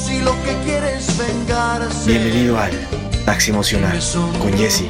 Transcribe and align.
si 0.00 0.20
lo 0.20 0.32
que 0.42 0.56
quieres 0.64 1.06
vengarse. 1.18 2.10
Bienvenido 2.10 2.58
al 2.58 2.72
Taxi 3.24 3.50
Emocional 3.50 3.98
con 4.38 4.56
Jesse, 4.56 4.84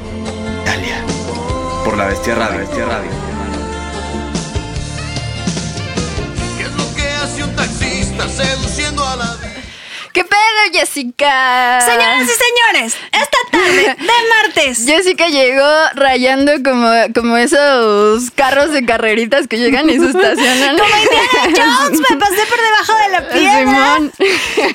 Talia. 0.64 1.04
Por 1.84 1.96
la 1.96 2.06
Bestia 2.06 2.34
Radio. 2.36 2.58
Bestia 2.58 2.86
Radio. 2.86 3.10
¿Qué 6.56 6.64
es 6.64 6.72
lo 6.76 6.94
que 6.94 7.08
hace 7.10 7.42
un 7.42 7.56
taxista 7.56 8.28
seduciendo 8.28 9.04
a 9.04 9.16
la 9.16 9.39
¿Qué 10.60 10.70
pedo, 10.70 10.80
Jessica? 10.80 11.80
Señoras 11.80 12.22
y 12.22 12.72
señores, 12.72 12.96
esta 13.12 13.38
tarde 13.50 13.96
de 13.98 14.28
martes. 14.44 14.84
Jessica 14.86 15.28
llegó 15.28 15.68
rayando 15.94 16.52
como, 16.64 16.90
como 17.14 17.36
esos 17.36 18.30
carros 18.32 18.72
de 18.72 18.84
carreritas 18.84 19.46
que 19.48 19.58
llegan 19.58 19.88
y 19.88 19.98
se 19.98 20.06
estacionan. 20.06 20.76
Como 20.78 20.94
Indiana 20.96 21.76
Jones, 21.84 22.00
me 22.10 22.16
pasé 22.16 22.46
por 22.46 22.60
debajo 22.60 22.92
de 22.94 23.08
la 23.08 23.28
piedra. 23.28 23.58
Simón. 23.58 24.12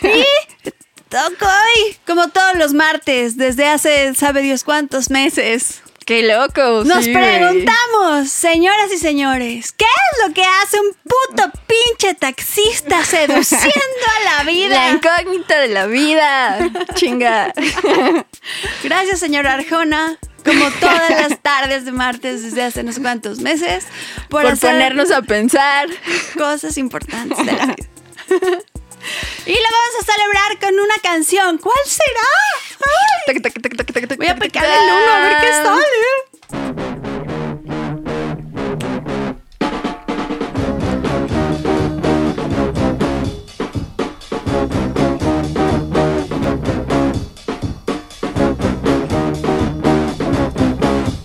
Y 0.03 1.09
toco 1.09 1.45
hoy, 1.45 1.98
como 2.05 2.29
todos 2.29 2.55
los 2.55 2.73
martes, 2.73 3.38
desde 3.38 3.67
hace 3.67 4.13
sabe 4.15 4.41
Dios 4.41 4.63
cuántos 4.63 5.09
meses. 5.09 5.81
Qué 6.05 6.22
loco. 6.22 6.84
Nos 6.86 7.05
sí, 7.05 7.12
preguntamos, 7.14 8.30
señoras 8.30 8.91
y 8.94 8.98
señores, 8.98 9.72
¿qué 9.72 9.86
es 9.86 10.27
lo 10.27 10.34
que 10.36 10.44
hace 10.44 10.80
un 10.80 10.91
puto 11.04 11.52
pinche 11.66 12.13
taxista 12.13 13.04
seduciendo 13.04 14.05
a 14.20 14.23
la 14.23 14.44
La 14.44 14.52
vida? 14.52 14.91
incógnita 14.91 15.60
de 15.60 15.68
la 15.70 15.88
vida. 15.88 16.60
Chinga. 16.94 17.52
Gracias, 18.84 19.20
señora 19.20 19.55
Arjona, 19.55 20.20
como 20.46 20.70
todas 20.80 21.10
las 21.10 21.40
tardes 21.41 21.86
de 21.86 21.91
martes 21.91 22.44
desde 22.44 22.62
hace 22.62 22.82
unos 22.82 22.99
cuantos 22.99 23.40
meses, 23.40 23.85
por, 24.30 24.44
Por 24.44 24.60
ponernos 24.60 25.10
a 25.10 25.24
pensar. 25.24 25.90
cosas 26.38 26.77
importantes 26.77 27.38
de 27.44 27.52
la 27.52 27.66
vida. 27.66 28.60
Y 29.45 29.54
la 29.54 29.70
vamos 29.72 29.96
a 29.99 30.04
celebrar 30.12 30.60
con 30.60 30.79
una 30.79 30.96
canción. 31.02 31.57
¿Cuál 31.57 31.76
será? 31.85 32.29
Ay, 33.27 33.40
voy 34.18 34.27
a 34.27 34.35
picar 34.35 34.66
el 34.66 34.91
uno 34.91 35.12
a 35.12 35.20
ver 35.21 35.38
qué 35.41 35.52
sale. 35.52 37.05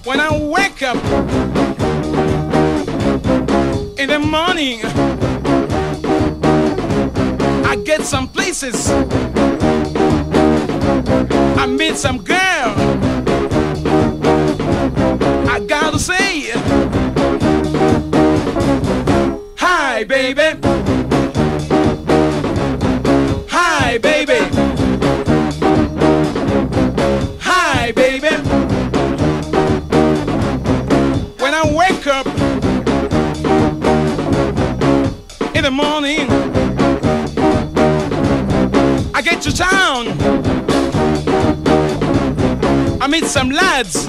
When 0.04 0.19
I 0.19 0.30
wake 0.48 0.82
up 0.82 0.97
in 3.98 4.08
the 4.08 4.19
morning, 4.19 4.80
I 7.70 7.76
get 7.76 8.02
some 8.02 8.26
places. 8.26 8.90
I 11.56 11.66
meet 11.66 11.96
some 11.96 12.18
girl. 12.24 12.74
I 15.48 15.60
gotta 15.68 16.00
say, 16.00 16.50
hi, 19.56 20.02
baby. 20.02 20.58
Hi, 23.48 23.98
baby. 23.98 24.41
Hi, 27.41 27.92
baby. 27.92 28.34
When 31.38 31.54
I 31.54 31.72
wake 31.72 32.06
up 32.08 32.26
in 35.54 35.62
the 35.62 35.70
morning, 35.70 36.49
I 39.20 39.22
get 39.22 39.42
to 39.42 39.54
town. 39.54 40.06
I 43.03 43.06
meet 43.06 43.26
some 43.26 43.50
lads. 43.50 44.08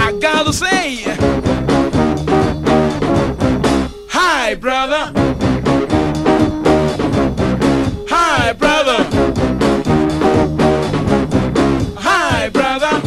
I 0.00 0.18
gotta 0.20 0.52
say, 0.52 1.02
hi, 4.10 4.56
brother. 4.56 5.12
Hi, 8.10 8.52
brother. 8.54 9.04
Hi, 12.00 12.48
brother. 12.48 13.00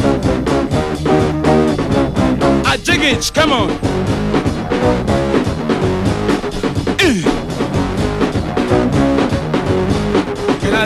I 2.64 2.76
dig 2.78 3.02
it, 3.02 3.30
come 3.34 3.52
on. 3.52 3.95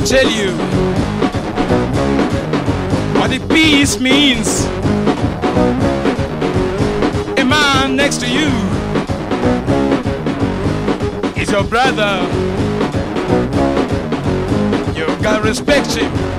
I 0.01 0.03
tell 0.03 0.31
you 0.31 0.53
what 3.21 3.29
the 3.29 3.39
peace 3.53 4.01
means? 4.01 4.65
A 7.39 7.45
man 7.45 7.97
next 7.97 8.21
to 8.21 8.27
you 8.27 8.49
is 11.39 11.51
your 11.51 11.65
brother. 11.65 12.27
You 14.97 15.05
gotta 15.23 15.43
respect 15.47 15.93
him. 15.93 16.30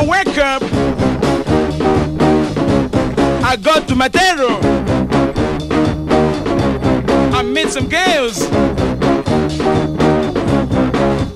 I 0.00 0.06
wake 0.06 0.38
up, 0.38 0.62
I 3.42 3.56
go 3.56 3.84
to 3.84 3.94
Matero. 3.96 4.60
I 7.34 7.42
meet 7.42 7.70
some 7.70 7.88
girls. 7.88 8.48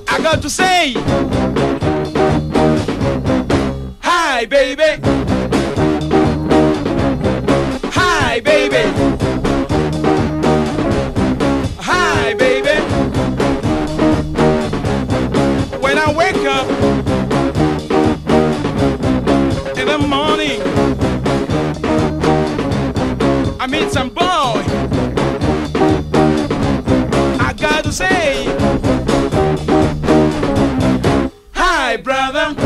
I 0.06 0.22
got 0.22 0.42
to 0.42 0.48
say, 0.48 0.92
hi, 4.00 4.46
baby. 4.46 4.81
I 23.62 23.66
meet 23.68 23.92
some 23.92 24.08
boy. 24.08 24.24
I 27.38 27.54
gotta 27.56 27.92
say, 27.92 28.46
hi, 31.52 31.96
brother. 31.98 32.56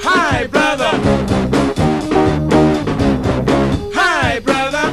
Hi, 0.00 0.46
brother. 0.46 0.92
Hi, 3.96 4.38
brother. 4.38 4.92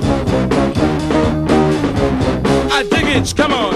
I 2.71 2.87
dig 2.89 3.05
it. 3.05 3.33
Come 3.37 3.53
on. 3.53 3.70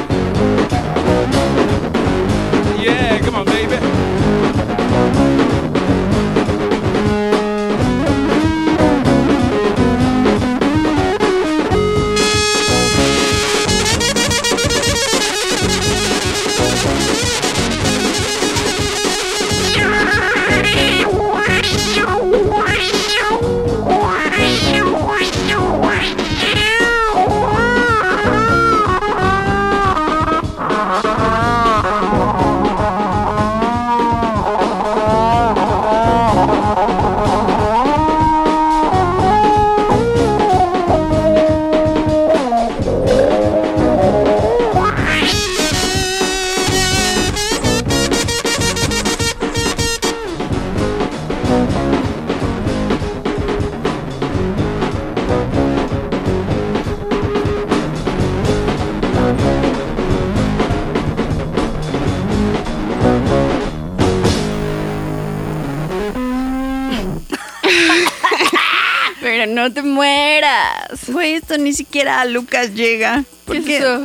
Esto 71.46 71.58
ni 71.60 71.74
siquiera 71.74 72.22
a 72.22 72.26
Lucas 72.26 72.74
llega. 72.74 73.24
¿Por 73.46 73.58
¿Qué 73.58 73.64
qué? 73.64 74.00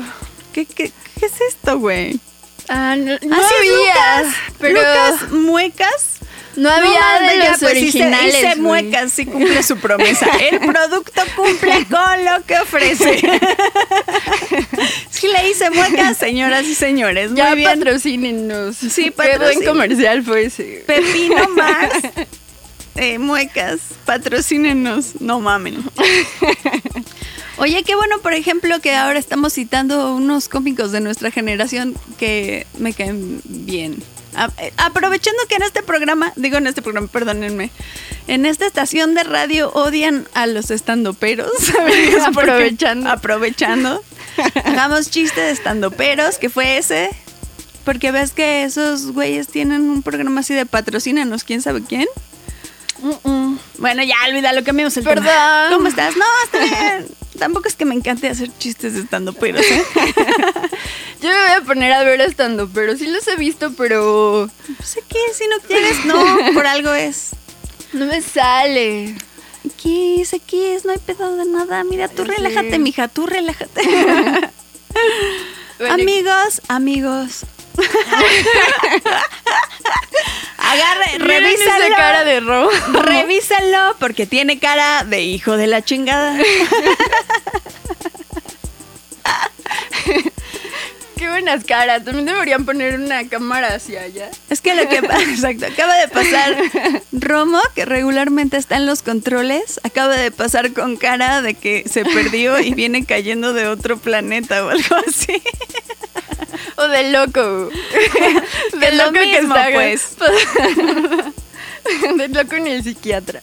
¿Qué, 0.52 0.66
qué, 0.66 0.84
es 1.24 1.40
esto, 1.48 1.78
güey? 1.78 2.20
Ah, 2.68 2.96
no, 2.96 3.16
no 3.22 3.36
Así 3.36 3.54
es, 3.54 3.58
había, 3.58 4.22
Lucas. 4.22 4.34
pero 4.58 4.74
Lucas 4.78 5.32
Muecas. 5.32 6.06
no 6.56 6.68
había 6.70 7.00
No, 7.20 7.26
de 7.30 7.38
ya, 7.38 7.50
los 7.50 7.58
pues, 7.60 7.72
hice- 7.76 7.80
originales. 8.02 8.34
hice 8.34 8.46
güey. 8.56 8.58
Muecas, 8.60 9.12
sí 9.12 9.24
cumple 9.24 9.62
su 9.62 9.78
promesa. 9.78 10.26
El 10.50 10.58
producto 10.60 11.22
cumple 11.34 11.86
con 11.86 12.24
lo 12.26 12.44
que 12.44 12.58
ofrece. 12.58 13.40
Sí 15.10 15.28
le 15.28 15.48
hice 15.50 15.70
muecas, 15.70 16.18
señoras 16.18 16.64
y 16.66 16.74
señores. 16.74 17.30
Ya 17.34 17.48
Muy 17.48 17.56
bien. 17.56 17.70
patrocínenos. 17.78 18.76
Sí, 18.76 19.10
Qué 19.16 19.38
buen 19.38 19.64
comercial 19.64 20.22
fue 20.22 20.44
ese. 20.44 20.84
Pepino 20.86 21.48
Max. 21.56 21.98
eh, 22.96 23.18
muecas, 23.18 23.80
patrocínenos. 24.04 25.20
No 25.20 25.40
mamen. 25.40 25.82
Oye, 27.60 27.82
qué 27.84 27.94
bueno, 27.94 28.18
por 28.20 28.32
ejemplo, 28.32 28.80
que 28.80 28.94
ahora 28.94 29.18
estamos 29.18 29.52
citando 29.52 30.14
unos 30.14 30.48
cómicos 30.48 30.92
de 30.92 31.00
nuestra 31.00 31.30
generación 31.30 31.94
que 32.18 32.66
me 32.78 32.94
caen 32.94 33.42
bien. 33.44 34.02
A- 34.34 34.50
eh, 34.58 34.72
aprovechando 34.78 35.38
que 35.48 35.56
en 35.56 35.62
este 35.64 35.82
programa, 35.82 36.32
digo 36.36 36.56
en 36.56 36.66
este 36.66 36.80
programa, 36.80 37.08
perdónenme, 37.08 37.70
en 38.28 38.46
esta 38.46 38.64
estación 38.66 39.14
de 39.14 39.24
radio 39.24 39.70
odian 39.74 40.26
a 40.32 40.46
los 40.46 40.70
estandoperos. 40.70 41.50
Aprovechando. 42.26 43.10
Aprovechando. 43.10 44.02
Hagamos 44.64 45.10
chiste 45.10 45.40
de 45.42 45.50
estandoperos, 45.50 46.38
que 46.38 46.48
fue 46.48 46.78
ese. 46.78 47.10
Porque 47.84 48.10
ves 48.10 48.32
que 48.32 48.62
esos 48.64 49.12
güeyes 49.12 49.48
tienen 49.48 49.82
un 49.90 50.02
programa 50.02 50.40
así 50.40 50.54
de 50.54 50.64
patrocínanos, 50.64 51.44
quién 51.44 51.60
sabe 51.60 51.82
quién. 51.86 52.06
Bueno, 53.78 54.02
ya 54.02 54.14
olvídalo, 54.28 54.62
cambiamos 54.64 54.96
el 54.96 55.04
Perdón. 55.04 55.24
tema. 55.26 55.66
¿Cómo 55.70 55.88
estás? 55.88 56.14
No, 56.16 56.24
está 56.44 56.58
bien. 56.60 57.06
Tampoco 57.40 57.68
es 57.68 57.74
que 57.74 57.86
me 57.86 57.94
encante 57.94 58.28
hacer 58.28 58.50
chistes 58.58 58.92
de 58.92 59.00
estando 59.00 59.32
peros, 59.32 59.64
¿eh? 59.70 59.82
Yo 61.22 61.28
me 61.30 61.34
voy 61.34 61.52
a 61.56 61.60
poner 61.62 61.90
a 61.94 62.04
ver 62.04 62.20
estando, 62.20 62.68
pero 62.68 62.96
sí 62.98 63.06
los 63.06 63.26
he 63.28 63.36
visto, 63.36 63.72
pero 63.72 64.48
Sé 64.84 65.02
que 65.08 65.18
si 65.32 65.44
no 65.48 65.56
quieres, 65.66 66.04
no, 66.04 66.22
por 66.52 66.66
algo 66.66 66.92
es. 66.92 67.30
no 67.94 68.04
me 68.04 68.20
sale. 68.20 69.16
Aquí 69.66 70.20
es, 70.20 70.34
aquí 70.34 70.62
es, 70.66 70.84
no 70.84 70.92
hay 70.92 70.98
pedo 70.98 71.34
de 71.36 71.46
nada. 71.46 71.82
Mira, 71.82 72.08
tú 72.08 72.24
relájate, 72.24 72.78
mija, 72.78 73.08
tú 73.08 73.26
relájate. 73.26 73.80
Bueno, 75.78 75.94
amigos, 75.94 76.60
amigos. 76.68 77.46
Agarre, 80.58 81.18
miren 81.18 81.46
esa 81.46 81.64
revísalo. 81.78 81.96
cara 81.96 82.24
de 82.24 82.40
robo. 82.40 82.70
Revísalo 83.02 83.96
porque 83.98 84.26
tiene 84.26 84.58
cara 84.58 85.04
de 85.04 85.22
hijo 85.22 85.56
de 85.56 85.66
la 85.66 85.82
chingada. 85.82 86.36
Qué 91.20 91.28
buenas 91.28 91.64
caras. 91.64 92.02
También 92.02 92.24
deberían 92.24 92.64
poner 92.64 92.98
una 92.98 93.28
cámara 93.28 93.74
hacia 93.74 94.00
allá. 94.00 94.30
Es 94.48 94.62
que 94.62 94.74
lo 94.74 94.88
que 94.88 94.96
exacto, 95.28 95.66
acaba 95.66 95.94
de 95.96 96.08
pasar 96.08 96.56
Romo, 97.12 97.60
que 97.74 97.84
regularmente 97.84 98.56
está 98.56 98.76
en 98.76 98.86
los 98.86 99.02
controles, 99.02 99.80
acaba 99.82 100.16
de 100.16 100.30
pasar 100.30 100.72
con 100.72 100.96
cara 100.96 101.42
de 101.42 101.52
que 101.52 101.84
se 101.86 102.06
perdió 102.06 102.58
y 102.58 102.72
viene 102.72 103.04
cayendo 103.04 103.52
de 103.52 103.68
otro 103.68 103.98
planeta 103.98 104.64
o 104.64 104.70
algo 104.70 104.96
así. 105.06 105.42
O 106.76 106.88
de 106.88 107.10
loco. 107.10 107.68
De 108.78 108.92
lo 108.92 109.04
loco 109.04 109.12
que 109.12 109.38
está. 109.40 109.68
pues. 109.74 110.16
De 112.16 112.28
loco 112.28 112.54
en 112.54 112.66
el 112.66 112.82
psiquiatra. 112.82 113.42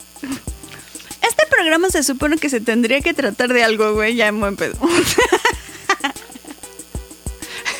Este 1.21 1.45
programa 1.47 1.91
se 1.91 2.01
supone 2.01 2.37
que 2.37 2.49
se 2.49 2.59
tendría 2.59 3.01
que 3.01 3.13
tratar 3.13 3.53
de 3.53 3.63
algo, 3.63 3.93
güey, 3.93 4.15
ya 4.15 4.27
en 4.27 4.39
buen 4.39 4.55
pedo. 4.55 4.73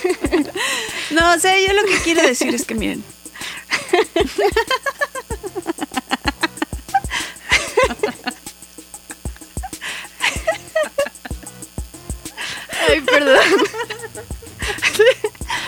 No, 1.12 1.34
o 1.34 1.40
sea, 1.40 1.58
yo 1.60 1.74
lo 1.74 1.84
que 1.86 1.98
quiero 2.04 2.22
decir 2.22 2.54
es 2.54 2.66
que 2.66 2.76
miren. 2.76 3.04
Ay, 12.90 13.02
perdón. 13.02 13.38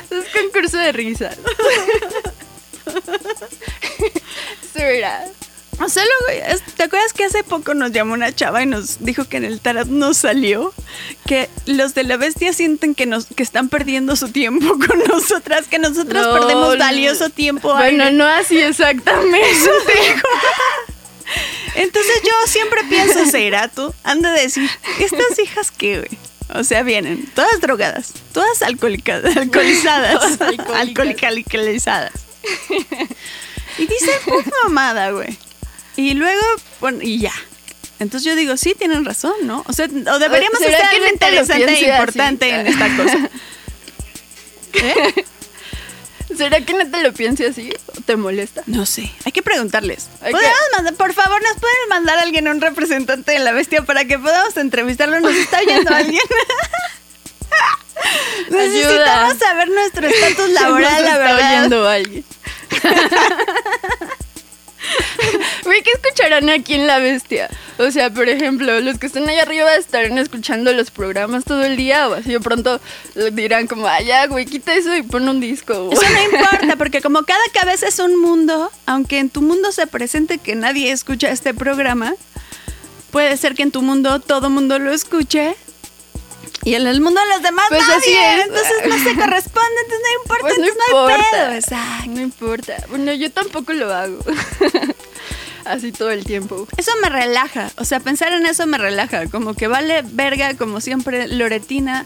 Es 0.09 0.25
concurso 0.41 0.77
de 0.77 0.91
risas. 0.91 1.37
Solo, 5.87 6.09
güey, 6.25 6.39
es- 6.45 6.61
¿te 6.75 6.83
acuerdas 6.83 7.13
que 7.13 7.25
hace 7.25 7.43
poco 7.43 7.73
nos 7.73 7.91
llamó 7.91 8.13
una 8.13 8.33
chava 8.35 8.61
y 8.61 8.65
nos 8.67 8.99
dijo 9.03 9.25
que 9.25 9.37
en 9.37 9.45
el 9.45 9.59
tarot 9.59 9.87
no 9.87 10.13
salió? 10.13 10.73
Los 11.69 11.93
de 11.93 12.03
la 12.03 12.17
bestia 12.17 12.51
sienten 12.51 12.95
que 12.95 13.05
nos 13.05 13.27
que 13.27 13.43
están 13.43 13.69
perdiendo 13.69 14.15
su 14.15 14.29
tiempo 14.29 14.67
con 14.87 15.03
nosotras, 15.07 15.67
que 15.67 15.77
nosotras 15.77 16.25
No, 16.25 16.33
perdemos 16.33 16.77
valioso 16.79 17.29
tiempo. 17.29 17.71
Bueno, 17.73 18.05
aire. 18.05 18.17
no 18.17 18.25
así 18.25 18.57
exactamente. 18.57 19.39
Entonces 21.75 22.21
yo 22.23 22.31
siempre 22.47 22.83
pienso, 22.89 23.23
será 23.27 23.67
tú, 23.67 23.93
anda 24.03 24.29
a 24.29 24.33
decir, 24.33 24.67
¿estas 24.99 25.37
hijas 25.37 25.69
qué, 25.69 25.99
güey? 25.99 26.17
O 26.55 26.63
sea, 26.63 26.81
vienen 26.81 27.29
todas 27.35 27.61
drogadas, 27.61 28.13
todas 28.33 28.61
alcoholizadas, 28.63 29.35
alcoholizadas. 30.41 32.13
Y 33.77 33.85
dicen, 33.85 34.15
mamada, 34.63 35.11
güey. 35.11 35.37
Y 35.95 36.15
luego, 36.15 36.41
bueno, 36.81 36.99
y 37.03 37.19
ya. 37.19 37.33
Entonces 37.99 38.23
yo 38.23 38.35
digo, 38.35 38.55
sí, 38.57 38.75
tienen 38.77 39.03
razón, 39.05 39.33
¿no? 39.43 39.63
O 39.67 39.73
sea, 39.73 39.85
o 39.85 40.19
deberíamos 40.19 40.59
¿será 40.59 40.77
hacer 40.77 40.95
algo 40.95 41.07
interesante 41.07 41.71
e 41.71 41.75
así? 41.75 41.85
importante 41.85 42.49
en 42.49 42.67
esta 42.73 42.95
cosa. 42.97 43.29
¿Eh? 44.73 45.25
¿Será 46.37 46.61
que 46.61 46.73
no 46.73 46.89
te 46.89 47.01
lo 47.03 47.11
piense 47.11 47.47
así? 47.47 47.73
¿O 47.97 48.01
te 48.01 48.15
molesta? 48.15 48.61
No 48.67 48.85
sé, 48.85 49.11
hay 49.25 49.31
que 49.33 49.41
preguntarles. 49.41 50.07
Hay 50.21 50.31
¿Podemos 50.31 50.57
que- 50.57 50.75
mandar- 50.77 50.93
por 50.95 51.13
favor, 51.13 51.41
nos 51.41 51.57
pueden 51.59 51.89
mandar 51.89 52.17
a 52.19 52.21
alguien, 52.21 52.47
un 52.47 52.61
representante 52.61 53.31
de 53.33 53.39
la 53.39 53.51
bestia, 53.51 53.81
para 53.81 54.05
que 54.05 54.17
podamos 54.17 54.55
entrevistarlo. 54.55 55.19
Nos 55.19 55.33
está 55.35 55.59
oyendo 55.59 55.93
alguien. 55.93 56.21
Necesitamos 58.49 59.37
saber 59.39 59.69
nuestro 59.69 60.07
estatus 60.07 60.49
laboral, 60.51 60.93
Nos 60.93 61.01
la 61.01 61.09
está 61.09 61.17
verdad. 61.17 61.57
oyendo 61.57 61.87
alguien. 61.89 62.25
Güey, 65.63 65.83
¿qué 65.83 65.91
escucharán 65.91 66.49
aquí 66.49 66.75
en 66.75 66.87
La 66.87 66.99
Bestia? 66.99 67.49
O 67.77 67.91
sea, 67.91 68.09
por 68.09 68.27
ejemplo, 68.29 68.79
los 68.79 68.97
que 68.97 69.07
están 69.07 69.27
allá 69.29 69.43
arriba 69.43 69.75
estarán 69.75 70.17
escuchando 70.17 70.73
los 70.73 70.91
programas 70.91 71.45
todo 71.45 71.63
el 71.63 71.77
día 71.77 72.07
o 72.09 72.13
así 72.13 72.31
de 72.31 72.39
pronto 72.39 72.79
dirán 73.33 73.67
como, 73.67 73.87
ah, 73.87 74.01
ya, 74.01 74.27
güey, 74.27 74.45
quita 74.45 74.73
eso 74.73 74.95
y 74.95 75.01
pon 75.03 75.27
un 75.29 75.39
disco. 75.39 75.89
Eso 75.91 76.01
no 76.01 76.23
importa, 76.23 76.75
porque 76.77 77.01
como 77.01 77.23
cada 77.23 77.43
cabeza 77.53 77.87
es 77.87 77.99
un 77.99 78.19
mundo, 78.19 78.71
aunque 78.85 79.19
en 79.19 79.29
tu 79.29 79.41
mundo 79.41 79.71
se 79.71 79.87
presente 79.87 80.37
que 80.37 80.55
nadie 80.55 80.91
escucha 80.91 81.29
este 81.29 81.53
programa, 81.53 82.13
puede 83.11 83.37
ser 83.37 83.55
que 83.55 83.63
en 83.63 83.71
tu 83.71 83.81
mundo 83.81 84.19
todo 84.19 84.49
mundo 84.49 84.79
lo 84.79 84.91
escuche. 84.91 85.55
Y 86.65 86.73
en 86.75 86.85
el 86.87 86.99
mundo 87.01 87.19
de 87.21 87.27
los 87.27 87.41
demás 87.41 87.65
Pues 87.69 87.81
nadie. 87.81 88.19
así. 88.19 88.41
Entonces 88.41 88.73
no 88.87 88.97
se 88.97 89.15
corresponde, 89.15 89.81
entonces 89.83 90.01
no 90.03 90.21
importa, 90.21 90.41
Pues 90.41 90.57
no 90.59 90.65
entonces 90.65 90.75
no 90.91 90.97
hay 91.07 91.13
importa. 91.13 91.31
pedo. 91.31 91.53
Exacto. 91.53 92.09
No 92.11 92.21
importa. 92.21 92.73
Bueno, 92.89 93.13
yo 93.13 93.31
tampoco 93.31 93.73
lo 93.73 93.93
hago. 93.93 94.19
así 95.65 95.91
todo 95.91 96.09
el 96.11 96.25
tiempo. 96.25 96.67
Eso 96.77 96.91
me 97.01 97.09
relaja, 97.09 97.71
o 97.77 97.85
sea, 97.85 97.99
pensar 97.99 98.33
en 98.33 98.45
eso 98.45 98.65
me 98.65 98.77
relaja, 98.77 99.27
como 99.27 99.53
que 99.53 99.67
vale 99.67 100.01
verga, 100.03 100.55
como 100.57 100.81
siempre, 100.81 101.27
Loretina, 101.27 102.05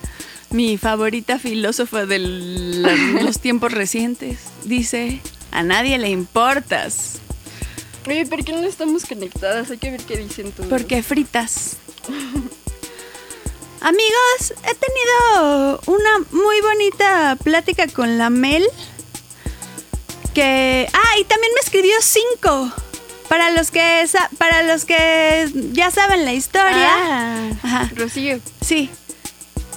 mi 0.50 0.77
favorita 0.77 1.39
filósofa 1.39 2.05
de 2.05 2.19
los 3.24 3.39
tiempos 3.39 3.72
recientes, 3.72 4.39
dice, 4.65 5.22
a 5.51 5.63
nadie 5.63 5.98
le 5.98 6.10
importas, 6.10 7.19
Oye, 8.05 8.25
¿por 8.25 8.43
qué 8.43 8.51
no 8.51 8.60
estamos 8.67 9.05
conectadas? 9.05 9.72
Hay 9.72 9.77
que 9.77 9.91
ver 9.91 10.01
qué 10.01 10.17
dicen 10.17 10.51
todos. 10.51 10.67
porque 10.69 11.01
fritas. 11.03 11.77
Amigos, 13.84 14.54
he 14.63 14.75
tenido 14.75 15.82
una 15.88 16.25
muy 16.32 16.62
bonita 16.62 17.38
plática 17.44 17.86
con 17.88 18.18
la 18.18 18.30
Mel, 18.30 18.66
que... 20.34 20.88
Ah, 20.94 21.20
y 21.20 21.25
también 21.25 21.52
me 21.54 21.60
escribió 21.60 21.94
cinco. 22.00 22.72
Para 23.28 23.52
los 23.52 23.72
que 23.72 24.06
para 24.38 24.63
los 24.63 24.86
que 24.86 25.52
ya 25.74 25.92
saben 25.92 26.24
la 26.24 26.32
historia. 26.32 26.92
Ah, 26.94 27.50
Ajá. 27.62 27.92
Rocío. 27.94 28.40
Sí. 28.62 28.90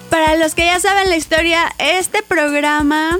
Para 0.09 0.37
los 0.37 0.55
que 0.55 0.67
ya 0.67 0.79
saben 0.79 1.11
la 1.11 1.17
historia, 1.17 1.75
este 1.79 2.23
programa 2.23 3.19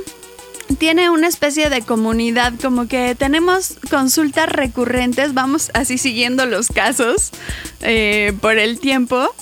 tiene 0.79 1.11
una 1.11 1.27
especie 1.27 1.69
de 1.69 1.83
comunidad, 1.83 2.53
como 2.63 2.87
que 2.87 3.17
tenemos 3.17 3.77
consultas 3.91 4.49
recurrentes, 4.51 5.35
vamos 5.35 5.71
así 5.75 5.99
siguiendo 5.99 6.47
los 6.47 6.69
casos 6.69 7.33
eh, 7.81 8.35
por 8.41 8.59
el 8.59 8.79
tiempo. 8.79 9.35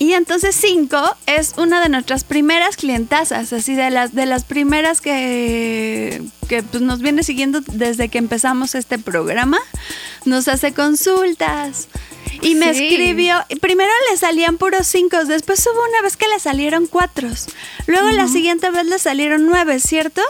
Y 0.00 0.12
entonces 0.12 0.54
5 0.54 0.96
es 1.26 1.54
una 1.56 1.80
de 1.82 1.88
nuestras 1.88 2.22
primeras 2.22 2.76
clientazas, 2.76 3.52
así 3.52 3.74
de 3.74 3.90
las, 3.90 4.14
de 4.14 4.26
las 4.26 4.44
primeras 4.44 5.00
que, 5.00 6.22
que 6.48 6.62
pues, 6.62 6.82
nos 6.82 7.00
viene 7.00 7.24
siguiendo 7.24 7.60
desde 7.72 8.08
que 8.08 8.18
empezamos 8.18 8.74
este 8.76 8.98
programa. 8.98 9.58
Nos 10.24 10.46
hace 10.48 10.72
consultas 10.72 11.88
Y 12.42 12.54
me 12.54 12.72
Sí. 12.74 12.86
escribió, 12.86 13.44
primero 13.60 13.90
le 14.10 14.16
salían 14.16 14.58
puros 14.58 14.86
cinco, 14.86 15.24
después 15.24 15.66
hubo 15.66 15.82
una 15.88 16.02
vez 16.02 16.16
que 16.16 16.28
le 16.28 16.38
salieron 16.38 16.86
cuatro, 16.86 17.28
luego 17.86 18.08
la 18.10 18.28
siguiente 18.28 18.70
vez 18.70 18.86
le 18.86 18.98
salieron 19.00 19.46
nueve, 19.46 19.80
¿cierto? 19.80 20.22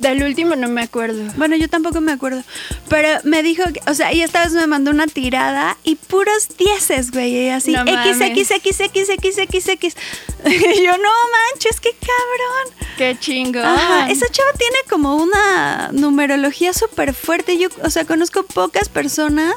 Del 0.00 0.22
último 0.22 0.56
no 0.56 0.68
me 0.68 0.82
acuerdo. 0.82 1.30
Bueno, 1.36 1.56
yo 1.56 1.68
tampoco 1.68 2.00
me 2.00 2.12
acuerdo. 2.12 2.42
Pero 2.88 3.08
me 3.24 3.42
dijo, 3.42 3.64
que, 3.72 3.80
o 3.86 3.94
sea, 3.94 4.12
y 4.14 4.22
esta 4.22 4.42
vez 4.42 4.52
me 4.52 4.66
mandó 4.66 4.90
una 4.90 5.06
tirada 5.06 5.76
y 5.84 5.96
puros 5.96 6.48
dieces, 6.56 7.10
güey. 7.10 7.46
Y 7.46 7.48
así, 7.50 7.72
No 7.72 7.82
X. 7.82 8.20
X, 8.20 8.50
X, 8.50 8.80
X, 8.80 9.08
X, 9.10 9.38
X, 9.38 9.68
X. 9.68 9.96
Y 10.46 10.82
yo, 10.82 10.92
no 10.96 11.10
manches, 11.52 11.80
qué 11.80 11.90
cabrón. 11.90 12.86
Qué 12.96 13.16
chingo. 13.18 13.60
Ajá, 13.60 14.10
esa 14.10 14.26
chava 14.30 14.52
tiene 14.58 14.78
como 14.88 15.16
una 15.16 15.90
numerología 15.92 16.72
súper 16.72 17.12
fuerte. 17.12 17.58
Yo, 17.58 17.68
o 17.82 17.90
sea, 17.90 18.06
conozco 18.06 18.42
pocas 18.42 18.88
personas 18.88 19.54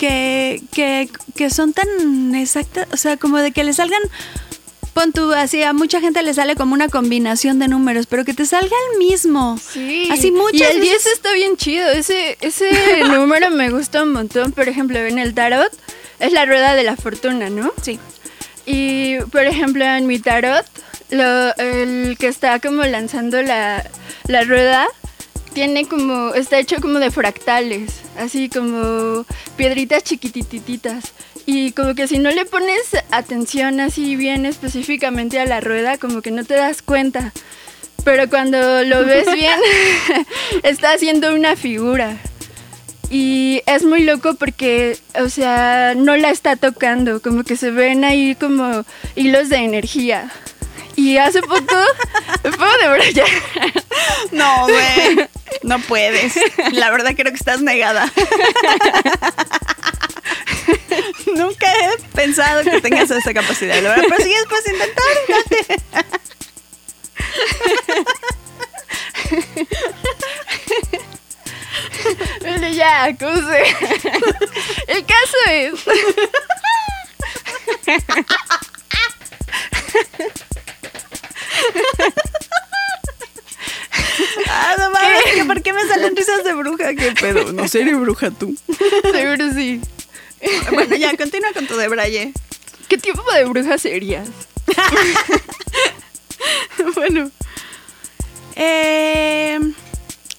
que, 0.00 0.62
que, 0.72 1.08
que 1.36 1.50
son 1.50 1.72
tan 1.72 2.34
exactas, 2.34 2.88
o 2.92 2.96
sea, 2.96 3.18
como 3.18 3.38
de 3.38 3.52
que 3.52 3.62
le 3.62 3.72
salgan, 3.72 4.02
pon 4.90 5.12
tú, 5.12 5.32
así, 5.32 5.62
a 5.62 5.72
mucha 5.72 6.00
gente 6.00 6.22
le 6.22 6.34
sale 6.34 6.54
como 6.56 6.74
una 6.74 6.88
combinación 6.88 7.58
de 7.58 7.68
números, 7.68 8.06
pero 8.06 8.24
que 8.24 8.34
te 8.34 8.44
salga 8.46 8.74
el 8.92 8.98
mismo. 8.98 9.58
Sí. 9.58 10.08
Así 10.10 10.30
muchas 10.30 10.60
Y 10.60 10.76
el 10.76 10.80
10 10.80 10.94
veces- 10.94 11.12
está 11.14 11.32
bien 11.32 11.56
chido. 11.56 11.88
Ese, 11.90 12.36
ese 12.40 12.70
número 13.10 13.50
me 13.50 13.70
gusta 13.70 14.02
un 14.02 14.12
montón. 14.12 14.52
Por 14.52 14.68
ejemplo, 14.68 14.98
en 14.98 15.18
el 15.18 15.34
tarot 15.34 15.72
es 16.18 16.32
la 16.32 16.44
rueda 16.44 16.74
de 16.74 16.82
la 16.82 16.96
fortuna, 16.96 17.50
¿no? 17.50 17.72
Sí. 17.82 17.98
Y 18.66 19.18
por 19.32 19.44
ejemplo, 19.44 19.84
en 19.84 20.06
mi 20.06 20.18
tarot, 20.18 20.64
lo- 21.10 21.54
el 21.56 22.16
que 22.18 22.28
está 22.28 22.60
como 22.60 22.84
lanzando 22.84 23.42
la, 23.42 23.84
la 24.26 24.44
rueda 24.44 24.86
tiene 25.52 25.86
como, 25.86 26.34
está 26.34 26.58
hecho 26.58 26.76
como 26.80 26.98
de 26.98 27.10
fractales, 27.10 28.00
así 28.16 28.48
como 28.48 29.24
piedritas 29.56 30.04
chiquitititas. 30.04 31.12
Y 31.46 31.72
como 31.72 31.94
que 31.94 32.06
si 32.06 32.18
no 32.18 32.30
le 32.30 32.44
pones 32.44 32.96
atención 33.10 33.80
así 33.80 34.14
bien 34.16 34.46
específicamente 34.46 35.40
a 35.40 35.46
la 35.46 35.60
rueda, 35.60 35.98
como 35.98 36.22
que 36.22 36.30
no 36.30 36.44
te 36.44 36.54
das 36.54 36.82
cuenta. 36.82 37.32
Pero 38.04 38.28
cuando 38.28 38.84
lo 38.84 39.04
ves 39.04 39.26
bien, 39.32 39.58
está 40.62 40.92
haciendo 40.92 41.34
una 41.34 41.56
figura. 41.56 42.16
Y 43.10 43.62
es 43.66 43.84
muy 43.84 44.04
loco 44.04 44.34
porque, 44.34 44.96
o 45.20 45.28
sea, 45.28 45.94
no 45.96 46.16
la 46.16 46.30
está 46.30 46.54
tocando, 46.54 47.20
como 47.20 47.42
que 47.42 47.56
se 47.56 47.72
ven 47.72 48.04
ahí 48.04 48.36
como 48.38 48.84
hilos 49.16 49.48
de 49.48 49.56
energía. 49.56 50.30
Y 51.00 51.16
hace 51.16 51.40
poco, 51.40 51.76
puedo 52.42 52.78
de 52.78 52.88
verdad 52.88 53.24
No, 54.32 54.66
güey. 54.68 55.28
No 55.62 55.78
puedes. 55.80 56.34
La 56.72 56.90
verdad 56.90 57.12
creo 57.16 57.32
que 57.32 57.38
estás 57.38 57.62
negada. 57.62 58.12
Nunca 61.34 61.72
he 61.72 61.96
pensado 62.14 62.62
que 62.64 62.82
tengas 62.82 63.10
esa 63.10 63.32
capacidad, 63.32 63.80
la 63.80 63.96
verdad. 63.96 64.04
Pero 64.10 64.22
si 64.22 64.28
después 64.28 64.62
intentar. 64.68 65.04
Bueno, 72.40 72.68
ya, 72.68 73.04
acuse. 73.04 73.62
El 74.86 75.06
caso 75.06 75.36
es. 75.48 75.72
Ah, 84.48 84.74
no 84.78 84.90
mames, 84.90 85.22
que 85.34 85.44
¿por 85.44 85.62
qué 85.62 85.72
me 85.72 85.86
salen 85.86 86.16
risas 86.16 86.44
de 86.44 86.52
bruja? 86.54 86.94
¿Qué 86.94 87.12
pedo? 87.12 87.52
No 87.52 87.68
sé, 87.68 87.82
eres 87.82 87.98
bruja 87.98 88.30
tú. 88.30 88.54
Seguro 89.12 89.52
sí. 89.54 89.80
Bueno, 90.72 90.96
ya, 90.96 91.16
continúa 91.16 91.52
con 91.52 91.66
tu 91.66 91.76
de 91.76 91.88
Braille. 91.88 92.32
¿Qué 92.88 92.98
tipo 92.98 93.22
de 93.32 93.44
bruja 93.44 93.78
serías? 93.78 94.28
bueno, 96.94 97.30
Eh, 98.56 99.58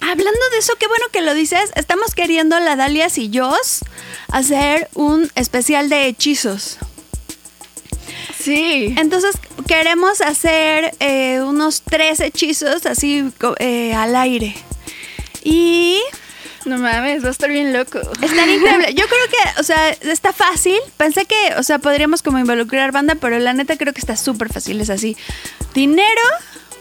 hablando 0.00 0.40
de 0.52 0.58
eso, 0.58 0.74
qué 0.78 0.86
bueno 0.86 1.06
que 1.12 1.22
lo 1.22 1.34
dices. 1.34 1.70
Estamos 1.74 2.14
queriendo 2.14 2.58
la 2.60 2.76
Dalias 2.76 3.18
y 3.18 3.30
yo 3.30 3.52
hacer 4.28 4.88
un 4.94 5.30
especial 5.34 5.88
de 5.88 6.06
hechizos. 6.06 6.78
Sí. 8.42 8.94
Entonces 8.98 9.36
queremos 9.66 10.20
hacer 10.20 10.94
eh, 11.00 11.40
unos 11.42 11.82
tres 11.82 12.20
hechizos 12.20 12.86
así 12.86 13.30
eh, 13.58 13.94
al 13.94 14.16
aire. 14.16 14.54
Y 15.44 16.00
No 16.64 16.78
mames, 16.78 17.24
va 17.24 17.28
a 17.28 17.32
estar 17.32 17.50
bien 17.50 17.72
loco. 17.72 17.98
estaría 18.20 18.54
increíble. 18.56 18.94
Yo 18.94 19.06
creo 19.06 19.26
que, 19.30 19.60
o 19.60 19.64
sea, 19.64 19.90
está 19.90 20.32
fácil. 20.32 20.78
Pensé 20.96 21.24
que, 21.24 21.54
o 21.58 21.62
sea, 21.62 21.78
podríamos 21.78 22.22
como 22.22 22.38
involucrar 22.38 22.92
banda, 22.92 23.16
pero 23.16 23.38
la 23.38 23.52
neta 23.52 23.76
creo 23.76 23.92
que 23.92 24.00
está 24.00 24.16
súper 24.16 24.52
fácil. 24.52 24.80
Es 24.80 24.90
así. 24.90 25.16
Dinero, 25.74 26.22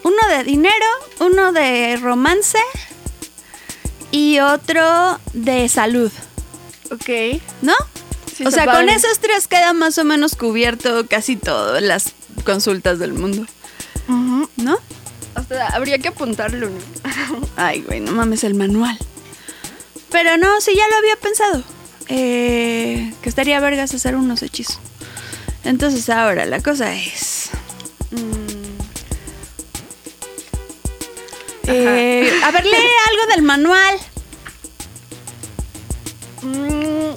uno 0.03 0.17
de 0.29 0.43
dinero, 0.43 0.85
uno 1.19 1.51
de 1.51 1.97
romance 1.97 2.59
y 4.11 4.39
otro 4.39 5.19
de 5.33 5.67
salud. 5.69 6.11
Ok. 6.91 7.39
¿No? 7.61 7.73
Sí, 8.41 8.47
o 8.47 8.51
sea, 8.51 8.65
con 8.65 8.89
esos 8.89 9.19
tres 9.19 9.47
queda 9.47 9.71
más 9.73 9.99
o 9.99 10.03
menos 10.03 10.35
cubierto 10.35 11.05
casi 11.07 11.35
todas 11.35 11.83
las 11.83 12.13
consultas 12.43 12.97
del 12.97 13.13
mundo. 13.13 13.45
¿No? 14.57 14.79
Hasta 15.35 15.67
habría 15.67 15.99
que 15.99 16.07
apuntarlo, 16.07 16.69
¿no? 16.69 16.79
Ay, 17.55 17.81
güey, 17.81 17.99
no 17.99 18.13
mames 18.13 18.43
el 18.43 18.55
manual. 18.55 18.97
Pero 20.09 20.37
no, 20.37 20.59
sí, 20.59 20.73
ya 20.75 20.87
lo 20.89 20.95
había 20.97 21.15
pensado. 21.17 21.63
Eh, 22.07 23.13
que 23.21 23.29
estaría 23.29 23.59
vergas 23.59 23.93
hacer 23.93 24.15
unos 24.15 24.41
hechizos. 24.41 24.79
Entonces 25.63 26.09
ahora 26.09 26.45
la 26.45 26.61
cosa 26.61 26.95
es... 26.95 27.51
mm, 28.09 28.71
eh, 31.67 32.31
a 32.43 32.51
ver, 32.51 32.65
lee 32.65 32.71
algo 33.11 33.33
del 33.35 33.43
manual. 33.43 33.99
Mm, 36.43 37.13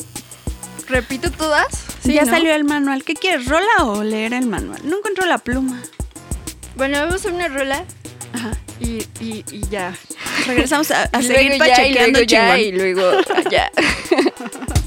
Repito 0.88 1.30
todas. 1.30 1.66
Sí, 2.02 2.14
ya 2.14 2.24
¿no? 2.24 2.30
salió 2.30 2.54
el 2.54 2.64
manual. 2.64 3.04
¿Qué 3.04 3.14
quieres, 3.14 3.46
rola 3.46 3.84
o 3.84 4.02
leer 4.02 4.34
el 4.34 4.46
manual? 4.46 4.80
No 4.84 4.98
encuentro 4.98 5.26
la 5.26 5.38
pluma. 5.38 5.82
Bueno, 6.76 6.98
vamos 6.98 7.24
a 7.24 7.28
una 7.28 7.48
rola 7.48 7.84
Ajá. 8.32 8.52
y, 8.80 9.06
y, 9.20 9.44
y 9.50 9.60
ya. 9.70 9.94
Regresamos 10.46 10.90
a, 10.90 11.08
seguir 11.22 11.50
ya, 11.50 11.56
y 11.56 11.58
pachequeando 11.58 12.18
luego 12.18 12.30
ya, 12.30 12.58
y 12.58 12.72
luego 12.72 13.12
ya. 13.50 13.70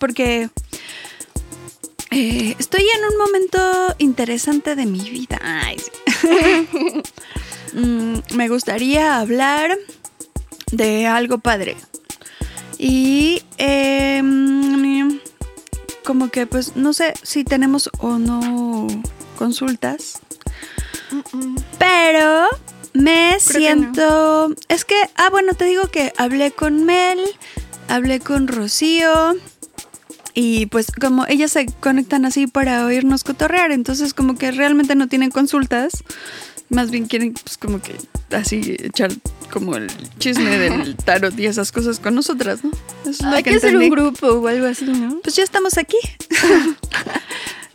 porque 0.00 0.48
eh, 2.10 2.56
estoy 2.58 2.82
en 2.96 3.12
un 3.12 3.18
momento 3.18 3.94
interesante 3.98 4.76
de 4.76 4.86
mi 4.86 5.00
vida. 5.10 5.38
Ay, 5.42 5.76
sí. 6.20 6.68
Mm, 7.74 8.20
me 8.36 8.48
gustaría 8.48 9.18
hablar 9.18 9.76
de 10.70 11.08
algo 11.08 11.38
padre. 11.38 11.76
Y 12.78 13.42
em, 13.58 15.18
como 16.04 16.30
que 16.30 16.46
pues 16.46 16.76
no 16.76 16.92
sé 16.92 17.14
si 17.24 17.42
tenemos 17.42 17.90
o 17.98 18.18
no 18.18 18.86
consultas. 19.36 20.20
Pero 21.78 22.46
me 22.92 23.38
Creo 23.44 23.52
que 23.52 23.58
siento. 23.58 24.54
Es 24.68 24.84
que, 24.84 25.00
ah, 25.16 25.28
bueno, 25.30 25.54
te 25.54 25.64
digo 25.64 25.88
que 25.88 26.12
hablé 26.16 26.52
con 26.52 26.84
Mel, 26.84 27.20
hablé 27.88 28.20
con 28.20 28.46
Rocío. 28.48 29.34
Y 30.34 30.66
pues 30.66 30.86
como 31.00 31.26
ellas 31.28 31.52
se 31.52 31.66
conectan 31.80 32.24
así 32.24 32.46
para 32.48 32.84
oírnos 32.84 33.22
cotorrear, 33.24 33.70
entonces 33.72 34.14
como 34.14 34.36
que 34.36 34.50
realmente 34.50 34.94
no 34.96 35.06
tienen 35.08 35.30
consultas, 35.30 36.02
más 36.70 36.90
bien 36.90 37.06
quieren 37.06 37.34
pues 37.34 37.56
como 37.56 37.80
que 37.80 37.94
así 38.34 38.74
echar 38.80 39.12
como 39.52 39.76
el 39.76 39.86
chisme 40.18 40.58
del 40.58 40.96
tarot 41.04 41.38
y 41.38 41.46
esas 41.46 41.70
cosas 41.70 42.00
con 42.00 42.16
nosotras, 42.16 42.64
¿no? 42.64 42.72
Es 43.08 43.22
lo 43.22 43.28
Hay 43.28 43.44
que 43.44 43.50
hacer 43.50 43.74
entendí. 43.74 43.84
un 43.84 43.90
grupo 43.90 44.26
o 44.26 44.48
algo 44.48 44.66
así, 44.66 44.84
¿no? 44.86 45.20
Pues 45.22 45.36
ya 45.36 45.44
estamos 45.44 45.78
aquí. 45.78 45.98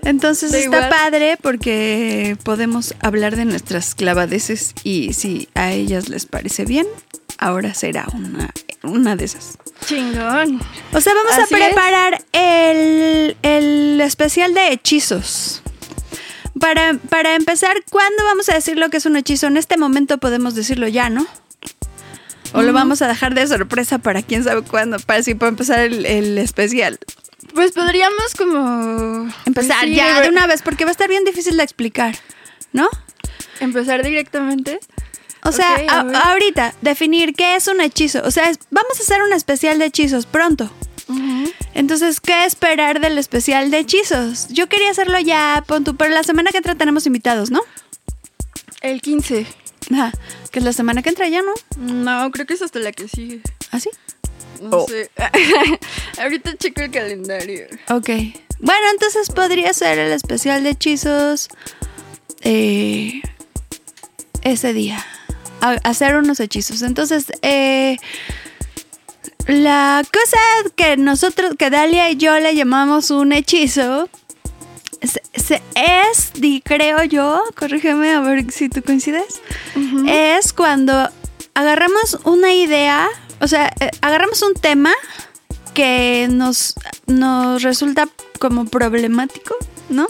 Entonces 0.02 0.52
Da 0.52 0.58
está 0.60 0.78
igual. 0.78 0.90
padre 0.90 1.38
porque 1.42 2.38
podemos 2.44 2.94
hablar 3.02 3.36
de 3.36 3.46
nuestras 3.46 3.96
clavadeces 3.96 4.74
y 4.84 5.14
si 5.14 5.50
a 5.56 5.74
ellas 5.74 6.08
les 6.10 6.26
parece 6.26 6.64
bien, 6.66 6.88
ahora 7.40 7.74
será 7.74 8.06
una, 8.14 8.52
una 8.84 9.16
de 9.16 9.26
esas. 9.26 9.58
Chingón. 9.86 10.62
O 10.94 11.02
sea, 11.02 11.14
vamos 11.14 11.34
Así 11.34 11.56
a 11.56 11.58
preparar 11.58 12.24
el, 12.34 13.38
el 13.42 14.02
especial 14.02 14.54
de 14.54 14.74
hechizos. 14.74 15.64
Para, 16.60 16.96
para 16.96 17.36
empezar, 17.36 17.78
¿cuándo 17.90 18.24
vamos 18.26 18.50
a 18.50 18.54
decir 18.54 18.78
lo 18.78 18.90
que 18.90 18.98
es 18.98 19.06
un 19.06 19.16
hechizo? 19.16 19.48
En 19.48 19.58
este 19.58 19.78
momento 19.78 20.18
podemos 20.18 20.56
decirlo 20.56 20.88
ya, 20.88 21.10
¿no? 21.10 21.26
O 22.52 22.62
lo 22.64 22.74
vamos 22.74 23.02
a 23.02 23.08
dejar 23.08 23.36
de 23.36 23.48
sorpresa 23.48 24.00
para 24.00 24.24
quién 24.24 24.44
sabe 24.44 24.64
cuándo, 24.64 24.98
para 25.00 25.20
así 25.20 25.36
para 25.36 25.50
empezar 25.50 25.80
el, 25.80 26.06
el 26.06 26.38
especial. 26.38 27.00
Pues 27.54 27.72
podríamos 27.72 28.36
como... 28.38 29.32
Empezar 29.46 29.78
pues 29.82 29.90
sí, 29.92 29.96
ya 29.96 30.22
de 30.22 30.30
una 30.30 30.48
vez, 30.48 30.62
porque 30.64 30.84
va 30.84 30.90
a 30.90 30.92
estar 30.92 31.08
bien 31.08 31.24
difícil 31.24 31.56
de 31.58 31.64
explicar, 31.64 32.16
¿no? 32.74 32.90
Empezar 33.60 34.04
directamente. 34.04 34.80
O 35.50 35.52
sea, 35.52 35.76
a 35.90 36.30
ahorita, 36.32 36.74
definir 36.82 37.34
qué 37.34 37.56
es 37.56 37.68
un 37.68 37.82
hechizo. 37.82 38.22
O 38.24 38.32
sea, 38.32 38.50
es- 38.50 38.60
vamos 38.72 39.00
a 39.00 39.04
hacer 39.04 39.22
un 39.24 39.34
especial 39.34 39.80
de 39.80 39.86
hechizos 39.86 40.26
pronto. 40.26 40.70
Entonces, 41.74 42.20
¿qué 42.22 42.46
esperar 42.46 43.00
del 43.00 43.18
especial 43.18 43.72
de 43.72 43.80
hechizos? 43.80 44.48
Yo 44.50 44.68
quería 44.70 44.92
hacerlo 44.92 45.20
ya, 45.20 45.64
pon 45.68 45.84
pero 45.84 46.12
la 46.14 46.24
semana 46.24 46.52
que 46.52 46.58
entra 46.58 46.76
tenemos 46.76 47.06
invitados, 47.08 47.50
¿no? 47.52 47.62
El 48.82 49.02
15. 49.02 49.48
Ajá, 49.92 50.12
que 50.52 50.60
es 50.60 50.66
la 50.66 50.74
semana 50.74 51.02
que 51.02 51.10
entra 51.10 51.28
ya, 51.28 51.42
¿no? 51.42 51.54
No, 51.78 52.30
creo 52.32 52.46
que 52.46 52.54
es 52.54 52.62
hasta 52.62 52.78
la 52.80 52.92
que 52.92 53.08
sigue. 53.08 53.42
¿Así? 53.72 53.90
No 54.62 54.70
Oh. 54.78 54.88
sé. 54.88 55.10
Ahorita 56.22 56.56
checo 56.58 56.82
el 56.82 56.92
calendario. 56.92 57.66
Ok. 57.90 58.10
Bueno, 58.60 58.88
entonces 58.92 59.30
podría 59.32 59.74
ser 59.74 59.98
el 60.00 60.12
especial 60.12 60.64
de 60.64 60.72
hechizos 60.72 61.48
eh, 62.42 63.22
ese 64.44 64.74
día. 64.74 65.04
A- 65.62 65.80
hacer 65.84 66.16
unos 66.16 66.40
hechizos. 66.40 66.82
Entonces, 66.82 67.26
eh, 67.42 67.98
la 69.48 70.04
cosa 70.12 70.38
que 70.76 70.96
nosotros, 70.98 71.56
que 71.58 71.70
Dalia 71.70 72.10
y 72.12 72.18
yo 72.18 72.40
le 72.40 72.56
llamamos 72.56 73.10
un 73.12 73.32
hechizo, 73.34 74.10
se- 75.02 75.62
es, 75.76 76.34
di- 76.36 76.62
creo 76.64 77.04
yo, 77.04 77.42
corrígeme 77.58 78.12
a 78.14 78.20
ver 78.20 78.52
si 78.52 78.70
tú 78.70 78.84
coincides, 78.84 79.42
es 80.08 80.54
cuando 80.54 81.10
agarramos 81.56 82.20
una 82.26 82.54
idea, 82.54 83.08
o 83.42 83.48
sea, 83.48 83.74
eh, 83.80 83.90
agarramos 84.02 84.42
un 84.44 84.54
tema 84.54 84.92
que 85.74 86.28
nos, 86.32 86.76
nos 87.08 87.64
resulta 87.64 88.08
como 88.40 88.66
problemático, 88.66 89.56
¿no? 89.90 90.08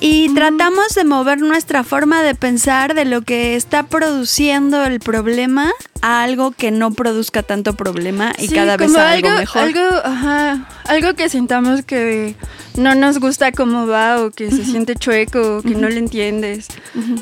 Y 0.00 0.32
tratamos 0.34 0.94
de 0.94 1.04
mover 1.04 1.40
nuestra 1.40 1.82
forma 1.82 2.22
de 2.22 2.34
pensar 2.34 2.94
de 2.94 3.04
lo 3.04 3.22
que 3.22 3.56
está 3.56 3.84
produciendo 3.84 4.84
el 4.84 5.00
problema 5.00 5.72
a 6.02 6.22
algo 6.22 6.50
que 6.50 6.70
no 6.70 6.92
produzca 6.92 7.42
tanto 7.42 7.74
problema 7.74 8.32
y 8.38 8.48
Sí, 8.48 8.54
cada 8.54 8.76
vez 8.76 8.94
a 8.94 9.12
algo, 9.12 9.30
mejor. 9.30 9.62
Algo, 9.62 9.80
ajá, 10.04 10.68
algo 10.84 11.14
que 11.14 11.28
sintamos 11.28 11.82
que 11.82 12.34
no 12.76 12.94
nos 12.94 13.18
gusta 13.18 13.52
cómo 13.52 13.86
va 13.86 14.22
o 14.22 14.30
que 14.30 14.50
se 14.50 14.64
siente 14.64 14.94
chueco 14.94 15.58
o 15.58 15.62
que 15.62 15.74
no 15.74 15.88
le 15.88 15.98
entiendes 15.98 16.68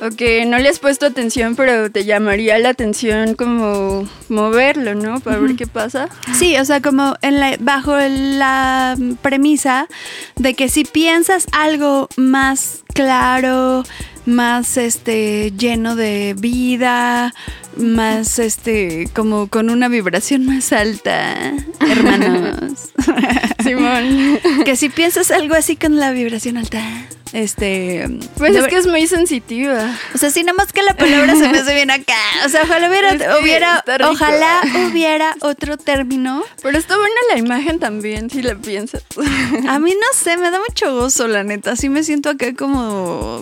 o 0.03 0.15
que 0.15 0.45
no 0.47 0.59
le 0.59 0.69
has 0.69 0.81
puesto 0.81 1.07
atención 1.07 1.55
pero 1.55 1.91
te 1.91 2.05
llamaría 2.05 2.59
la 2.59 2.71
atención 2.71 3.35
como 3.35 4.09
moverlo, 4.29 4.95
¿no? 4.97 5.21
Para 5.21 5.39
ver 5.39 5.55
qué 5.55 5.67
pasa. 5.67 6.09
Sí, 6.37 6.57
o 6.57 6.65
sea, 6.65 6.81
como 6.83 7.17
en 7.23 7.39
la, 7.39 7.57
bajo 7.61 7.97
la 7.97 8.97
premisa 9.23 9.87
de 10.37 10.55
que 10.55 10.69
si 10.69 10.85
piensas 10.85 11.47
algo 11.53 12.09
más 12.17 12.63
Yes. 12.64 12.84
Claro, 12.95 13.85
más 14.25 14.79
este 14.79 15.53
lleno 15.57 15.97
de 15.97 16.35
vida, 16.39 17.35
más 17.77 18.39
este 18.39 19.09
como 19.15 19.49
con 19.49 19.69
una 19.69 19.89
vibración 19.89 20.47
más 20.47 20.73
alta, 20.73 21.53
hermanos. 21.81 22.93
Simón. 23.63 24.39
que 24.65 24.77
si 24.77 24.89
piensas 24.89 25.31
algo 25.31 25.55
así 25.55 25.77
con 25.77 25.97
la 25.97 26.13
vibración 26.13 26.57
alta, 26.57 26.81
este 27.35 28.07
Pues 28.37 28.55
es 28.55 28.69
que 28.69 28.77
es 28.77 28.87
muy 28.87 29.09
sensitiva. 29.09 29.99
o 30.15 30.19
sea, 30.19 30.31
si 30.31 30.45
nada 30.45 30.57
más 30.57 30.73
que 30.73 30.83
la 30.83 30.95
palabra 30.97 31.35
se 31.35 31.49
me 31.49 31.59
hace 31.59 31.75
bien 31.75 31.91
acá. 31.91 32.15
O 32.47 32.49
sea, 32.49 32.63
ojalá 32.63 32.89
hubiera, 32.89 33.39
hubiera 33.41 33.85
ojalá 34.09 34.63
hubiera 34.89 35.35
otro 35.41 35.77
término. 35.77 36.45
Pero 36.63 36.79
está 36.79 36.97
buena 36.97 37.15
la 37.33 37.39
imagen 37.39 37.81
también, 37.81 38.31
si 38.31 38.41
la 38.41 38.55
piensas. 38.55 39.03
A 39.69 39.79
mí 39.81 39.91
no 39.91 40.07
sé, 40.17 40.37
me 40.37 40.51
da 40.53 40.61
mucho 40.61 40.95
gozo, 40.95 41.27
la 41.27 41.43
neta. 41.43 41.75
Sí 41.75 41.89
me 41.89 42.05
siento 42.05 42.31
acá 42.31 42.55
como, 42.55 42.84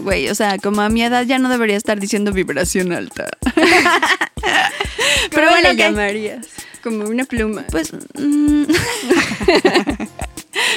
güey, 0.02 0.28
o 0.28 0.34
sea, 0.34 0.58
como 0.58 0.82
a 0.82 0.88
mi 0.88 1.02
edad 1.02 1.24
ya 1.24 1.38
no 1.38 1.48
debería 1.48 1.76
estar 1.76 1.98
diciendo 2.00 2.32
vibración 2.32 2.92
alta. 2.92 3.28
Pero 5.30 5.50
bueno, 5.50 5.72
llamarías? 5.72 6.46
Como 6.82 7.04
una 7.04 7.24
pluma. 7.24 7.64
Pues, 7.70 7.92
mm, 8.18 8.64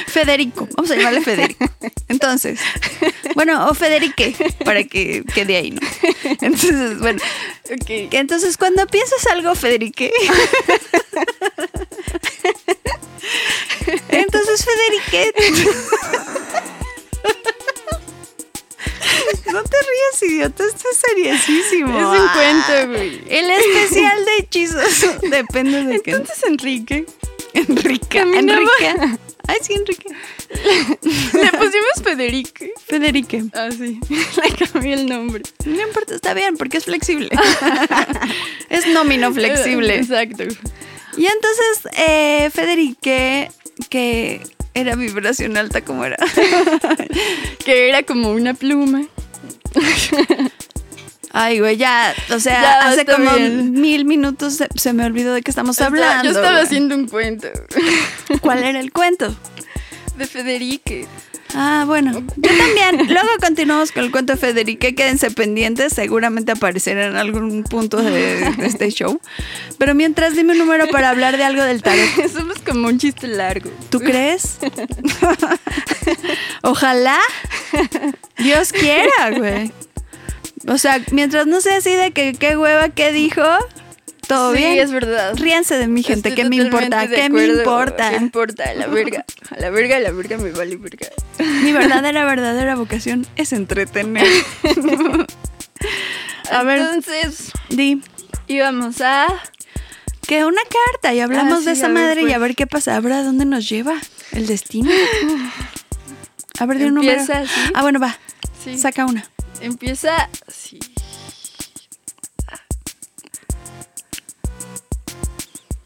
Federico, 0.07 0.67
vamos 0.75 0.91
a 0.91 0.95
llamarle 0.95 1.21
Federico. 1.21 1.65
Entonces, 2.07 2.59
bueno, 3.33 3.67
o 3.67 3.73
Federique, 3.73 4.35
para 4.63 4.83
que 4.83 5.23
quede 5.33 5.57
ahí, 5.57 5.71
¿no? 5.71 5.81
Entonces, 6.41 6.99
bueno, 6.99 7.19
Ok. 7.71 7.85
que 7.85 8.09
entonces 8.11 8.57
cuando 8.57 8.85
piensas 8.87 9.25
algo, 9.27 9.55
Federique. 9.55 10.11
Entonces, 14.09 14.65
Federique. 14.65 15.33
No 19.51 19.63
te 19.63 19.77
rías, 19.77 20.23
idiota, 20.23 20.63
esto 20.65 20.87
es 20.91 20.97
seriosísimo. 20.97 21.97
Es 21.97 22.05
un 22.05 22.27
Ah, 22.27 22.33
cuento, 22.35 22.91
güey. 22.91 23.21
El 23.29 23.49
especial 23.51 24.25
de 24.25 24.31
hechizos. 24.39 25.21
Depende 25.29 25.83
de 25.85 25.99
qué. 26.01 26.11
Entonces, 26.11 26.43
Enrique. 26.45 27.05
Enrique. 27.53 28.19
Enrique. 28.19 28.95
Ay, 29.47 29.57
sí, 29.61 29.73
Enrique. 29.73 30.09
Le 31.33 31.51
pusimos 31.51 32.03
Federique. 32.03 32.73
Federique. 32.85 33.43
Ah, 33.53 33.69
sí. 33.71 33.99
Le 34.09 34.65
cambié 34.65 34.95
el 34.95 35.05
nombre. 35.07 35.43
No 35.65 35.81
importa, 35.81 36.15
está 36.15 36.33
bien, 36.33 36.57
porque 36.57 36.77
es 36.77 36.85
flexible. 36.85 37.29
es 38.69 38.87
nómino 38.87 39.31
flexible. 39.33 39.95
Exacto. 39.97 40.43
Y 41.17 41.27
entonces, 41.27 41.93
eh, 41.97 42.49
Federique, 42.53 43.51
que 43.89 44.41
era 44.75 44.95
vibración 44.95 45.57
alta, 45.57 45.81
como 45.81 46.05
era? 46.05 46.17
Que 47.65 47.89
era 47.89 48.03
como 48.03 48.29
una 48.31 48.53
pluma. 48.53 49.01
Ay, 51.31 51.59
güey, 51.59 51.75
ya, 51.75 52.13
o 52.33 52.39
sea, 52.39 52.61
Ya, 52.61 52.87
hace 52.87 53.05
como 53.05 53.33
bien. 53.35 53.71
mil 53.73 54.05
minutos 54.05 54.53
se, 54.55 54.67
se 54.75 54.93
me 54.93 55.03
olvidó 55.05 55.33
de 55.33 55.41
qué 55.41 55.51
estamos 55.51 55.81
hablando. 55.81 56.23
Yo 56.23 56.29
estaba 56.29 56.51
güey. 56.51 56.63
haciendo 56.63 56.95
un 56.95 57.07
cuento 57.09 57.47
¿Cuál 58.41 58.63
era 58.63 58.79
el 58.79 58.91
cuento? 58.93 59.35
de 60.17 60.27
Federique. 60.27 61.07
Ah, 61.57 61.85
bueno, 61.87 62.11
yo 62.35 62.51
también. 62.57 63.07
Luego 63.07 63.29
continuamos 63.41 63.93
con 63.93 64.03
el 64.03 64.11
cuento 64.11 64.33
de 64.33 64.39
Federique. 64.39 64.93
Quédense 64.93 65.31
pendientes, 65.31 65.93
seguramente 65.93 66.51
aparecerá 66.51 67.07
en 67.07 67.15
algún 67.15 67.63
punto 67.63 68.01
de, 68.01 68.51
de 68.51 68.65
este 68.67 68.89
show. 68.91 69.21
Pero 69.77 69.95
mientras, 69.95 70.35
dime 70.35 70.51
un 70.51 70.59
número 70.59 70.87
para 70.87 71.09
hablar 71.09 71.37
de 71.37 71.45
algo 71.45 71.63
del 71.63 71.81
tarot. 71.81 72.29
Somos 72.33 72.59
como 72.59 72.87
un 72.87 72.99
chiste 72.99 73.27
largo. 73.27 73.71
¿Tú 73.89 73.99
crees? 73.99 74.57
Ojalá. 76.61 77.17
Dios 78.37 78.73
quiera, 78.73 79.31
güey. 79.37 79.71
O 80.67 80.77
sea, 80.77 80.99
mientras 81.11 81.47
no 81.47 81.61
sea 81.61 81.77
así 81.77 81.93
de 81.93 82.11
que 82.11 82.33
qué 82.33 82.57
hueva, 82.57 82.89
qué 82.89 83.11
dijo, 83.11 83.43
todo 84.27 84.51
sí, 84.53 84.57
bien. 84.59 84.79
es 84.79 84.91
verdad. 84.91 85.35
Ríanse 85.37 85.77
de 85.77 85.87
mi 85.87 86.03
gente, 86.03 86.29
Estoy 86.29 86.43
¿qué 86.43 86.49
me 86.49 86.55
importa? 86.57 87.07
¿Qué 87.07 87.29
me 87.29 87.45
importa? 87.45 88.09
¿Qué 88.11 88.15
importa? 88.17 88.63
A 88.69 88.73
la 88.73 88.87
verga. 88.87 89.25
A 89.51 89.59
la 89.59 89.69
verga, 89.69 89.97
a 89.97 89.99
la 89.99 90.11
verga 90.11 90.37
me 90.37 90.51
vale 90.51 90.75
verga. 90.77 91.07
Mi 91.63 91.71
verdadera, 91.71 92.25
verdadera 92.25 92.75
vocación 92.75 93.25
es 93.35 93.53
entretener. 93.53 94.25
A 96.51 96.63
ver, 96.63 96.79
Entonces, 96.79 97.51
di. 97.69 98.01
íbamos 98.47 99.01
a. 99.01 99.27
Que 100.27 100.43
una 100.45 100.61
carta 100.91 101.13
y 101.13 101.19
hablamos 101.19 101.53
Ah, 101.53 101.59
sí, 101.59 101.65
de 101.65 101.71
esa 101.73 101.87
ver, 101.87 101.93
madre 101.93 102.21
y 102.21 102.25
a 102.25 102.27
pues. 102.37 102.39
ver 102.41 102.55
qué 102.55 102.67
pasa. 102.67 102.95
A 102.95 102.99
ver 102.99 103.13
a 103.13 103.23
dónde 103.23 103.45
nos 103.45 103.67
lleva 103.69 103.95
el 104.31 104.47
destino. 104.47 104.89
A 106.59 106.65
ver, 106.65 106.79
de 106.79 106.85
un 106.87 106.95
número. 106.95 107.11
Empieza 107.19 107.39
así. 107.41 107.71
Ah, 107.75 107.81
bueno, 107.83 107.99
va. 107.99 108.17
Sí. 108.63 108.77
Saca 108.77 109.05
una. 109.05 109.23
Empieza. 109.61 110.29
Sí. 110.47 110.79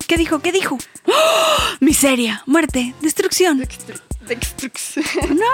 ¿Qué 0.10 0.18
dijo? 0.18 0.40
¿Qué 0.40 0.52
dijo? 0.52 0.76
¡Oh! 1.06 1.58
Miseria, 1.82 2.42
muerte, 2.48 2.96
destrucción. 3.00 3.60
Dextru- 3.62 4.02
Destrucción. 4.22 5.06
No 5.38 5.46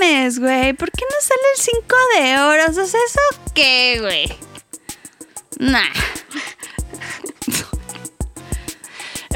mames, 0.00 0.38
güey. 0.38 0.72
¿Por 0.72 0.90
qué 0.90 1.04
no 1.04 1.16
sale 1.20 1.40
el 1.54 1.62
5 1.62 1.96
de 2.16 2.38
oros? 2.40 2.78
O 2.78 2.86
sea, 2.86 3.00
¿eso 3.06 3.20
qué, 3.54 3.98
güey? 4.00 4.34
Nah. 5.58 5.82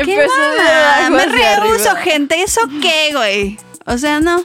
¿Qué 0.04 0.22
abajo 0.22 1.10
Me 1.16 1.26
rehuso, 1.26 1.94
gente. 1.96 2.42
¿Eso 2.42 2.62
qué, 2.80 3.10
güey? 3.12 3.58
O 3.86 3.98
sea, 3.98 4.20
no. 4.20 4.44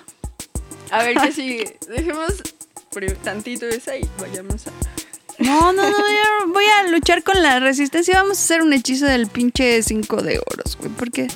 A 0.91 1.03
ver 1.03 1.15
qué 1.17 1.31
sigue. 1.31 1.79
Dejemos 1.87 2.33
tantito 3.23 3.65
esa 3.65 3.95
y 3.95 4.09
vayamos 4.19 4.67
a. 4.67 4.71
No, 5.39 5.71
no, 5.73 5.83
no. 5.83 5.89
yo 5.97 6.47
voy 6.53 6.65
a 6.65 6.87
luchar 6.89 7.23
con 7.23 7.41
la 7.41 7.59
resistencia. 7.59 8.21
Vamos 8.21 8.39
a 8.39 8.41
hacer 8.41 8.61
un 8.61 8.73
hechizo 8.73 9.05
del 9.05 9.27
pinche 9.27 9.81
5 9.83 10.21
de 10.23 10.39
oros, 10.39 10.77
güey. 10.77 10.91
Porque, 10.91 11.27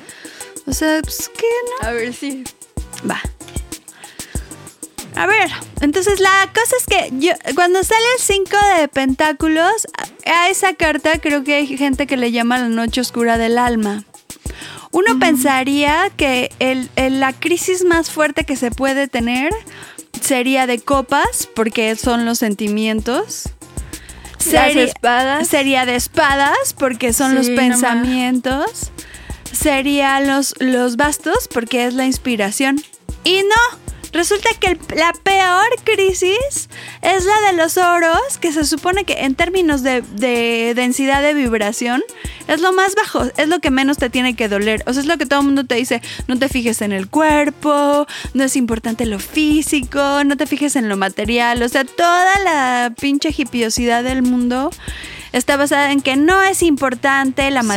o 0.65 0.73
sea, 0.73 1.01
pues, 1.03 1.29
¿qué 1.37 1.45
no? 1.81 1.87
A 1.87 1.91
ver 1.91 2.13
si. 2.13 2.43
Va. 3.09 3.21
A 5.15 5.27
ver, 5.27 5.51
entonces 5.81 6.19
la 6.21 6.49
cosa 6.53 6.75
es 6.79 6.85
que 6.87 7.11
yo, 7.19 7.33
cuando 7.53 7.83
sale 7.83 8.05
el 8.17 8.21
5 8.23 8.57
de 8.79 8.87
pentáculos, 8.87 9.87
a, 10.25 10.49
esa 10.49 10.73
carta 10.73 11.19
creo 11.19 11.43
que 11.43 11.55
hay 11.55 11.67
gente 11.77 12.07
que 12.07 12.15
le 12.17 12.31
llama 12.31 12.57
la 12.59 12.69
noche 12.69 13.01
oscura 13.01 13.37
del 13.37 13.57
alma. 13.57 14.05
Uno 14.93 15.19
pensaría 15.19 16.09
que 16.15 16.51
el- 16.59 16.89
el- 16.95 17.19
la 17.19 17.33
crisis 17.33 17.83
más 17.85 18.09
fuerte 18.09 18.45
que 18.45 18.55
se 18.55 18.71
puede 18.71 19.07
tener 19.07 19.53
sería 20.21 20.65
de 20.65 20.79
copas, 20.79 21.47
porque 21.55 21.95
son 21.97 22.25
los 22.25 22.39
sentimientos. 22.39 23.43
Las 24.51 24.75
espadas. 24.75 25.47
Sería 25.47 25.85
de 25.85 25.95
espadas, 25.95 26.73
porque 26.77 27.13
son 27.13 27.31
Sí, 27.31 27.37
los 27.37 27.49
no 27.49 27.55
pensamientos. 27.55 28.91
Sería 29.51 30.19
los, 30.21 30.53
los 30.59 30.95
bastos, 30.95 31.47
porque 31.53 31.85
es 31.85 31.93
la 31.93 32.05
inspiración. 32.05 32.81
Y 33.23 33.43
no, 33.43 33.79
resulta 34.13 34.49
que 34.59 34.67
el- 34.71 34.79
la 34.95 35.13
peor 35.23 35.67
crisis 35.83 36.69
es 37.01 37.25
la 37.25 37.41
de 37.51 37.53
los 37.57 37.77
oros, 37.77 38.37
que 38.39 38.51
se 38.51 38.65
supone 38.65 39.03
que 39.05 39.13
en 39.25 39.35
términos 39.35 39.83
de, 39.83 40.01
de 40.01 40.73
densidad 40.75 41.21
de 41.21 41.33
vibración 41.33 42.01
es 42.47 42.59
lo 42.61 42.73
más 42.73 42.95
bajo, 42.95 43.23
es 43.37 43.47
lo 43.47 43.59
que 43.59 43.71
menos 43.71 43.97
te 43.97 44.09
tiene 44.09 44.35
que 44.35 44.47
doler. 44.49 44.83
O 44.87 44.93
sea, 44.93 45.01
es 45.01 45.07
lo 45.07 45.17
que 45.17 45.25
todo 45.25 45.39
el 45.39 45.45
mundo 45.45 45.65
te 45.65 45.75
dice, 45.75 46.01
no 46.27 46.37
te 46.37 46.49
fijes 46.49 46.81
en 46.81 46.91
el 46.91 47.07
cuerpo, 47.09 48.05
no 48.33 48.43
es 48.43 48.55
importante 48.55 49.05
lo 49.05 49.19
físico, 49.19 50.23
no 50.25 50.35
te 50.37 50.45
fijes 50.47 50.75
en 50.75 50.89
lo 50.89 50.97
material. 50.97 51.61
O 51.63 51.69
sea, 51.69 51.85
toda 51.85 52.39
la 52.43 52.93
pinche 52.99 53.29
hipiosidad 53.35 54.03
del 54.03 54.21
mundo 54.23 54.71
está 55.31 55.55
basada 55.57 55.91
en 55.91 56.01
que 56.01 56.15
no 56.17 56.41
es 56.41 56.61
importante 56.63 57.49
la 57.51 57.61
Sí. 57.61 57.67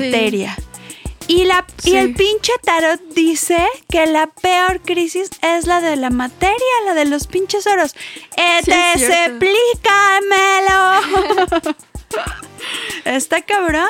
Y, 1.27 1.45
la, 1.45 1.65
y 1.85 1.97
el 1.97 2.15
pinche 2.15 2.53
tarot 2.63 3.01
dice 3.15 3.67
que 3.89 4.07
la 4.07 4.27
peor 4.27 4.81
crisis 4.83 5.31
es 5.41 5.67
la 5.67 5.81
de 5.81 5.97
la 5.97 6.11
materia, 6.11 6.57
la 6.85 6.93
de 6.95 7.07
los 7.07 7.27
pinches 7.27 7.67
oros. 7.67 7.95
Eh, 8.37 8.61
Sí, 8.65 8.71
es 8.73 9.07
te 9.09 9.25
explícamelo. 9.25 10.93
Está 13.07 13.41
cabrón. 13.43 13.89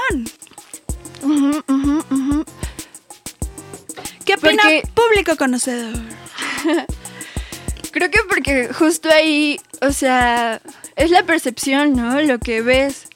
¿Qué 4.24 4.34
opina 4.34 4.62
Porque- 4.62 4.82
público 4.94 5.36
conocedor? 5.36 5.94
Creo 7.94 8.10
que 8.10 8.18
porque 8.28 8.72
justo 8.72 9.08
ahí, 9.08 9.60
o 9.80 9.92
sea, 9.92 10.60
es 10.96 11.12
la 11.12 11.22
percepción, 11.22 11.92
¿no? 11.94 12.20
Lo 12.22 12.40
que 12.40 12.60
ves. 12.60 13.06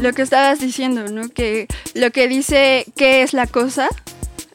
lo 0.00 0.12
que 0.12 0.22
estabas 0.22 0.60
diciendo, 0.60 1.08
¿no? 1.08 1.28
Que 1.28 1.66
lo 1.94 2.12
que 2.12 2.28
dice 2.28 2.86
qué 2.96 3.22
es 3.22 3.32
la 3.32 3.48
cosa 3.48 3.88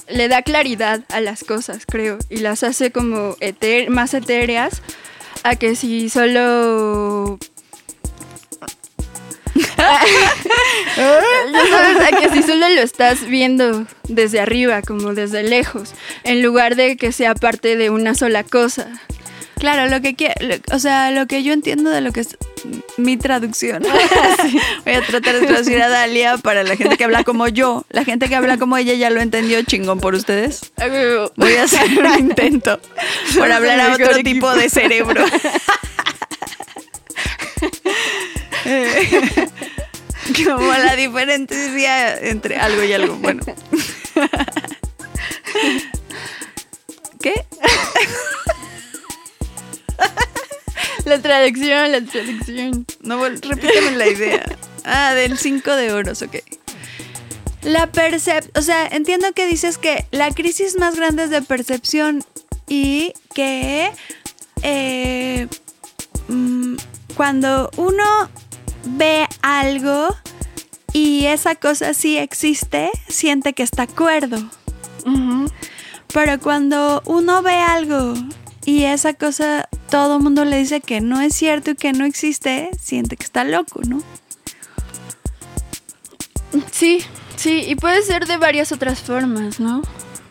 le 0.07 0.29
da 0.29 0.41
claridad 0.41 1.01
a 1.09 1.19
las 1.19 1.43
cosas, 1.43 1.83
creo, 1.85 2.17
y 2.29 2.37
las 2.37 2.63
hace 2.63 2.91
como 2.91 3.35
eter- 3.41 3.89
más 3.89 4.13
etéreas 4.13 4.81
a 5.43 5.57
que 5.57 5.75
si 5.75 6.09
solo 6.09 7.37
ya 10.97 11.67
sabes, 11.69 11.99
a 12.13 12.17
que 12.17 12.29
si 12.31 12.43
solo 12.43 12.69
lo 12.69 12.81
estás 12.81 13.25
viendo 13.27 13.85
desde 14.07 14.39
arriba, 14.39 14.81
como 14.81 15.13
desde 15.13 15.43
lejos, 15.43 15.91
en 16.23 16.41
lugar 16.41 16.75
de 16.75 16.95
que 16.97 17.11
sea 17.11 17.35
parte 17.35 17.75
de 17.75 17.89
una 17.89 18.15
sola 18.15 18.43
cosa. 18.43 18.87
Claro, 19.63 19.87
lo 19.87 20.01
que 20.01 20.13
quiero, 20.13 20.35
o 20.73 20.79
sea, 20.79 21.09
lo 21.11 21.25
que 21.25 21.41
yo 21.41 21.53
entiendo 21.53 21.89
de 21.89 22.01
lo 22.01 22.11
que 22.11 22.19
es 22.19 22.35
mi 22.97 23.15
traducción. 23.15 23.81
Sí. 24.41 24.59
Voy 24.83 24.95
a 24.95 25.01
tratar 25.05 25.39
de 25.39 25.47
traducir 25.47 25.81
a 25.81 25.87
Dalia 25.87 26.37
para 26.37 26.63
la 26.63 26.75
gente 26.75 26.97
que 26.97 27.05
habla 27.05 27.23
como 27.23 27.47
yo. 27.47 27.85
La 27.89 28.03
gente 28.03 28.27
que 28.27 28.35
habla 28.35 28.57
como 28.57 28.75
ella 28.75 28.93
ya 28.93 29.09
lo 29.09 29.21
entendió 29.21 29.61
chingón 29.63 30.01
por 30.01 30.15
ustedes. 30.15 30.73
Voy 31.37 31.53
a 31.53 31.63
hacer 31.63 31.97
un 31.97 32.19
intento 32.19 32.77
por 33.37 33.49
hablar 33.49 33.79
a 33.79 33.93
otro 33.93 34.17
tipo 34.17 34.53
de 34.53 34.69
cerebro. 34.69 35.23
Eh, 38.65 39.49
Como 40.45 40.71
la 40.71 40.95
diferencia 40.95 42.17
entre 42.17 42.55
algo 42.57 42.81
y 42.83 42.93
algo. 42.93 43.15
Bueno. 43.15 43.43
¿Qué? 47.21 47.33
La 51.05 51.21
traducción, 51.21 51.91
la 51.91 52.01
traducción. 52.01 52.85
No, 53.01 53.23
repíteme 53.23 53.91
la 53.91 54.07
idea. 54.07 54.45
Ah, 54.85 55.13
del 55.13 55.37
5 55.37 55.75
de 55.75 55.93
oros, 55.93 56.21
ok. 56.21 56.37
La 57.63 57.87
percep... 57.91 58.57
O 58.57 58.61
sea, 58.61 58.87
entiendo 58.87 59.31
que 59.33 59.47
dices 59.47 59.77
que 59.77 60.05
la 60.11 60.31
crisis 60.31 60.77
más 60.77 60.95
grande 60.95 61.23
es 61.23 61.29
de 61.29 61.41
percepción 61.41 62.23
y 62.67 63.13
que 63.33 63.91
eh, 64.61 65.47
mm, 66.27 66.75
cuando 67.15 67.69
uno 67.77 68.29
ve 68.85 69.27
algo 69.41 70.15
y 70.93 71.25
esa 71.25 71.55
cosa 71.55 71.93
sí 71.93 72.17
existe, 72.17 72.91
siente 73.07 73.53
que 73.53 73.63
está 73.63 73.87
cuerdo. 73.87 74.37
Pero 76.13 76.39
cuando 76.39 77.01
uno 77.05 77.41
ve 77.41 77.55
algo 77.55 78.13
y 78.65 78.85
esa 78.85 79.13
cosa 79.13 79.67
todo 79.89 80.17
el 80.17 80.23
mundo 80.23 80.45
le 80.45 80.57
dice 80.57 80.81
que 80.81 81.01
no 81.01 81.21
es 81.21 81.35
cierto 81.35 81.71
y 81.71 81.75
que 81.75 81.93
no 81.93 82.05
existe, 82.05 82.71
siente 82.81 83.17
que 83.17 83.23
está 83.23 83.43
loco, 83.43 83.81
¿no? 83.85 84.01
Sí, 86.71 86.99
sí, 87.35 87.63
y 87.67 87.75
puede 87.75 88.01
ser 88.03 88.27
de 88.27 88.37
varias 88.37 88.71
otras 88.71 89.01
formas, 89.01 89.59
¿no? 89.59 89.81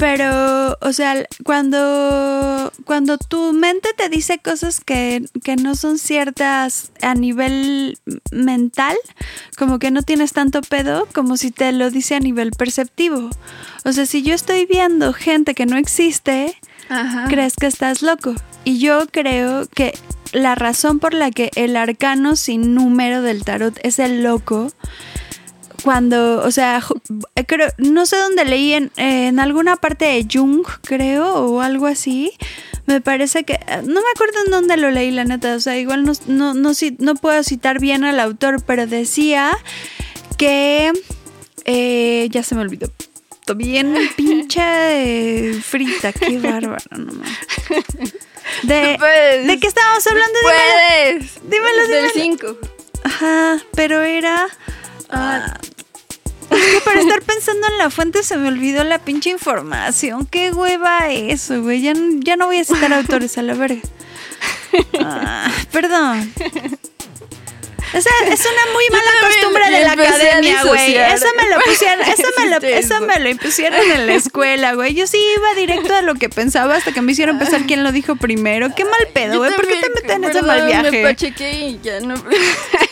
Pero, 0.02 0.76
o 0.80 0.92
sea, 0.92 1.24
cuando, 1.44 2.72
cuando 2.84 3.18
tu 3.18 3.52
mente 3.52 3.90
te 3.96 4.08
dice 4.08 4.38
cosas 4.38 4.80
que, 4.80 5.24
que 5.44 5.54
no 5.54 5.76
son 5.76 5.96
ciertas 5.96 6.90
a 7.02 7.14
nivel 7.14 7.96
mental, 8.32 8.96
como 9.56 9.78
que 9.78 9.92
no 9.92 10.02
tienes 10.02 10.32
tanto 10.32 10.60
pedo 10.62 11.06
como 11.14 11.36
si 11.36 11.52
te 11.52 11.70
lo 11.70 11.88
dice 11.90 12.16
a 12.16 12.20
nivel 12.20 12.50
perceptivo. 12.50 13.30
O 13.84 13.92
sea, 13.92 14.04
si 14.04 14.22
yo 14.22 14.34
estoy 14.34 14.66
viendo 14.66 15.12
gente 15.12 15.54
que 15.54 15.66
no 15.66 15.76
existe, 15.76 16.56
Crees 17.28 17.54
que 17.56 17.66
estás 17.66 18.02
loco. 18.02 18.34
Y 18.64 18.78
yo 18.78 19.06
creo 19.10 19.66
que 19.66 19.96
la 20.32 20.54
razón 20.54 20.98
por 20.98 21.14
la 21.14 21.30
que 21.30 21.50
el 21.56 21.76
arcano 21.76 22.36
sin 22.36 22.74
número 22.74 23.22
del 23.22 23.44
tarot 23.44 23.78
es 23.82 23.98
el 23.98 24.22
loco, 24.22 24.72
cuando, 25.82 26.42
o 26.44 26.50
sea, 26.52 26.80
ju- 26.80 27.00
creo, 27.46 27.68
no 27.78 28.06
sé 28.06 28.16
dónde 28.16 28.44
leí 28.44 28.72
en, 28.72 28.92
en 28.96 29.40
alguna 29.40 29.76
parte 29.76 30.04
de 30.04 30.26
Jung, 30.32 30.64
creo, 30.82 31.34
o 31.34 31.60
algo 31.60 31.86
así. 31.86 32.32
Me 32.86 33.00
parece 33.00 33.44
que, 33.44 33.58
no 33.84 34.00
me 34.00 34.10
acuerdo 34.14 34.34
en 34.44 34.50
dónde 34.52 34.76
lo 34.76 34.90
leí, 34.90 35.10
la 35.10 35.24
neta, 35.24 35.54
o 35.56 35.60
sea, 35.60 35.76
igual 35.78 36.04
no, 36.04 36.12
no, 36.28 36.54
no, 36.54 36.70
no 36.98 37.14
puedo 37.16 37.42
citar 37.42 37.80
bien 37.80 38.04
al 38.04 38.20
autor, 38.20 38.62
pero 38.64 38.86
decía 38.86 39.50
que, 40.38 40.92
eh, 41.64 42.28
ya 42.30 42.42
se 42.42 42.54
me 42.54 42.60
olvidó, 42.60 42.88
Estoy 43.52 43.64
bien 43.66 43.94
pinche 44.16 45.54
frita, 45.62 46.12
qué 46.12 46.38
bárbaro, 46.42 46.78
no 46.90 47.12
mames. 47.12 47.38
De, 48.62 48.96
Puedes. 48.98 49.46
¿De 49.46 49.60
qué 49.60 49.66
estábamos 49.66 50.06
hablando? 50.06 50.38
Dímelo. 50.40 50.58
Puedes. 50.62 51.50
Dímelo, 51.50 51.88
Del 51.88 52.12
dímelo. 52.12 52.56
5. 52.58 52.58
Ajá, 53.04 53.58
pero 53.74 54.02
era. 54.02 54.48
ah, 55.10 55.58
es 56.50 56.64
que 56.74 56.80
para 56.80 57.00
estar 57.00 57.22
pensando 57.22 57.66
en 57.66 57.78
la 57.78 57.90
fuente 57.90 58.22
se 58.22 58.36
me 58.36 58.48
olvidó 58.48 58.84
la 58.84 58.98
pinche 58.98 59.30
información. 59.30 60.26
Qué 60.26 60.50
hueva 60.52 61.10
eso, 61.10 61.62
güey. 61.62 61.82
Ya, 61.82 61.94
ya 62.20 62.36
no 62.36 62.46
voy 62.46 62.58
a 62.58 62.64
citar 62.64 62.92
autores 62.92 63.36
a 63.38 63.42
la 63.42 63.54
verga. 63.54 63.80
Ah, 64.98 65.52
perdón. 65.70 66.32
Esa 67.92 68.10
es 68.30 68.40
una 68.40 68.72
muy 68.72 68.84
mala 68.90 69.10
costumbre 69.20 69.70
de 69.70 69.80
la 69.84 69.92
academia, 69.92 70.64
güey. 70.64 70.96
Eso 70.96 71.26
me 71.36 71.48
lo 71.50 71.60
pusieron, 71.60 72.00
eso 72.06 72.22
me 72.38 72.46
lo, 72.48 72.56
eso 72.66 73.00
me 73.02 73.18
lo 73.20 73.28
impusieron 73.28 73.80
en 73.90 74.06
la 74.06 74.14
escuela, 74.14 74.74
güey. 74.74 74.94
Yo 74.94 75.06
sí 75.06 75.18
iba 75.36 75.54
directo 75.60 75.94
a 75.94 76.02
lo 76.02 76.14
que 76.14 76.28
pensaba 76.28 76.76
hasta 76.76 76.92
que 76.92 77.02
me 77.02 77.12
hicieron 77.12 77.38
pensar 77.38 77.62
quién 77.66 77.84
lo 77.84 77.92
dijo 77.92 78.16
primero. 78.16 78.74
Qué 78.74 78.84
mal 78.84 79.06
pedo, 79.12 79.38
güey. 79.38 79.52
¿Por 79.54 79.66
qué 79.66 79.76
te 79.76 79.90
meten 79.90 80.24
en 80.24 80.30
ese 80.30 80.42
mal 80.42 80.60
Me 80.62 80.66
viaje? 80.66 81.02
pachequé 81.02 81.52
y 81.52 81.80
ya 81.82 82.00
no. 82.00 82.14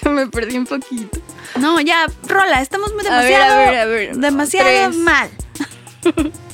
me 0.10 0.26
perdí 0.26 0.58
un 0.58 0.66
poquito. 0.66 1.18
No, 1.56 1.80
ya, 1.80 2.06
rola, 2.26 2.60
estamos 2.60 2.92
muy 2.94 3.06
A 3.06 3.22
ver, 3.22 3.30
demasiado. 3.32 3.52
a 3.54 3.70
ver, 3.70 3.78
a 3.80 3.84
ver. 3.86 4.16
Demasiado 4.16 4.68
Tres. 4.90 4.96
mal. 4.96 5.30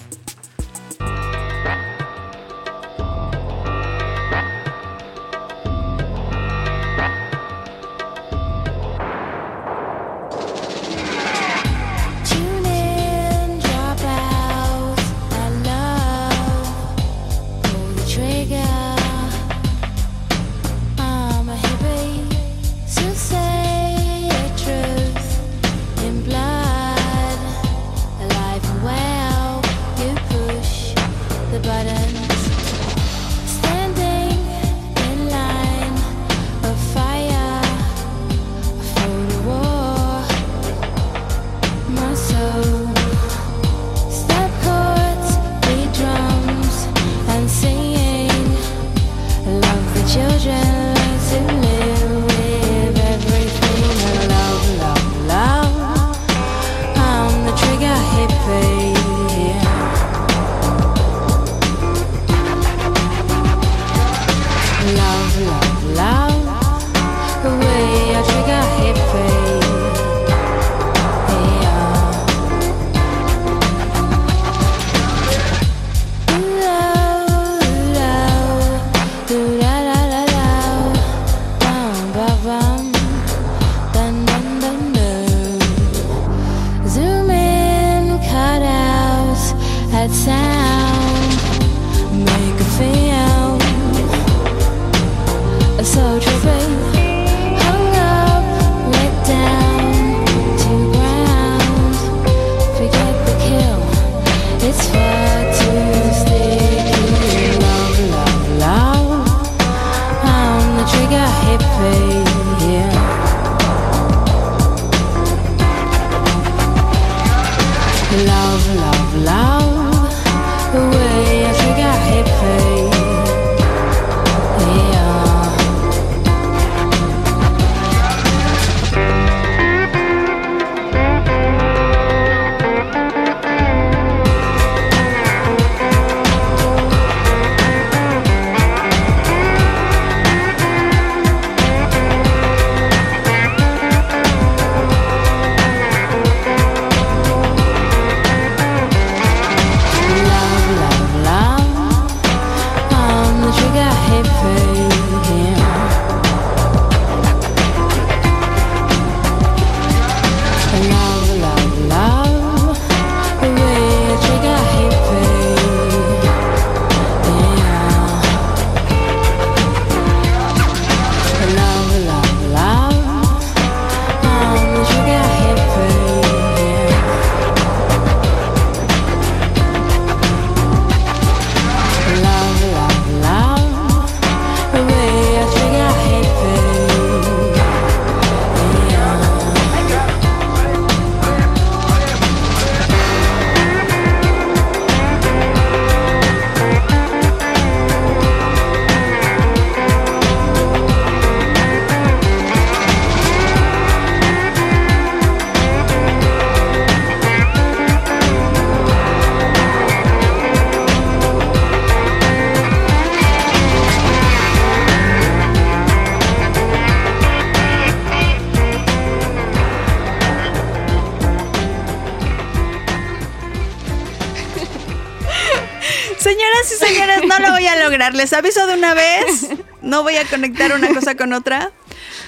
Les 228.15 228.33
aviso 228.33 228.67
de 228.67 228.75
una 228.75 228.95
vez. 228.95 229.49
No 229.83 230.03
voy 230.03 230.17
a 230.17 230.25
conectar 230.25 230.73
una 230.73 230.89
cosa 230.93 231.15
con 231.15 231.33
otra. 231.33 231.71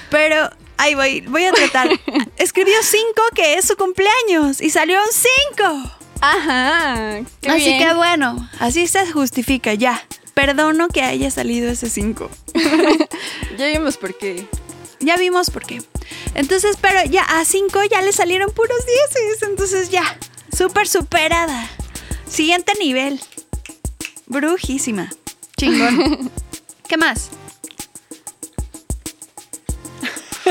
Pero 0.09 0.49
ahí 0.77 0.95
voy. 0.95 1.21
Voy 1.21 1.43
a 1.45 1.51
tratar. 1.51 1.89
Escribió 2.37 2.75
5 2.81 3.03
que 3.35 3.55
es 3.55 3.65
su 3.65 3.75
cumpleaños. 3.75 4.61
Y 4.61 4.69
salió 4.69 4.97
un 4.97 5.11
5. 5.57 5.91
Ajá. 6.21 7.19
qué 7.41 7.49
Así 7.49 7.65
bien. 7.65 7.79
que 7.87 7.93
bueno, 7.95 8.49
así 8.59 8.87
se 8.87 9.11
justifica 9.11 9.73
ya. 9.73 10.01
Perdono 10.33 10.87
que 10.87 11.01
haya 11.01 11.29
salido 11.31 11.69
ese 11.69 11.89
5. 11.89 12.29
Ya 13.57 13.67
vimos 13.67 13.97
por 13.97 14.17
qué. 14.17 14.47
Ya 15.01 15.17
vimos 15.17 15.49
por 15.49 15.65
qué. 15.65 15.81
Entonces, 16.35 16.77
pero 16.79 17.03
ya 17.09 17.23
a 17.23 17.43
5 17.43 17.83
ya 17.91 18.01
le 18.01 18.13
salieron 18.13 18.51
puros 18.51 18.77
10. 19.11 19.41
Entonces 19.49 19.89
ya, 19.89 20.17
súper 20.55 20.87
superada. 20.87 21.69
Siguiente 22.29 22.71
nivel. 22.79 23.19
Brujísima. 24.27 25.09
Chingón. 25.59 26.31
¿Qué 26.87 26.97
más? 26.97 27.29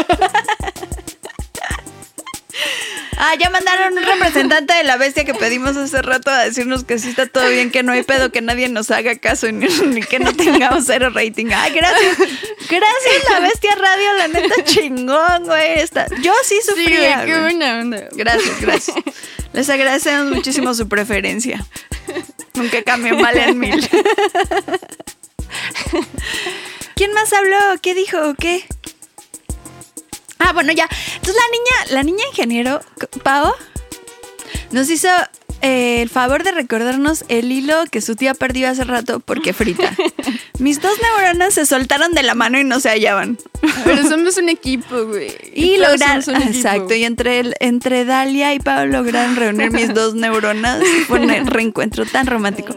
Ah, 3.20 3.34
ya 3.36 3.50
mandaron 3.50 3.98
un 3.98 4.04
representante 4.04 4.74
de 4.74 4.84
la 4.84 4.96
bestia 4.96 5.24
que 5.24 5.34
pedimos 5.34 5.76
hace 5.76 6.00
rato 6.02 6.30
a 6.30 6.44
decirnos 6.44 6.84
que 6.84 7.00
sí 7.00 7.08
está 7.10 7.26
todo 7.26 7.48
bien, 7.48 7.72
que 7.72 7.82
no 7.82 7.90
hay 7.90 8.04
pedo, 8.04 8.30
que 8.30 8.40
nadie 8.42 8.68
nos 8.68 8.92
haga 8.92 9.16
caso 9.18 9.50
ni, 9.50 9.66
ni 9.86 10.02
que 10.02 10.20
no 10.20 10.32
tengamos 10.34 10.84
cero 10.86 11.10
rating. 11.12 11.46
Ay, 11.52 11.72
gracias. 11.72 12.16
Gracias, 12.16 13.30
la 13.30 13.40
bestia 13.40 13.74
radio, 13.74 14.12
la 14.18 14.28
neta 14.28 14.62
chingón, 14.64 15.44
güey. 15.46 15.80
Está- 15.80 16.06
Yo 16.22 16.32
sí 16.44 16.56
Sí, 16.62 16.68
sufría. 16.70 17.24
qué 17.24 17.30
güey. 17.32 17.40
buena 17.42 17.78
onda. 17.80 18.04
Gracias, 18.12 18.60
gracias. 18.60 18.96
Les 19.52 19.68
agradecemos 19.68 20.32
muchísimo 20.32 20.72
su 20.74 20.88
preferencia. 20.88 21.64
Nunca 22.54 22.82
cambió 22.82 23.16
mal 23.16 23.36
en 23.36 23.58
mil. 23.58 23.88
¿Quién 26.94 27.12
más 27.12 27.32
habló? 27.32 27.58
¿Qué 27.80 27.94
dijo? 27.94 28.34
¿Qué? 28.38 28.64
Ah, 30.38 30.52
bueno, 30.52 30.72
ya. 30.72 30.88
Entonces 31.14 31.36
la 31.36 31.48
niña, 31.52 31.94
la 31.94 32.02
niña 32.02 32.24
ingeniero, 32.28 32.80
Pau, 33.22 33.54
nos 34.70 34.90
hizo 34.90 35.08
eh, 35.62 36.02
el 36.02 36.08
favor 36.08 36.42
de 36.44 36.52
recordarnos 36.52 37.24
el 37.28 37.50
hilo 37.52 37.84
que 37.90 38.00
su 38.00 38.14
tía 38.16 38.34
perdió 38.34 38.68
hace 38.68 38.84
rato 38.84 39.20
porque 39.20 39.52
frita. 39.52 39.94
Mis 40.58 40.80
dos 40.80 40.92
neuronas 41.00 41.54
se 41.54 41.66
soltaron 41.66 42.12
de 42.12 42.22
la 42.22 42.34
mano 42.34 42.58
y 42.58 42.64
no 42.64 42.80
se 42.80 42.88
hallaban. 42.90 43.38
Pero 43.84 44.02
somos 44.08 44.36
un 44.36 44.48
equipo, 44.48 45.04
güey. 45.04 45.32
Y 45.54 45.76
lograron, 45.78 46.42
exacto, 46.42 46.94
y 46.94 47.04
entre, 47.04 47.40
el- 47.40 47.54
entre 47.60 48.04
Dalia 48.04 48.54
y 48.54 48.58
Pau 48.60 48.86
lograron 48.86 49.36
reunir 49.36 49.70
mis 49.72 49.92
dos 49.94 50.14
neuronas. 50.14 50.82
Fue 51.06 51.20
un 51.20 51.46
reencuentro 51.46 52.06
tan 52.06 52.26
romántico. 52.26 52.76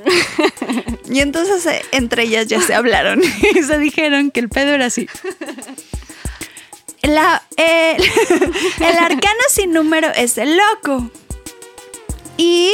Y 1.09 1.19
entonces 1.19 1.65
eh, 1.65 1.81
entre 1.91 2.23
ellas 2.23 2.47
ya 2.47 2.61
se 2.61 2.73
hablaron 2.75 3.21
y 3.55 3.63
se 3.63 3.77
dijeron 3.79 4.31
que 4.31 4.39
el 4.41 4.49
pedo 4.49 4.71
era 4.73 4.85
así. 4.85 5.07
La, 7.03 7.41
eh, 7.57 7.97
el 8.79 8.97
arcano 8.97 9.41
sin 9.49 9.73
número 9.73 10.07
es 10.15 10.37
el 10.37 10.55
loco. 10.57 11.09
Y 12.37 12.71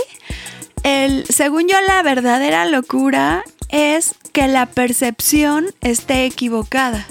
el, 0.83 1.25
según 1.27 1.67
yo, 1.67 1.75
la 1.87 2.01
verdadera 2.03 2.65
locura 2.65 3.43
es 3.69 4.15
que 4.33 4.47
la 4.47 4.65
percepción 4.65 5.67
esté 5.81 6.25
equivocada. 6.25 7.05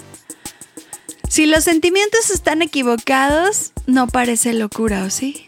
Si 1.28 1.46
los 1.46 1.64
sentimientos 1.64 2.30
están 2.30 2.62
equivocados, 2.62 3.72
no 3.86 4.06
parece 4.06 4.54
locura, 4.54 5.04
¿o 5.04 5.10
sí? 5.10 5.46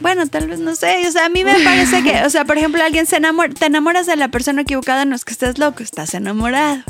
Bueno, 0.00 0.26
tal 0.26 0.48
vez 0.48 0.58
no 0.58 0.74
sé. 0.74 1.06
O 1.08 1.10
sea, 1.10 1.26
a 1.26 1.28
mí 1.28 1.42
me 1.44 1.58
parece 1.60 2.02
que, 2.02 2.22
o 2.22 2.30
sea, 2.30 2.44
por 2.44 2.58
ejemplo, 2.58 2.82
alguien 2.82 3.06
se 3.06 3.16
enamora, 3.16 3.52
te 3.54 3.66
enamoras 3.66 4.06
de 4.06 4.16
la 4.16 4.28
persona 4.28 4.62
equivocada, 4.62 5.04
no 5.04 5.16
es 5.16 5.24
que 5.24 5.32
estés 5.32 5.58
loco, 5.58 5.82
estás 5.82 6.12
enamorado. 6.14 6.82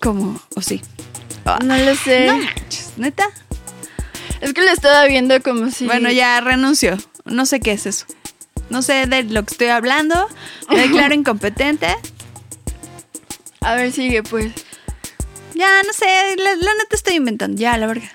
¿Cómo? 0.00 0.40
¿O 0.56 0.62
sí? 0.62 0.82
Ah, 1.44 1.58
No 1.62 1.76
lo 1.76 1.94
sé. 1.94 2.26
No 2.26 2.38
manches, 2.38 2.92
neta. 2.96 3.24
Es 4.40 4.52
que 4.52 4.62
lo 4.62 4.70
estaba 4.70 5.04
viendo 5.06 5.40
como 5.42 5.70
si. 5.70 5.86
Bueno, 5.86 6.10
ya 6.10 6.40
renuncio. 6.40 6.98
No 7.24 7.46
sé 7.46 7.60
qué 7.60 7.72
es 7.72 7.86
eso. 7.86 8.06
No 8.70 8.82
sé 8.82 9.06
de 9.06 9.24
lo 9.24 9.44
que 9.44 9.52
estoy 9.52 9.68
hablando. 9.68 10.28
Me 10.68 10.80
declaro 10.80 11.14
incompetente. 11.22 11.88
A 13.60 13.74
ver, 13.74 13.92
sigue, 13.92 14.22
pues. 14.22 14.52
Ya, 15.54 15.68
no 15.86 15.92
sé, 15.92 16.06
la, 16.36 16.54
la 16.56 16.74
neta 16.74 16.96
estoy 16.96 17.14
inventando, 17.14 17.60
ya, 17.60 17.76
la 17.76 17.86
verga. 17.86 18.10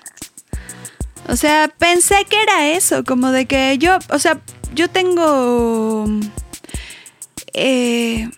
O 1.28 1.36
sea, 1.36 1.72
pensé 1.78 2.24
que 2.28 2.42
era 2.42 2.70
eso, 2.70 3.04
como 3.04 3.30
de 3.30 3.46
que 3.46 3.76
yo, 3.78 3.98
o 4.10 4.18
sea, 4.18 4.40
yo 4.74 4.88
tengo 4.88 6.06
eh, 7.52 8.28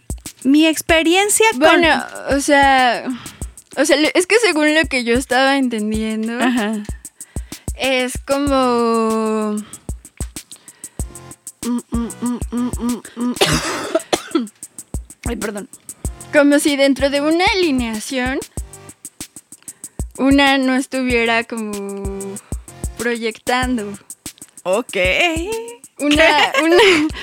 mi 0.42 0.66
experiencia 0.66 1.46
con... 1.52 1.60
Bueno, 1.60 2.04
o 2.30 2.40
sea. 2.40 3.04
O 3.76 3.84
sea, 3.84 3.96
es 4.14 4.26
que 4.26 4.36
según 4.40 4.74
lo 4.74 4.84
que 4.86 5.04
yo 5.04 5.14
estaba 5.14 5.56
entendiendo, 5.56 6.38
Ajá. 6.42 6.72
es 7.76 8.14
como. 8.26 9.56
Ay, 15.26 15.36
perdón. 15.36 15.68
Como 16.32 16.58
si 16.58 16.76
dentro 16.76 17.10
de 17.10 17.20
una 17.20 17.44
alineación 17.56 18.38
una 20.18 20.58
no 20.58 20.74
estuviera 20.76 21.44
como 21.44 22.18
proyectando. 22.98 23.92
Ok. 24.64 24.96
Una, 25.98 26.52
una, 26.62 26.76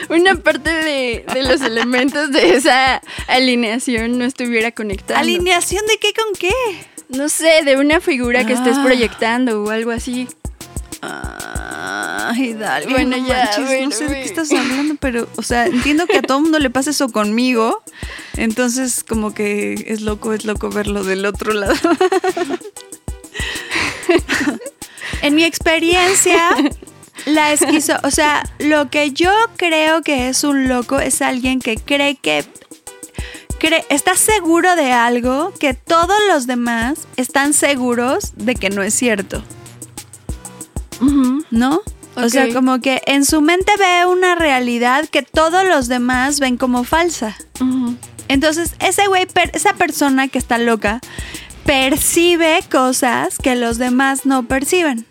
una 0.09 0.35
parte 0.35 0.71
de, 0.71 1.25
de 1.33 1.43
los 1.43 1.61
elementos 1.61 2.31
de 2.31 2.55
esa 2.55 3.01
alineación 3.27 4.17
no 4.19 4.25
estuviera 4.25 4.71
conectando. 4.71 5.19
¿Alineación 5.19 5.85
de 5.87 5.97
qué 5.97 6.13
con 6.13 6.33
qué? 6.33 6.51
no 7.09 7.29
sé, 7.29 7.61
de 7.63 7.77
una 7.77 8.01
figura 8.01 8.45
que 8.45 8.51
estés 8.53 8.75
Ah. 8.77 8.83
proyectando 8.83 9.63
o 9.63 9.69
algo 9.69 9.91
así. 9.91 10.27
Ay, 11.01 12.53
dale. 12.53 12.87
Bueno, 12.87 13.17
no 13.17 13.27
ya, 13.27 13.45
manches, 13.45 13.65
bueno, 13.65 13.85
no 13.85 13.91
sé 13.91 14.07
de 14.07 14.15
qué 14.15 14.23
estás 14.23 14.51
hablando, 14.51 14.95
pero, 14.99 15.27
o 15.35 15.41
sea, 15.41 15.65
entiendo 15.67 16.07
que 16.07 16.17
a 16.17 16.21
todo 16.21 16.41
mundo 16.41 16.59
le 16.59 16.69
pasa 16.69 16.89
eso 16.89 17.09
conmigo. 17.09 17.83
Entonces, 18.35 19.03
como 19.03 19.33
que 19.33 19.85
es 19.87 20.01
loco, 20.01 20.33
es 20.33 20.45
loco 20.45 20.69
verlo 20.69 21.03
del 21.03 21.25
otro 21.25 21.53
lado. 21.53 21.75
en 25.21 25.35
mi 25.35 25.43
experiencia, 25.43 26.49
la 27.25 27.51
esquizo, 27.53 27.93
o 28.03 28.11
sea, 28.11 28.43
lo 28.59 28.89
que 28.89 29.11
yo 29.11 29.31
creo 29.57 30.01
que 30.01 30.29
es 30.29 30.43
un 30.43 30.67
loco 30.67 30.99
es 30.99 31.21
alguien 31.21 31.59
que 31.59 31.75
cree 31.75 32.15
que 32.15 32.45
cree, 33.59 33.85
está 33.89 34.15
seguro 34.15 34.75
de 34.75 34.91
algo 34.91 35.51
que 35.59 35.73
todos 35.73 36.17
los 36.29 36.47
demás 36.47 37.07
están 37.17 37.53
seguros 37.53 38.33
de 38.35 38.55
que 38.55 38.69
no 38.69 38.83
es 38.83 38.93
cierto. 38.93 39.43
¿No? 41.51 41.81
O 42.15 42.29
sea, 42.29 42.45
como 42.53 42.79
que 42.79 43.01
en 43.05 43.25
su 43.25 43.41
mente 43.41 43.71
ve 43.77 44.05
una 44.07 44.33
realidad 44.35 45.05
que 45.07 45.21
todos 45.21 45.63
los 45.65 45.87
demás 45.87 46.39
ven 46.39 46.57
como 46.57 46.83
falsa. 46.83 47.35
Entonces, 48.27 48.73
ese 48.79 49.07
güey, 49.07 49.25
per- 49.27 49.51
esa 49.53 49.73
persona 49.73 50.27
que 50.27 50.37
está 50.39 50.57
loca, 50.57 50.99
percibe 51.65 52.59
cosas 52.71 53.37
que 53.37 53.55
los 53.55 53.77
demás 53.77 54.25
no 54.25 54.43
perciben. 54.43 55.05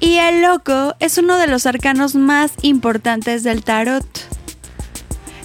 Y 0.00 0.16
el 0.16 0.42
loco 0.42 0.94
es 0.98 1.18
uno 1.18 1.36
de 1.36 1.46
los 1.46 1.66
arcanos 1.66 2.14
más 2.14 2.52
importantes 2.62 3.42
del 3.42 3.62
tarot. 3.62 4.06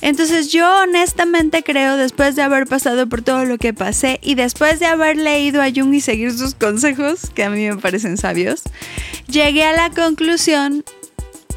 Entonces 0.06 0.51
yo 0.51 0.72
honestamente 0.84 1.64
creo, 1.64 1.97
después 1.97 2.36
de 2.36 2.43
haber 2.43 2.68
pasado 2.68 3.10
por 3.10 3.24
todo 3.24 3.43
lo 3.43 3.58
que 3.58 3.74
pasé 3.74 4.20
y 4.22 4.36
después 4.36 4.80
de 4.80 4.86
haber 4.86 5.18
leído 5.18 5.64
a 5.64 5.72
Jung 5.76 5.95
y 5.95 5.99
seguir 5.99 6.32
sus 6.32 6.53
consejos, 6.53 7.32
que 7.34 7.43
a 7.43 7.49
mí 7.49 7.68
me 7.68 7.78
parecen 7.78 8.16
sabios, 8.16 8.62
llegué 9.28 9.64
a 9.64 9.74
la 9.74 9.89
conclusión 9.89 10.86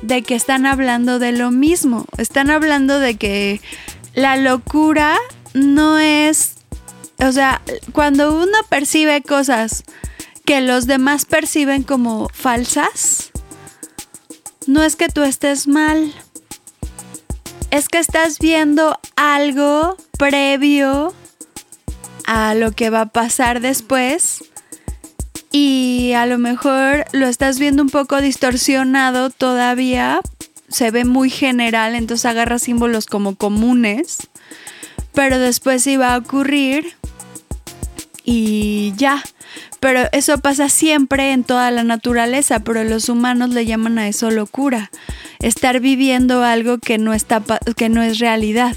de 0.01 0.23
que 0.23 0.35
están 0.35 0.65
hablando 0.65 1.19
de 1.19 1.33
lo 1.33 1.51
mismo. 1.51 2.07
Están 2.17 2.51
hablando 2.51 3.01
de 3.01 3.17
que 3.17 3.61
la 4.15 4.39
locura 4.39 5.19
no 5.53 5.99
es... 5.99 6.55
O 7.19 7.33
sea, 7.33 7.61
cuando 7.93 8.35
uno 8.35 8.57
percibe 8.71 9.21
cosas 9.21 9.85
que 10.47 10.63
los 10.63 10.87
demás 10.87 11.27
perciben 11.27 11.83
como 11.83 12.31
falsas, 12.33 13.31
no 14.67 14.83
es 14.83 14.97
que 14.97 15.09
tú 15.09 15.23
estés 15.23 15.69
mal 15.69 16.15
es 17.71 17.89
que 17.89 17.99
estás 17.99 18.39
viendo 18.39 18.99
algo 19.17 19.97
previo 20.19 21.15
a 22.27 22.55
lo 22.55 22.73
que 22.73 22.91
va 22.91 23.03
a 23.03 23.07
pasar 23.07 23.61
después 23.61 24.45
y 25.51 26.13
a 26.13 26.27
lo 26.27 26.39
mejor 26.39 27.05
lo 27.13 27.27
estás 27.27 27.59
viendo 27.59 27.83
un 27.83 27.91
poco 27.91 28.21
distorsionado 28.21 29.31
todavía, 29.31 30.21
se 30.69 30.91
ve 30.91 31.05
muy 31.05 31.31
general, 31.31 31.95
entonces 31.95 32.27
agarra 32.27 32.59
símbolos 32.59 33.07
como 33.07 33.37
comunes, 33.37 34.29
pero 35.15 35.39
después 35.39 35.87
iba 35.87 36.15
a 36.15 36.19
ocurrir 36.19 36.97
y 38.25 38.93
ya. 38.97 39.23
Pero 39.81 40.09
eso 40.13 40.39
pasa 40.39 40.69
siempre 40.69 41.33
en 41.33 41.45
toda 41.45 41.71
la 41.71 41.85
naturaleza, 41.85 42.61
pero 42.61 42.85
los 42.85 43.09
humanos 43.09 43.51
le 43.51 43.65
llaman 43.67 43.99
a 43.99 44.09
eso 44.09 44.31
locura. 44.31 44.91
Estar 45.41 45.81
viviendo 45.81 46.43
algo 46.45 46.79
que 46.79 46.99
no, 46.99 47.15
está, 47.15 47.41
pa- 47.41 47.61
que 47.77 47.89
no 47.89 48.03
es 48.03 48.19
realidad. 48.19 48.75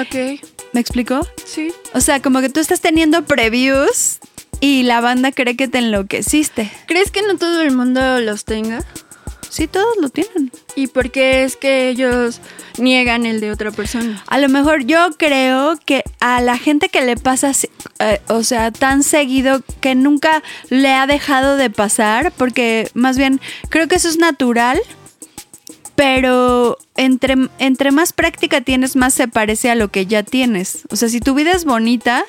Ok. 0.00 0.40
¿Me 0.72 0.80
explicó? 0.80 1.26
Sí. 1.44 1.72
O 1.92 2.00
sea, 2.00 2.20
como 2.20 2.40
que 2.40 2.48
tú 2.48 2.60
estás 2.60 2.80
teniendo 2.80 3.24
previews 3.24 4.18
y 4.60 4.82
la 4.84 5.00
banda 5.00 5.30
cree 5.32 5.56
que 5.56 5.68
te 5.68 5.78
enloqueciste. 5.78 6.70
¿Crees 6.86 7.10
que 7.10 7.22
no 7.22 7.36
todo 7.36 7.60
el 7.62 7.72
mundo 7.72 8.20
los 8.20 8.44
tenga? 8.44 8.82
Sí, 9.54 9.68
todos 9.68 9.96
lo 10.00 10.08
tienen. 10.08 10.50
¿Y 10.74 10.88
por 10.88 11.12
qué 11.12 11.44
es 11.44 11.54
que 11.54 11.88
ellos 11.88 12.40
niegan 12.76 13.24
el 13.24 13.38
de 13.38 13.52
otra 13.52 13.70
persona? 13.70 14.20
A 14.26 14.40
lo 14.40 14.48
mejor 14.48 14.84
yo 14.84 15.10
creo 15.16 15.78
que 15.86 16.02
a 16.18 16.40
la 16.40 16.58
gente 16.58 16.88
que 16.88 17.02
le 17.02 17.16
pasa, 17.16 17.52
eh, 18.00 18.20
o 18.26 18.42
sea, 18.42 18.72
tan 18.72 19.04
seguido 19.04 19.62
que 19.80 19.94
nunca 19.94 20.42
le 20.70 20.92
ha 20.92 21.06
dejado 21.06 21.56
de 21.56 21.70
pasar, 21.70 22.32
porque 22.32 22.90
más 22.94 23.16
bien 23.16 23.40
creo 23.68 23.86
que 23.86 23.94
eso 23.94 24.08
es 24.08 24.18
natural, 24.18 24.80
pero 25.94 26.76
entre, 26.96 27.36
entre 27.60 27.92
más 27.92 28.12
práctica 28.12 28.60
tienes, 28.60 28.96
más 28.96 29.14
se 29.14 29.28
parece 29.28 29.70
a 29.70 29.76
lo 29.76 29.86
que 29.86 30.06
ya 30.06 30.24
tienes. 30.24 30.80
O 30.90 30.96
sea, 30.96 31.08
si 31.08 31.20
tu 31.20 31.32
vida 31.32 31.52
es 31.52 31.64
bonita, 31.64 32.24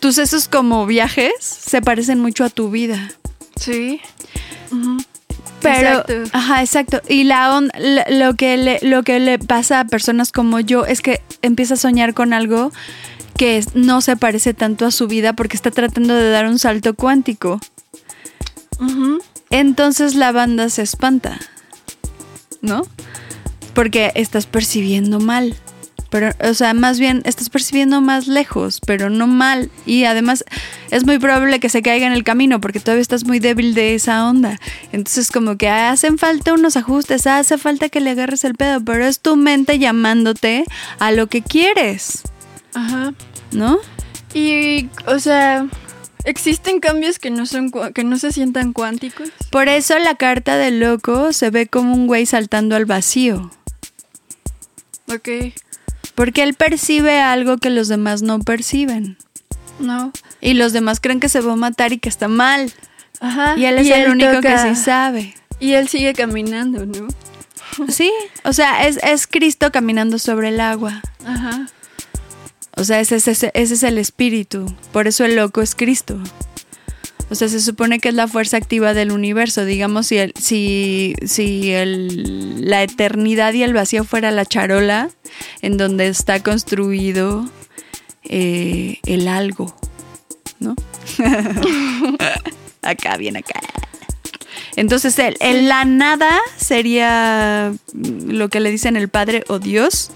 tus 0.00 0.18
esos 0.18 0.48
como 0.48 0.84
viajes 0.84 1.32
se 1.40 1.80
parecen 1.80 2.20
mucho 2.20 2.44
a 2.44 2.50
tu 2.50 2.70
vida. 2.70 3.10
Sí. 3.56 4.02
Pero, 5.60 5.90
Exacto. 6.00 6.12
ajá, 6.32 6.60
exacto. 6.62 7.00
Y 7.08 7.24
la 7.24 7.56
on- 7.56 7.70
la- 7.78 8.06
lo 8.10 8.34
que 8.34 8.56
le, 8.56 8.78
lo 8.82 9.02
que 9.04 9.20
le 9.20 9.38
pasa 9.38 9.78
a 9.80 9.84
personas 9.84 10.32
como 10.32 10.58
yo 10.58 10.84
es 10.86 11.00
que 11.02 11.20
empieza 11.40 11.74
a 11.74 11.76
soñar 11.76 12.14
con 12.14 12.32
algo 12.32 12.72
que 13.36 13.64
no 13.74 14.00
se 14.00 14.16
parece 14.16 14.54
tanto 14.54 14.86
a 14.86 14.90
su 14.90 15.06
vida 15.06 15.32
porque 15.34 15.56
está 15.56 15.70
tratando 15.70 16.14
de 16.14 16.30
dar 16.30 16.46
un 16.46 16.58
salto 16.58 16.94
cuántico. 16.94 17.60
Entonces 19.50 20.14
la 20.14 20.32
banda 20.32 20.68
se 20.70 20.82
espanta, 20.82 21.38
¿no? 22.60 22.82
Porque 23.74 24.10
estás 24.14 24.46
percibiendo 24.46 25.20
mal. 25.20 25.54
Pero, 26.12 26.30
o 26.40 26.52
sea, 26.52 26.74
más 26.74 27.00
bien 27.00 27.22
estás 27.24 27.48
percibiendo 27.48 28.02
más 28.02 28.26
lejos, 28.26 28.80
pero 28.86 29.08
no 29.08 29.26
mal. 29.26 29.70
Y 29.86 30.04
además 30.04 30.44
es 30.90 31.06
muy 31.06 31.18
probable 31.18 31.58
que 31.58 31.70
se 31.70 31.80
caiga 31.80 32.06
en 32.06 32.12
el 32.12 32.22
camino 32.22 32.60
porque 32.60 32.80
todavía 32.80 33.00
estás 33.00 33.24
muy 33.24 33.38
débil 33.38 33.72
de 33.72 33.94
esa 33.94 34.28
onda. 34.28 34.60
Entonces 34.92 35.30
como 35.30 35.56
que 35.56 35.70
hacen 35.70 36.18
falta 36.18 36.52
unos 36.52 36.76
ajustes, 36.76 37.26
hace 37.26 37.56
falta 37.56 37.88
que 37.88 38.02
le 38.02 38.10
agarres 38.10 38.44
el 38.44 38.56
pedo, 38.56 38.84
pero 38.84 39.06
es 39.06 39.20
tu 39.20 39.36
mente 39.36 39.78
llamándote 39.78 40.66
a 40.98 41.12
lo 41.12 41.28
que 41.28 41.40
quieres, 41.40 42.24
Ajá. 42.74 43.14
¿no? 43.50 43.78
Y, 44.34 44.90
o 45.06 45.18
sea, 45.18 45.66
existen 46.24 46.80
cambios 46.80 47.18
que 47.18 47.30
no 47.30 47.46
son 47.46 47.72
que 47.94 48.04
no 48.04 48.18
se 48.18 48.32
sientan 48.32 48.74
cuánticos. 48.74 49.30
Por 49.50 49.68
eso 49.68 49.98
la 49.98 50.16
carta 50.16 50.58
del 50.58 50.78
loco 50.78 51.32
se 51.32 51.48
ve 51.48 51.68
como 51.68 51.94
un 51.94 52.06
güey 52.06 52.26
saltando 52.26 52.76
al 52.76 52.84
vacío. 52.84 53.50
Ok. 55.08 55.54
Porque 56.14 56.42
él 56.42 56.54
percibe 56.54 57.20
algo 57.20 57.58
que 57.58 57.70
los 57.70 57.88
demás 57.88 58.22
no 58.22 58.38
perciben. 58.40 59.16
No. 59.78 60.12
Y 60.40 60.54
los 60.54 60.72
demás 60.72 61.00
creen 61.00 61.20
que 61.20 61.28
se 61.28 61.40
va 61.40 61.52
a 61.54 61.56
matar 61.56 61.92
y 61.92 61.98
que 61.98 62.08
está 62.08 62.28
mal. 62.28 62.72
Ajá. 63.20 63.54
Y 63.56 63.64
él 63.64 63.78
es 63.78 63.88
el 63.90 64.10
único 64.10 64.30
toca- 64.32 64.64
que 64.64 64.74
sí 64.74 64.80
sabe. 64.82 65.34
Y 65.60 65.72
él 65.74 65.88
sigue 65.88 66.12
caminando, 66.12 66.84
¿no? 66.86 67.08
Sí, 67.88 68.12
o 68.44 68.52
sea, 68.52 68.86
es, 68.86 68.98
es 69.02 69.26
Cristo 69.26 69.72
caminando 69.72 70.18
sobre 70.18 70.48
el 70.48 70.60
agua. 70.60 71.00
Ajá. 71.24 71.66
O 72.76 72.84
sea, 72.84 73.00
ese, 73.00 73.16
ese- 73.16 73.32
ese 73.54 73.74
es 73.74 73.82
el 73.82 73.96
espíritu. 73.98 74.66
Por 74.92 75.06
eso 75.06 75.24
el 75.24 75.36
loco 75.36 75.62
es 75.62 75.74
Cristo. 75.74 76.18
O 77.32 77.34
sea, 77.34 77.48
se 77.48 77.62
supone 77.62 77.98
que 77.98 78.10
es 78.10 78.14
la 78.14 78.28
fuerza 78.28 78.58
activa 78.58 78.92
del 78.92 79.10
universo. 79.10 79.64
Digamos, 79.64 80.06
si, 80.08 80.18
el, 80.18 80.34
si, 80.38 81.14
si 81.24 81.72
el- 81.72 82.68
la 82.68 82.82
eternidad 82.82 83.54
y 83.54 83.62
el 83.62 83.72
vacío 83.72 84.04
fuera 84.04 84.30
la 84.30 84.44
charola 84.44 85.08
en 85.62 85.78
donde 85.78 86.08
está 86.08 86.42
construido 86.42 87.48
eh, 88.24 88.98
el 89.06 89.28
algo, 89.28 89.74
¿no? 90.60 90.76
acá, 92.82 93.16
bien 93.16 93.38
acá. 93.38 93.60
Entonces, 94.76 95.18
el, 95.18 95.38
el 95.40 95.68
la 95.70 95.86
nada 95.86 96.38
sería 96.58 97.72
lo 97.94 98.50
que 98.50 98.60
le 98.60 98.70
dicen 98.70 98.96
el 98.98 99.08
Padre 99.08 99.42
o 99.48 99.58
Dios. 99.58 100.10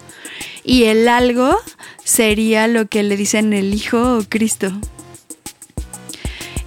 Y 0.65 0.85
el 0.85 1.09
algo 1.09 1.57
sería 2.05 2.69
lo 2.69 2.89
que 2.89 3.03
le 3.03 3.17
dicen 3.17 3.55
el 3.55 3.73
Hijo 3.73 4.19
o 4.19 4.23
Cristo. 4.29 4.71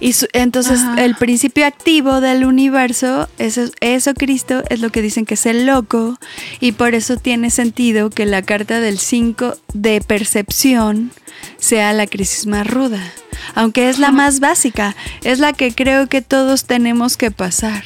Y 0.00 0.14
su- 0.14 0.26
entonces 0.32 0.80
Ajá. 0.80 1.04
el 1.04 1.14
principio 1.14 1.66
activo 1.66 2.20
del 2.22 2.44
universo, 2.44 3.28
eso, 3.38 3.64
eso 3.80 4.14
Cristo, 4.14 4.62
es 4.70 4.80
lo 4.80 4.90
que 4.90 5.02
dicen 5.02 5.26
que 5.26 5.34
es 5.34 5.44
el 5.46 5.66
loco. 5.66 6.18
Y 6.58 6.72
por 6.72 6.94
eso 6.94 7.16
tiene 7.16 7.50
sentido 7.50 8.08
que 8.10 8.24
la 8.26 8.40
carta 8.42 8.80
del 8.80 8.98
5 8.98 9.56
de 9.74 10.00
percepción 10.00 11.12
sea 11.58 11.92
la 11.92 12.06
crisis 12.06 12.46
más 12.46 12.66
ruda. 12.66 13.12
Aunque 13.54 13.88
es 13.90 13.98
la 13.98 14.10
más 14.10 14.40
básica, 14.40 14.96
es 15.22 15.38
la 15.38 15.52
que 15.52 15.72
creo 15.74 16.08
que 16.08 16.22
todos 16.22 16.64
tenemos 16.64 17.16
que 17.16 17.30
pasar. 17.30 17.84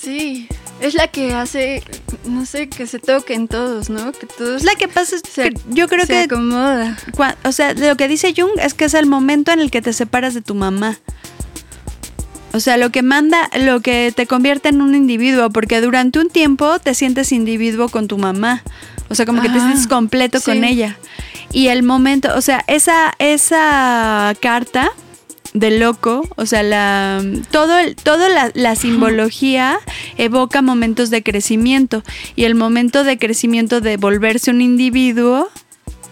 Sí. 0.00 0.48
Es 0.80 0.94
la 0.94 1.08
que 1.08 1.34
hace, 1.34 1.82
no 2.24 2.46
sé, 2.46 2.68
que 2.68 2.86
se 2.86 2.98
toquen 3.00 3.48
todos, 3.48 3.90
¿no? 3.90 4.12
Que 4.12 4.26
todos 4.26 4.58
Es 4.58 4.64
la 4.64 4.74
que 4.76 4.86
pasa, 4.88 5.16
es 5.16 5.22
que 5.22 5.52
yo 5.70 5.88
creo 5.88 6.02
se 6.06 6.12
que 6.12 6.18
acomoda. 6.20 6.96
Cua- 7.12 7.36
O 7.44 7.50
sea, 7.52 7.74
lo 7.74 7.96
que 7.96 8.06
dice 8.06 8.32
Jung 8.36 8.52
es 8.62 8.74
que 8.74 8.84
es 8.84 8.94
el 8.94 9.06
momento 9.06 9.50
en 9.50 9.58
el 9.60 9.70
que 9.72 9.82
te 9.82 9.92
separas 9.92 10.34
de 10.34 10.40
tu 10.40 10.54
mamá. 10.54 10.98
O 12.52 12.60
sea, 12.60 12.76
lo 12.76 12.90
que 12.90 13.02
manda, 13.02 13.50
lo 13.60 13.80
que 13.80 14.12
te 14.14 14.26
convierte 14.26 14.68
en 14.70 14.80
un 14.80 14.94
individuo, 14.94 15.50
porque 15.50 15.80
durante 15.80 16.18
un 16.18 16.28
tiempo 16.30 16.78
te 16.78 16.94
sientes 16.94 17.32
individuo 17.32 17.88
con 17.88 18.08
tu 18.08 18.16
mamá. 18.16 18.62
O 19.10 19.14
sea, 19.14 19.26
como 19.26 19.42
que 19.42 19.48
te 19.48 19.58
Ah, 19.58 19.62
sientes 19.62 19.86
completo 19.86 20.40
con 20.40 20.64
ella. 20.64 20.96
Y 21.52 21.68
el 21.68 21.82
momento, 21.82 22.28
o 22.36 22.40
sea, 22.40 22.62
esa, 22.66 23.14
esa 23.18 24.34
carta 24.40 24.90
de 25.54 25.70
loco, 25.78 26.28
o 26.36 26.46
sea, 26.46 26.62
la, 26.62 27.22
todo 27.50 27.78
el, 27.78 27.96
toda 27.96 28.28
la, 28.28 28.50
la 28.54 28.76
simbología 28.76 29.78
evoca 30.16 30.62
momentos 30.62 31.10
de 31.10 31.22
crecimiento. 31.22 32.02
Y 32.36 32.44
el 32.44 32.54
momento 32.54 33.04
de 33.04 33.18
crecimiento 33.18 33.80
de 33.80 33.96
volverse 33.96 34.50
un 34.50 34.60
individuo 34.60 35.48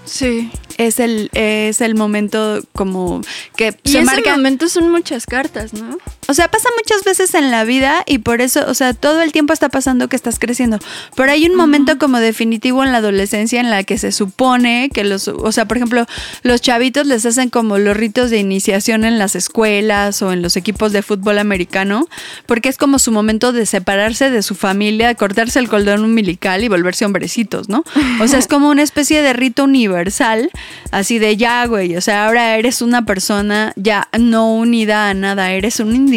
Sí. 0.04 0.50
es 0.78 1.00
el, 1.00 1.30
es 1.32 1.80
el 1.80 1.96
momento 1.96 2.60
como 2.72 3.20
que 3.56 3.76
Y 3.82 3.90
se 3.90 3.98
ese 3.98 4.04
marca. 4.06 4.30
momento 4.36 4.68
son 4.68 4.88
muchas 4.90 5.26
cartas, 5.26 5.72
¿no? 5.74 5.98
O 6.28 6.34
sea, 6.34 6.50
pasa 6.50 6.68
muchas 6.76 7.04
veces 7.04 7.34
en 7.34 7.50
la 7.50 7.64
vida 7.64 8.02
y 8.06 8.18
por 8.18 8.40
eso, 8.40 8.64
o 8.66 8.74
sea, 8.74 8.94
todo 8.94 9.22
el 9.22 9.32
tiempo 9.32 9.52
está 9.52 9.68
pasando 9.68 10.08
que 10.08 10.16
estás 10.16 10.38
creciendo. 10.38 10.78
Pero 11.14 11.30
hay 11.30 11.46
un 11.46 11.54
momento 11.54 11.98
como 11.98 12.18
definitivo 12.18 12.82
en 12.82 12.92
la 12.92 12.98
adolescencia 12.98 13.60
en 13.60 13.70
la 13.70 13.84
que 13.84 13.98
se 13.98 14.12
supone 14.12 14.90
que 14.92 15.04
los, 15.04 15.28
o 15.28 15.52
sea, 15.52 15.66
por 15.66 15.76
ejemplo, 15.76 16.06
los 16.42 16.60
chavitos 16.60 17.06
les 17.06 17.24
hacen 17.26 17.50
como 17.50 17.78
los 17.78 17.96
ritos 17.96 18.30
de 18.30 18.38
iniciación 18.38 19.04
en 19.04 19.18
las 19.18 19.36
escuelas 19.36 20.20
o 20.22 20.32
en 20.32 20.42
los 20.42 20.56
equipos 20.56 20.92
de 20.92 21.02
fútbol 21.02 21.38
americano, 21.38 22.08
porque 22.46 22.68
es 22.68 22.76
como 22.76 22.98
su 22.98 23.12
momento 23.12 23.52
de 23.52 23.66
separarse 23.66 24.30
de 24.30 24.42
su 24.42 24.54
familia, 24.54 25.14
cortarse 25.14 25.58
el 25.58 25.68
cordón 25.68 26.04
umbilical 26.04 26.64
y 26.64 26.68
volverse 26.68 27.04
hombrecitos, 27.04 27.68
¿no? 27.68 27.84
O 28.20 28.28
sea, 28.28 28.38
es 28.38 28.48
como 28.48 28.68
una 28.68 28.82
especie 28.82 29.22
de 29.22 29.32
rito 29.32 29.64
universal, 29.64 30.50
así 30.90 31.18
de 31.18 31.36
ya, 31.36 31.66
güey, 31.66 31.96
o 31.96 32.00
sea, 32.00 32.26
ahora 32.26 32.56
eres 32.56 32.82
una 32.82 33.04
persona 33.04 33.72
ya 33.76 34.08
no 34.18 34.52
unida 34.52 35.10
a 35.10 35.14
nada, 35.14 35.52
eres 35.52 35.80
un 35.80 35.94
individuo. 35.94 36.15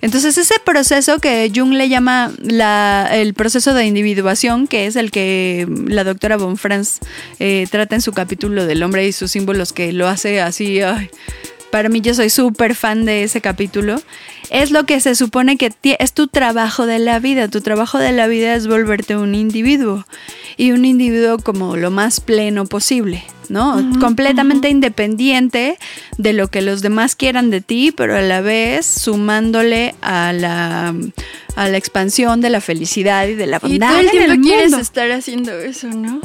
Entonces 0.00 0.36
ese 0.38 0.54
proceso 0.64 1.18
que 1.18 1.50
Jung 1.54 1.72
le 1.74 1.88
llama 1.88 2.32
la- 2.42 3.08
el 3.12 3.34
proceso 3.34 3.72
de 3.74 3.86
individuación, 3.86 4.66
que 4.66 4.86
es 4.86 4.96
el 4.96 5.10
que 5.10 5.66
la 5.86 6.04
doctora 6.04 6.36
Von 6.36 6.56
Franz 6.56 6.98
eh, 7.38 7.66
trata 7.70 7.94
en 7.94 8.00
su 8.00 8.12
capítulo 8.12 8.66
del 8.66 8.82
hombre 8.82 9.06
y 9.06 9.12
sus 9.12 9.30
símbolos, 9.30 9.72
que 9.72 9.92
lo 9.92 10.08
hace 10.08 10.40
así, 10.40 10.80
para 11.70 11.88
mí 11.88 12.00
yo 12.00 12.14
soy 12.14 12.30
súper 12.30 12.74
fan 12.74 13.04
de 13.04 13.22
ese 13.24 13.40
capítulo, 13.40 14.00
es 14.50 14.70
lo 14.70 14.84
que 14.84 15.00
se 15.00 15.14
supone 15.14 15.56
que 15.56 15.72
es 15.98 16.12
tu 16.12 16.26
trabajo 16.26 16.86
de 16.86 16.98
la 16.98 17.18
vida. 17.20 17.48
Tu 17.48 17.60
trabajo 17.60 17.98
de 17.98 18.12
la 18.12 18.26
vida 18.26 18.54
es 18.54 18.66
volverte 18.66 19.16
un 19.16 19.34
individuo 19.34 20.06
y 20.56 20.72
un 20.72 20.84
individuo 20.84 21.38
como 21.38 21.76
lo 21.76 21.90
más 21.90 22.20
pleno 22.20 22.66
posible, 22.66 23.22
¿no? 23.48 23.82
Completamente 24.00 24.68
independiente 24.68 25.78
de 26.18 26.32
lo 26.32 26.48
que 26.48 26.62
los 26.62 26.82
demás 26.82 27.14
quieran 27.14 27.50
de 27.50 27.60
ti, 27.60 27.92
pero 27.96 28.16
a 28.16 28.22
la 28.22 28.40
vez 28.40 28.84
sumándole 28.86 29.94
a 30.02 30.32
la, 30.32 30.94
a 31.56 31.68
la 31.68 31.76
expansión 31.76 32.40
de 32.40 32.50
la 32.50 32.60
felicidad 32.60 33.28
y 33.28 33.34
de 33.34 33.46
la 33.46 33.58
Y 33.62 33.68
bondad 33.78 33.90
todo 33.90 34.00
el 34.00 34.08
en 34.18 34.30
el 34.32 34.40
quieres 34.40 34.70
mundo. 34.70 34.82
estar 34.82 35.10
haciendo 35.12 35.52
eso, 35.52 35.86
¿no? 35.88 36.20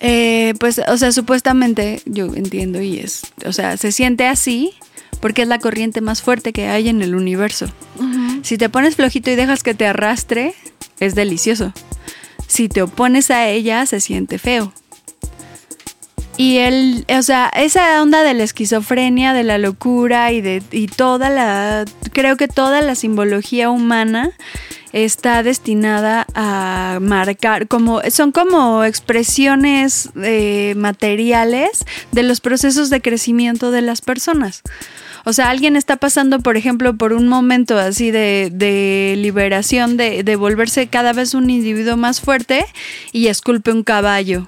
Eh, 0.00 0.54
pues, 0.60 0.80
o 0.88 0.96
sea, 0.98 1.12
supuestamente, 1.12 2.02
yo 2.04 2.26
entiendo 2.34 2.80
y 2.80 2.98
es, 2.98 3.22
o 3.46 3.52
sea, 3.52 3.76
se 3.76 3.92
siente 3.92 4.26
así 4.26 4.74
porque 5.20 5.42
es 5.42 5.48
la 5.48 5.58
corriente 5.58 6.00
más 6.00 6.20
fuerte 6.20 6.52
que 6.52 6.68
hay 6.68 6.88
en 6.88 7.00
el 7.00 7.14
universo. 7.14 7.66
Si 8.42 8.58
te 8.58 8.68
pones 8.68 8.96
flojito 8.96 9.30
y 9.30 9.36
dejas 9.36 9.62
que 9.62 9.72
te 9.72 9.86
arrastre, 9.86 10.54
es 11.00 11.14
delicioso. 11.14 11.72
Si 12.46 12.68
te 12.68 12.82
opones 12.82 13.30
a 13.30 13.48
ella, 13.48 13.86
se 13.86 14.00
siente 14.00 14.38
feo. 14.38 14.72
Y 16.36 16.58
él, 16.58 17.04
o 17.16 17.22
sea, 17.22 17.48
esa 17.54 18.02
onda 18.02 18.22
de 18.24 18.34
la 18.34 18.42
esquizofrenia, 18.42 19.32
de 19.32 19.44
la 19.44 19.58
locura 19.58 20.32
y 20.32 20.40
de 20.40 20.62
y 20.72 20.88
toda 20.88 21.30
la, 21.30 21.84
creo 22.12 22.36
que 22.36 22.48
toda 22.48 22.82
la 22.82 22.96
simbología 22.96 23.70
humana 23.70 24.32
está 24.92 25.42
destinada 25.42 26.26
a 26.34 26.98
marcar, 27.00 27.68
como 27.68 28.00
son 28.10 28.32
como 28.32 28.84
expresiones 28.84 30.10
eh, 30.22 30.74
materiales 30.76 31.84
de 32.12 32.22
los 32.24 32.40
procesos 32.40 32.90
de 32.90 33.00
crecimiento 33.00 33.70
de 33.70 33.82
las 33.82 34.00
personas. 34.00 34.62
O 35.24 35.32
sea, 35.32 35.48
alguien 35.50 35.74
está 35.74 35.96
pasando, 35.96 36.40
por 36.40 36.56
ejemplo, 36.56 36.96
por 36.96 37.12
un 37.12 37.28
momento 37.28 37.78
así 37.78 38.10
de, 38.10 38.50
de 38.52 39.14
liberación, 39.16 39.96
de, 39.96 40.22
de 40.22 40.36
volverse 40.36 40.86
cada 40.88 41.12
vez 41.12 41.34
un 41.34 41.48
individuo 41.48 41.96
más 41.96 42.20
fuerte 42.20 42.66
y 43.12 43.28
esculpe 43.28 43.72
un 43.72 43.84
caballo. 43.84 44.46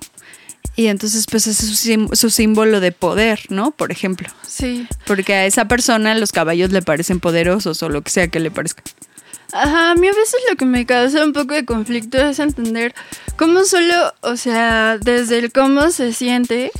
Y 0.76 0.88
entonces, 0.88 1.26
pues 1.30 1.46
ese 1.46 1.66
es 1.72 2.18
su 2.18 2.30
símbolo 2.30 2.80
de 2.80 2.92
poder, 2.92 3.40
¿no? 3.48 3.70
Por 3.70 3.90
ejemplo. 3.90 4.28
Sí. 4.46 4.86
Porque 5.06 5.32
a 5.32 5.46
esa 5.46 5.66
persona 5.68 6.14
los 6.14 6.32
caballos 6.32 6.70
le 6.70 6.82
parecen 6.82 7.18
poderosos 7.18 7.82
o 7.82 7.88
lo 7.88 8.02
que 8.02 8.10
sea 8.10 8.28
que 8.28 8.40
le 8.40 8.50
parezca. 8.50 8.82
Ajá, 9.52 9.92
a 9.92 9.94
mí 9.94 10.06
a 10.06 10.12
veces 10.12 10.36
lo 10.50 10.56
que 10.56 10.66
me 10.66 10.84
causa 10.84 11.24
un 11.24 11.32
poco 11.32 11.54
de 11.54 11.64
conflicto 11.64 12.18
es 12.18 12.38
entender 12.40 12.94
cómo 13.36 13.64
solo, 13.64 14.12
o 14.20 14.36
sea, 14.36 14.98
desde 14.98 15.38
el 15.38 15.52
cómo 15.52 15.90
se 15.90 16.12
siente, 16.12 16.72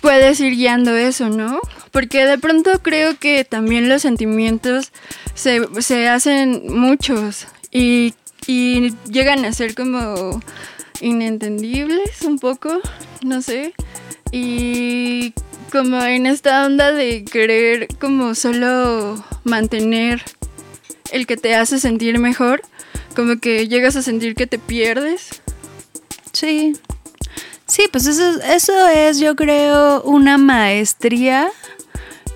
puedes 0.00 0.40
ir 0.40 0.54
guiando 0.54 0.96
eso, 0.96 1.28
¿no? 1.28 1.60
Porque 1.90 2.24
de 2.24 2.38
pronto 2.38 2.70
creo 2.82 3.18
que 3.18 3.44
también 3.44 3.88
los 3.88 4.02
sentimientos 4.02 4.90
se, 5.34 5.60
se 5.82 6.08
hacen 6.08 6.62
muchos 6.68 7.46
y, 7.70 8.14
y 8.46 8.94
llegan 9.10 9.44
a 9.44 9.52
ser 9.52 9.74
como 9.74 10.40
inentendibles 11.00 12.22
un 12.22 12.38
poco, 12.38 12.80
no 13.24 13.42
sé. 13.42 13.74
Y 14.32 15.32
como 15.70 16.02
en 16.02 16.26
esta 16.26 16.66
onda 16.66 16.92
de 16.92 17.24
querer 17.24 17.88
como 17.98 18.34
solo 18.34 19.22
mantener 19.44 20.22
el 21.12 21.26
que 21.26 21.36
te 21.36 21.54
hace 21.54 21.78
sentir 21.78 22.18
mejor, 22.18 22.62
como 23.14 23.38
que 23.38 23.68
llegas 23.68 23.96
a 23.96 24.02
sentir 24.02 24.34
que 24.34 24.46
te 24.46 24.58
pierdes. 24.58 25.42
Sí. 26.32 26.74
Sí, 27.66 27.84
pues 27.90 28.06
eso, 28.06 28.40
eso 28.42 28.88
es, 28.88 29.18
yo 29.18 29.36
creo, 29.36 30.02
una 30.02 30.36
maestría 30.36 31.48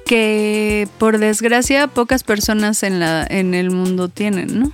que 0.07 0.89
por 0.99 1.19
desgracia 1.19 1.87
pocas 1.87 2.25
personas 2.25 2.83
en, 2.83 2.99
la, 2.99 3.27
en 3.29 3.55
el 3.55 3.71
mundo 3.71 4.09
tienen, 4.09 4.61
¿no? 4.61 4.73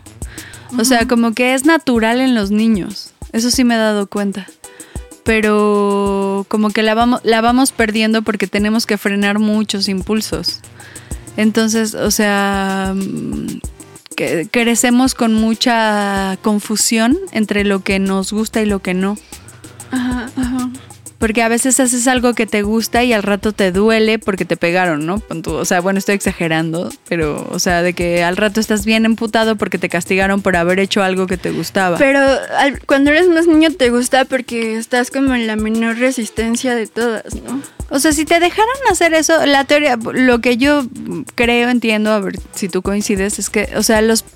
O 0.78 0.84
sea, 0.84 1.06
como 1.08 1.32
que 1.34 1.54
es 1.54 1.64
natural 1.64 2.20
en 2.20 2.34
los 2.34 2.50
niños. 2.50 3.13
Eso 3.34 3.50
sí 3.50 3.64
me 3.64 3.74
he 3.74 3.78
dado 3.78 4.06
cuenta. 4.06 4.46
Pero 5.24 6.46
como 6.48 6.70
que 6.70 6.84
la 6.84 6.94
vamos, 6.94 7.20
la 7.24 7.40
vamos 7.40 7.72
perdiendo 7.72 8.22
porque 8.22 8.46
tenemos 8.46 8.86
que 8.86 8.96
frenar 8.96 9.40
muchos 9.40 9.88
impulsos. 9.88 10.60
Entonces, 11.36 11.94
o 11.94 12.12
sea, 12.12 12.94
mm, 12.94 13.58
crecemos 14.52 15.16
con 15.16 15.34
mucha 15.34 16.38
confusión 16.42 17.18
entre 17.32 17.64
lo 17.64 17.80
que 17.80 17.98
nos 17.98 18.32
gusta 18.32 18.62
y 18.62 18.66
lo 18.66 18.78
que 18.78 18.94
no. 18.94 19.18
Ajá, 19.90 20.30
ajá. 20.36 20.70
Porque 21.24 21.42
a 21.42 21.48
veces 21.48 21.80
haces 21.80 22.06
algo 22.06 22.34
que 22.34 22.44
te 22.44 22.60
gusta 22.60 23.02
y 23.02 23.14
al 23.14 23.22
rato 23.22 23.52
te 23.52 23.72
duele 23.72 24.18
porque 24.18 24.44
te 24.44 24.58
pegaron, 24.58 25.06
¿no? 25.06 25.22
O 25.46 25.64
sea, 25.64 25.80
bueno, 25.80 25.98
estoy 25.98 26.16
exagerando, 26.16 26.90
pero, 27.08 27.48
o 27.50 27.58
sea, 27.58 27.80
de 27.80 27.94
que 27.94 28.22
al 28.22 28.36
rato 28.36 28.60
estás 28.60 28.84
bien 28.84 29.06
emputado 29.06 29.56
porque 29.56 29.78
te 29.78 29.88
castigaron 29.88 30.42
por 30.42 30.54
haber 30.54 30.80
hecho 30.80 31.02
algo 31.02 31.26
que 31.26 31.38
te 31.38 31.50
gustaba. 31.50 31.96
Pero 31.96 32.18
al- 32.58 32.78
cuando 32.84 33.10
eres 33.10 33.26
más 33.28 33.46
niño 33.46 33.70
te 33.72 33.88
gusta 33.88 34.26
porque 34.26 34.76
estás 34.76 35.10
como 35.10 35.34
en 35.34 35.46
la 35.46 35.56
menor 35.56 35.96
resistencia 35.96 36.74
de 36.74 36.86
todas, 36.88 37.24
¿no? 37.36 37.62
O 37.88 38.00
sea, 38.00 38.12
si 38.12 38.26
te 38.26 38.38
dejaran 38.38 38.76
hacer 38.90 39.14
eso, 39.14 39.46
la 39.46 39.64
teoría, 39.64 39.96
lo 39.96 40.40
que 40.42 40.58
yo 40.58 40.84
creo, 41.36 41.70
entiendo, 41.70 42.10
a 42.12 42.20
ver 42.20 42.34
si 42.54 42.68
tú 42.68 42.82
coincides, 42.82 43.38
es 43.38 43.48
que, 43.48 43.70
o 43.76 43.82
sea, 43.82 44.02
los, 44.02 44.26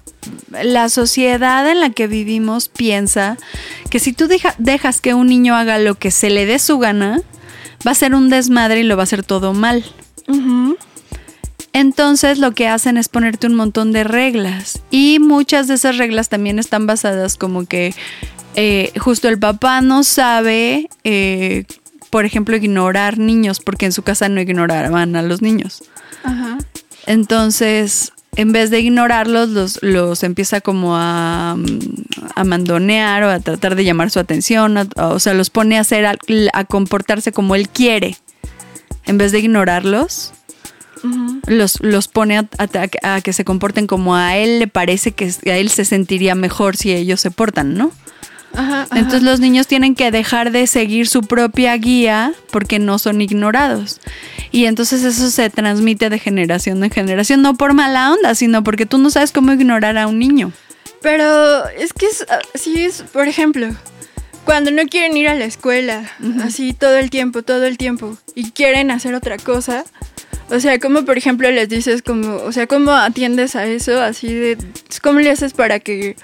la 0.51 0.89
sociedad 0.89 1.69
en 1.71 1.81
la 1.81 1.91
que 1.91 2.07
vivimos 2.07 2.69
piensa 2.69 3.37
que 3.91 3.99
si 4.01 4.13
tú 4.13 4.27
deja- 4.27 4.55
dejas 4.59 5.01
que 5.01 5.15
un 5.15 5.27
niño 5.29 5.55
haga 5.57 5.79
lo 5.79 5.95
que 5.95 6.11
se 6.11 6.31
le 6.31 6.47
dé 6.47 6.59
su 6.59 6.79
gana, 6.79 7.21
va 7.87 7.93
a 7.93 7.95
ser 7.95 8.15
un 8.15 8.29
desmadre 8.29 8.81
y 8.81 8.83
lo 8.85 8.97
va 8.97 9.03
a 9.03 9.05
hacer 9.05 9.23
todo 9.23 9.55
mal. 9.55 9.85
Entonces 11.73 12.39
lo 12.39 12.53
que 12.53 12.67
hacen 12.67 12.97
es 12.97 13.09
ponerte 13.09 13.47
un 13.47 13.55
montón 13.55 13.93
de 13.93 14.03
reglas 14.05 14.81
y 14.91 15.19
muchas 15.21 15.69
de 15.69 15.75
esas 15.75 15.97
reglas 15.99 16.29
también 16.29 16.59
están 16.59 16.87
basadas 16.87 17.37
como 17.37 17.67
que 17.67 17.95
eh, 18.57 18.93
justo 18.99 19.29
el 19.29 19.39
papá 19.39 19.81
no 19.83 20.03
sabe, 20.03 20.89
eh, 21.05 21.65
por 22.11 22.25
ejemplo, 22.25 22.57
ignorar 22.57 23.19
niños 23.19 23.61
porque 23.61 23.87
en 23.87 23.93
su 23.93 24.03
casa 24.03 24.29
no 24.29 24.41
ignoraban 24.41 25.15
a 25.15 25.23
los 25.23 25.43
niños. 25.43 25.85
Ajá. 26.25 26.59
Entonces, 27.07 28.13
en 28.39 28.53
vez 28.53 28.71
de 28.71 28.81
ignorarlos, 28.81 29.49
los, 29.51 29.79
los 29.83 30.23
empieza 30.23 30.61
como 30.61 30.97
a, 30.97 31.57
a 32.37 32.45
mandonear 32.45 33.25
o 33.25 33.31
a 33.31 33.41
tratar 33.41 33.75
de 33.75 33.85
llamar 33.85 34.11
su 34.11 34.19
atención, 34.21 34.79
a- 34.79 34.87
o 35.09 35.19
sea, 35.19 35.35
los 35.35 35.51
pone 35.51 35.77
a 35.77 35.81
hacer, 35.81 36.07
a 36.07 36.65
comportarse 36.65 37.33
como 37.33 37.55
él 37.55 37.69
quiere. 37.69 38.17
En 39.07 39.19
vez 39.19 39.33
de 39.33 39.41
ignorarlos, 39.41 40.33
los, 41.47 41.81
los 41.83 42.09
pone 42.09 42.39
a 42.39 43.21
que 43.23 43.33
se 43.33 43.45
comporten 43.45 43.87
como 43.87 44.15
a 44.17 44.37
él 44.37 44.59
le 44.59 44.67
parece 44.69 45.13
que 45.13 45.33
a 45.47 45.57
él 45.57 45.69
se 45.71 45.85
sentiría 45.85 46.35
mejor 46.35 46.77
si 46.77 46.93
ellos 46.93 47.21
se 47.21 47.31
portan, 47.31 47.75
¿no? 47.75 47.91
Ajá, 48.55 48.83
ajá. 48.83 48.99
Entonces 48.99 49.23
los 49.23 49.41
niños 49.41 49.67
tienen 49.67 49.95
que 49.95 50.11
dejar 50.11 50.51
de 50.51 50.67
seguir 50.67 51.09
su 51.09 51.23
propia 51.23 51.77
guía 51.77 52.33
porque 52.51 52.79
no 52.79 52.99
son 52.99 53.21
ignorados. 53.21 54.01
Y 54.51 54.65
entonces 54.65 55.05
eso 55.05 55.31
se 55.31 55.51
transmite 55.51 56.11
de 56.11 56.19
generación 56.19 56.83
en 56.83 56.91
generación, 56.91 57.43
no 57.43 57.55
por 57.55 57.75
mala 57.75 58.13
onda, 58.13 58.35
sino 58.35 58.65
porque 58.65 58.87
tú 58.87 58.99
no 58.99 59.11
sabes 59.11 59.33
cómo 59.33 59.53
ignorar 59.53 59.99
a 59.99 60.07
un 60.07 60.19
niño. 60.19 60.53
Pero 61.03 61.69
es 61.69 61.93
que 61.93 62.07
es, 62.07 62.27
ah, 62.29 62.41
sí 62.55 62.83
es, 62.83 63.03
por 63.03 63.29
ejemplo, 63.29 63.69
cuando 64.45 64.71
no 64.71 64.87
quieren 64.87 65.17
ir 65.17 65.29
a 65.29 65.35
la 65.35 65.45
escuela, 65.45 66.11
así 66.43 66.73
todo 66.73 66.97
el 66.97 67.11
tiempo, 67.11 67.43
todo 67.43 67.67
el 67.67 67.77
tiempo, 67.79 68.17
y 68.35 68.51
quieren 68.51 68.91
hacer 68.91 69.15
otra 69.15 69.37
cosa, 69.37 69.85
o 70.51 70.59
sea, 70.59 70.79
como 70.79 71.05
por 71.05 71.19
ejemplo 71.19 71.51
les 71.51 71.69
dices 71.69 72.03
como, 72.03 72.37
o 72.37 72.53
sea, 72.53 72.67
¿cómo 72.67 72.93
atiendes 72.93 73.55
a 73.55 73.67
eso? 73.67 74.01
Así 74.01 74.33
de, 74.33 74.59
¿cómo 75.03 75.21
le 75.21 75.31
haces 75.31 75.53
para 75.53 75.79
que 75.81 76.17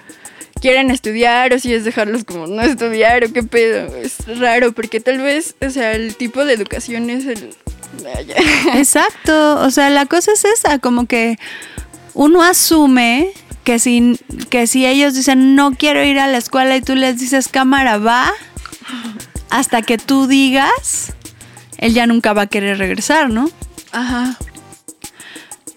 quieran 0.60 0.90
estudiar 0.90 1.52
o 1.52 1.58
si 1.58 1.74
es 1.74 1.84
dejarlos 1.84 2.24
como 2.24 2.46
no 2.46 2.62
estudiar 2.62 3.24
o 3.24 3.32
qué 3.32 3.42
pedo? 3.42 3.94
Es 3.96 4.16
raro 4.38 4.72
porque 4.72 5.00
tal 5.00 5.18
vez, 5.18 5.54
o 5.60 5.70
sea, 5.70 5.92
el 5.92 6.16
tipo 6.16 6.44
de 6.44 6.54
educación 6.54 7.10
es 7.10 7.26
el... 7.26 7.54
Exacto, 8.74 9.60
o 9.60 9.70
sea, 9.70 9.88
la 9.90 10.06
cosa 10.06 10.32
es 10.32 10.44
esa, 10.44 10.78
como 10.78 11.06
que 11.06 11.38
uno 12.12 12.42
asume 12.42 13.32
que 13.62 13.78
si, 13.78 14.18
que 14.50 14.66
si 14.66 14.84
ellos 14.84 15.14
dicen 15.14 15.54
no 15.54 15.72
quiero 15.72 16.04
ir 16.04 16.18
a 16.18 16.26
la 16.26 16.38
escuela 16.38 16.76
y 16.76 16.80
tú 16.80 16.96
les 16.96 17.18
dices 17.18 17.48
cámara 17.48 17.98
va, 17.98 18.32
hasta 19.50 19.82
que 19.82 19.96
tú 19.96 20.26
digas, 20.26 21.12
él 21.78 21.94
ya 21.94 22.06
nunca 22.06 22.32
va 22.32 22.42
a 22.42 22.46
querer 22.46 22.78
regresar, 22.78 23.30
¿no? 23.30 23.50
Ajá. 23.92 24.36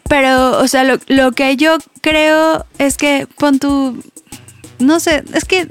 Pero, 0.09 0.59
o 0.59 0.67
sea, 0.67 0.83
lo, 0.83 0.99
lo 1.07 1.31
que 1.33 1.55
yo 1.57 1.77
creo 2.01 2.65
es 2.77 2.97
que 2.97 3.27
pon 3.37 3.59
tu. 3.59 4.03
No 4.79 4.99
sé, 4.99 5.23
es 5.33 5.45
que 5.45 5.67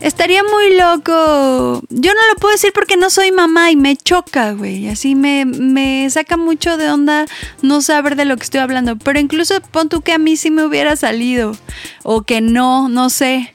estaría 0.00 0.42
muy 0.42 0.76
loco. 0.76 1.82
Yo 1.90 2.14
no 2.14 2.20
lo 2.32 2.36
puedo 2.40 2.52
decir 2.52 2.72
porque 2.72 2.96
no 2.96 3.10
soy 3.10 3.32
mamá 3.32 3.70
y 3.70 3.76
me 3.76 3.96
choca, 3.96 4.52
güey. 4.52 4.88
Así 4.88 5.14
me, 5.14 5.44
me 5.44 6.08
saca 6.10 6.36
mucho 6.36 6.76
de 6.76 6.90
onda 6.90 7.26
no 7.62 7.82
saber 7.82 8.16
de 8.16 8.24
lo 8.24 8.36
que 8.36 8.44
estoy 8.44 8.60
hablando. 8.60 8.96
Pero 8.96 9.18
incluso 9.20 9.60
pon 9.60 9.88
tú 9.88 10.02
que 10.02 10.12
a 10.12 10.18
mí 10.18 10.36
sí 10.36 10.50
me 10.50 10.64
hubiera 10.64 10.96
salido. 10.96 11.56
O 12.02 12.22
que 12.22 12.40
no, 12.40 12.88
no 12.88 13.10
sé. 13.10 13.54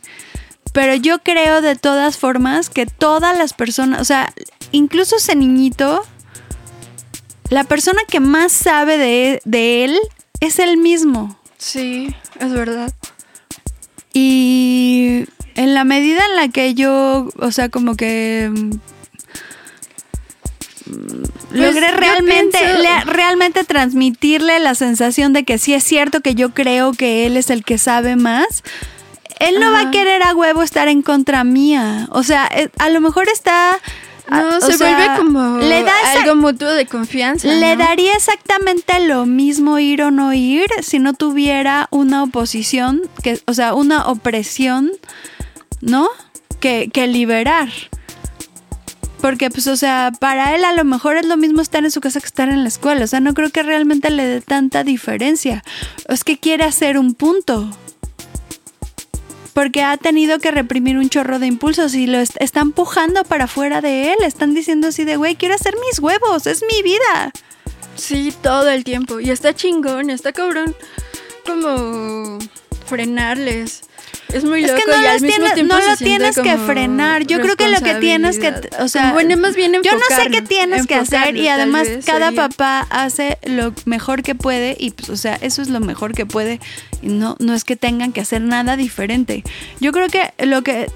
Pero 0.73 0.93
yo 0.95 1.19
creo 1.19 1.61
de 1.61 1.75
todas 1.75 2.17
formas 2.17 2.69
que 2.69 2.85
todas 2.85 3.37
las 3.37 3.53
personas, 3.53 4.01
o 4.01 4.05
sea, 4.05 4.33
incluso 4.71 5.15
ese 5.15 5.35
niñito, 5.35 6.03
la 7.49 7.63
persona 7.63 8.01
que 8.09 8.19
más 8.19 8.51
sabe 8.51 8.97
de, 8.97 9.41
de 9.45 9.85
él 9.85 9.99
es 10.41 10.59
él 10.59 10.77
mismo. 10.77 11.39
Sí, 11.57 12.13
es 12.39 12.51
verdad. 12.51 12.93
Y 14.17 15.25
en 15.55 15.73
la 15.73 15.83
medida 15.83 16.21
en 16.29 16.37
la 16.37 16.47
que 16.47 16.73
yo, 16.73 17.27
o 17.37 17.51
sea, 17.51 17.67
como 17.67 17.95
que 17.97 18.49
mm, 18.49 18.71
logré 21.51 21.71
Pues, 21.81 21.91
yo 21.91 21.97
realmente, 21.97 22.59
le- 22.81 23.03
realmente 23.05 23.63
transmitirle 23.63 24.59
la 24.59 24.73
sensación 24.75 25.33
de 25.33 25.43
que 25.43 25.57
sí 25.57 25.73
es 25.73 25.83
cierto 25.83 26.21
que 26.21 26.33
yo 26.35 26.53
creo 26.53 26.93
que 26.93 27.25
él 27.25 27.35
es 27.37 27.49
el 27.49 27.63
que 27.65 27.77
sabe 27.77 28.15
más. 28.15 28.63
Él 29.39 29.59
no 29.59 29.71
va 29.73 29.81
a 29.81 29.91
querer 29.91 30.23
a 30.23 30.33
huevo 30.33 30.63
estar 30.63 30.87
en 30.87 31.01
contra 31.01 31.43
mía. 31.43 32.07
O 32.11 32.23
sea, 32.23 32.47
eh, 32.55 32.69
a 32.77 32.87
lo 32.89 33.01
mejor 33.01 33.27
está. 33.27 33.77
No, 34.29 34.37
a- 34.37 34.57
o 34.57 34.61
se 34.61 34.73
sea, 34.77 34.95
vuelve 34.97 35.17
como 35.17 35.57
le 35.59 35.83
da 35.83 35.93
algo 36.17 36.35
mutuo 36.35 36.69
de 36.69 36.85
confianza. 36.85 37.47
le 37.47 37.75
¿no? 37.75 37.83
daría 37.83 38.13
exactamente 38.15 38.99
lo 39.05 39.25
mismo 39.25 39.77
ir 39.79 40.01
o 40.01 40.11
no 40.11 40.33
ir 40.33 40.65
si 40.81 40.99
no 40.99 41.13
tuviera 41.13 41.87
una 41.91 42.23
oposición, 42.23 43.01
que, 43.23 43.39
o 43.45 43.53
sea, 43.53 43.73
una 43.73 44.07
opresión, 44.07 44.91
¿no? 45.81 46.07
Que, 46.59 46.89
que 46.91 47.07
liberar. 47.07 47.69
Porque, 49.21 49.49
pues, 49.49 49.65
o 49.67 49.75
sea, 49.75 50.11
para 50.19 50.55
él 50.55 50.63
a 50.65 50.73
lo 50.73 50.83
mejor 50.83 51.17
es 51.17 51.25
lo 51.25 51.35
mismo 51.35 51.61
estar 51.61 51.83
en 51.83 51.89
su 51.89 51.99
casa 51.99 52.19
que 52.19 52.27
estar 52.27 52.47
en 52.49 52.61
la 52.61 52.67
escuela. 52.67 53.03
O 53.03 53.07
sea, 53.07 53.19
no 53.21 53.33
creo 53.33 53.49
que 53.49 53.63
realmente 53.63 54.11
le 54.11 54.23
dé 54.25 54.41
tanta 54.41 54.83
diferencia. 54.83 55.63
Es 56.09 56.23
que 56.23 56.37
quiere 56.37 56.63
hacer 56.63 56.99
un 56.99 57.15
punto. 57.15 57.69
Porque 59.55 59.83
ha 59.83 59.95
tenido 59.95 60.37
que 60.39 60.51
reprimir 60.51 60.97
un 60.97 61.09
chorro 61.09 61.39
de 61.39 61.47
impulsos 61.47 61.95
y 61.95 62.07
lo 62.07 62.17
est- 62.19 62.35
está 62.41 62.59
empujando 62.59 63.23
para 63.23 63.45
afuera 63.45 63.79
de 63.79 64.11
él. 64.11 64.17
Están 64.25 64.53
diciendo 64.53 64.89
así 64.89 65.05
de, 65.05 65.15
güey, 65.15 65.37
quiero 65.37 65.55
hacer 65.55 65.75
mis 65.89 65.97
huevos, 65.99 66.45
es 66.45 66.61
mi 66.69 66.83
vida. 66.83 67.31
Sí, 67.95 68.33
todo 68.43 68.69
el 68.69 68.83
tiempo. 68.83 69.21
Y 69.21 69.29
está 69.31 69.55
chingón, 69.55 70.09
está 70.09 70.33
cabrón 70.33 70.75
como 71.45 72.37
frenarles. 72.85 73.83
Es 74.33 74.43
muy 74.43 74.63
Es 74.63 74.71
loco 74.71 74.83
que 74.85 74.91
no, 74.91 75.01
y 75.01 75.05
al 75.05 75.13
los 75.13 75.21
mismo 75.21 75.37
tienes, 75.37 75.53
tiempo 75.53 75.75
no 75.75 75.85
lo 75.85 75.97
tienes 75.97 76.35
que 76.37 76.57
frenar. 76.57 77.25
Yo 77.25 77.39
creo 77.39 77.55
que 77.55 77.69
lo 77.69 77.79
que 77.79 77.95
tienes 77.95 78.39
que, 78.39 78.53
o 78.79 78.87
sea, 78.87 79.13
bueno, 79.13 79.37
más 79.37 79.55
bien 79.55 79.73
yo 79.83 79.93
no 79.93 80.15
sé 80.15 80.29
qué 80.29 80.41
tienes 80.41 80.87
que 80.87 80.95
hacer 80.95 81.37
y 81.37 81.47
además 81.47 81.87
cada 82.05 82.31
papá 82.31 82.85
hace 82.89 83.37
lo 83.43 83.73
mejor 83.85 84.23
que 84.23 84.35
puede 84.35 84.75
y 84.79 84.91
pues, 84.91 85.09
o 85.09 85.17
sea, 85.17 85.35
eso 85.35 85.61
es 85.61 85.69
lo 85.69 85.79
mejor 85.79 86.13
que 86.13 86.25
puede 86.25 86.59
y 87.01 87.07
no 87.07 87.35
no 87.39 87.53
es 87.53 87.63
que 87.63 87.75
tengan 87.75 88.11
que 88.11 88.21
hacer 88.21 88.41
nada 88.41 88.75
diferente. 88.75 89.43
Yo 89.79 89.91
creo 89.91 90.09
que 90.09 90.33
lo 90.45 90.63
que 90.63 90.89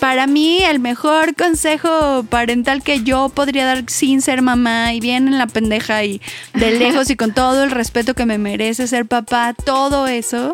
para 0.00 0.26
mí 0.26 0.62
el 0.64 0.78
mejor 0.78 1.34
consejo 1.34 2.24
parental 2.28 2.82
que 2.82 3.02
yo 3.02 3.28
podría 3.28 3.66
dar 3.66 3.84
sin 3.88 4.22
ser 4.22 4.42
mamá 4.42 4.92
y 4.92 5.00
bien 5.00 5.28
en 5.28 5.38
la 5.38 5.46
pendeja 5.46 6.04
y 6.04 6.20
de 6.54 6.70
lejos 6.78 7.10
y 7.10 7.16
con 7.16 7.34
todo 7.34 7.64
el 7.64 7.70
respeto 7.70 8.14
que 8.14 8.26
me 8.26 8.38
merece 8.38 8.86
ser 8.86 9.06
papá, 9.06 9.54
todo 9.54 10.06
eso 10.06 10.52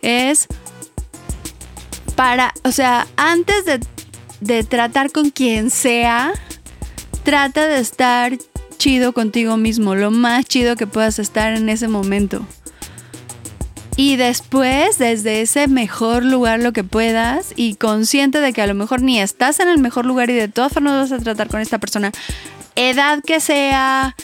es 0.00 0.48
para, 2.14 2.52
o 2.64 2.72
sea, 2.72 3.06
antes 3.16 3.64
de, 3.64 3.80
de 4.40 4.64
tratar 4.64 5.10
con 5.10 5.30
quien 5.30 5.70
sea, 5.70 6.32
trata 7.24 7.66
de 7.66 7.80
estar 7.80 8.36
chido 8.78 9.12
contigo 9.12 9.56
mismo, 9.56 9.94
lo 9.94 10.10
más 10.10 10.44
chido 10.44 10.76
que 10.76 10.86
puedas 10.86 11.18
estar 11.18 11.52
en 11.54 11.68
ese 11.68 11.88
momento. 11.88 12.44
Y 13.96 14.16
después, 14.16 14.98
desde 14.98 15.42
ese 15.42 15.68
mejor 15.68 16.24
lugar 16.24 16.60
lo 16.60 16.72
que 16.72 16.82
puedas 16.82 17.52
y 17.56 17.74
consciente 17.74 18.40
de 18.40 18.52
que 18.52 18.62
a 18.62 18.66
lo 18.66 18.74
mejor 18.74 19.02
ni 19.02 19.20
estás 19.20 19.60
en 19.60 19.68
el 19.68 19.78
mejor 19.78 20.06
lugar 20.06 20.30
y 20.30 20.34
de 20.34 20.48
todas 20.48 20.72
formas 20.72 21.10
vas 21.10 21.20
a 21.20 21.22
tratar 21.22 21.48
con 21.48 21.60
esta 21.60 21.78
persona, 21.78 22.10
edad 22.74 23.22
que 23.22 23.38
sea, 23.38 24.16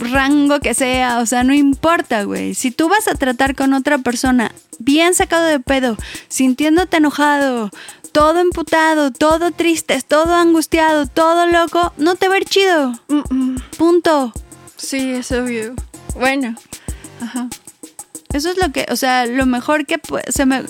rango 0.00 0.60
que 0.60 0.74
sea, 0.74 1.18
o 1.18 1.26
sea, 1.26 1.44
no 1.44 1.54
importa, 1.54 2.24
güey. 2.24 2.54
Si 2.54 2.70
tú 2.70 2.88
vas 2.88 3.06
a 3.08 3.14
tratar 3.14 3.54
con 3.54 3.72
otra 3.72 3.98
persona 3.98 4.52
bien 4.78 5.14
sacado 5.14 5.44
de 5.44 5.60
pedo, 5.60 5.96
sintiéndote 6.28 6.96
enojado, 6.96 7.70
todo 8.12 8.40
emputado, 8.40 9.10
todo 9.10 9.52
triste, 9.52 10.00
todo 10.06 10.34
angustiado, 10.34 11.06
todo 11.06 11.46
loco, 11.46 11.92
no 11.96 12.16
te 12.16 12.28
va 12.28 12.34
a 12.34 12.38
ir 12.38 12.44
chido. 12.44 12.92
Mm, 13.08 13.22
mm. 13.30 13.56
Punto. 13.76 14.32
Sí, 14.76 15.12
es 15.12 15.30
obvio. 15.32 15.74
Bueno, 16.14 16.54
ajá. 17.20 17.48
Eso 18.32 18.50
es 18.50 18.56
lo 18.58 18.72
que, 18.72 18.86
o 18.90 18.96
sea, 18.96 19.26
lo 19.26 19.46
mejor 19.46 19.86
que 19.86 20.00
se 20.28 20.46
me... 20.46 20.62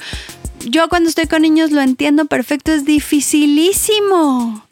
Yo 0.66 0.88
cuando 0.88 1.08
estoy 1.08 1.26
con 1.26 1.42
niños 1.42 1.70
lo 1.70 1.80
entiendo 1.80 2.26
perfecto, 2.26 2.72
es 2.72 2.84
dificilísimo. 2.84 4.64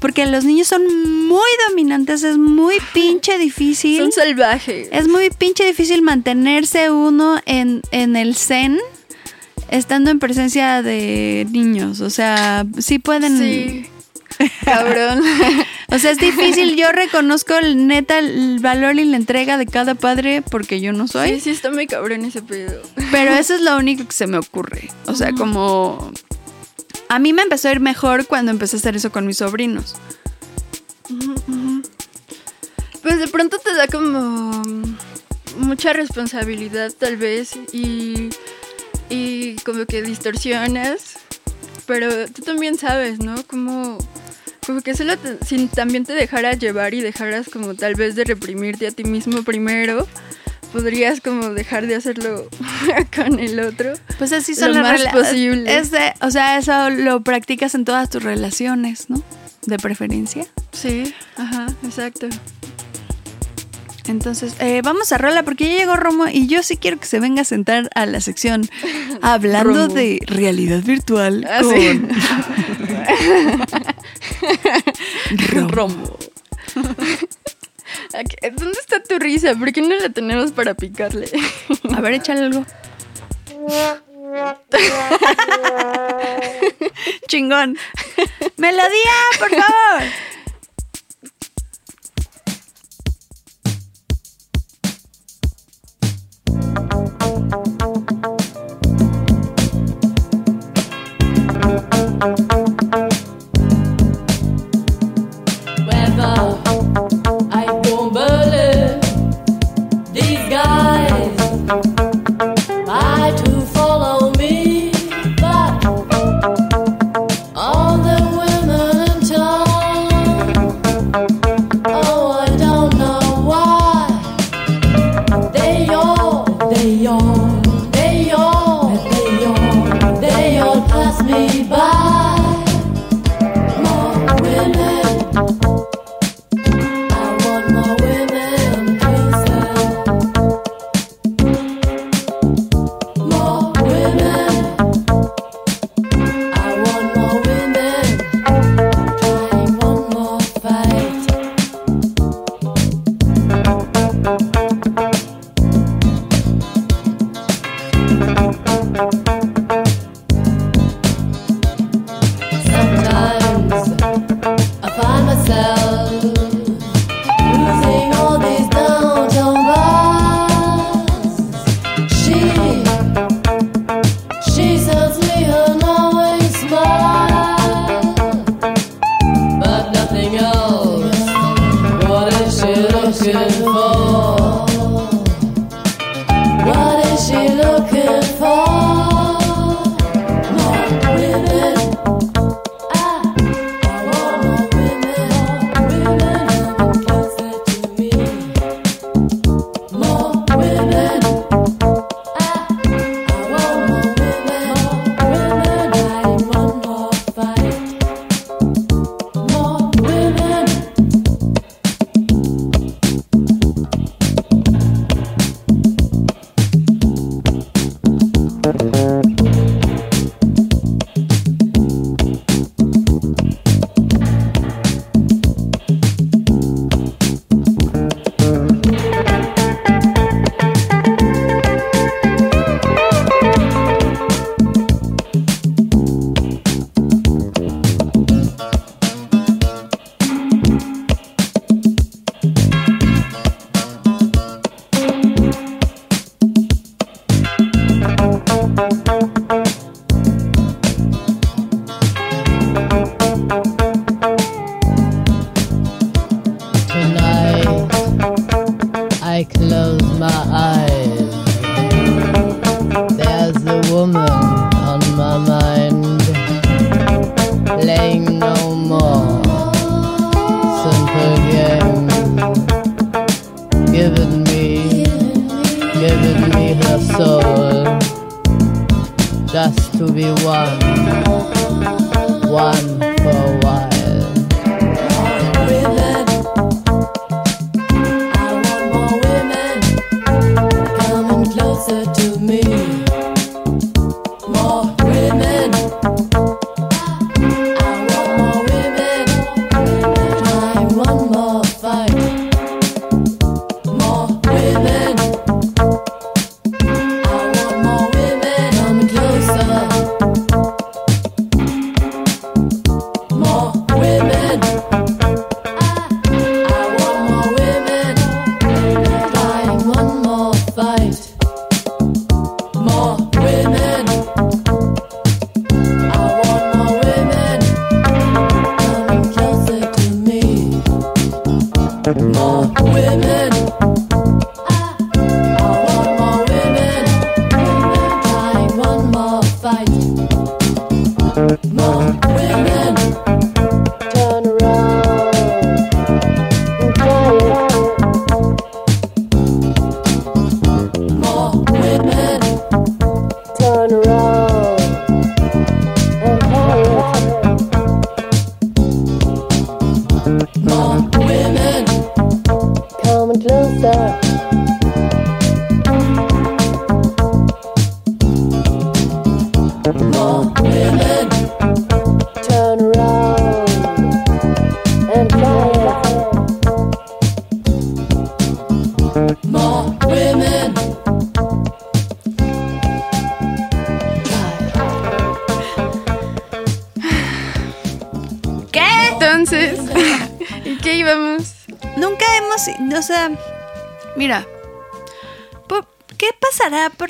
Porque 0.00 0.26
los 0.26 0.44
niños 0.44 0.68
son 0.68 0.82
muy 1.26 1.48
dominantes, 1.68 2.22
es 2.22 2.38
muy 2.38 2.76
pinche 2.92 3.38
difícil. 3.38 3.98
Son 4.02 4.12
salvajes. 4.12 4.88
Es 4.92 5.08
muy 5.08 5.30
pinche 5.30 5.64
difícil 5.64 6.02
mantenerse 6.02 6.90
uno 6.90 7.40
en, 7.46 7.82
en 7.90 8.16
el 8.16 8.36
zen 8.36 8.78
estando 9.70 10.10
en 10.10 10.18
presencia 10.18 10.82
de 10.82 11.46
niños. 11.50 12.00
O 12.00 12.10
sea, 12.10 12.66
sí 12.78 12.98
pueden... 12.98 13.38
Sí. 13.38 13.86
Cabrón. 14.64 15.22
O 15.88 16.00
sea, 16.00 16.10
es 16.10 16.18
difícil. 16.18 16.76
Yo 16.76 16.90
reconozco 16.90 17.54
el, 17.54 17.86
neta 17.86 18.18
el 18.18 18.58
valor 18.58 18.98
y 18.98 19.04
la 19.04 19.16
entrega 19.16 19.56
de 19.56 19.66
cada 19.66 19.94
padre 19.94 20.42
porque 20.42 20.80
yo 20.80 20.92
no 20.92 21.06
soy. 21.06 21.34
Sí, 21.34 21.40
sí, 21.40 21.50
está 21.50 21.70
muy 21.70 21.86
cabrón 21.86 22.24
ese 22.24 22.42
pedo. 22.42 22.82
Pero 23.12 23.32
eso 23.34 23.54
es 23.54 23.60
lo 23.60 23.76
único 23.76 24.04
que 24.04 24.12
se 24.12 24.26
me 24.26 24.36
ocurre. 24.36 24.90
O 25.06 25.14
sea, 25.14 25.30
como... 25.32 26.12
A 27.08 27.18
mí 27.18 27.32
me 27.32 27.42
empezó 27.42 27.68
a 27.68 27.72
ir 27.72 27.80
mejor 27.80 28.26
cuando 28.26 28.50
empecé 28.50 28.76
a 28.76 28.78
hacer 28.80 28.96
eso 28.96 29.10
con 29.12 29.26
mis 29.26 29.38
sobrinos. 29.38 29.94
Pues 33.02 33.18
de 33.20 33.28
pronto 33.28 33.58
te 33.58 33.74
da 33.74 33.86
como 33.86 34.62
mucha 35.58 35.92
responsabilidad 35.92 36.92
tal 36.98 37.16
vez 37.16 37.52
y, 37.72 38.30
y 39.08 39.54
como 39.64 39.86
que 39.86 40.02
distorsionas, 40.02 41.18
pero 41.86 42.26
tú 42.28 42.42
también 42.42 42.76
sabes, 42.76 43.20
¿no? 43.20 43.36
Como, 43.46 43.98
como 44.66 44.80
que 44.80 44.96
solo 44.96 45.16
te- 45.16 45.38
si 45.44 45.66
también 45.68 46.04
te 46.04 46.12
dejaras 46.14 46.58
llevar 46.58 46.94
y 46.94 47.00
dejaras 47.00 47.48
como 47.48 47.74
tal 47.74 47.94
vez 47.94 48.16
de 48.16 48.24
reprimirte 48.24 48.88
a 48.88 48.90
ti 48.90 49.04
mismo 49.04 49.42
primero, 49.44 50.08
podrías 50.76 51.20
como 51.22 51.48
dejar 51.54 51.86
de 51.86 51.94
hacerlo 51.94 52.48
con 53.16 53.38
el 53.38 53.58
otro. 53.60 53.94
Pues 54.18 54.32
así 54.32 54.54
son 54.54 54.74
Lo 54.74 54.82
las 54.82 55.02
más 55.04 55.12
posible. 55.14 55.80
o 56.20 56.30
sea, 56.30 56.58
eso 56.58 56.90
lo 56.90 57.22
practicas 57.22 57.74
en 57.74 57.84
todas 57.86 58.10
tus 58.10 58.22
relaciones, 58.22 59.08
¿no? 59.08 59.22
De 59.64 59.78
preferencia. 59.78 60.46
Sí, 60.72 61.14
ajá, 61.36 61.66
exacto. 61.84 62.28
Entonces, 64.06 64.54
eh, 64.60 64.82
vamos 64.84 65.10
a 65.12 65.18
rola 65.18 65.42
porque 65.42 65.68
ya 65.68 65.78
llegó 65.78 65.96
Romo 65.96 66.28
y 66.28 66.46
yo 66.46 66.62
sí 66.62 66.76
quiero 66.76 67.00
que 67.00 67.06
se 67.06 67.18
venga 67.18 67.42
a 67.42 67.44
sentar 67.44 67.90
a 67.96 68.06
la 68.06 68.20
sección 68.20 68.68
hablando 69.22 69.86
Romo. 69.88 69.94
de 69.94 70.20
realidad 70.26 70.80
virtual 70.82 71.44
Ah, 71.50 71.60
con 71.62 71.74
sí. 71.74 72.00
Romo. 75.48 75.68
Romo. 75.68 76.16
¿Dónde 78.56 78.78
está 78.78 79.02
tu 79.02 79.18
risa? 79.18 79.54
¿Por 79.54 79.72
qué 79.72 79.82
no 79.82 79.94
la 79.94 80.08
tenemos 80.08 80.52
para 80.52 80.74
picarle? 80.74 81.28
A 81.96 82.00
ver, 82.00 82.14
échale 82.14 82.44
algo. 82.44 82.64
Chingón. 87.28 87.76
Melodía, 88.56 89.14
por 89.38 89.50
favor. 89.50 90.02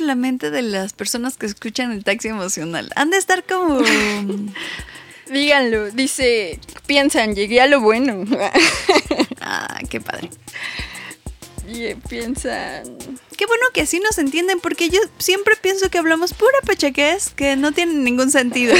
La 0.06 0.14
mente 0.14 0.50
de 0.50 0.62
las 0.62 0.92
personas 0.92 1.36
que 1.36 1.46
escuchan 1.46 1.92
el 1.92 2.04
taxi 2.04 2.28
emocional? 2.28 2.90
Han 2.96 3.10
de 3.10 3.18
estar 3.18 3.44
como... 3.44 3.80
Díganlo, 5.30 5.90
dice, 5.90 6.60
piensan, 6.86 7.34
llegué 7.34 7.60
a 7.60 7.66
lo 7.66 7.80
bueno. 7.80 8.24
Ah, 9.48 9.78
qué 9.88 10.00
padre. 10.00 10.28
y 11.68 11.84
eh, 11.84 11.96
piensan, 12.08 12.82
Qué 13.36 13.44
bueno 13.46 13.64
que 13.72 13.82
así 13.82 14.00
nos 14.00 14.18
entienden, 14.18 14.60
porque 14.60 14.88
yo 14.88 14.98
siempre 15.18 15.54
pienso 15.60 15.90
que 15.90 15.98
hablamos 15.98 16.32
pura 16.32 16.58
pechaquez 16.66 17.30
que 17.30 17.54
no 17.54 17.70
tiene 17.72 17.94
ningún 17.94 18.30
sentido. 18.30 18.74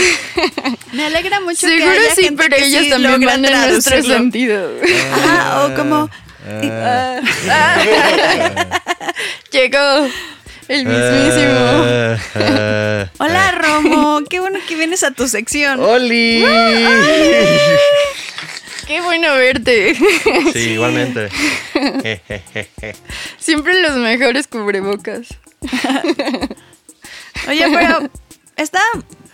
Me 0.93 1.05
alegra 1.05 1.41
mucho 1.41 1.67
que 1.67 1.79
seguro 1.79 1.91
haya 1.93 2.15
sí, 2.15 2.23
gente 2.25 2.43
pero 2.43 2.57
que 2.57 2.65
ellos 2.65 2.85
sí 2.85 2.91
también 2.91 3.21
van 3.21 3.45
en 3.45 3.71
nuestro 3.71 4.03
sentido. 4.03 4.71
Ajá, 5.13 5.67
o 5.67 5.75
como... 5.77 6.11
Ah, 6.49 7.21
ah. 7.51 8.81
Llegó 9.53 10.09
el 10.69 10.85
mismísimo. 10.85 11.59
Ah, 11.59 12.19
ah, 12.35 13.07
Hola 13.19 13.53
Romo, 13.53 14.23
qué 14.29 14.41
bueno 14.41 14.59
que 14.67 14.77
vienes 14.77 15.03
a 15.03 15.11
tu 15.11 15.29
sección. 15.29 15.81
¡Oli! 15.81 16.45
Qué 18.87 19.01
bueno 19.01 19.35
verte. 19.35 19.97
Sí, 20.53 20.71
igualmente. 20.71 21.29
Siempre 23.37 23.81
los 23.83 23.97
mejores 23.97 24.47
cubrebocas. 24.47 25.27
Oye, 27.49 27.67
pero 27.69 28.09
está 28.57 28.81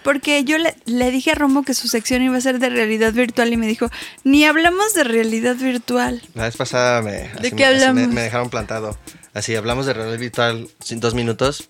porque 0.03 0.45
yo 0.45 0.57
le, 0.57 0.75
le 0.87 1.11
dije 1.11 1.33
a 1.33 1.35
Romo 1.35 1.65
que 1.65 1.75
su 1.75 1.89
sección 1.89 2.23
iba 2.23 2.37
a 2.37 2.41
ser 2.41 2.59
de 2.59 2.71
realidad 2.71 3.13
virtual 3.13 3.53
y 3.53 3.57
me 3.57 3.67
dijo, 3.67 3.91
ni 4.25 4.45
hablamos 4.47 4.95
de 4.95 5.05
realidad 5.05 5.57
virtual. 5.57 6.23
La 6.35 6.45
vez 6.45 6.57
pasada 6.57 7.03
me, 7.03 7.31
qué 7.43 7.55
me 7.93 8.23
dejaron 8.23 8.49
plantado. 8.51 8.97
Así, 9.35 9.55
hablamos 9.57 9.87
de 9.87 9.95
realidad 9.95 10.19
virtual 10.19 10.69
sin 10.85 11.01
dos 11.01 11.15
minutos. 11.15 11.69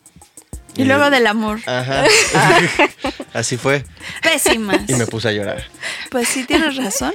Y 0.74 0.84
luego 0.84 1.10
del 1.10 1.26
amor. 1.26 1.60
Ajá. 1.66 2.04
Así 3.34 3.56
fue. 3.56 3.84
Pésimas. 4.22 4.80
Y 4.88 4.94
me 4.94 5.06
puse 5.06 5.28
a 5.28 5.32
llorar. 5.32 5.66
Pues 6.10 6.28
sí, 6.28 6.44
tienes 6.44 6.76
razón. 6.76 7.12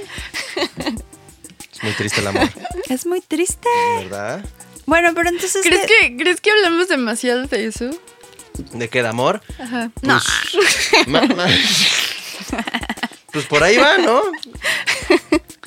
Es 0.56 1.82
muy 1.82 1.92
triste 1.92 2.20
el 2.20 2.26
amor, 2.28 2.48
Es 2.88 3.06
muy 3.06 3.20
triste. 3.20 3.68
¿verdad? 3.98 4.44
Bueno, 4.86 5.10
pero 5.14 5.28
entonces... 5.28 5.62
¿Crees 5.64 5.86
¿qué- 5.86 6.08
que, 6.10 6.16
¿Crees 6.16 6.40
que 6.40 6.50
hablamos 6.50 6.88
demasiado 6.88 7.44
de 7.46 7.66
eso? 7.66 7.90
¿De 8.72 8.88
qué? 8.88 9.02
¿De 9.02 9.08
amor? 9.08 9.42
Ajá. 9.60 9.90
No. 10.02 10.20
Ma- 11.06 11.22
ma- 11.22 11.46
pues 13.32 13.44
por 13.46 13.62
ahí 13.62 13.76
va, 13.76 13.98
¿no? 13.98 14.22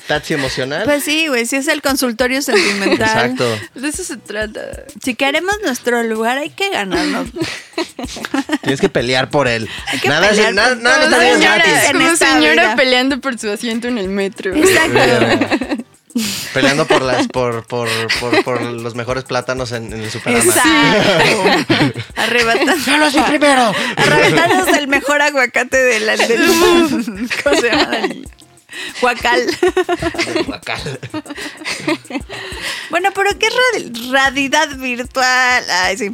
Taxi 0.06 0.34
emocional. 0.34 0.82
Pues 0.84 1.04
sí, 1.04 1.28
güey, 1.28 1.46
sí 1.46 1.56
es 1.56 1.68
el 1.68 1.80
consultorio 1.82 2.42
sentimental. 2.42 3.08
Exacto. 3.08 3.58
De 3.74 3.88
eso 3.88 4.02
se 4.04 4.16
trata. 4.16 4.60
Si 5.02 5.14
queremos 5.14 5.54
nuestro 5.64 6.02
lugar, 6.02 6.38
hay 6.38 6.50
que 6.50 6.70
ganarnos. 6.70 7.28
Tienes 8.62 8.80
que 8.80 8.88
pelear 8.88 9.30
por 9.30 9.48
él. 9.48 9.68
que 10.02 10.08
Nada, 10.08 10.26
es- 10.30 10.36
pelear 10.36 10.54
nada, 10.54 10.68
por 10.74 10.82
nada 10.82 11.04
está 11.04 11.20
Señora, 11.20 11.54
gratis. 11.56 11.72
en 11.90 11.92
Como 11.98 12.16
señora 12.16 12.62
vida. 12.64 12.76
peleando 12.76 13.20
por 13.20 13.38
su 13.38 13.48
asiento 13.50 13.88
en 13.88 13.98
el 13.98 14.08
metro. 14.08 14.54
Exacto. 14.54 14.98
Peleando 16.52 16.86
por 16.86 17.00
las, 17.00 17.26
por, 17.28 17.66
por, 17.66 17.88
por, 18.20 18.44
por 18.44 18.60
los 18.60 18.94
mejores 18.94 19.24
plátanos 19.24 19.72
en, 19.72 19.90
en 19.94 20.02
el 20.02 20.10
superama. 20.10 20.44
Exacto. 20.44 21.94
Arrebatados. 22.16 22.84
Yo 22.84 22.96
lo 22.98 23.10
soy 23.10 23.22
primero. 23.22 23.72
Arrebatados 23.96 24.66
del 24.72 24.88
mejor 24.88 25.22
aguacate 25.22 25.78
de 25.78 26.00
la 26.00 26.16
del 26.18 26.46
¿Cómo 27.44 27.56
se 27.60 27.68
llama? 27.70 27.98
Guacal. 29.00 29.46
Guacal. 30.46 31.00
Bueno, 32.90 33.10
pero 33.14 33.30
¿qué 33.38 33.46
es 33.46 34.10
realidad 34.10 34.76
virtual? 34.76 35.64
Ay, 35.70 35.96
sí. 35.98 36.10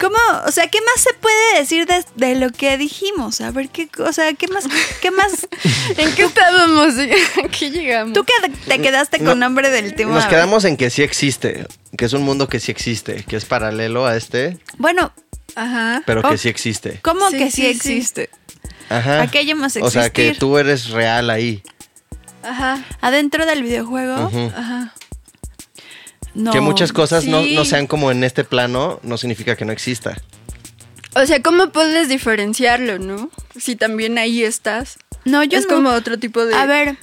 ¿Cómo? 0.00 0.16
O 0.46 0.50
sea, 0.52 0.68
¿qué 0.68 0.78
más 0.80 1.02
se 1.04 1.12
puede 1.14 1.58
decir 1.58 1.84
de, 1.86 2.02
de 2.16 2.34
lo 2.34 2.50
que 2.50 2.78
dijimos? 2.78 3.42
A 3.42 3.50
ver, 3.50 3.68
¿qué, 3.68 3.88
o 3.98 4.12
sea, 4.12 4.32
¿qué 4.32 4.48
más? 4.48 4.64
¿Qué 5.02 5.10
más? 5.10 5.46
¿En 5.98 6.14
qué 6.14 6.22
estábamos? 6.24 6.94
¿A 6.98 7.48
qué 7.48 7.70
llegamos? 7.70 8.14
Tú 8.14 8.24
que 8.24 8.48
te 8.66 8.80
quedaste 8.80 9.18
con 9.22 9.38
No, 9.38 9.46
hambre 9.46 9.68
del 9.70 9.94
tema. 9.94 10.14
Nos 10.14 10.26
quedamos 10.26 10.64
en 10.64 10.78
que 10.78 10.88
sí 10.88 11.02
existe, 11.02 11.66
que 11.98 12.06
es 12.06 12.12
un 12.14 12.22
mundo 12.22 12.48
que 12.48 12.58
sí 12.58 12.70
existe, 12.72 13.22
que 13.28 13.36
es 13.36 13.44
paralelo 13.44 14.06
a 14.06 14.16
este, 14.16 14.56
Bueno, 14.78 15.12
Ajá. 15.56 16.02
pero 16.06 16.22
Oh. 16.24 16.30
que 16.30 16.38
sí 16.38 16.48
existe. 16.48 16.98
¿cómo 17.02 17.28
Sí, 17.28 17.36
que 17.36 17.50
sí, 17.50 17.74
sí, 17.74 18.02
sí. 18.02 18.22
Ajá. 18.98 19.22
Aquello 19.22 19.56
más 19.56 19.76
O 19.76 19.90
sea, 19.90 20.10
que 20.10 20.22
existir. 20.28 20.38
tú 20.40 20.58
eres 20.58 20.90
real 20.90 21.30
ahí. 21.30 21.62
Ajá. 22.42 22.84
Adentro 23.00 23.46
del 23.46 23.62
videojuego. 23.62 24.14
Ajá. 24.56 24.94
No. 26.34 26.50
Que 26.52 26.60
muchas 26.60 26.92
cosas 26.92 27.24
no, 27.26 27.42
Sí. 27.42 27.54
no 27.54 27.64
sean 27.64 27.86
como 27.86 28.10
en 28.10 28.24
este 28.24 28.44
plano, 28.44 29.00
no 29.02 29.18
significa 29.18 29.54
que 29.56 29.64
no 29.64 29.72
exista. 29.72 30.16
O 31.14 31.26
sea, 31.26 31.42
¿cómo 31.42 31.68
puedes 31.70 32.08
diferenciarlo, 32.08 32.98
no? 32.98 33.30
Si 33.58 33.76
también 33.76 34.16
ahí 34.16 34.42
estás. 34.42 34.96
No, 35.26 35.44
yo 35.44 35.58
es 35.58 35.68
no. 35.68 35.74
como 35.76 35.90
otro 35.90 36.18
tipo 36.18 36.44
de. 36.46 36.54
A 36.54 36.64
ver, 36.64 36.96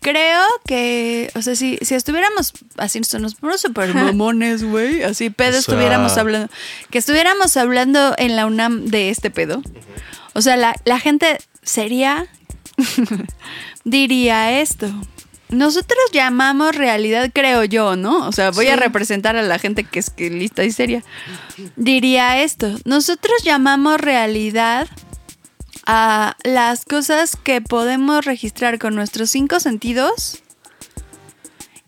creo 0.00 0.40
que, 0.66 1.30
o 1.34 1.42
sea, 1.42 1.56
si, 1.56 1.78
si 1.82 1.96
estuviéramos 1.96 2.52
así, 2.76 3.00
nos 3.18 3.34
ponemos 3.34 3.60
súper 3.60 3.92
mamones, 3.92 4.62
güey, 4.62 5.02
así 5.02 5.30
pedo 5.30 5.48
O 5.48 5.52
sea- 5.52 5.60
estuviéramos 5.60 6.16
hablando, 6.16 6.48
que 6.90 6.98
estuviéramos 6.98 7.56
hablando 7.56 8.14
en 8.18 8.36
la 8.36 8.46
UNAM 8.46 8.84
de 8.86 9.10
este 9.10 9.30
pedo, 9.30 9.62
o 10.34 10.42
sea, 10.42 10.56
la, 10.56 10.74
la 10.84 10.98
gente 10.98 11.38
sería, 11.62 12.26
diría 13.84 14.60
esto. 14.60 14.88
Nosotros 15.48 16.00
llamamos 16.12 16.74
realidad, 16.74 17.30
creo 17.32 17.64
yo, 17.64 17.96
¿no? 17.96 18.26
O 18.26 18.32
sea, 18.32 18.50
voy 18.50 18.68
a 18.68 18.76
representar 18.76 19.36
a 19.36 19.42
la 19.42 19.58
gente 19.58 19.84
que 19.84 20.00
es 20.00 20.10
que 20.10 20.30
lista 20.30 20.64
y 20.64 20.72
seria. 20.72 21.04
Diría 21.76 22.42
esto. 22.42 22.74
Nosotros 22.84 23.42
llamamos 23.44 24.00
realidad 24.00 24.88
a 25.86 26.36
las 26.42 26.84
cosas 26.84 27.36
que 27.36 27.60
podemos 27.60 28.24
registrar 28.24 28.78
con 28.78 28.94
nuestros 28.94 29.30
cinco 29.30 29.60
sentidos 29.60 30.42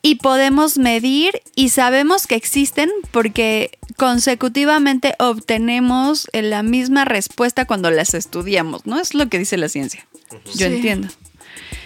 y 0.07 0.15
podemos 0.15 0.79
medir 0.79 1.43
y 1.57 1.71
sabemos 1.71 2.29
que 2.29 2.37
existen 2.37 2.93
porque 3.11 3.77
consecutivamente 3.97 5.17
obtenemos 5.19 6.29
la 6.33 6.63
misma 6.63 7.05
respuesta 7.05 7.65
cuando 7.65 7.91
las 7.91 8.15
estudiamos, 8.15 8.87
¿no? 8.87 9.01
Es 9.01 9.15
lo 9.15 9.29
que 9.29 9.41
dice 9.41 9.57
la 9.57 9.69
ciencia. 9.69 10.07
Yo 10.55 10.69
Sí. 10.69 10.75
entiendo. 10.75 11.09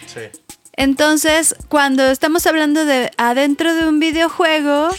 Sí. 0.06 0.20
Entonces, 0.76 1.54
cuando 1.68 2.10
estamos 2.10 2.46
hablando 2.46 2.84
de 2.84 3.10
adentro 3.16 3.74
de 3.74 3.88
un 3.88 4.00
videojuego, 4.00 4.90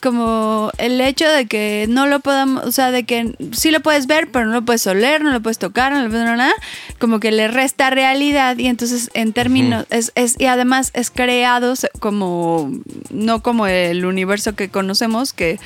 como 0.00 0.72
el 0.78 1.00
hecho 1.00 1.28
de 1.28 1.46
que 1.46 1.86
no 1.88 2.06
lo 2.06 2.20
podamos, 2.20 2.64
o 2.64 2.72
sea, 2.72 2.90
de 2.90 3.04
que 3.04 3.34
sí 3.52 3.70
lo 3.70 3.80
puedes 3.80 4.06
ver, 4.06 4.30
pero 4.30 4.46
no 4.46 4.52
lo 4.52 4.62
puedes 4.62 4.86
oler, 4.86 5.22
no 5.22 5.30
lo 5.30 5.40
puedes 5.40 5.58
tocar, 5.58 5.92
no 5.92 6.02
lo 6.02 6.08
puedes 6.08 6.24
nada, 6.24 6.52
como 6.98 7.20
que 7.20 7.30
le 7.30 7.48
resta 7.48 7.90
realidad 7.90 8.56
y 8.58 8.66
entonces 8.66 9.10
en 9.14 9.32
términos, 9.32 9.86
es, 9.90 10.12
es, 10.14 10.36
y 10.38 10.46
además 10.46 10.90
es 10.94 11.10
creado 11.10 11.74
como, 12.00 12.70
no 13.10 13.42
como 13.42 13.66
el 13.66 14.04
universo 14.04 14.54
que 14.54 14.70
conocemos, 14.70 15.32
que 15.32 15.58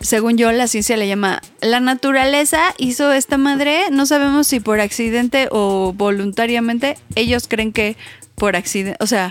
según 0.00 0.38
yo 0.38 0.50
la 0.52 0.66
ciencia 0.66 0.96
le 0.96 1.08
llama, 1.08 1.42
la 1.60 1.80
naturaleza 1.80 2.74
hizo 2.78 3.12
esta 3.12 3.36
madre, 3.36 3.90
no 3.90 4.06
sabemos 4.06 4.46
si 4.46 4.60
por 4.60 4.80
accidente 4.80 5.48
o 5.50 5.92
voluntariamente, 5.94 6.96
ellos 7.14 7.46
creen 7.48 7.72
que 7.72 7.96
por 8.34 8.56
accidente, 8.56 8.96
o 9.00 9.06
sea, 9.06 9.30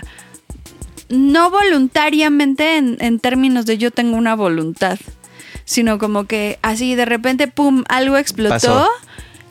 no 1.10 1.50
voluntariamente 1.50 2.76
en, 2.76 2.96
en 3.00 3.18
términos 3.18 3.66
de 3.66 3.78
yo 3.78 3.90
tengo 3.90 4.16
una 4.16 4.34
voluntad, 4.34 4.98
sino 5.64 5.98
como 5.98 6.24
que 6.24 6.58
así 6.62 6.94
de 6.94 7.04
repente, 7.04 7.48
pum, 7.48 7.84
algo 7.88 8.16
explotó 8.16 8.54
Pasó. 8.54 8.88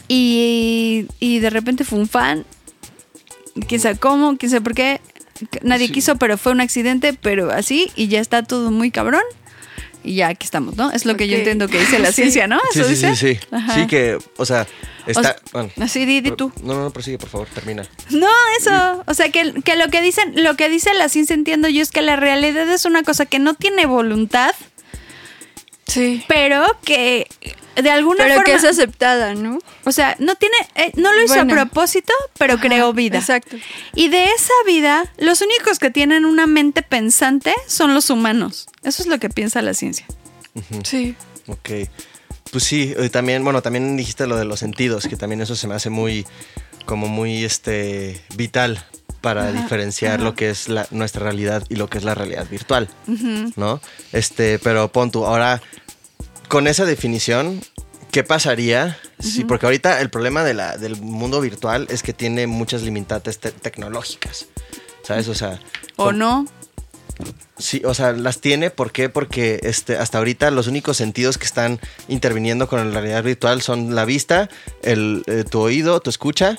y, 0.07 1.05
y 1.19 1.39
de 1.39 1.49
repente 1.49 1.83
fue 1.83 1.99
un 1.99 2.07
fan, 2.07 2.45
quién 3.67 3.81
sabe 3.81 3.97
cómo, 3.97 4.37
quién 4.37 4.49
sabe 4.49 4.61
por 4.61 4.73
qué, 4.73 5.01
nadie 5.61 5.91
quiso, 5.91 6.15
pero 6.17 6.37
fue 6.37 6.51
un 6.51 6.61
accidente, 6.61 7.13
pero 7.13 7.51
así 7.51 7.91
y 7.95 8.07
ya 8.07 8.19
está 8.19 8.43
todo 8.43 8.71
muy 8.71 8.91
cabrón. 8.91 9.21
Y 10.09 10.15
ya 10.15 10.29
aquí 10.29 10.45
estamos, 10.45 10.75
¿no? 10.75 10.89
Es 10.91 11.05
lo 11.05 11.15
que 11.15 11.27
yo 11.27 11.37
entiendo 11.37 11.67
que 11.67 11.77
dice 11.77 11.99
la 11.99 12.07
Sí. 12.11 12.21
ciencia, 12.23 12.47
¿no? 12.47 12.57
Sí, 12.71 12.79
¿Eso 12.79 12.89
sí, 12.89 12.95
dice? 12.95 13.15
sí, 13.15 13.35
sí. 13.35 13.39
Ajá. 13.51 13.75
Sí, 13.75 13.85
que, 13.85 14.17
o 14.37 14.43
sea, 14.45 14.65
O 15.05 15.09
está. 15.11 15.21
sea, 15.21 15.35
bueno, 15.53 15.69
así 15.79 16.03
di, 16.05 16.19
di 16.21 16.31
tú. 16.31 16.51
No, 16.63 16.73
no, 16.73 16.83
no, 16.85 16.89
prosigue, 16.89 17.19
por 17.19 17.29
favor, 17.29 17.47
termina. 17.53 17.83
No, 18.09 18.27
eso. 18.59 19.03
O 19.05 19.13
sea, 19.13 19.29
que, 19.29 19.53
que 19.63 19.75
lo 19.75 19.89
que 19.89 20.01
dicen, 20.01 20.33
lo 20.43 20.55
que 20.55 20.67
dice 20.67 20.95
la 20.95 21.09
ciencia 21.09 21.35
entiendo 21.35 21.69
yo 21.69 21.83
es 21.83 21.91
que 21.91 22.01
la 22.01 22.15
realidad 22.15 22.67
es 22.71 22.85
una 22.85 23.03
cosa 23.03 23.27
que 23.27 23.37
no 23.37 23.53
tiene 23.53 23.85
voluntad, 23.85 24.55
Sí. 25.89 26.23
pero 26.27 26.65
que 26.83 27.27
de 27.75 27.89
alguna 27.91 28.23
Pero 28.25 28.35
forma. 28.35 28.43
que 28.45 28.53
es 28.55 28.63
aceptada, 28.65 29.33
¿no? 29.35 29.59
O 29.85 29.91
sea, 29.91 30.15
no 30.19 30.35
tiene, 30.35 30.55
eh, 30.75 30.91
no 30.95 31.13
lo 31.13 31.23
hizo 31.23 31.35
Bueno. 31.35 31.53
a 31.53 31.55
propósito, 31.55 32.13
pero 32.37 32.53
Ajá, 32.55 32.63
creó 32.63 32.93
vida. 32.93 33.17
exacto. 33.19 33.55
Y 33.95 34.09
de 34.09 34.25
esa 34.25 34.53
vida, 34.65 35.11
los 35.17 35.41
únicos 35.41 35.79
que 35.79 35.89
tienen 35.89 36.25
una 36.25 36.45
mente 36.45 36.81
pensante 36.83 37.53
son 37.67 37.93
los 37.93 38.09
humanos. 38.09 38.67
Eso 38.83 39.01
es 39.01 39.07
lo 39.07 39.17
que 39.19 39.29
piensa 39.29 39.61
la 39.61 39.73
ciencia. 39.73 40.05
Sí. 40.83 41.15
Ok. 41.47 41.69
Pues 42.51 42.63
sí, 42.63 42.93
y 42.99 43.09
también, 43.09 43.43
bueno, 43.43 43.61
también 43.61 43.95
dijiste 43.95 44.27
lo 44.27 44.35
de 44.35 44.43
los 44.45 44.59
sentidos, 44.59 45.07
que 45.07 45.15
también 45.15 45.39
eso 45.41 45.55
se 45.55 45.67
me 45.67 45.75
hace 45.75 45.89
muy, 45.89 46.25
como 46.85 47.07
muy, 47.07 47.43
este, 47.45 48.19
vital 48.35 48.83
para 49.21 49.51
diferenciar 49.51 50.21
lo 50.21 50.35
que 50.35 50.49
es 50.49 50.69
la, 50.69 50.87
nuestra 50.91 51.23
realidad 51.23 51.63
y 51.69 51.75
lo 51.75 51.89
que 51.89 51.97
es 51.97 52.03
la 52.03 52.15
realidad 52.15 52.47
virtual, 52.49 52.87
¿no? 53.55 53.81
Este, 54.13 54.59
pero 54.59 54.91
pon 54.91 55.11
tú, 55.11 55.25
ahora, 55.25 55.61
con 56.47 56.67
esa 56.67 56.85
definición, 56.85 57.61
¿qué 58.11 58.23
pasaría? 58.23 58.97
si 59.19 59.43
porque 59.43 59.65
ahorita 59.65 59.99
el 60.01 60.09
problema 60.09 60.43
de 60.43 60.53
la, 60.53 60.77
del 60.77 60.95
mundo 61.01 61.41
virtual 61.41 61.87
es 61.89 62.03
que 62.03 62.13
tiene 62.13 62.47
muchas 62.47 62.81
limitantes 62.83 63.39
te- 63.39 63.51
tecnológicas, 63.51 64.45
¿sabes? 65.03 65.27
O 65.27 65.35
sea... 65.35 65.59
¿O 65.97 66.05
con- 66.05 66.17
no? 66.17 66.45
Sí, 67.57 67.81
o 67.83 67.93
sea, 67.93 68.13
las 68.13 68.39
tiene, 68.39 68.69
¿por 68.69 68.93
qué? 68.93 69.09
Porque 69.09 69.59
este, 69.63 69.97
hasta 69.97 70.19
ahorita 70.19 70.49
los 70.51 70.67
únicos 70.67 70.95
sentidos 70.95 71.37
que 71.37 71.43
están 71.45 71.77
interviniendo 72.07 72.69
con 72.69 72.79
la 72.93 73.01
realidad 73.01 73.21
virtual 73.25 73.61
son 73.61 73.93
la 73.93 74.05
vista, 74.05 74.47
el, 74.83 75.23
eh, 75.27 75.43
tu 75.43 75.59
oído, 75.59 75.99
tu 75.99 76.09
escucha 76.09 76.57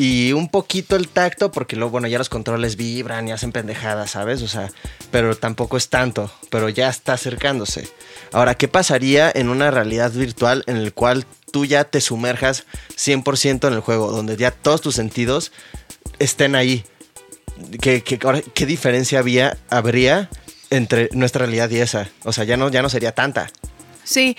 y 0.00 0.32
un 0.32 0.48
poquito 0.48 0.96
el 0.96 1.08
tacto, 1.08 1.52
porque 1.52 1.76
luego, 1.76 1.90
bueno, 1.90 2.08
ya 2.08 2.16
los 2.16 2.30
controles 2.30 2.76
vibran 2.76 3.28
y 3.28 3.32
hacen 3.32 3.52
pendejadas, 3.52 4.12
¿sabes? 4.12 4.40
O 4.40 4.48
sea, 4.48 4.70
pero 5.10 5.36
tampoco 5.36 5.76
es 5.76 5.90
tanto, 5.90 6.32
pero 6.48 6.70
ya 6.70 6.88
está 6.88 7.12
acercándose. 7.12 7.86
Ahora, 8.32 8.54
¿qué 8.54 8.66
pasaría 8.66 9.30
en 9.30 9.50
una 9.50 9.70
realidad 9.70 10.10
virtual 10.10 10.64
en 10.66 10.78
el 10.78 10.94
cual 10.94 11.26
tú 11.52 11.66
ya 11.66 11.84
te 11.84 12.00
sumerjas 12.00 12.64
100% 12.96 13.68
en 13.68 13.74
el 13.74 13.80
juego, 13.80 14.10
donde 14.10 14.38
ya 14.38 14.52
todos 14.52 14.80
tus 14.80 14.94
sentidos 14.94 15.52
estén 16.18 16.54
ahí? 16.54 16.86
¿Qué, 17.82 18.02
qué, 18.02 18.18
¿qué 18.54 18.64
diferencia 18.64 19.18
había, 19.18 19.58
habría 19.68 20.30
entre 20.70 21.10
nuestra 21.12 21.44
realidad 21.44 21.68
y 21.68 21.80
esa? 21.80 22.08
O 22.24 22.32
sea, 22.32 22.44
ya 22.44 22.56
no, 22.56 22.70
ya 22.70 22.80
no 22.80 22.88
sería 22.88 23.12
tanta. 23.12 23.50
Sí. 24.02 24.34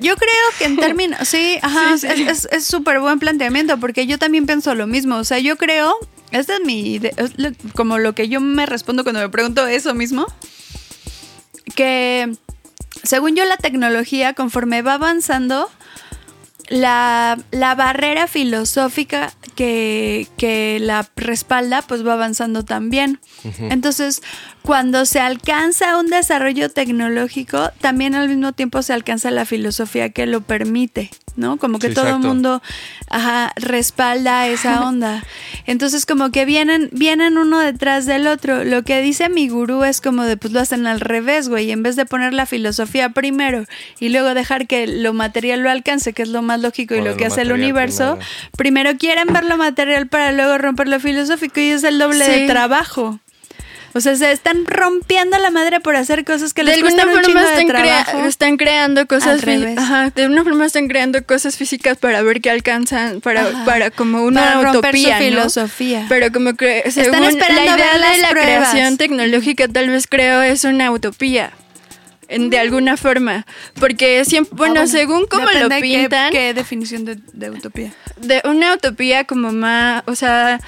Yo 0.00 0.16
creo 0.16 0.30
que 0.58 0.64
en 0.64 0.76
términos, 0.76 1.26
sí, 1.28 1.58
ajá, 1.62 1.96
Sí, 1.98 2.06
sí. 2.14 2.26
es- 2.50 2.64
súper 2.66 3.00
buen 3.00 3.18
planteamiento 3.18 3.78
porque 3.78 4.06
yo 4.06 4.18
también 4.18 4.46
pienso 4.46 4.74
lo 4.74 4.86
mismo. 4.86 5.16
O 5.16 5.24
sea, 5.24 5.38
yo 5.38 5.56
creo, 5.56 5.94
esta 6.30 6.54
es 6.54 6.60
mi, 6.64 6.96
es 6.96 7.32
como 7.74 7.98
lo 7.98 8.14
que 8.14 8.28
yo 8.28 8.40
me 8.40 8.66
respondo 8.66 9.02
cuando 9.02 9.20
me 9.20 9.28
pregunto 9.28 9.66
eso 9.66 9.94
mismo, 9.94 10.26
que 11.74 12.32
según 13.02 13.36
yo 13.36 13.44
la 13.44 13.56
tecnología 13.56 14.34
conforme 14.34 14.82
va 14.82 14.94
avanzando, 14.94 15.70
la, 16.70 17.36
la 17.50 17.74
barrera 17.74 18.28
filosófica 18.28 19.32
que, 19.56 20.28
que 20.38 20.78
la 20.80 21.06
respalda, 21.16 21.82
pues 21.82 22.06
va 22.06 22.14
avanzando 22.14 22.64
también. 22.64 23.20
Entonces, 23.58 24.22
cuando 24.62 25.04
se 25.04 25.18
alcanza 25.20 25.98
un 25.98 26.06
desarrollo 26.06 26.70
tecnológico, 26.70 27.70
también 27.80 28.14
al 28.14 28.28
mismo 28.28 28.52
tiempo 28.52 28.82
se 28.82 28.92
alcanza 28.92 29.30
la 29.30 29.44
filosofía 29.44 30.10
que 30.10 30.26
lo 30.26 30.42
permite, 30.42 31.10
¿no? 31.36 31.56
Como 31.56 31.78
que 31.78 31.88
Sí, 31.88 31.94
todo 31.94 32.08
el 32.08 32.18
mundo 32.18 32.62
ajá, 33.08 33.52
respalda 33.56 34.46
esa 34.48 34.80
onda. 34.88 35.24
Entonces, 35.66 36.06
como 36.06 36.30
que 36.30 36.44
vienen, 36.44 36.88
vienen 36.92 37.38
uno 37.38 37.58
detrás 37.58 38.06
del 38.06 38.26
otro. 38.26 38.64
Lo 38.64 38.82
que 38.82 39.02
dice 39.02 39.28
mi 39.28 39.48
gurú 39.48 39.84
es 39.84 40.00
como 40.00 40.24
de, 40.24 40.36
pues 40.36 40.52
lo 40.52 40.60
hacen 40.60 40.86
al 40.86 41.00
revés, 41.00 41.48
güey. 41.48 41.70
En 41.70 41.82
vez 41.82 41.96
de 41.96 42.06
poner 42.06 42.32
la 42.32 42.46
filosofía 42.46 43.10
primero 43.10 43.64
y 43.98 44.08
luego 44.08 44.34
dejar 44.34 44.66
que 44.66 44.86
lo 44.86 45.12
material 45.12 45.60
lo 45.60 45.70
alcance, 45.70 46.12
que 46.12 46.22
es 46.22 46.28
lo 46.28 46.42
más 46.42 46.60
lógico 46.60 46.94
y 46.94 47.00
lo 47.00 47.16
que 47.16 47.24
lo 47.24 47.32
hace 47.32 47.42
el 47.42 47.52
universo, 47.52 48.18
primero. 48.56 48.90
primero 48.90 48.98
quieren 48.98 49.32
ver 49.32 49.44
lo 49.44 49.56
material 49.56 50.06
para 50.08 50.32
luego 50.32 50.58
romper 50.58 50.88
lo 50.88 51.00
filosófico 51.00 51.60
y 51.60 51.70
es 51.70 51.84
el 51.84 51.98
doble 51.98 52.26
de 52.26 52.46
trabajo. 52.46 53.18
O 53.92 54.00
sea, 54.00 54.14
se 54.14 54.30
están 54.30 54.66
rompiendo 54.66 55.36
la 55.38 55.50
madre 55.50 55.80
por 55.80 55.96
hacer 55.96 56.24
cosas 56.24 56.54
que 56.54 56.62
de 56.62 56.70
les 56.70 56.76
un 57.08 57.12
forma 57.12 57.26
chingo 57.26 57.40
de 57.40 57.46
están, 57.46 57.66
crea- 57.68 58.04
trabajo. 58.04 58.26
están 58.28 58.56
creando 58.56 59.06
cosas 59.08 59.42
ajá, 59.76 60.10
de 60.10 60.22
alguna 60.22 60.44
forma 60.44 60.66
están 60.66 60.86
creando 60.88 61.24
cosas 61.26 61.56
físicas 61.56 61.98
para 61.98 62.22
ver 62.22 62.40
qué 62.40 62.50
alcanzan 62.50 63.20
para 63.20 63.48
Ajá. 63.48 63.64
para 63.64 63.90
como 63.90 64.22
una 64.24 64.54
Para 64.54 64.70
utopía 64.70 65.18
su 65.18 65.24
¿no? 65.24 65.30
filosofía. 65.30 66.06
pero 66.08 66.30
como 66.32 66.54
que 66.54 66.84
según 66.90 67.24
esperando 67.24 67.64
la 67.64 67.74
idea 67.76 67.92
ver 67.92 68.00
las 68.00 68.16
de 68.16 68.22
la 68.22 68.28
pruebas. 68.30 68.70
creación 68.70 68.96
tecnológica 68.96 69.66
tal 69.66 69.88
vez 69.88 70.06
creo 70.06 70.42
es 70.42 70.62
una 70.64 70.90
utopía 70.92 71.50
en- 72.28 72.48
de 72.48 72.60
alguna 72.60 72.96
forma 72.96 73.44
porque 73.80 74.24
siempre 74.24 74.54
bueno, 74.56 74.82
Ah, 74.82 74.86
según 74.86 75.26
como 75.26 75.46
lo 75.46 75.68
Depende 75.68 75.80
qué- 75.80 75.98
pintan 76.02 76.30
¿Qué, 76.30 76.54
definición 76.54 77.04
de, 77.04 77.18
de 77.32 77.50
utopía? 77.50 77.92
de 78.18 78.40
una 78.44 78.72
utopía 78.74 79.24
como 79.24 79.50
más, 79.52 80.04
o 80.06 80.14
sea, 80.14 80.60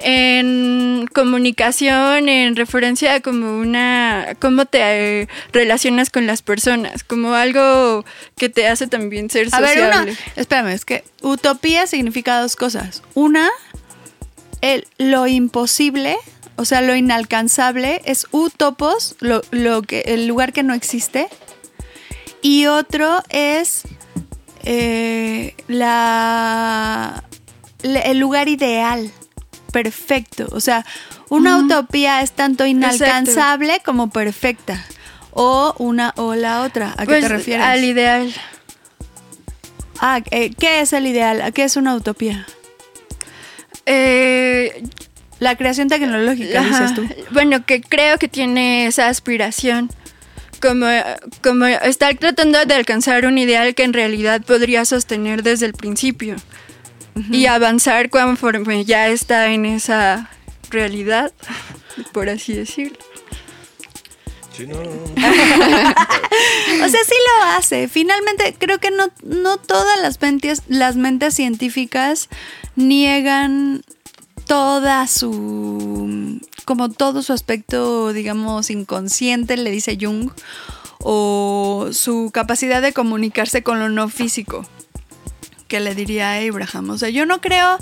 en 0.00 1.06
comunicación, 1.12 2.28
en 2.28 2.56
referencia 2.56 3.14
a 3.14 3.20
como 3.20 3.58
una, 3.58 4.36
cómo 4.40 4.64
te 4.66 5.22
eh, 5.22 5.28
relacionas 5.52 6.10
con 6.10 6.26
las 6.26 6.42
personas, 6.42 7.04
como 7.04 7.34
algo 7.34 8.04
que 8.36 8.48
te 8.48 8.68
hace 8.68 8.86
también 8.86 9.28
ser 9.30 9.48
A 9.52 9.60
ver, 9.60 9.70
sociable. 9.78 10.12
una, 10.12 10.18
espérame, 10.36 10.68
es 10.68 10.84
que 10.84 11.04
utopía 11.22 11.86
significa 11.86 12.40
dos 12.40 12.54
cosas. 12.56 13.02
Una, 13.14 13.48
el, 14.60 14.86
lo 14.98 15.26
imposible, 15.26 16.16
o 16.56 16.64
sea, 16.64 16.80
lo 16.80 16.94
inalcanzable, 16.96 18.00
es 18.04 18.26
utopos, 18.30 19.16
lo, 19.20 19.42
lo 19.50 19.82
que, 19.82 20.00
el 20.06 20.26
lugar 20.26 20.52
que 20.52 20.62
no 20.62 20.74
existe. 20.74 21.28
Y 22.40 22.66
otro 22.66 23.22
es 23.30 23.82
eh, 24.64 25.54
la, 25.66 27.24
la- 27.82 28.00
el 28.00 28.18
lugar 28.18 28.48
ideal, 28.48 29.10
perfecto. 29.82 30.48
O 30.52 30.60
sea, 30.60 30.84
Una 31.28 31.58
utopía 31.58 32.22
es 32.22 32.32
tanto 32.32 32.66
inalcanzable 32.66 33.80
como 33.84 34.10
perfecta. 34.10 34.84
O 35.30 35.74
una 35.78 36.12
o 36.16 36.34
la 36.34 36.62
otra. 36.62 36.92
¿A 36.96 37.00
qué 37.00 37.06
Pues, 37.06 37.22
te 37.22 37.28
refieres? 37.28 37.64
Al 37.66 37.84
ideal. 37.84 38.32
Ah, 40.00 40.20
eh, 40.30 40.50
¿qué 40.58 40.80
es 40.80 40.92
el 40.92 41.06
ideal? 41.06 41.42
¿A 41.42 41.50
¿Qué 41.52 41.64
es 41.64 41.76
una 41.76 41.94
utopía? 41.94 42.46
Eh, 43.86 44.82
La 45.40 45.54
creación 45.56 45.88
tecnológica, 45.88 46.60
Ajá. 46.60 46.68
dices 46.90 46.94
tú. 46.96 47.08
Bueno, 47.30 47.64
que 47.64 47.80
creo 47.80 48.18
que 48.18 48.26
tiene 48.28 48.86
esa 48.86 49.06
aspiración. 49.08 49.88
Como, 50.60 50.86
como 51.44 51.66
estar 51.66 52.16
tratando 52.16 52.64
de 52.64 52.74
alcanzar 52.74 53.24
un 53.26 53.38
ideal 53.38 53.76
que 53.76 53.84
en 53.84 53.92
realidad 53.92 54.42
podría 54.44 54.84
sostener 54.84 55.44
desde 55.44 55.66
el 55.66 55.72
principio. 55.74 56.34
Y 57.30 57.46
avanzar 57.46 58.10
conforme 58.10 58.84
ya 58.84 59.08
está 59.08 59.48
en 59.52 59.66
esa 59.66 60.30
realidad, 60.70 61.32
por 62.12 62.28
así 62.28 62.54
decirlo. 62.54 62.98
O 66.84 66.88
sea, 66.88 67.00
sí 67.04 67.14
lo 67.26 67.44
hace. 67.56 67.88
Finalmente, 67.88 68.54
creo 68.58 68.78
que 68.78 68.90
no, 68.90 69.10
no 69.22 69.56
todas 69.56 70.00
las 70.00 70.20
mentes, 70.20 70.62
las 70.68 70.96
mentes 70.96 71.34
científicas 71.34 72.28
niegan 72.76 73.82
toda 74.46 75.06
su. 75.06 76.40
como 76.64 76.90
todo 76.90 77.22
su 77.22 77.32
aspecto, 77.32 78.12
digamos, 78.12 78.70
inconsciente, 78.70 79.56
le 79.56 79.70
dice 79.70 79.98
Jung, 80.00 80.30
o 81.00 81.88
su 81.92 82.30
capacidad 82.32 82.82
de 82.82 82.92
comunicarse 82.92 83.62
con 83.62 83.78
lo 83.78 83.88
no 83.88 84.08
físico, 84.08 84.66
que 85.68 85.80
le 85.80 85.94
diría 85.94 86.32
a 86.32 86.40
Abraham. 86.40 86.90
O 86.90 86.98
sea, 86.98 87.10
yo 87.10 87.26
no 87.26 87.40
creo 87.40 87.78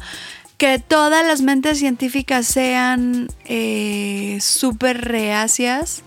que 0.58 0.78
todas 0.78 1.26
las 1.26 1.42
mentes 1.42 1.78
científicas 1.78 2.46
sean 2.46 3.28
eh, 3.44 4.38
súper 4.40 5.02
reacias 5.02 6.02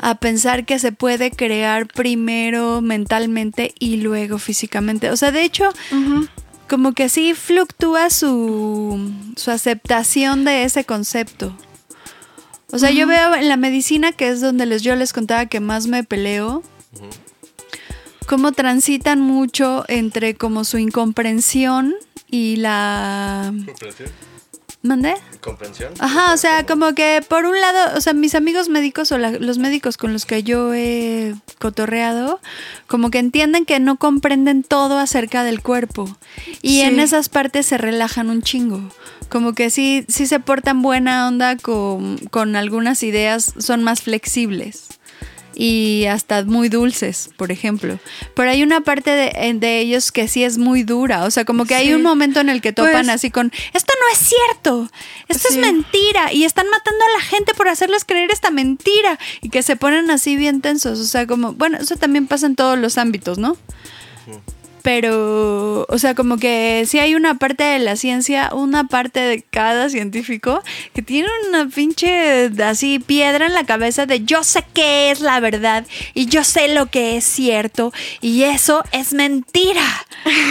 a 0.00 0.16
pensar 0.16 0.66
que 0.66 0.78
se 0.78 0.92
puede 0.92 1.30
crear 1.30 1.86
primero 1.86 2.80
mentalmente 2.80 3.74
y 3.78 3.96
luego 3.98 4.38
físicamente. 4.38 5.10
O 5.10 5.16
sea, 5.16 5.30
de 5.30 5.44
hecho, 5.44 5.72
como 6.68 6.92
que 6.92 7.08
sí 7.08 7.34
fluctúa 7.34 8.10
su, 8.10 9.12
su 9.36 9.50
aceptación 9.50 10.44
de 10.44 10.64
ese 10.64 10.84
concepto. 10.84 11.56
O 12.70 12.78
sea, 12.78 12.90
yo 12.90 13.06
veo 13.06 13.34
en 13.34 13.48
la 13.48 13.56
medicina, 13.56 14.12
que 14.12 14.28
es 14.28 14.40
donde 14.40 14.66
les, 14.66 14.82
yo 14.82 14.96
les 14.96 15.12
contaba 15.12 15.46
que 15.46 15.60
más 15.60 15.86
me 15.86 16.02
peleo, 16.02 16.62
cómo 18.24 18.52
transitan 18.52 19.20
mucho 19.20 19.84
entre 19.88 20.34
como 20.34 20.64
su 20.64 20.78
incomprensión 20.78 21.94
y 22.30 22.56
la... 22.56 23.52
¿Mandé? 24.82 25.14
¿Comprensión? 25.40 25.94
Ajá, 25.98 26.34
o 26.34 26.36
sea, 26.36 26.66
como 26.66 26.94
que 26.94 27.24
por 27.26 27.46
un 27.46 27.58
lado, 27.58 27.96
o 27.96 28.02
sea, 28.02 28.12
mis 28.12 28.34
amigos 28.34 28.68
médicos 28.68 29.12
o 29.12 29.18
la- 29.18 29.30
los 29.30 29.56
médicos 29.56 29.96
con 29.96 30.12
los 30.12 30.26
que 30.26 30.42
yo 30.42 30.74
he 30.74 31.34
cotorreado, 31.58 32.38
como 32.86 33.08
que 33.10 33.18
entienden 33.18 33.64
que 33.64 33.80
no 33.80 33.96
comprenden 33.96 34.62
todo 34.62 34.98
acerca 34.98 35.42
del 35.42 35.62
cuerpo. 35.62 36.14
Y 36.60 36.80
Sí. 36.80 36.80
en 36.82 37.00
esas 37.00 37.30
partes 37.30 37.64
se 37.64 37.78
relajan 37.78 38.28
un 38.28 38.42
chingo. 38.42 38.82
Como 39.30 39.54
que 39.54 39.70
sí, 39.70 40.04
sí 40.08 40.26
se 40.26 40.38
portan 40.38 40.82
buena 40.82 41.28
onda 41.28 41.56
con, 41.56 42.18
con 42.30 42.54
algunas 42.54 43.02
ideas, 43.02 43.54
son 43.56 43.82
más 43.82 44.02
flexibles. 44.02 44.88
Y 45.56 46.06
hasta 46.06 46.42
muy 46.44 46.68
dulces, 46.68 47.30
por 47.36 47.52
ejemplo. 47.52 47.98
Pero 48.34 48.50
hay 48.50 48.62
una 48.62 48.80
parte 48.80 49.10
de, 49.10 49.54
de 49.54 49.78
ellos 49.78 50.10
que 50.12 50.26
sí 50.28 50.42
es 50.44 50.58
muy 50.58 50.82
dura. 50.82 51.24
O 51.24 51.30
sea, 51.30 51.44
como 51.44 51.64
que 51.64 51.74
hay 51.74 51.92
un 51.94 52.02
momento 52.02 52.40
en 52.40 52.48
el 52.48 52.60
que 52.60 52.72
topan 52.72 52.92
Pues- 52.92 53.08
así 53.08 53.30
con, 53.30 53.52
esto 53.72 53.92
no 54.00 54.12
es 54.12 54.18
cierto, 54.28 54.90
esto 55.28 55.48
Sí. 55.48 55.54
es 55.54 55.60
mentira. 55.60 56.32
Y 56.32 56.44
están 56.44 56.68
matando 56.68 57.04
a 57.04 57.18
la 57.18 57.24
gente 57.24 57.54
por 57.54 57.68
hacerles 57.68 58.04
creer 58.04 58.30
esta 58.30 58.50
mentira. 58.50 59.18
Y 59.42 59.48
que 59.50 59.62
se 59.62 59.76
ponen 59.76 60.10
así 60.10 60.36
bien 60.36 60.60
tensos. 60.60 60.98
O 60.98 61.04
sea, 61.04 61.26
como, 61.26 61.52
bueno, 61.52 61.78
eso 61.78 61.96
también 61.96 62.26
pasa 62.26 62.46
en 62.46 62.56
todos 62.56 62.78
los 62.78 62.98
ámbitos, 62.98 63.38
¿no? 63.38 63.56
Pero, 64.84 65.86
o 65.88 65.98
sea, 65.98 66.14
como 66.14 66.36
que 66.36 66.84
sí 66.86 66.98
hay 66.98 67.14
una 67.14 67.38
parte 67.38 67.64
de 67.64 67.78
la 67.78 67.96
ciencia, 67.96 68.50
una 68.52 68.86
parte 68.86 69.18
de 69.18 69.40
cada 69.40 69.88
científico 69.88 70.62
que 70.92 71.00
tiene 71.00 71.26
una 71.48 71.70
pinche 71.70 72.50
así 72.62 72.98
piedra 72.98 73.46
en 73.46 73.54
la 73.54 73.64
cabeza 73.64 74.04
de 74.04 74.26
yo 74.26 74.44
sé 74.44 74.62
qué 74.74 75.10
es 75.10 75.20
la 75.20 75.40
verdad 75.40 75.86
y 76.12 76.26
yo 76.26 76.44
sé 76.44 76.68
lo 76.68 76.90
que 76.90 77.16
es 77.16 77.24
cierto 77.24 77.94
y 78.20 78.42
eso 78.42 78.84
es 78.92 79.14
mentira. 79.14 80.04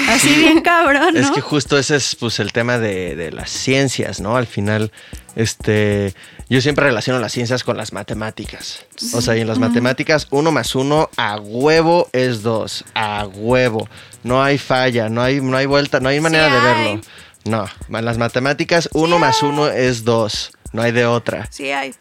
Así 0.10 0.34
bien 0.34 0.62
cabrón, 0.64 1.14
¿no? 1.14 1.20
Es 1.20 1.30
que 1.30 1.42
justo 1.42 1.78
ese 1.78 1.98
es 1.98 2.16
pues 2.16 2.40
el 2.40 2.52
tema 2.52 2.80
de, 2.80 3.16
de 3.16 3.32
las 3.32 3.52
ciencias, 3.52 4.20
¿no? 4.20 4.36
Al 4.36 4.48
final, 4.48 4.92
este, 5.36 6.14
yo 6.50 6.62
siempre 6.62 6.86
relaciono 6.86 7.20
las 7.20 7.32
ciencias 7.32 7.64
con 7.64 7.78
las 7.78 7.94
matemáticas. 7.94 8.86
O 9.14 9.22
sea, 9.22 9.36
y 9.38 9.42
en 9.42 9.48
las 9.48 9.60
matemáticas, 9.60 10.28
uno 10.32 10.52
más 10.52 10.76
uno 10.76 11.10
a 11.18 11.38
huevo 11.38 12.10
es 12.14 12.44
dos, 12.44 12.86
a 12.94 13.26
huevo. 13.28 13.88
No 14.24 14.44
hay 14.44 14.58
falla, 14.58 15.10
no 15.10 15.22
hay, 15.22 15.42
no 15.42 15.58
hay 15.58 15.66
vuelta, 15.66 16.00
no 16.00 16.10
hay 16.10 16.20
manera 16.20 16.50
de 16.50 16.58
hay. 16.58 16.86
verlo. 16.86 17.02
No, 17.46 17.66
en 17.98 18.06
las 18.06 18.18
matemáticas, 18.18 18.90
uno 18.94 19.20
más 19.20 19.44
uno 19.44 19.68
es 19.68 20.06
dos, 20.06 20.54
no 20.72 20.82
hay 20.82 20.92
de 20.92 21.06
otra. 21.06 21.48
Sí 21.52 21.72
hay. 21.72 21.94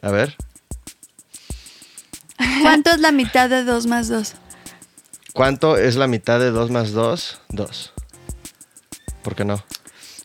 A 0.00 0.10
ver, 0.10 0.36
¿Cuánto 2.62 2.90
es 2.90 3.00
la 3.00 3.12
mitad 3.12 3.48
de 3.48 3.64
2 3.64 3.86
más 3.86 4.08
2? 4.08 4.34
¿cuánto 5.32 5.76
es 5.76 5.96
la 5.96 6.06
mitad 6.06 6.40
de 6.40 6.50
dos 6.50 6.70
más 6.70 6.92
dos? 6.92 7.40
Dos. 7.50 7.92
¿Por 9.22 9.34
qué 9.34 9.44
no? 9.44 9.62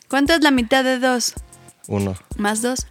¿Cuánto 0.08 0.32
es 0.32 0.42
la 0.42 0.50
mitad 0.50 0.84
de 0.84 0.98
2 0.98 1.34
Uno. 1.88 2.16
más 2.36 2.62
2? 2.62 2.86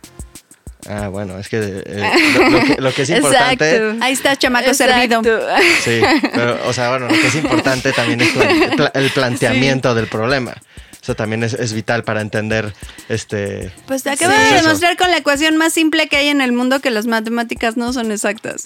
Ah, 0.90 1.10
bueno, 1.10 1.38
es 1.38 1.48
que 1.48 1.60
eh, 1.86 2.04
lo, 2.40 2.50
lo 2.50 2.60
que 2.66 2.82
lo 2.82 2.94
que 2.94 3.02
es 3.04 3.10
importante... 3.12 3.76
Exacto. 3.76 4.04
Ahí 4.04 4.14
está, 4.14 4.36
chamaco 4.36 4.68
Exacto. 4.70 4.94
servido. 5.22 5.22
Sí, 5.84 6.02
pero, 6.34 6.58
o 6.68 6.74
sea, 6.74 6.90
bueno, 6.90 7.06
lo 7.08 7.14
que 7.14 7.28
es 7.28 7.36
importante 7.36 7.92
también 7.94 8.22
es 8.22 8.36
el, 8.36 8.76
pla- 8.76 8.92
el 8.96 9.10
planteamiento 9.12 9.94
del 9.94 10.08
problema. 10.08 10.56
Eso 11.02 11.16
también 11.16 11.44
es, 11.44 11.54
es 11.54 11.74
vital 11.74 12.04
para 12.04 12.22
entender 12.22 12.74
este. 13.10 13.72
Pues 13.88 14.04
te 14.04 14.12
acabo 14.12 14.32
Sí, 14.34 14.40
de 14.56 14.62
demostrar 14.62 14.98
con 14.98 15.10
la 15.10 15.18
ecuación 15.18 15.58
más 15.58 15.74
simple 15.74 16.08
que 16.08 16.18
hay 16.18 16.28
en 16.28 16.42
el 16.42 16.52
mundo 16.52 16.80
que 16.80 16.92
las 16.92 17.08
matemáticas 17.08 17.76
no 17.78 17.92
son 17.92 18.12
exactas. 18.12 18.66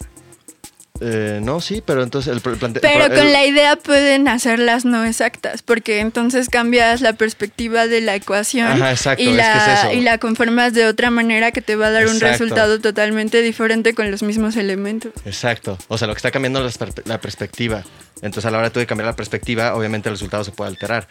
Eh, 1.01 1.39
no, 1.43 1.59
sí, 1.59 1.83
pero 1.85 2.03
entonces 2.03 2.33
el, 2.33 2.41
plante- 2.41 2.79
Pero 2.79 3.05
el- 3.05 3.13
con 3.13 3.31
la 3.33 3.45
idea 3.45 3.75
pueden 3.75 4.27
hacerlas 4.27 4.85
no 4.85 5.03
exactas, 5.03 5.61
porque 5.61 5.99
entonces 5.99 6.47
cambias 6.49 7.01
la 7.01 7.13
perspectiva 7.13 7.87
de 7.87 7.99
la 8.01 8.15
ecuación 8.15 8.67
Ajá, 8.67 8.91
exacto, 8.91 9.21
y, 9.23 9.27
es 9.27 9.35
la, 9.35 9.53
que 9.53 9.73
es 9.73 9.79
eso. 9.79 9.93
y 9.93 10.01
la 10.01 10.17
conformas 10.19 10.73
de 10.73 10.85
otra 10.85 11.09
manera 11.11 11.51
que 11.51 11.61
te 11.61 11.75
va 11.75 11.87
a 11.87 11.91
dar 11.91 12.07
un 12.07 12.19
resultado 12.19 12.79
totalmente 12.79 13.41
diferente 13.41 13.93
con 13.93 14.09
los 14.09 14.23
mismos 14.23 14.55
elementos. 14.55 15.11
Exacto. 15.25 15.77
O 15.89 15.97
sea, 15.97 16.07
lo 16.07 16.13
que 16.13 16.19
está 16.19 16.31
cambiando 16.31 16.65
es 16.65 16.79
la, 16.79 16.85
per- 16.87 17.07
la 17.07 17.19
perspectiva. 17.19 17.83
Entonces, 18.21 18.45
a 18.45 18.51
la 18.51 18.59
hora 18.59 18.69
de 18.69 18.85
cambiar 18.87 19.07
la 19.07 19.15
perspectiva, 19.15 19.75
obviamente 19.75 20.07
el 20.07 20.15
resultado 20.15 20.43
se 20.45 20.51
puede 20.51 20.69
alterar. 20.71 21.07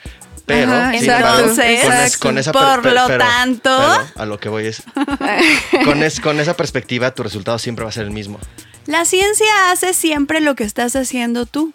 Pero, 0.46 0.72
Ajá, 0.72 0.92
sin 0.92 1.00
exacto, 1.04 1.26
embargo, 1.26 1.40
Entonces, 1.50 1.82
con, 1.84 1.92
es- 1.94 2.16
con 2.16 2.38
esa 2.38 2.52
por 2.52 2.82
per- 2.82 2.92
lo 2.94 3.06
pero- 3.06 3.24
tanto- 3.24 3.70
pero 4.14 4.22
a 4.22 4.26
lo 4.26 4.38
que 4.40 4.48
voy 4.48 4.66
es. 4.66 4.82
con, 5.84 6.02
es- 6.02 6.20
con 6.20 6.40
esa 6.40 6.56
perspectiva, 6.56 7.14
tu 7.14 7.22
resultado 7.22 7.58
siempre 7.58 7.84
va 7.84 7.90
a 7.90 7.92
ser 7.92 8.04
el 8.04 8.10
mismo. 8.10 8.38
La 8.86 9.04
ciencia 9.04 9.70
hace 9.70 9.94
siempre 9.94 10.40
lo 10.40 10.54
que 10.54 10.64
estás 10.64 10.94
haciendo 10.96 11.46
tú. 11.46 11.70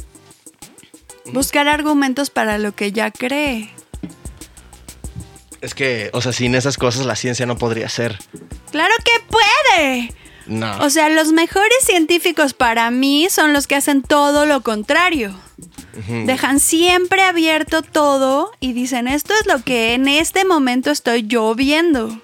Buscar 1.33 1.67
argumentos 1.67 2.29
para 2.29 2.57
lo 2.57 2.73
que 2.73 2.91
ya 2.91 3.11
cree. 3.11 3.71
Es 5.61 5.73
que, 5.73 6.09
o 6.13 6.21
sea, 6.21 6.31
sin 6.31 6.55
esas 6.55 6.77
cosas 6.77 7.05
la 7.05 7.15
ciencia 7.15 7.45
no 7.45 7.57
podría 7.57 7.89
ser. 7.89 8.17
Claro 8.71 8.93
que 9.03 9.11
puede. 9.27 10.13
No. 10.45 10.79
O 10.79 10.89
sea, 10.89 11.09
los 11.09 11.31
mejores 11.31 11.77
científicos 11.83 12.53
para 12.53 12.89
mí 12.91 13.27
son 13.29 13.53
los 13.53 13.67
que 13.67 13.75
hacen 13.75 14.01
todo 14.01 14.45
lo 14.45 14.61
contrario. 14.61 15.35
Dejan 16.25 16.61
siempre 16.61 17.21
abierto 17.23 17.81
todo 17.81 18.51
y 18.61 18.71
dicen, 18.71 19.07
esto 19.07 19.33
es 19.33 19.45
lo 19.45 19.61
que 19.63 19.93
en 19.93 20.07
este 20.07 20.45
momento 20.45 20.91
estoy 20.91 21.23
yo 21.27 21.53
viendo. 21.55 22.21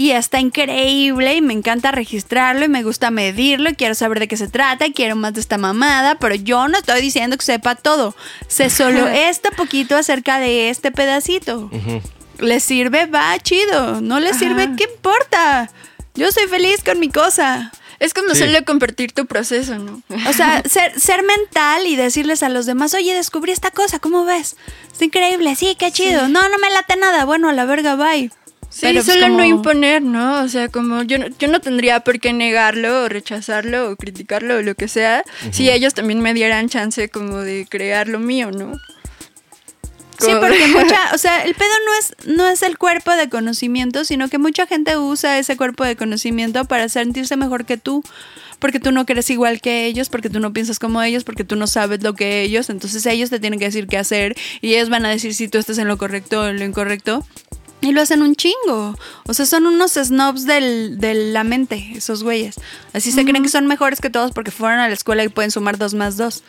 Y 0.00 0.12
está 0.12 0.38
increíble 0.38 1.34
y 1.34 1.40
me 1.42 1.52
encanta 1.54 1.90
registrarlo 1.90 2.64
y 2.64 2.68
me 2.68 2.84
gusta 2.84 3.10
medirlo 3.10 3.68
y 3.68 3.74
quiero 3.74 3.96
saber 3.96 4.20
de 4.20 4.28
qué 4.28 4.36
se 4.36 4.46
trata 4.46 4.86
y 4.86 4.92
quiero 4.92 5.16
más 5.16 5.34
de 5.34 5.40
esta 5.40 5.58
mamada, 5.58 6.14
pero 6.20 6.36
yo 6.36 6.68
no 6.68 6.78
estoy 6.78 7.00
diciendo 7.00 7.36
que 7.36 7.44
sepa 7.44 7.74
todo. 7.74 8.14
Sé 8.46 8.70
solo 8.70 9.08
este 9.12 9.50
poquito 9.50 9.96
acerca 9.96 10.38
de 10.38 10.70
este 10.70 10.92
pedacito. 10.92 11.68
¿Le 12.38 12.60
sirve? 12.60 13.06
Va, 13.06 13.36
chido. 13.40 14.00
¿No 14.00 14.20
le 14.20 14.34
sirve? 14.34 14.68
¿Qué 14.76 14.84
importa? 14.84 15.68
Yo 16.14 16.30
soy 16.30 16.46
feliz 16.46 16.84
con 16.84 17.00
mi 17.00 17.08
cosa. 17.08 17.72
Es 17.98 18.14
como 18.14 18.34
Sí. 18.36 18.44
solo 18.44 18.64
compartir 18.64 19.10
tu 19.10 19.26
proceso, 19.26 19.80
¿no? 19.80 20.00
O 20.28 20.32
sea, 20.32 20.62
ser, 20.68 20.98
ser 21.00 21.24
mental 21.24 21.84
y 21.88 21.96
decirles 21.96 22.44
a 22.44 22.48
los 22.48 22.66
demás, 22.66 22.94
oye, 22.94 23.12
descubrí 23.14 23.50
esta 23.50 23.72
cosa, 23.72 23.98
¿cómo 23.98 24.24
ves? 24.24 24.54
Está 24.92 25.06
increíble, 25.06 25.56
sí, 25.56 25.74
qué 25.76 25.90
chido. 25.90 26.28
No, 26.28 26.48
no 26.48 26.58
me 26.58 26.70
late 26.70 26.94
nada. 26.94 27.24
Bueno, 27.24 27.48
a 27.48 27.52
la 27.52 27.64
verga, 27.64 27.96
bye. 27.96 28.30
Sí, 28.78 28.86
Pero, 28.86 29.02
pues, 29.02 29.06
solo 29.18 29.28
no 29.30 29.44
imponer, 29.44 30.02
¿no? 30.02 30.40
O 30.44 30.48
sea, 30.48 30.68
como 30.68 31.02
yo, 31.02 31.18
no- 31.18 31.26
yo 31.36 31.48
no 31.48 31.60
tendría 31.60 31.98
por 32.00 32.20
qué 32.20 32.32
negarlo 32.32 33.02
o 33.02 33.08
rechazarlo 33.08 33.90
o 33.90 33.96
criticarlo 33.96 34.58
o 34.58 34.62
lo 34.62 34.76
que 34.76 34.86
sea, 34.86 35.24
si 35.50 35.68
ellos 35.68 35.94
también 35.94 36.20
me 36.20 36.32
dieran 36.32 36.68
chance 36.68 37.08
como 37.08 37.38
de 37.38 37.66
crear 37.68 38.06
lo 38.06 38.20
mío, 38.20 38.52
¿no? 38.52 38.72
Sí, 40.20 40.30
porque 40.40 40.66
mucha, 40.68 40.96
o 41.12 41.18
sea, 41.18 41.42
el 41.44 41.54
pedo 41.56 41.70
no 41.86 41.92
es, 41.98 42.36
no 42.36 42.46
es 42.48 42.62
el 42.62 42.78
cuerpo 42.78 43.10
de 43.16 43.28
conocimiento, 43.28 44.04
sino 44.04 44.28
que 44.28 44.38
mucha 44.38 44.66
gente 44.68 44.96
usa 44.96 45.40
ese 45.40 45.56
cuerpo 45.56 45.84
de 45.84 45.96
conocimiento 45.96 46.64
para 46.64 46.88
sentirse 46.88 47.36
mejor 47.36 47.64
que 47.64 47.78
tú. 47.78 48.04
Porque 48.60 48.78
tú 48.80 48.90
no 48.92 49.06
crees 49.06 49.28
igual 49.30 49.60
que 49.60 49.86
ellos, 49.86 50.08
porque 50.08 50.30
tú 50.30 50.38
no 50.40 50.52
piensas 50.52 50.80
como 50.80 51.00
ellos, 51.02 51.22
porque 51.24 51.44
tú 51.44 51.54
no 51.56 51.68
sabes 51.68 52.02
lo 52.02 52.14
que 52.14 52.42
ellos. 52.42 52.70
Entonces 52.70 53.06
ellos 53.06 53.30
te 53.30 53.38
tienen 53.38 53.58
que 53.60 53.66
decir 53.66 53.86
qué 53.86 53.98
hacer 53.98 54.36
y 54.60 54.74
ellos 54.74 54.88
van 54.88 55.04
a 55.04 55.10
decir 55.10 55.32
si 55.34 55.46
tú 55.48 55.58
estás 55.58 55.78
en 55.78 55.86
lo 55.86 55.96
correcto 55.96 56.40
o 56.42 56.46
en 56.48 56.58
lo 56.58 56.64
incorrecto. 56.64 57.24
Y 57.80 57.92
lo 57.92 58.00
hacen 58.00 58.22
un 58.22 58.34
chingo. 58.34 58.96
O 59.26 59.34
sea, 59.34 59.46
son 59.46 59.66
unos 59.66 59.92
snobs 59.92 60.44
del, 60.46 60.98
de 60.98 61.14
la 61.14 61.44
mente, 61.44 61.92
esos 61.94 62.24
güeyes. 62.24 62.56
Así 62.92 63.12
se 63.12 63.24
creen 63.24 63.42
que 63.42 63.48
son 63.48 63.66
mejores 63.66 64.00
que 64.00 64.10
todos 64.10 64.32
porque 64.32 64.50
fueron 64.50 64.80
a 64.80 64.88
la 64.88 64.94
escuela 64.94 65.22
y 65.22 65.28
pueden 65.28 65.50
sumar 65.50 65.78
dos 65.78 65.94
más 65.94 66.16
dos. 66.16 66.42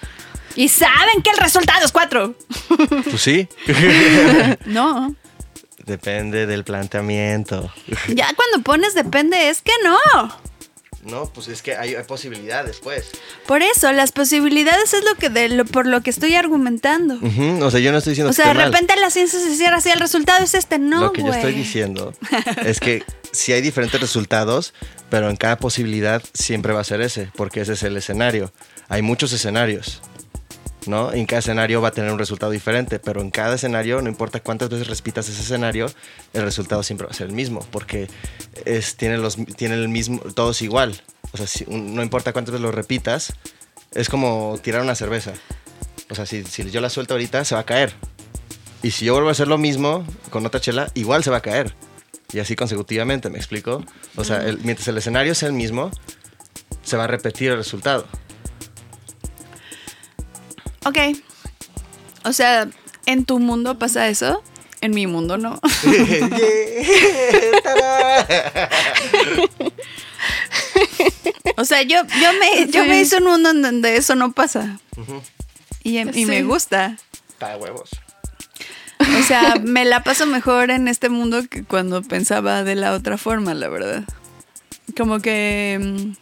Y 0.55 0.69
saben 0.69 1.21
que 1.23 1.29
el 1.29 1.37
resultado 1.37 1.85
es 1.85 1.91
cuatro. 1.91 2.35
Pues 2.67 3.21
sí. 3.21 3.47
No. 4.65 5.15
Depende 5.85 6.45
del 6.45 6.63
planteamiento. 6.63 7.71
Ya 8.09 8.27
cuando 8.35 8.63
pones 8.63 8.93
depende, 8.93 9.49
es 9.49 9.61
que 9.61 9.71
no. 9.83 10.48
No, 11.09 11.25
pues 11.33 11.47
es 11.47 11.61
que 11.61 11.75
hay, 11.75 11.95
hay 11.95 12.03
posibilidades, 12.03 12.77
pues. 12.81 13.09
Por 13.47 13.61
eso, 13.61 13.91
las 13.91 14.11
posibilidades 14.11 14.93
es 14.93 15.03
lo 15.03 15.15
que 15.15 15.29
de 15.29 15.49
lo, 15.49 15.65
por 15.65 15.85
lo 15.85 16.01
que 16.01 16.09
estoy 16.09 16.35
argumentando. 16.35 17.19
O 17.65 17.71
sea, 17.71 17.79
yo 17.79 17.91
no 17.91 17.97
estoy 17.97 18.11
diciendo 18.11 18.29
O 18.29 18.33
que 18.35 18.41
sea, 18.41 18.47
de 18.49 18.53
mal. 18.53 18.71
repente 18.71 18.95
la 18.97 19.09
ciencia 19.09 19.39
se 19.39 19.55
cierra 19.55 19.77
así, 19.77 19.89
el 19.89 19.99
resultado 19.99 20.43
es 20.43 20.53
este, 20.53 20.79
no, 20.79 21.01
Lo 21.01 21.13
que 21.13 21.21
yo 21.23 21.33
estoy 21.33 21.53
diciendo 21.53 22.13
es 22.65 22.79
que 22.79 23.03
sí 23.31 23.53
hay 23.53 23.61
diferentes 23.61 23.99
resultados, 23.99 24.73
pero 25.09 25.29
en 25.29 25.35
cada 25.35 25.57
posibilidad 25.57 26.21
siempre 26.33 26.73
va 26.73 26.81
a 26.81 26.83
ser 26.83 27.01
ese, 27.01 27.31
porque 27.35 27.61
ese 27.61 27.73
es 27.73 27.83
el 27.83 27.97
escenario. 27.97 28.51
Hay 28.87 29.01
muchos 29.01 29.31
escenarios, 29.33 30.01
¿no? 30.85 31.13
En 31.13 31.25
cada 31.25 31.39
escenario 31.39 31.81
va 31.81 31.89
a 31.89 31.91
tener 31.91 32.11
un 32.11 32.19
resultado 32.19 32.51
diferente, 32.51 32.99
pero 32.99 33.21
en 33.21 33.31
cada 33.31 33.55
escenario, 33.55 34.01
no 34.01 34.09
importa 34.09 34.39
cuántas 34.39 34.69
veces 34.69 34.87
repitas 34.87 35.27
ese 35.29 35.41
escenario, 35.41 35.87
el 36.33 36.43
resultado 36.43 36.83
siempre 36.83 37.07
va 37.07 37.11
a 37.11 37.15
ser 37.15 37.27
el 37.27 37.33
mismo, 37.33 37.65
porque 37.71 38.07
es, 38.65 38.95
tiene, 38.95 39.17
los, 39.17 39.37
tiene 39.55 39.75
el 39.75 39.89
mismo, 39.89 40.19
todo 40.19 40.51
es 40.51 40.61
igual. 40.61 41.01
O 41.31 41.37
sea, 41.37 41.67
no 41.67 42.01
importa 42.01 42.33
cuántas 42.33 42.53
veces 42.53 42.63
lo 42.63 42.71
repitas, 42.71 43.33
es 43.93 44.09
como 44.09 44.59
tirar 44.61 44.81
una 44.81 44.95
cerveza. 44.95 45.33
O 46.09 46.15
sea, 46.15 46.25
si, 46.25 46.43
si 46.43 46.69
yo 46.71 46.81
la 46.81 46.89
suelto 46.89 47.13
ahorita, 47.13 47.45
se 47.45 47.55
va 47.55 47.61
a 47.61 47.65
caer. 47.65 47.93
Y 48.81 48.91
si 48.91 49.05
yo 49.05 49.13
vuelvo 49.13 49.29
a 49.29 49.33
hacer 49.33 49.47
lo 49.47 49.57
mismo 49.57 50.05
con 50.29 50.45
otra 50.45 50.59
chela, 50.59 50.89
igual 50.95 51.23
se 51.23 51.29
va 51.29 51.37
a 51.37 51.41
caer. 51.41 51.75
Y 52.31 52.39
así 52.39 52.55
consecutivamente, 52.55 53.29
¿me 53.29 53.37
explico? 53.37 53.83
O 54.15 54.23
sea, 54.23 54.43
mientras 54.63 54.87
el 54.87 54.97
escenario 54.97 55.35
sea 55.35 55.47
el 55.49 55.53
mismo, 55.53 55.91
se 56.83 56.95
va 56.95 57.05
a 57.05 57.07
repetir 57.07 57.51
el 57.51 57.57
resultado. 57.57 58.05
Ok. 60.85 60.97
O 62.25 62.33
sea, 62.33 62.67
¿en 63.05 63.25
tu 63.25 63.39
mundo 63.39 63.77
pasa 63.79 64.07
eso? 64.07 64.43
En 64.81 64.91
mi 64.91 65.07
mundo 65.07 65.37
no. 65.37 65.59
O 71.57 71.65
sea, 71.65 71.81
yo, 71.81 71.97
yo, 72.21 72.33
me, 72.39 72.67
yo 72.71 72.83
Sí. 72.83 72.89
me 72.89 73.01
hice 73.01 73.17
un 73.17 73.25
mundo 73.25 73.49
en 73.49 73.61
donde 73.61 73.97
eso 73.97 74.15
no 74.15 74.31
pasa. 74.31 74.79
Y, 75.83 75.97
y 75.99 76.25
me 76.25 76.43
gusta. 76.43 76.97
Para 77.37 77.57
huevos. 77.57 77.89
O 78.99 79.23
sea, 79.23 79.55
me 79.61 79.85
la 79.85 80.03
paso 80.03 80.25
mejor 80.25 80.71
en 80.71 80.87
este 80.87 81.09
mundo 81.09 81.41
que 81.49 81.63
cuando 81.63 82.01
pensaba 82.01 82.63
de 82.63 82.75
la 82.75 82.93
otra 82.93 83.17
forma, 83.17 83.53
la 83.53 83.67
verdad. 83.69 84.03
Como 84.97 85.19
que... 85.19 86.13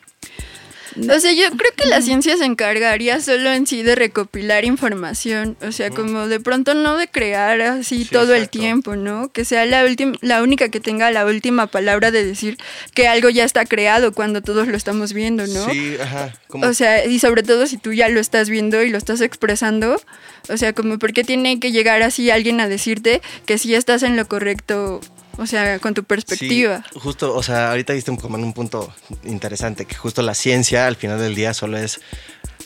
O 0.96 1.20
sea, 1.20 1.32
yo 1.34 1.50
creo 1.58 1.72
que 1.76 1.88
la 1.88 2.02
ciencia 2.02 2.38
se 2.38 2.46
encargaría 2.46 3.20
solo 3.22 3.52
en 3.52 3.68
sí 3.68 3.84
de 3.84 3.96
recopilar 3.96 4.66
información, 4.66 5.58
o 5.62 5.72
sea, 5.72 5.90
como 5.90 6.28
de 6.28 6.40
pronto 6.40 6.74
no 6.74 6.98
de 6.98 7.08
crear 7.08 7.62
así 7.62 8.04
Sí, 8.04 8.10
todo 8.12 8.34
el 8.34 8.50
tiempo, 8.50 8.96
¿no? 8.96 9.30
Que 9.32 9.46
sea 9.46 9.66
la 9.66 9.84
última 9.84 10.18
la 10.22 10.42
única 10.44 10.70
que 10.70 10.80
tenga 10.80 11.12
la 11.12 11.26
última 11.26 11.68
palabra 11.68 12.12
de 12.12 12.24
decir 12.24 12.58
que 12.94 13.08
algo 13.08 13.30
ya 13.30 13.44
está 13.44 13.66
creado 13.66 14.14
cuando 14.14 14.42
todos 14.42 14.68
lo 14.68 14.78
estamos 14.78 15.14
viendo, 15.14 15.48
¿no? 15.48 15.70
Sí, 15.70 15.98
ajá. 16.02 16.34
O 16.50 16.74
sea, 16.74 17.06
y 17.06 17.20
sobre 17.20 17.44
todo 17.44 17.68
si 17.68 17.78
tú 17.78 17.94
ya 17.94 18.10
lo 18.10 18.20
estás 18.20 18.50
viendo 18.50 18.84
y 18.84 18.90
lo 18.90 18.98
estás 18.98 19.22
expresando, 19.22 20.02
o 20.50 20.58
sea, 20.58 20.74
como 20.74 21.00
por 21.00 21.14
qué 21.14 21.24
tiene 21.24 21.60
que 21.60 21.72
llegar 21.72 22.02
así 22.02 22.30
alguien 22.32 22.60
a 22.62 22.68
decirte 22.68 23.22
que 23.46 23.58
sí 23.58 23.76
estás 23.76 24.04
en 24.04 24.16
lo 24.16 24.28
correcto, 24.28 25.02
o 25.38 25.46
sea, 25.46 25.80
con 25.80 25.94
tu 25.94 26.04
perspectiva. 26.04 26.84
Justo, 26.96 27.34
o 27.36 27.44
sea, 27.44 27.70
ahorita 27.72 27.94
diste 27.94 28.12
un- 28.12 28.18
como 28.18 28.38
en 28.38 28.44
un 28.44 28.54
punto 28.54 28.94
interesante, 29.24 29.86
que 29.86 29.96
justo 29.96 30.22
la 30.22 30.34
ciencia 30.34 30.88
al 30.88 30.96
final 30.96 31.20
del 31.20 31.36
día 31.36 31.54
solo 31.54 31.78
es 31.78 32.00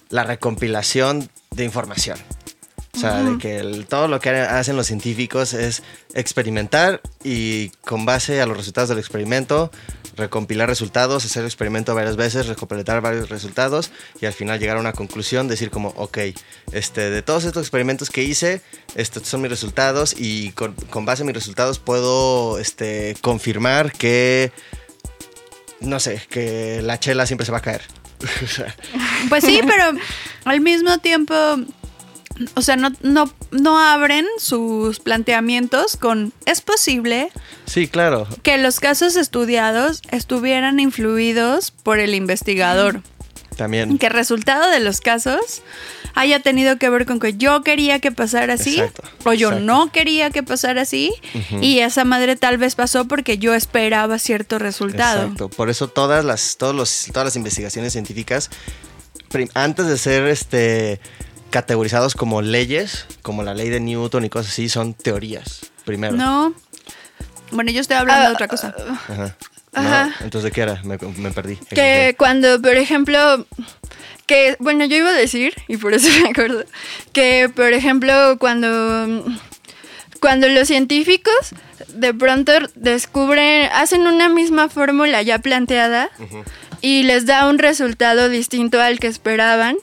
la 0.09 0.23
recompilación 0.23 1.29
de 1.51 1.63
información. 1.65 2.17
O 2.93 2.99
sea, 2.99 3.23
de 3.23 3.37
que 3.37 3.57
el- 3.57 3.85
todo 3.87 4.07
lo 4.07 4.19
que 4.19 4.29
hacen 4.31 4.75
los 4.75 4.87
científicos 4.87 5.53
es 5.53 5.81
experimentar 6.13 7.01
y 7.23 7.69
con 7.85 8.05
base 8.05 8.41
a 8.41 8.45
los 8.45 8.57
resultados 8.57 8.89
del 8.89 8.99
experimento, 8.99 9.71
recompilar 10.17 10.67
resultados, 10.67 11.23
hacer 11.23 11.41
el 11.43 11.47
experimento 11.47 11.95
varias 11.95 12.17
veces, 12.17 12.47
recopilar 12.47 12.99
varios 12.99 13.29
resultados 13.29 13.91
y 14.19 14.25
al 14.25 14.33
final 14.33 14.59
llegar 14.59 14.75
a 14.75 14.81
una 14.81 14.91
conclusión, 14.91 15.47
decir 15.47 15.69
como, 15.71 15.89
ok, 15.95 16.17
este, 16.73 17.09
de 17.09 17.21
todos 17.21 17.45
estos 17.45 17.63
experimentos 17.63 18.09
que 18.09 18.23
hice, 18.23 18.61
estos 18.95 19.25
son 19.25 19.41
mis 19.41 19.49
resultados 19.51 20.13
y 20.17 20.51
con, 20.51 20.73
con 20.73 21.05
base 21.05 21.23
a 21.23 21.25
mis 21.25 21.33
resultados 21.35 21.79
puedo 21.79 22.59
este, 22.59 23.15
confirmar 23.21 23.93
que, 23.93 24.51
no 25.79 25.99
sé, 26.01 26.21
que 26.29 26.81
la 26.83 26.99
chela 26.99 27.25
siempre 27.25 27.45
se 27.45 27.51
va 27.53 27.59
a 27.59 27.61
caer. 27.61 27.81
Pues 29.29 29.43
sí, 29.43 29.61
pero 29.67 29.97
al 30.45 30.61
mismo 30.61 30.97
tiempo, 30.99 31.33
o 32.55 32.61
sea, 32.61 32.75
no, 32.75 32.91
no, 33.01 33.31
no 33.51 33.79
abren 33.79 34.25
sus 34.37 34.99
planteamientos 34.99 35.97
con, 35.97 36.33
es 36.45 36.61
posible 36.61 37.29
sí, 37.65 37.87
claro. 37.87 38.27
que 38.43 38.57
los 38.57 38.79
casos 38.79 39.15
estudiados 39.15 40.01
estuvieran 40.09 40.79
influidos 40.79 41.71
por 41.71 41.99
el 41.99 42.15
investigador. 42.15 43.01
También. 43.57 43.97
Que 43.97 44.07
el 44.07 44.13
resultado 44.13 44.69
de 44.71 44.79
los 44.79 45.01
casos 45.01 45.61
haya 46.15 46.39
tenido 46.39 46.77
que 46.77 46.89
ver 46.89 47.05
con 47.05 47.19
que 47.19 47.33
yo 47.35 47.61
quería 47.63 47.99
que 47.99 48.11
pasara 48.11 48.53
así 48.53 48.79
Exacto, 48.79 49.03
o 49.25 49.33
yo 49.33 49.49
exacto. 49.49 49.65
no 49.65 49.91
quería 49.91 50.29
que 50.29 50.41
pasara 50.41 50.81
así 50.81 51.13
y 51.61 51.79
esa 51.79 52.03
madre 52.03 52.35
tal 52.35 52.57
vez 52.57 52.75
pasó 52.75 53.05
porque 53.05 53.37
yo 53.37 53.53
esperaba 53.53 54.19
cierto 54.19 54.57
resultado. 54.57 55.23
Exacto. 55.23 55.49
Por 55.49 55.69
eso 55.69 55.87
todas 55.87 56.25
las, 56.25 56.57
todos 56.57 56.75
los, 56.75 57.07
todas 57.11 57.25
las 57.25 57.35
investigaciones 57.35 57.91
científicas, 57.91 58.49
antes 59.53 59.85
de 59.85 59.97
ser 59.97 60.27
este, 60.27 60.99
categorizados 61.51 62.15
como 62.15 62.41
leyes, 62.41 63.05
como 63.21 63.43
la 63.43 63.53
ley 63.53 63.69
de 63.69 63.79
Newton 63.79 64.25
y 64.25 64.29
cosas 64.29 64.51
así, 64.53 64.67
son 64.69 64.93
teorías. 64.95 65.59
Primero. 65.85 66.15
No. 66.15 66.53
Bueno, 67.51 67.71
yo 67.71 67.81
estoy 67.81 67.97
hablando 67.97 68.23
Ah, 68.25 68.27
de 68.29 68.33
otra 68.33 68.47
cosa. 68.47 68.73
Ajá. 69.09 69.35
Ajá. 69.73 70.05
No, 70.19 70.25
entonces, 70.25 70.43
¿de 70.45 70.51
qué 70.51 70.61
era? 70.61 70.81
Me, 70.83 70.97
me 71.17 71.31
perdí. 71.31 71.57
Que 71.69 72.15
cuando, 72.17 72.61
por 72.61 72.75
ejemplo, 72.75 73.45
que, 74.25 74.55
bueno, 74.59 74.85
yo 74.85 74.95
iba 74.97 75.09
a 75.09 75.13
decir, 75.13 75.53
y 75.67 75.77
por 75.77 75.93
eso 75.93 76.07
me 76.23 76.29
acuerdo, 76.29 76.63
que, 77.13 77.49
por 77.53 77.73
ejemplo, 77.73 78.37
cuando, 78.39 79.25
cuando 80.19 80.47
los 80.49 80.67
científicos 80.67 81.35
de 81.89 82.13
pronto 82.13 82.53
descubren, 82.75 83.69
hacen 83.73 84.07
una 84.07 84.29
misma 84.29 84.69
fórmula 84.69 85.21
ya 85.21 85.39
planteada 85.39 86.09
y 86.81 87.03
les 87.03 87.25
da 87.25 87.47
un 87.49 87.57
resultado 87.59 88.29
distinto 88.29 88.81
al 88.81 88.99
que 88.99 89.07
esperaban. 89.07 89.75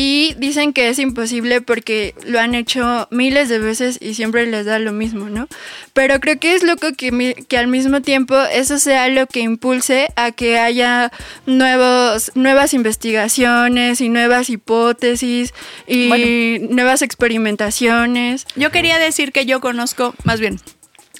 Y 0.00 0.34
dicen 0.38 0.72
que 0.72 0.90
es 0.90 1.00
imposible 1.00 1.60
porque 1.60 2.14
lo 2.24 2.38
han 2.38 2.54
hecho 2.54 3.08
miles 3.10 3.48
de 3.48 3.58
veces 3.58 3.98
y 4.00 4.14
siempre 4.14 4.46
les 4.46 4.64
da 4.64 4.78
lo 4.78 4.92
mismo, 4.92 5.28
¿no? 5.28 5.48
Pero 5.92 6.20
creo 6.20 6.38
que 6.38 6.54
es 6.54 6.62
loco 6.62 6.92
que, 6.96 7.10
mi- 7.10 7.34
que 7.34 7.58
al 7.58 7.66
mismo 7.66 8.00
tiempo 8.00 8.36
eso 8.52 8.78
sea 8.78 9.08
lo 9.08 9.26
que 9.26 9.40
impulse 9.40 10.06
a 10.14 10.30
que 10.30 10.56
haya 10.60 11.10
nuevos, 11.46 12.30
nuevas 12.36 12.74
investigaciones 12.74 14.00
y 14.00 14.08
nuevas 14.08 14.50
hipótesis 14.50 15.52
y 15.88 16.58
nuevas 16.70 17.02
experimentaciones. 17.02 18.46
Yo 18.54 18.70
quería 18.70 19.00
decir 19.00 19.32
que 19.32 19.46
yo 19.46 19.60
conozco, 19.60 20.14
más 20.22 20.38
bien, 20.38 20.60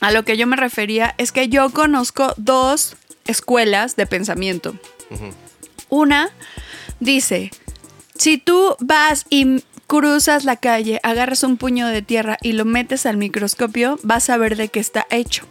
a 0.00 0.12
lo 0.12 0.24
que 0.24 0.36
yo 0.36 0.46
me 0.46 0.54
refería 0.54 1.16
es 1.18 1.32
que 1.32 1.48
yo 1.48 1.70
conozco 1.70 2.32
dos 2.36 2.94
escuelas 3.26 3.96
de 3.96 4.06
pensamiento. 4.06 4.76
Una 5.88 6.30
dice, 7.00 7.50
si 8.18 8.38
tú 8.38 8.76
vas 8.80 9.26
y 9.30 9.62
cruzas 9.86 10.44
la 10.44 10.56
calle, 10.56 11.00
agarras 11.02 11.42
un 11.44 11.56
puño 11.56 11.88
de 11.88 12.02
tierra 12.02 12.36
y 12.42 12.52
lo 12.52 12.64
metes 12.64 13.06
al 13.06 13.16
microscopio, 13.16 13.98
vas 14.02 14.28
a 14.28 14.36
ver 14.36 14.56
de 14.56 14.68
qué 14.68 14.80
está 14.80 15.06
hecho. 15.10 15.46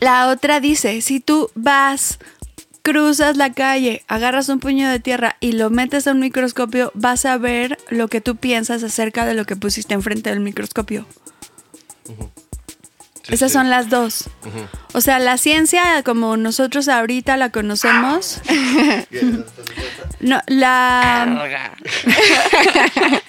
La 0.00 0.28
otra 0.28 0.60
dice, 0.60 1.00
si 1.00 1.18
tú 1.18 1.50
vas, 1.54 2.20
cruzas 2.82 3.36
la 3.36 3.52
calle, 3.52 4.04
agarras 4.06 4.48
un 4.48 4.60
puño 4.60 4.88
de 4.88 5.00
tierra 5.00 5.36
y 5.40 5.52
lo 5.52 5.70
metes 5.70 6.06
a 6.06 6.12
un 6.12 6.20
microscopio, 6.20 6.92
vas 6.94 7.24
a 7.24 7.36
ver 7.36 7.78
lo 7.90 8.08
que 8.08 8.20
tú 8.20 8.36
piensas 8.36 8.84
acerca 8.84 9.26
de 9.26 9.34
lo 9.34 9.44
que 9.44 9.56
pusiste 9.56 9.94
enfrente 9.94 10.30
del 10.30 10.40
microscopio. 10.40 11.06
Esas 13.28 13.52
son 13.52 13.68
las 13.70 13.88
dos. 13.90 14.24
O 14.94 15.00
sea, 15.00 15.18
la 15.18 15.36
ciencia, 15.38 16.02
como 16.02 16.36
nosotros 16.36 16.88
ahorita 16.88 17.36
la 17.36 17.50
conocemos, 17.50 18.40
no, 20.20 20.40
la... 20.46 21.76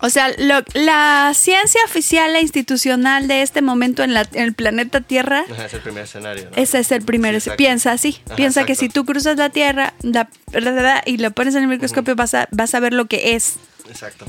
O 0.00 0.10
sea, 0.10 0.28
lo- 0.38 0.62
la 0.74 1.32
ciencia 1.34 1.80
oficial 1.84 2.34
e 2.36 2.40
institucional 2.40 3.26
de 3.28 3.42
este 3.42 3.62
momento 3.62 4.02
en, 4.02 4.14
la- 4.14 4.28
en 4.32 4.42
el 4.44 4.52
planeta 4.54 5.00
Tierra, 5.00 5.44
Ajá, 5.50 5.66
es 5.66 5.74
el 5.74 5.80
primer 5.80 6.04
escenario. 6.04 6.44
¿no? 6.50 6.56
ese 6.56 6.78
es 6.80 6.92
el 6.92 7.02
primer. 7.02 7.40
Sí, 7.40 7.50
piensa 7.56 7.92
así. 7.92 8.20
Ajá, 8.26 8.36
piensa 8.36 8.64
que 8.64 8.74
si 8.74 8.88
tú 8.88 9.04
cruzas 9.04 9.36
la 9.36 9.50
Tierra 9.50 9.94
la- 10.02 10.28
la- 10.52 10.70
la- 10.70 11.02
y 11.06 11.16
lo 11.16 11.30
pones 11.30 11.54
en 11.54 11.62
el 11.62 11.68
microscopio, 11.68 12.14
vas, 12.14 12.34
a, 12.34 12.48
vas 12.50 12.74
a 12.74 12.80
ver 12.80 12.92
lo 12.92 13.06
que 13.06 13.34
es. 13.34 13.54
Exacto. 13.88 14.26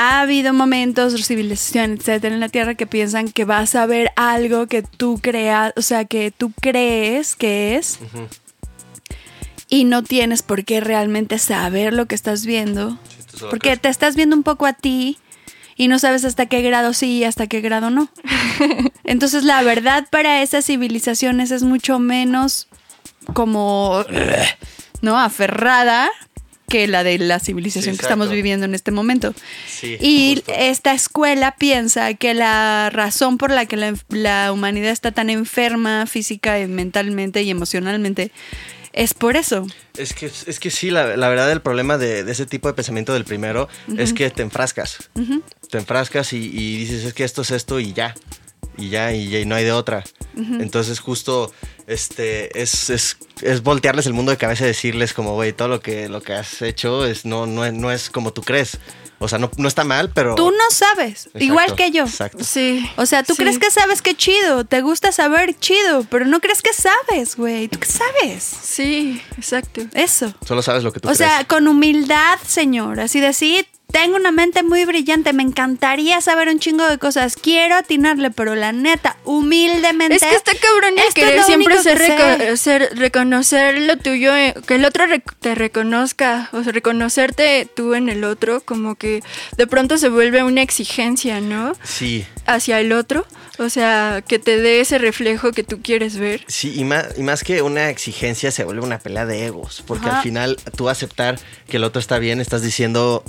Ha 0.00 0.20
habido 0.20 0.54
momentos, 0.54 1.26
civilización, 1.26 1.94
etcétera, 1.94 2.32
en 2.32 2.40
la 2.40 2.48
Tierra 2.48 2.76
que 2.76 2.86
piensan 2.86 3.32
que 3.32 3.44
vas 3.44 3.74
a 3.74 3.84
ver 3.84 4.12
algo 4.14 4.68
que 4.68 4.82
tú 4.82 5.18
creas, 5.20 5.72
o 5.76 5.82
sea, 5.82 6.04
que 6.04 6.30
tú 6.30 6.52
crees 6.60 7.34
que 7.34 7.74
es. 7.74 7.98
Y 9.68 9.82
no 9.82 10.04
tienes 10.04 10.42
por 10.42 10.64
qué 10.64 10.80
realmente 10.80 11.40
saber 11.40 11.92
lo 11.92 12.06
que 12.06 12.14
estás 12.14 12.46
viendo. 12.46 12.96
Sí, 13.34 13.44
Porque 13.50 13.76
te 13.76 13.88
estás 13.88 14.14
viendo 14.14 14.36
un 14.36 14.44
poco 14.44 14.66
a 14.66 14.72
ti 14.72 15.18
y 15.76 15.88
no 15.88 15.98
sabes 15.98 16.24
hasta 16.24 16.46
qué 16.46 16.62
grado 16.62 16.92
sí 16.92 17.18
y 17.18 17.24
hasta 17.24 17.48
qué 17.48 17.60
grado 17.60 17.90
no. 17.90 18.08
Entonces 19.02 19.42
la 19.42 19.62
verdad 19.64 20.06
para 20.10 20.42
esas 20.42 20.64
civilizaciones 20.64 21.50
es 21.50 21.64
mucho 21.64 21.98
menos 21.98 22.68
como, 23.34 24.04
¿no? 25.02 25.18
Aferrada 25.18 26.08
que 26.68 26.86
la 26.86 27.02
de 27.02 27.18
la 27.18 27.40
civilización 27.40 27.96
que 27.96 28.02
estamos 28.02 28.30
viviendo 28.30 28.66
en 28.66 28.74
este 28.74 28.90
momento. 28.90 29.34
Sí, 29.66 29.96
y 30.00 30.36
justo. 30.36 30.52
esta 30.56 30.92
escuela 30.92 31.56
piensa 31.56 32.14
que 32.14 32.34
la 32.34 32.90
razón 32.92 33.38
por 33.38 33.50
la 33.50 33.66
que 33.66 33.76
la, 33.76 33.94
la 34.10 34.52
humanidad 34.52 34.90
está 34.90 35.12
tan 35.12 35.30
enferma 35.30 36.06
física 36.06 36.60
y 36.60 36.66
mentalmente 36.66 37.42
y 37.42 37.50
emocionalmente 37.50 38.30
es 38.92 39.14
por 39.14 39.36
eso. 39.36 39.66
Es 39.96 40.12
que, 40.12 40.26
es 40.26 40.60
que 40.60 40.70
sí, 40.70 40.90
la, 40.90 41.16
la 41.16 41.28
verdad 41.28 41.50
el 41.52 41.60
problema 41.60 41.98
de, 41.98 42.24
de 42.24 42.32
ese 42.32 42.46
tipo 42.46 42.68
de 42.68 42.74
pensamiento 42.74 43.12
del 43.12 43.24
primero 43.24 43.68
es 43.96 44.12
que 44.12 44.28
te 44.30 44.42
enfrascas. 44.42 45.10
Te 45.70 45.78
enfrascas 45.78 46.32
y, 46.32 46.38
y 46.38 46.78
dices, 46.78 47.04
es 47.04 47.14
que 47.14 47.24
esto 47.24 47.42
es 47.42 47.50
esto 47.50 47.80
y 47.80 47.92
ya. 47.92 48.14
Y 48.78 48.88
ya, 48.90 49.12
y, 49.12 49.28
ya, 49.28 49.40
y 49.40 49.44
no 49.44 49.54
hay 49.56 49.64
de 49.64 49.72
otra. 49.72 50.04
Entonces 50.36 51.00
justo 51.00 51.52
este 51.88 52.60
es, 52.62 52.90
es, 52.90 53.16
es 53.42 53.62
voltearles 53.62 54.06
el 54.06 54.12
mundo 54.12 54.30
de 54.30 54.36
cabeza 54.38 54.64
y 54.64 54.68
decirles 54.68 55.12
como, 55.12 55.34
güey, 55.34 55.52
todo 55.52 55.66
lo 55.68 55.80
que, 55.80 56.08
lo 56.08 56.22
que 56.22 56.32
has 56.34 56.62
hecho 56.62 57.04
es, 57.04 57.24
no, 57.24 57.46
no, 57.46 57.64
es- 57.64 57.72
no 57.74 57.90
es 57.90 58.08
como 58.08 58.32
tú 58.32 58.42
crees. 58.42 58.78
O 59.20 59.26
sea, 59.26 59.38
no, 59.40 59.50
no 59.56 59.66
está 59.66 59.82
mal, 59.82 60.10
pero... 60.14 60.36
Tú 60.36 60.52
no 60.52 60.70
sabes, 60.70 61.26
Exacto, 61.26 61.38
igual 61.44 61.74
que 61.74 61.90
yo. 61.90 62.04
Exacto. 62.04 62.44
Sí. 62.44 62.88
O 62.96 63.04
sea, 63.04 63.24
tú 63.24 63.34
Sí. 63.34 63.42
crees 63.42 63.58
que 63.58 63.68
sabes 63.72 64.00
que 64.00 64.14
chido, 64.14 64.64
te 64.64 64.80
gusta 64.80 65.10
saber 65.10 65.58
chido, 65.58 66.04
pero 66.08 66.24
no 66.24 66.38
crees 66.40 66.62
que 66.62 66.70
sabes, 66.72 67.34
güey. 67.34 67.66
¿Tú 67.66 67.80
qué 67.80 67.88
sabes? 67.88 68.44
Sí, 68.62 69.20
exacto. 69.36 69.80
Eso. 69.94 70.32
Solo 70.46 70.62
sabes 70.62 70.84
lo 70.84 70.92
que 70.92 71.00
tú 71.00 71.08
O 71.08 71.14
sea, 71.16 71.32
crees. 71.34 71.48
con 71.48 71.66
humildad, 71.66 72.38
señor. 72.46 73.00
Así 73.00 73.18
de 73.18 73.32
sí, 73.32 73.66
tengo 73.90 74.16
una 74.16 74.30
mente 74.32 74.62
muy 74.62 74.84
brillante, 74.84 75.32
me 75.32 75.42
encantaría 75.42 76.20
saber 76.20 76.48
un 76.48 76.58
chingo 76.58 76.86
de 76.86 76.98
cosas. 76.98 77.36
Quiero 77.36 77.74
atinarle, 77.74 78.30
pero 78.30 78.54
la 78.54 78.70
neta, 78.72 79.16
humildemente. 79.24 80.16
Es 80.16 80.22
que 80.22 80.34
está 80.34 80.52
cabrón 80.54 80.98
el 80.98 81.14
querer 81.14 81.36
lo 81.38 81.42
siempre 81.44 81.74
único 81.74 81.82
ser, 81.82 81.96
que 81.98 82.06
reco- 82.08 82.38
sé. 82.50 82.56
ser- 82.58 82.98
reconocer 82.98 83.80
lo 83.80 83.96
tuyo, 83.96 84.36
eh, 84.36 84.54
que 84.66 84.74
el 84.74 84.84
otro 84.84 85.06
rec- 85.06 85.34
te 85.40 85.54
reconozca, 85.54 86.50
o 86.52 86.62
sea, 86.62 86.72
reconocerte 86.72 87.66
tú 87.74 87.94
en 87.94 88.10
el 88.10 88.24
otro, 88.24 88.60
como 88.60 88.94
que 88.94 89.22
de 89.56 89.66
pronto 89.66 89.96
se 89.96 90.10
vuelve 90.10 90.42
una 90.42 90.60
exigencia, 90.60 91.40
¿no? 91.40 91.72
Sí. 91.82 92.26
Hacia 92.44 92.80
el 92.80 92.92
otro, 92.92 93.26
o 93.58 93.70
sea, 93.70 94.22
que 94.26 94.38
te 94.38 94.58
dé 94.58 94.80
ese 94.80 94.98
reflejo 94.98 95.52
que 95.52 95.64
tú 95.64 95.80
quieres 95.82 96.18
ver. 96.18 96.44
Sí, 96.46 96.74
y 96.78 96.84
más, 96.84 97.06
y 97.16 97.22
más 97.22 97.42
que 97.42 97.62
una 97.62 97.88
exigencia 97.88 98.50
se 98.50 98.64
vuelve 98.64 98.82
una 98.82 98.98
pelea 98.98 99.24
de 99.24 99.46
egos, 99.46 99.82
porque 99.86 100.08
Ajá. 100.08 100.18
al 100.18 100.22
final 100.22 100.58
tú 100.76 100.90
aceptar 100.90 101.40
que 101.68 101.78
el 101.78 101.84
otro 101.84 102.00
está 102.00 102.18
bien, 102.18 102.40
estás 102.42 102.60
diciendo, 102.62 103.24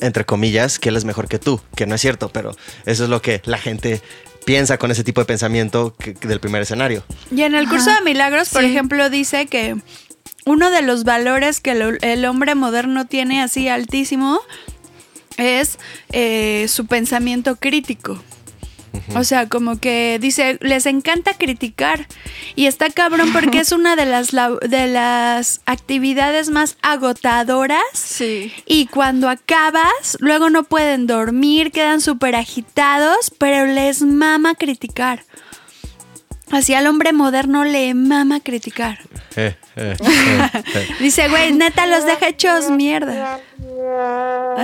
entre 0.00 0.24
comillas, 0.24 0.78
que 0.78 0.88
él 0.90 0.96
es 0.96 1.04
mejor 1.04 1.28
que 1.28 1.38
tú, 1.38 1.60
que 1.76 1.86
no 1.86 1.94
es 1.94 2.00
cierto, 2.00 2.28
pero 2.30 2.50
eso 2.86 3.04
es 3.04 3.10
lo 3.10 3.20
que 3.22 3.40
la 3.44 3.58
gente 3.58 4.00
piensa 4.44 4.76
con 4.78 4.90
ese 4.90 5.04
tipo 5.04 5.20
de 5.20 5.24
pensamiento 5.26 5.94
que- 5.98 6.14
que 6.14 6.28
del 6.28 6.40
primer 6.40 6.62
escenario. 6.62 7.02
Y 7.34 7.42
en 7.42 7.54
el 7.54 7.68
curso 7.68 7.90
Ajá, 7.90 8.00
de 8.00 8.04
milagros, 8.04 8.50
por 8.50 8.62
sí. 8.62 8.68
ejemplo, 8.68 9.08
dice 9.10 9.46
que 9.46 9.76
uno 10.44 10.70
de 10.70 10.82
los 10.82 11.04
valores 11.04 11.60
que 11.60 11.70
el, 11.70 11.98
el 12.02 12.24
hombre 12.26 12.54
moderno 12.54 13.06
tiene 13.06 13.40
así 13.42 13.68
altísimo 13.68 14.40
es 15.38 15.78
eh, 16.12 16.66
su 16.68 16.86
pensamiento 16.86 17.56
crítico. 17.56 18.22
O 19.14 19.22
sea, 19.24 19.48
como 19.48 19.78
que 19.78 20.18
dice, 20.20 20.58
les 20.60 20.86
encanta 20.86 21.34
criticar. 21.34 22.06
Y 22.56 22.66
está 22.66 22.88
cabrón 22.90 23.32
porque 23.32 23.58
es 23.60 23.72
una 23.72 23.96
de 23.96 24.06
las, 24.06 24.32
la- 24.32 24.50
de 24.66 24.86
las 24.86 25.60
actividades 25.66 26.50
más 26.50 26.76
agotadoras. 26.82 27.82
Sí. 27.92 28.52
Y 28.66 28.86
cuando 28.86 29.28
acabas, 29.28 30.16
luego 30.20 30.48
no 30.50 30.64
pueden 30.64 31.06
dormir, 31.06 31.70
quedan 31.70 32.00
súper 32.00 32.34
agitados, 32.34 33.30
pero 33.38 33.66
les 33.66 34.02
mama 34.02 34.54
criticar. 34.54 35.22
Así 36.50 36.74
al 36.74 36.86
hombre 36.86 37.12
moderno 37.12 37.64
le 37.64 37.94
mama 37.94 38.38
criticar. 38.40 38.98
Eh, 39.34 39.56
eh, 39.76 39.96
Dice, 41.00 41.28
güey, 41.28 41.52
neta 41.52 41.86
los 41.86 42.04
deja 42.04 42.28
hechos 42.28 42.70
mierda. 42.70 43.40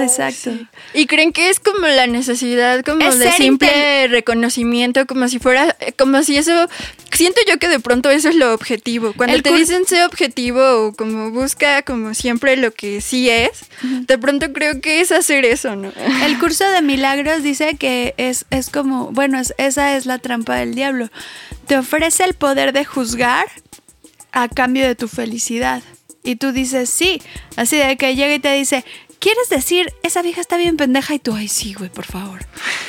Exacto. 0.02 0.50
Y 0.94 1.06
creen 1.06 1.32
que 1.32 1.48
es 1.50 1.60
como 1.60 1.86
la 1.86 2.06
necesidad 2.06 2.82
como 2.84 3.00
Es 3.02 3.18
de 3.18 3.30
simple 3.32 4.08
reconocimiento, 4.08 5.06
como 5.06 5.28
si 5.28 5.38
fuera, 5.38 5.76
como 5.98 6.22
si 6.22 6.36
eso, 6.36 6.68
siento 7.12 7.40
yo 7.48 7.58
que 7.58 7.68
de 7.68 7.80
pronto 7.80 8.10
eso 8.10 8.28
es 8.28 8.34
lo 8.36 8.52
objetivo. 8.54 9.12
Cuando 9.16 9.34
El 9.36 9.42
te 9.42 9.52
dicen 9.54 9.86
sé 9.86 10.04
objetivo 10.04 10.60
o 10.86 10.92
como 10.92 11.30
busca 11.30 11.82
como 11.82 12.14
siempre 12.14 12.56
lo 12.56 12.72
que 12.72 13.00
sí 13.00 13.28
es, 13.30 13.50
de 13.82 14.18
pronto 14.18 14.52
creo 14.52 14.80
que 14.80 15.00
es 15.00 15.12
hacer 15.12 15.44
eso, 15.44 15.76
¿no? 15.76 15.92
El 16.24 16.38
curso 16.38 16.68
de 16.68 16.82
milagros 16.82 17.42
dice 17.42 17.76
que 17.76 18.14
es, 18.16 18.46
es 18.50 18.70
como, 18.70 19.10
bueno, 19.12 19.38
es- 19.38 19.54
esa 19.58 19.96
es 19.96 20.06
la 20.06 20.18
trampa 20.18 20.56
del 20.56 20.74
diablo. 20.74 21.08
Te 21.66 21.76
ofrece 21.78 22.24
el 22.24 22.34
poder 22.34 22.72
de 22.72 22.84
juzgar 22.84 23.46
a 24.32 24.48
cambio 24.48 24.86
de 24.86 24.94
tu 24.94 25.08
felicidad. 25.08 25.82
Y 26.22 26.36
tú 26.36 26.52
dices, 26.52 26.90
sí. 26.90 27.22
Así 27.56 27.76
de 27.76 27.97
que 27.97 28.14
llega 28.14 28.34
y 28.34 28.38
te 28.38 28.52
dice, 28.52 28.84
¿quieres 29.18 29.48
decir, 29.48 29.92
esa 30.02 30.22
vieja 30.22 30.40
está 30.40 30.56
bien 30.56 30.76
pendeja? 30.76 31.14
Y 31.14 31.18
tú, 31.18 31.34
ay, 31.34 31.48
sí, 31.48 31.74
güey, 31.74 31.90
por 31.90 32.05
favor. 32.05 32.40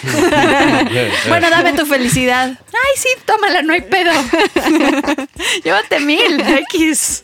bueno, 1.28 1.50
dame 1.50 1.74
tu 1.74 1.86
felicidad. 1.86 2.58
Ay, 2.68 2.98
sí, 2.98 3.10
tómala, 3.26 3.62
no 3.62 3.74
hay 3.74 3.82
pedo. 3.82 4.12
Llévate 5.64 6.00
mil, 6.00 6.42
X. 6.72 7.24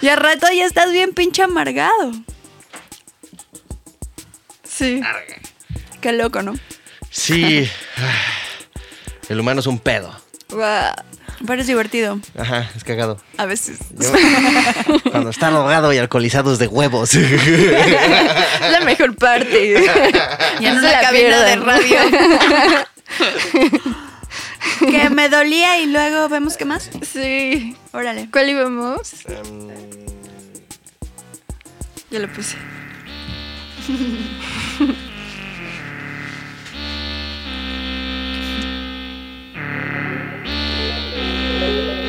Y 0.00 0.08
al 0.08 0.18
rato 0.18 0.46
ya 0.52 0.66
estás 0.66 0.92
bien 0.92 1.12
pinche 1.12 1.42
amargado. 1.42 2.12
Sí. 4.64 5.00
Qué 6.00 6.12
loco, 6.12 6.42
¿no? 6.42 6.54
Sí. 7.10 7.68
El 9.28 9.40
humano 9.40 9.60
es 9.60 9.66
un 9.66 9.78
pedo. 9.78 10.14
Pero 11.46 11.60
es 11.60 11.66
divertido. 11.68 12.18
Ajá, 12.38 12.68
es 12.76 12.82
cagado. 12.84 13.18
A 13.36 13.46
veces. 13.46 13.78
Yo- 13.98 14.12
cuando 15.10 15.30
está 15.30 15.50
drogado 15.50 15.92
y 15.92 15.98
alcoholizado 15.98 16.52
es 16.52 16.58
de 16.58 16.66
huevos. 16.66 17.14
Es 17.14 17.40
la 18.72 18.80
mejor 18.80 19.14
parte. 19.16 19.74
Ya 20.60 20.74
No 20.74 20.80
la 20.80 21.00
cabina 21.00 21.40
de 21.44 21.56
radio. 21.56 21.96
que 24.90 25.10
me 25.10 25.28
dolía 25.28 25.78
y 25.80 25.86
luego 25.86 26.28
vemos 26.28 26.56
qué 26.56 26.64
más. 26.64 26.90
Sí. 27.10 27.76
Órale. 27.92 28.28
¿Cuál 28.32 28.50
íbamos? 28.50 29.12
Em, 29.26 29.68
Ya 32.10 32.18
lo 32.18 32.28
puse. 32.32 32.56
Música 41.58 42.07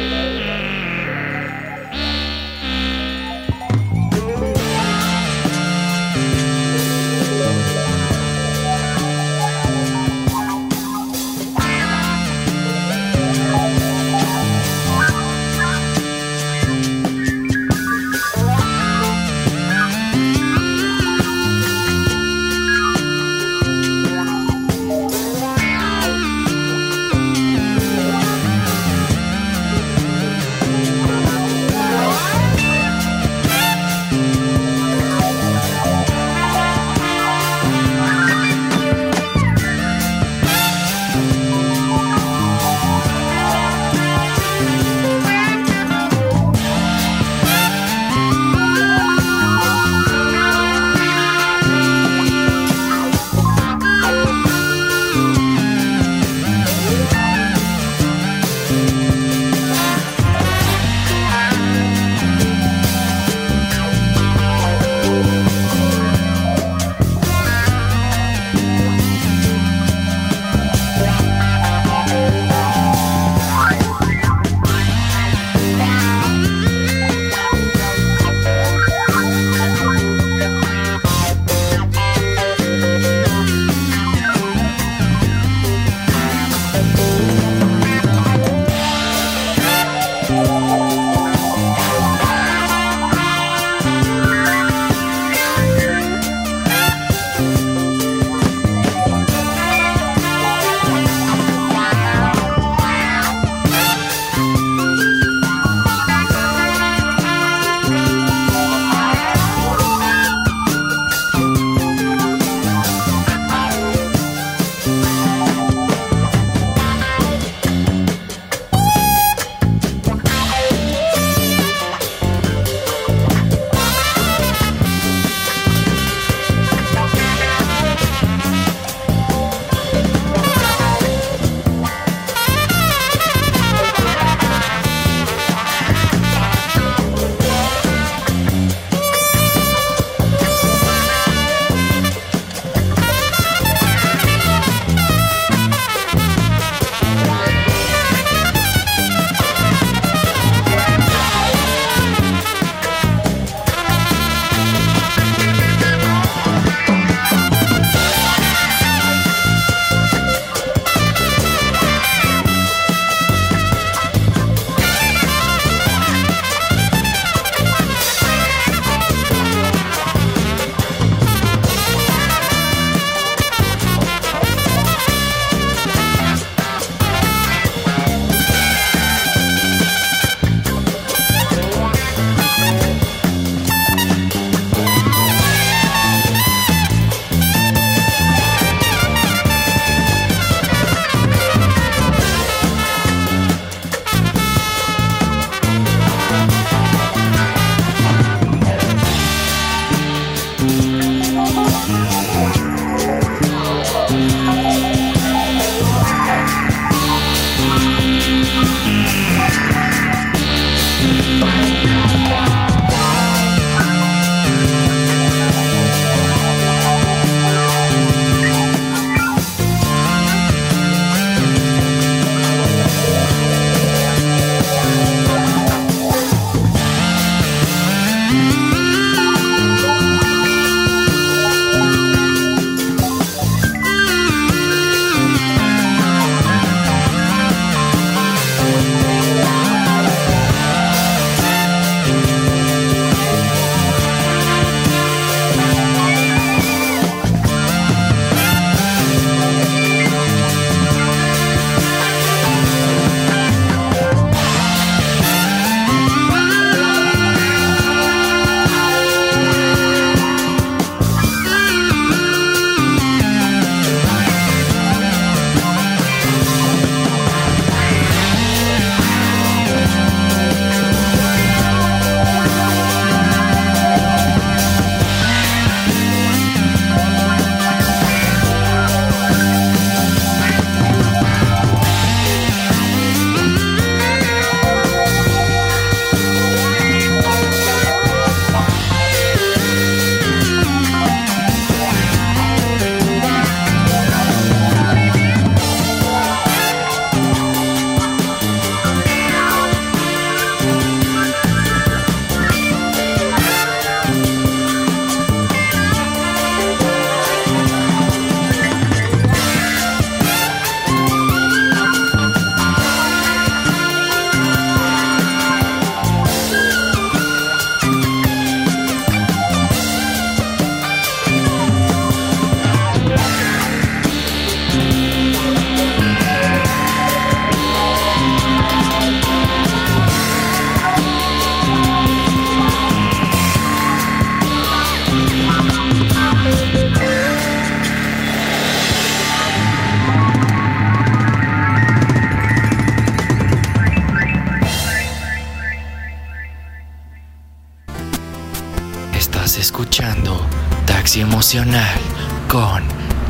Con 352.47 352.83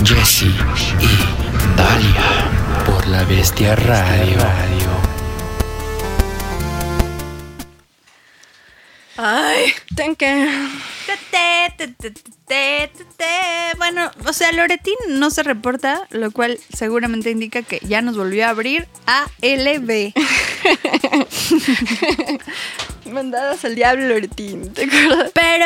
Jesse 0.03 0.43
y 0.43 1.77
Dalia 1.77 2.51
por 2.85 3.07
la 3.07 3.23
Bestia 3.23 3.77
Radio. 3.77 4.37
Ay, 9.15 9.73
thank. 9.95 10.21
Bueno, 13.77 14.11
o 14.25 14.33
sea, 14.33 14.51
Loretín 14.51 14.95
no 15.07 15.29
se 15.29 15.43
reporta, 15.43 16.05
lo 16.09 16.31
cual 16.31 16.59
seguramente 16.75 17.31
indica 17.31 17.61
que 17.61 17.79
ya 17.83 18.01
nos 18.01 18.17
volvió 18.17 18.47
a 18.47 18.49
abrir 18.49 18.85
ALB. 19.05 20.11
Mandadas 23.13 23.63
al 23.63 23.75
diablo, 23.75 24.09
Loretín. 24.09 24.73
¿Te 24.73 24.83
acuerdas? 24.83 25.31
Pero 25.33 25.65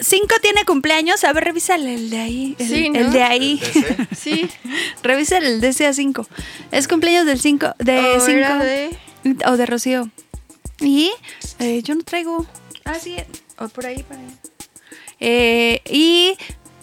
5 0.00 0.26
tiene 0.42 0.64
cumpleaños. 0.64 1.24
A 1.24 1.32
ver, 1.32 1.44
revisa 1.44 1.74
el 1.74 2.10
de 2.10 2.18
ahí. 2.18 2.56
El, 2.58 2.68
Sí, 2.68 2.88
¿no? 2.90 2.98
el 3.00 3.12
de 3.12 3.22
ahí. 3.22 3.60
Sí. 4.16 4.48
revisa 5.02 5.38
el 5.38 5.60
DCA 5.60 5.92
5. 5.92 6.26
Es 6.70 6.86
cumpleaños 6.88 7.26
del 7.26 7.40
5. 7.40 7.74
De 7.78 7.98
O 7.98 8.20
5. 8.20 8.30
era 8.38 8.58
de- 8.58 8.96
O 9.46 9.56
de 9.56 9.66
Rocío. 9.66 10.10
Y 10.80 11.10
eh, 11.58 11.82
yo 11.82 11.94
no 11.96 12.02
traigo. 12.04 12.46
Ah, 12.84 12.94
sí. 12.94 13.16
O 13.58 13.68
por 13.68 13.86
ahí, 13.86 14.02
por 14.04 14.16
ahí. 14.16 14.28
Eh, 15.20 15.82
y 15.90 16.36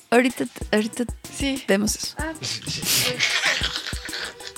ahorita, 0.10 0.46
ahorita 0.74 1.06
Sí. 1.38 1.64
vemos 1.68 1.96
eso. 1.96 2.16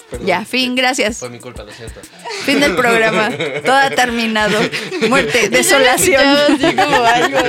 Perdón. 0.09 0.25
Ya, 0.25 0.45
fin, 0.45 0.73
gracias. 0.75 1.17
Fue 1.17 1.29
mi 1.29 1.39
culpa, 1.39 1.63
lo 1.63 1.71
siento. 1.71 1.99
Fin 2.45 2.61
del 2.61 2.75
programa. 2.75 3.29
Todo 3.65 3.75
ha 3.75 3.89
terminado. 3.89 4.57
Muerte, 5.09 5.49
desolación. 5.49 6.25
Así 6.25 6.75
como 6.75 7.03
algo, 7.03 7.39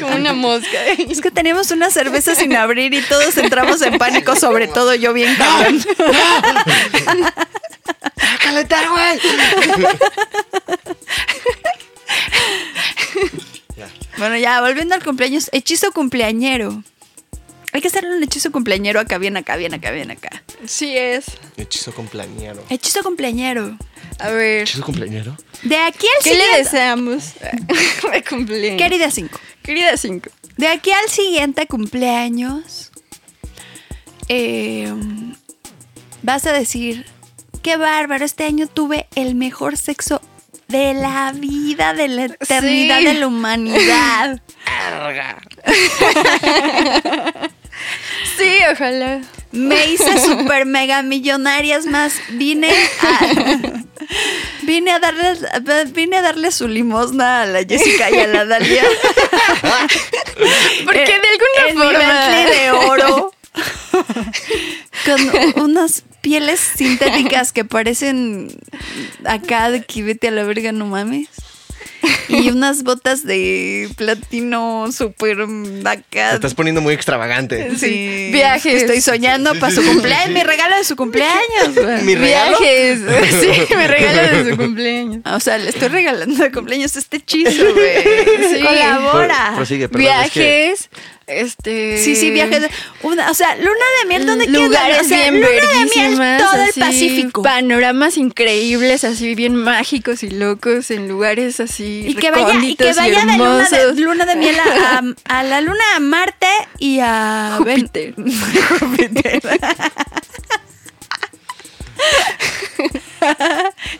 como 0.00 0.16
una 0.16 0.32
mosca. 0.32 0.86
Es 0.86 1.20
que 1.20 1.30
teníamos 1.30 1.70
una 1.70 1.90
cerveza 1.90 2.34
sin 2.34 2.56
abrir 2.56 2.94
y 2.94 3.02
todos 3.02 3.36
entramos 3.36 3.82
en 3.82 3.98
pánico, 3.98 4.34
sobre 4.34 4.66
todo 4.66 4.94
yo 4.94 5.12
bien 5.12 5.34
cabrón. 5.36 5.84
¡Calentar, 8.42 8.88
güey! 8.88 9.20
Bueno, 14.16 14.36
ya, 14.36 14.60
volviendo 14.60 14.94
al 14.94 15.02
cumpleaños, 15.02 15.48
hechizo 15.52 15.92
cumpleañero. 15.92 16.82
Hay 17.72 17.80
que 17.80 17.88
hacerle 17.88 18.16
un 18.16 18.22
hechizo 18.22 18.50
cumpleañero 18.50 18.98
acá, 18.98 19.18
bien 19.18 19.36
acá, 19.36 19.56
bien 19.56 19.74
acá, 19.74 19.90
bien 19.92 20.10
acá. 20.10 20.42
Sí 20.66 20.96
es. 20.96 21.26
Hechizo 21.56 21.94
cumpleañero. 21.94 22.64
Hechizo 22.68 23.02
cumpleañero. 23.02 23.76
A 24.18 24.30
ver. 24.30 24.62
¿Hechizo 24.62 24.82
cumpleañero? 24.84 25.36
De 25.62 25.76
aquí 25.76 26.06
al 26.18 26.24
¿Qué 26.24 26.34
le 26.34 26.40
siguiente. 26.40 26.58
deseamos? 26.64 27.24
de 28.12 28.24
cumpleaños. 28.24 28.78
Querida 28.82 29.10
5. 29.10 29.40
Querida 29.62 29.96
5. 29.96 30.30
De 30.56 30.66
aquí 30.68 30.90
al 30.90 31.08
siguiente 31.08 31.66
cumpleaños, 31.68 32.90
eh, 34.28 34.92
vas 36.22 36.46
a 36.46 36.52
decir, 36.52 37.06
qué 37.62 37.76
bárbaro, 37.76 38.24
este 38.24 38.44
año 38.44 38.66
tuve 38.66 39.06
el 39.14 39.34
mejor 39.36 39.76
sexo 39.76 40.20
de 40.68 40.92
la 40.94 41.32
vida, 41.32 41.94
de 41.94 42.08
la 42.08 42.24
eternidad, 42.26 42.98
Sí. 42.98 43.04
de 43.06 43.14
la 43.14 43.26
humanidad. 43.28 44.42
Sí, 48.36 48.58
ojalá. 48.72 49.20
Me 49.52 49.86
hice 49.90 50.18
super 50.20 50.64
mega 50.66 51.02
millonarias 51.02 51.86
más. 51.86 52.14
Vine 52.30 52.70
a. 52.70 53.80
Vine 54.62 54.90
a 54.90 54.98
darle, 54.98 55.34
vine 55.92 56.16
a 56.16 56.22
darle 56.22 56.50
su 56.50 56.66
limosna 56.66 57.42
a 57.42 57.46
la 57.46 57.64
Jessica 57.64 58.10
y 58.10 58.18
a 58.18 58.26
la 58.26 58.44
Dalia. 58.44 58.84
Porque 60.84 61.04
de 61.04 61.12
alguna 61.12 61.68
en 61.68 61.76
forma. 61.76 62.28
De 62.50 62.70
oro. 62.72 63.32
Con 65.04 65.70
unas 65.70 66.04
pieles 66.20 66.60
sintéticas 66.60 67.52
que 67.52 67.64
parecen 67.64 68.48
acá 69.24 69.70
de 69.70 69.82
que 69.84 70.02
vete 70.02 70.28
a 70.28 70.30
la 70.30 70.44
verga, 70.44 70.72
no 70.72 70.86
mames. 70.86 71.28
Y 72.28 72.48
unas 72.50 72.84
botas 72.84 73.24
de 73.26 73.88
platino 73.96 74.90
súper 74.92 75.38
acá. 75.84 76.30
Te 76.30 76.34
estás 76.36 76.54
poniendo 76.54 76.80
muy 76.80 76.94
extravagante. 76.94 77.76
Sí. 77.76 78.30
Viajes. 78.32 78.82
Estoy 78.82 79.00
soñando 79.00 79.54
para 79.58 79.74
su 79.74 79.82
cumpleaños, 79.84 80.30
mi 80.34 80.42
regalo 80.44 80.76
de 80.76 80.84
su 80.84 80.94
cumpleaños. 80.96 82.02
Mi 82.04 82.14
regalo. 82.14 82.56
Viajes. 82.58 83.00
Sí, 83.40 83.74
me 83.74 83.86
regalo 83.88 84.44
de 84.44 84.50
su 84.50 84.56
cumpleaños. 84.56 85.22
O 85.24 85.40
sea, 85.40 85.58
le 85.58 85.70
estoy 85.70 85.88
regalando 85.88 86.42
de 86.42 86.52
cumpleaños 86.52 86.96
este 86.96 87.16
hechizo, 87.18 87.74
güey. 87.74 88.04
Sí. 88.54 88.60
Colabora. 88.62 89.46
Pro- 89.48 89.56
prosigue, 89.56 89.88
perdón, 89.88 90.06
es 90.24 90.30
que- 90.30 90.40
Viajes. 90.40 90.90
Este... 91.26 91.98
Sí, 91.98 92.16
sí, 92.16 92.30
viajes. 92.30 92.60
de- 92.62 92.70
una- 93.02 93.30
o 93.30 93.34
sea, 93.34 93.54
luna 93.56 93.70
de 94.02 94.08
miel, 94.08 94.26
¿dónde 94.26 94.46
quieres? 94.46 94.62
lugares 94.68 95.00
O 95.00 95.04
sea, 95.04 95.30
bien 95.30 95.34
luna 95.40 95.48
de 95.48 95.84
miel, 95.94 96.38
todo 96.38 96.50
así, 96.62 96.80
el 96.80 96.86
Pacífico. 96.86 97.42
Panoramas 97.42 98.16
increíbles, 98.16 99.04
así 99.04 99.34
bien 99.34 99.54
mágicos 99.54 100.22
y 100.22 100.30
locos 100.30 100.90
en 100.90 101.08
lugares 101.08 101.60
así 101.60 102.04
Y 102.08 102.14
que 102.14 102.30
vaya, 102.30 102.54
y 102.62 102.74
que 102.76 102.92
de 102.92 102.92
luna 103.38 103.68
de, 103.70 103.94
luna 103.94 104.26
de 104.26 104.36
miel 104.36 104.56
a, 104.58 104.98
a- 104.98 105.38
a 105.38 105.42
la 105.44 105.60
luna 105.60 105.84
a 105.96 106.00
Marte 106.00 106.48
y 106.78 106.98
a 107.00 107.54
Júpiter. 107.58 108.14
Júpiter. 108.80 109.40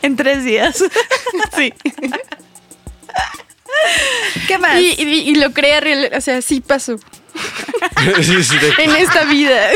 en 0.01 0.15
tres 0.15 0.43
días. 0.43 0.83
sí. 1.55 1.73
¿Qué 4.47 4.57
más? 4.57 4.79
Y, 4.79 4.95
y- 4.97 5.29
y 5.29 5.35
lo 5.35 5.51
crea 5.51 5.79
real, 5.79 6.11
o 6.15 6.21
sea, 6.21 6.41
sí 6.41 6.61
pasó 6.61 6.97
Sí, 8.21 8.43
sí, 8.43 8.57
de- 8.57 8.73
en 8.83 8.95
esta 8.95 9.23
vida. 9.25 9.69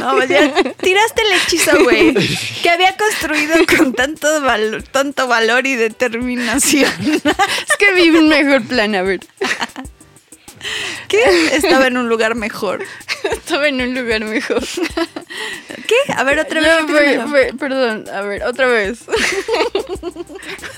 No, 0.00 0.16
pues 0.16 0.28
ya 0.28 0.52
tiraste 0.80 1.22
el 1.22 1.32
hechizo, 1.40 1.84
güey. 1.84 2.14
Que 2.62 2.70
había 2.70 2.96
construido 2.96 3.56
con 3.76 3.92
tanto, 3.94 4.40
val- 4.42 4.84
tanto 4.90 5.28
valor 5.28 5.66
y 5.66 5.76
determinación. 5.76 6.90
Es 7.00 7.76
que 7.78 7.92
vi 7.94 8.10
un 8.10 8.28
mejor 8.28 8.62
plan, 8.66 8.94
a 8.96 9.02
ver. 9.02 9.20
Que 11.08 11.22
estaba 11.56 11.86
en 11.86 11.96
un 11.96 12.08
lugar 12.08 12.34
mejor. 12.34 12.84
Estaba 13.30 13.68
en 13.68 13.80
un 13.80 13.94
lugar 13.94 14.24
mejor. 14.24 14.62
¿Qué? 15.86 16.12
A 16.16 16.24
ver, 16.24 16.40
otra 16.40 16.60
vez. 16.60 16.80
No, 16.82 16.88
fue- 16.88 17.00
repítemelo. 17.00 17.28
fue- 17.28 17.52
perdón, 17.58 18.08
a 18.12 18.20
ver, 18.22 18.42
otra 18.44 18.66
vez. 18.66 18.98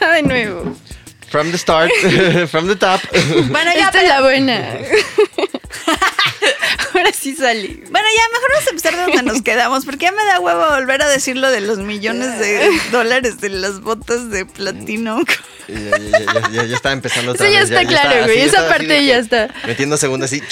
de 0.01 0.23
nuevo. 0.23 0.77
From 1.33 1.51
the 1.51 1.57
start, 1.57 1.91
from 2.51 2.67
the 2.67 2.77
top. 2.77 3.01
Bueno, 3.49 3.71
ya, 3.75 3.87
Esta 3.87 4.03
es 4.03 4.09
la 4.11 4.21
buena. 4.21 4.59
Ahora 6.95 7.11
sí 7.19 7.35
salí. 7.35 7.83
Bueno, 7.91 8.07
ya 8.15 8.29
mejor 8.35 8.51
vamos 8.53 8.67
a 8.67 8.71
empezar 8.71 8.97
de 8.97 9.01
donde 9.01 9.23
nos 9.23 9.41
quedamos, 9.41 9.87
porque 9.87 10.05
ya 10.05 10.13
me 10.13 10.23
da 10.27 10.41
huevo 10.41 10.69
volver 10.69 11.01
a 11.01 11.09
decir 11.09 11.39
lo 11.39 11.51
de 11.51 11.63
los 11.63 11.79
millones 11.79 12.39
de 12.39 12.69
dólares 12.93 13.41
de 13.41 13.49
las 13.49 13.81
botas 13.81 14.29
de 14.29 14.45
platino. 14.45 15.21
Ya, 15.69 15.99
ya, 15.99 16.19
ya, 16.19 16.51
ya, 16.51 16.65
ya 16.65 16.77
estaba 16.77 16.93
empezando 16.93 17.33
otra 17.33 17.47
Eso 17.47 17.55
ya 17.55 17.61
vez, 17.61 17.71
está 17.71 17.87
claro, 17.87 18.25
güey, 18.25 18.43
esa 18.43 18.61
así 18.61 18.69
parte 18.69 19.07
ya 19.07 19.17
está. 19.17 19.49
Metiendo 19.67 19.97
segundos 19.97 20.31
así. 20.31 20.43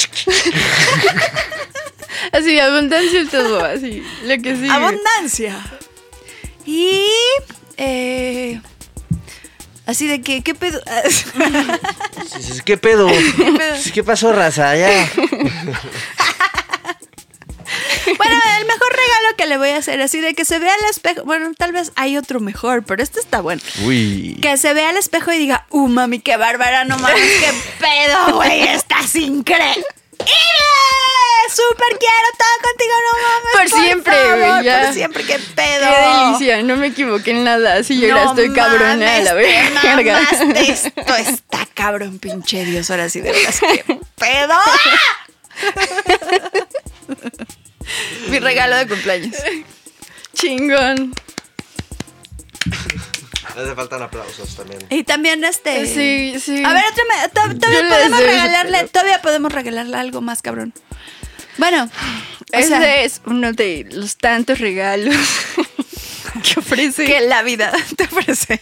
Así, 2.33 2.59
abundancia 2.59 3.21
y 3.21 3.27
todo, 3.27 3.63
así. 3.63 4.03
Lo 4.25 4.35
que 4.41 4.57
sigue. 4.57 4.71
Abundancia. 4.71 5.59
Y. 6.65 7.05
Eh, 7.77 8.63
así 9.91 10.07
de 10.07 10.21
que, 10.23 10.43
¿qué 10.43 10.55
pedo? 10.55 10.81
¿Qué 12.65 12.77
pedo? 12.77 13.09
¿Qué 13.93 14.05
pasó, 14.05 14.33
raza? 14.33 14.77
Ya. 14.77 15.11
Bueno, 18.17 18.35
el 18.59 18.67
mejor 18.67 18.89
regalo 18.91 19.37
que 19.37 19.47
le 19.47 19.57
voy 19.57 19.69
a 19.69 19.77
hacer, 19.77 20.01
así 20.01 20.21
de 20.21 20.35
que 20.35 20.45
se 20.45 20.59
vea 20.59 20.73
al 20.75 20.91
espejo. 20.91 21.23
Bueno, 21.25 21.53
tal 21.57 21.73
vez 21.73 21.93
hay 21.95 22.17
otro 22.17 22.41
mejor, 22.41 22.83
pero 22.83 23.03
este 23.03 23.21
está 23.21 23.41
bueno. 23.41 23.63
Uy. 23.85 24.37
Que 24.43 24.57
se 24.57 24.75
vea 24.75 24.89
al 24.89 24.97
espejo 24.97 25.33
y 25.33 25.39
diga, 25.39 25.67
uh, 25.71 25.87
mami, 25.87 26.19
qué 26.19 26.37
bárbara, 26.37 26.85
no 26.85 26.99
mames, 26.99 27.23
qué 27.41 27.53
pedo, 27.79 28.35
güey, 28.35 28.63
estás 28.63 29.15
increíble. 29.15 29.85
Súper 31.51 31.99
quiero 31.99 32.29
todo 32.39 32.55
contigo, 32.63 32.95
no 33.07 33.13
mames. 33.23 33.53
Por 33.55 33.81
siempre, 33.83 34.15
güey, 34.37 34.65
ya. 34.65 34.85
Por 34.85 34.95
siempre, 34.95 35.25
qué 35.25 35.39
pedo. 35.39 35.87
Qué 35.87 35.97
delicia, 36.07 36.63
no 36.63 36.77
me 36.77 36.87
equivoqué 36.89 37.33
en 37.33 37.45
nada. 37.45 37.75
Así 37.75 37.99
yo 38.01 38.13
ahora 38.13 38.25
No 38.25 38.31
estoy 38.31 38.55
cabrona 38.55 39.17
a 39.17 39.21
la 39.21 39.35
verga. 39.35 40.21
Esto 40.57 41.17
está 41.17 41.67
cabrón, 41.75 42.19
pinche 42.21 42.65
Dios. 42.65 42.91
Ahora 42.91 43.09
sí, 43.09 43.21
de 43.21 43.33
veras, 43.33 43.59
qué 43.61 43.85
pedo. 44.17 44.55
Mi 48.29 48.39
regalo 48.39 48.77
de 48.77 48.87
cumpleaños. 48.87 49.37
Chingón. 50.35 51.13
Hace 53.57 53.75
faltan 53.75 54.03
aplausos 54.03 54.57
también. 54.57 54.81
Y 54.91 55.05
también 55.05 55.45
este. 55.45 55.87
Sí, 55.87 56.41
sí. 56.41 56.63
A 56.65 56.73
ver, 56.73 56.83
otra 56.91 57.55
todavía 57.55 57.89
podemos 57.89 58.21
regalarle, 58.21 58.89
todavía 58.89 59.23
podemos 59.23 59.53
regalarle 59.53 59.97
algo 59.97 60.21
más 60.21 60.43
cabrón. 60.43 60.73
Bueno, 61.59 61.85
o 62.53 62.57
Ese 62.57 62.69
sea, 62.69 63.03
es 63.03 63.21
uno 63.27 63.53
de 63.53 63.87
los 63.91 64.17
tantos 64.17 64.61
regalos 64.61 65.15
que 66.43 66.61
ofrece. 66.61 67.05
que 67.05 67.21
la 67.23 67.43
vida 67.43 67.73
te 67.97 68.05
ofrece. 68.05 68.61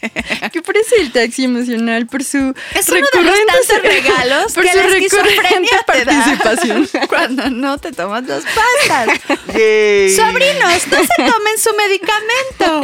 que 0.53 0.59
ofrece 0.61 0.97
el 1.01 1.13
taxi 1.13 1.45
emocional 1.45 2.07
por 2.07 2.25
su 2.25 2.55
Es 2.75 2.89
uno 2.89 3.07
de 3.13 3.23
los 3.23 3.35
tantos 3.47 3.83
regalos 3.83 4.53
por 4.53 4.65
que 4.65 4.71
su 4.71 4.77
la 4.77 4.83
recurrente 4.85 5.07
esquizofrenia 5.07 5.71
te 5.87 6.05
da 6.05 6.15
participación. 6.15 6.89
cuando 7.09 7.51
no 7.51 7.79
te 7.79 7.93
tomas 7.93 8.25
las 8.25 8.45
pastas. 8.45 9.09
Yay. 9.55 10.15
Sobrinos, 10.15 10.87
no 10.89 10.99
se 10.99 11.17
tomen 11.17 11.59
su 11.59 11.71
medicamento. 11.77 12.83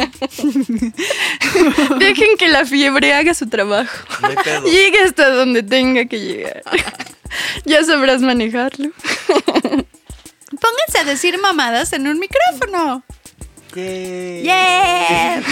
Dejen 1.99 2.37
que 2.37 2.47
la 2.47 2.65
fiebre 2.65 3.13
haga 3.13 3.33
su 3.33 3.47
trabajo. 3.47 3.95
No. 4.21 4.63
Llegue 4.69 4.99
hasta 5.01 5.29
donde 5.29 5.63
tenga 5.63 6.05
que 6.05 6.19
llegar. 6.19 6.61
ya 7.65 7.83
sabrás 7.83 8.21
manejarlo. 8.21 8.91
Pónganse 10.49 10.99
a 10.99 11.03
decir 11.03 11.37
mamadas 11.39 11.93
en 11.93 12.07
un 12.07 12.19
micrófono. 12.19 13.03
Yay. 13.75 14.43
¡Yeah! 14.43 15.43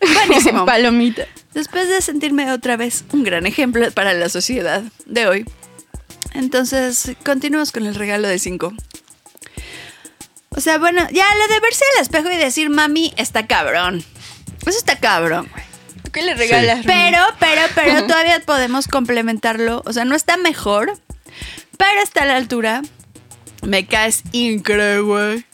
Buenísimo. 0.14 0.64
Palomita. 0.64 1.26
Después 1.54 1.88
de 1.88 2.00
sentirme 2.00 2.52
otra 2.52 2.76
vez 2.76 3.04
un 3.12 3.24
gran 3.24 3.46
ejemplo 3.46 3.90
para 3.92 4.14
la 4.14 4.28
sociedad 4.28 4.82
de 5.06 5.26
hoy. 5.26 5.44
Entonces, 6.34 7.12
continuamos 7.24 7.72
con 7.72 7.86
el 7.86 7.94
regalo 7.94 8.28
de 8.28 8.38
5. 8.38 8.72
O 10.50 10.60
sea, 10.60 10.78
bueno, 10.78 11.06
ya 11.12 11.26
lo 11.34 11.54
de 11.54 11.60
verse 11.60 11.84
al 11.96 12.02
espejo 12.02 12.30
y 12.30 12.36
decir 12.36 12.70
mami 12.70 13.12
está 13.16 13.46
cabrón. 13.46 14.04
Eso 14.66 14.78
está 14.78 14.98
cabrón, 14.98 15.48
güey. 15.52 15.64
¿Tú 16.02 16.10
qué 16.10 16.22
le 16.22 16.34
regalas? 16.34 16.84
Pero, 16.84 17.18
pero, 17.38 17.62
pero 17.74 18.06
todavía 18.06 18.40
podemos 18.40 18.88
complementarlo. 18.88 19.82
O 19.84 19.92
sea, 19.92 20.04
no 20.04 20.14
está 20.14 20.36
mejor, 20.36 20.98
pero 21.76 22.02
está 22.02 22.22
a 22.22 22.26
la 22.26 22.36
altura. 22.36 22.82
Me 23.62 23.86
caes 23.86 24.22
increíble, 24.32 25.00
güey. 25.00 25.44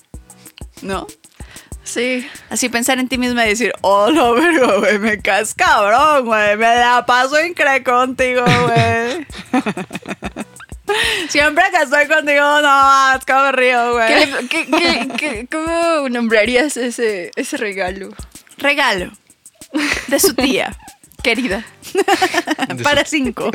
¿No? 0.82 1.06
Sí. 1.84 2.26
Así 2.50 2.68
pensar 2.70 2.98
en 2.98 3.08
ti 3.08 3.18
misma 3.18 3.44
y 3.46 3.50
decir, 3.50 3.72
oh, 3.82 4.10
la 4.10 4.30
verga, 4.32 4.78
güey, 4.78 4.98
me 4.98 5.20
caes 5.20 5.54
cabrón, 5.54 6.24
güey, 6.26 6.56
me 6.56 6.74
la 6.76 7.04
paso 7.06 7.40
increíble 7.44 7.84
contigo, 7.84 8.42
güey. 8.42 9.26
Siempre 11.28 11.64
que 11.70 11.82
estoy 11.82 12.06
contigo, 12.08 12.60
no, 12.62 13.14
es 13.16 13.24
que 13.24 13.32
me 13.34 13.52
río, 13.52 13.96
¿Qué 14.06 14.26
güey. 14.26 14.26
le- 14.26 14.48
qué- 14.48 14.66
qué- 14.66 15.08
qué- 15.16 15.48
¿Cómo 15.50 16.08
nombrarías 16.08 16.76
ese, 16.76 17.30
ese 17.36 17.56
regalo? 17.56 18.10
Regalo 18.58 19.10
de 20.08 20.20
su 20.20 20.34
tía, 20.34 20.76
querida. 21.22 21.64
Para 22.82 23.04
cinco. 23.04 23.50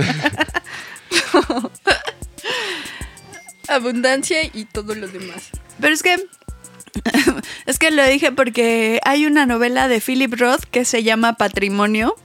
Abundancia 3.67 4.43
y 4.43 4.65
todo 4.65 4.95
lo 4.95 5.07
demás. 5.07 5.49
Pero 5.79 5.93
es 5.93 6.01
que. 6.03 6.17
Es 7.65 7.79
que 7.79 7.91
lo 7.91 8.05
dije 8.05 8.31
porque 8.31 8.99
hay 9.03 9.25
una 9.25 9.45
novela 9.45 9.87
de 9.87 10.01
Philip 10.01 10.33
Roth 10.33 10.63
que 10.71 10.85
se 10.85 11.03
llama 11.03 11.33
Patrimonio. 11.33 12.15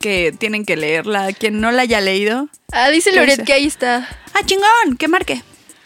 Que 0.00 0.34
tienen 0.36 0.64
que 0.64 0.76
leerla. 0.76 1.32
Quien 1.32 1.60
no 1.60 1.70
la 1.70 1.82
haya 1.82 2.00
leído. 2.00 2.48
Ah, 2.72 2.88
dice 2.90 3.10
¿Qué 3.10 3.16
Loret 3.16 3.44
que 3.44 3.52
ahí 3.52 3.66
está. 3.66 4.08
¡Ah, 4.34 4.40
chingón! 4.44 4.96
¡Que 4.98 5.06
marque! 5.06 5.42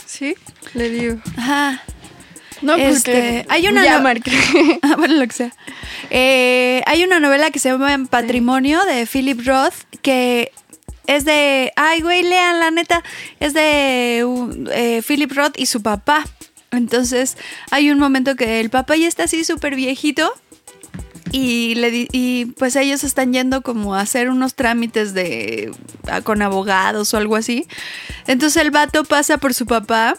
Sí, 0.06 0.35
le 0.72 0.89
digo. 0.89 1.16
Ajá. 1.36 1.82
No, 2.62 2.74
pues 2.76 2.97
Este, 2.97 3.12
que 3.12 3.47
hay 3.48 3.68
una 3.68 3.85
Ya 3.85 3.98
no- 3.98 4.05
marqué. 4.05 4.32
Ah, 4.82 4.94
bueno, 4.97 5.14
lo 5.14 5.26
que 5.26 5.32
sea. 5.35 5.52
Eh, 6.10 6.82
hay 6.86 7.05
una 7.05 7.20
novela 7.20 7.51
que 7.51 7.59
se 7.59 7.68
llama 7.70 7.97
Patrimonio 8.09 8.82
de 8.86 9.06
Philip 9.06 9.47
Roth 9.47 9.74
que 10.01 10.52
es 11.06 11.24
de. 11.24 11.72
Ay, 11.76 12.01
güey, 12.01 12.22
lean, 12.22 12.60
la 12.60 12.70
neta. 12.70 13.02
Es 13.40 13.52
de 13.55 14.22
uh, 14.26 14.51
eh, 14.72 15.02
Philip 15.06 15.30
Roth 15.32 15.59
y 15.59 15.66
su 15.66 15.82
papá. 15.82 16.24
Entonces, 16.70 17.36
hay 17.70 17.90
un 17.90 17.99
momento 17.99 18.36
que 18.36 18.61
el 18.61 18.70
papá 18.70 18.97
ya 18.97 19.09
está 19.09 19.24
así 19.24 19.45
súper 19.45 19.74
viejito. 19.74 20.32
Y, 21.31 21.74
le 21.74 22.09
y 22.11 22.47
pues 22.57 22.74
ellos 22.74 23.05
están 23.05 23.35
yendo 23.35 23.61
como 23.61 23.95
a 23.95 24.01
hacer 24.01 24.31
unos 24.31 24.55
trámites 24.55 25.12
de 25.12 25.70
con 26.24 26.40
abogados 26.40 27.12
o 27.12 27.19
algo 27.19 27.36
así. 27.36 27.66
Entonces 28.27 28.62
el 28.62 28.70
vato 28.70 29.05
pasa 29.05 29.36
por 29.36 29.53
su 29.53 29.66
papá 29.66 30.15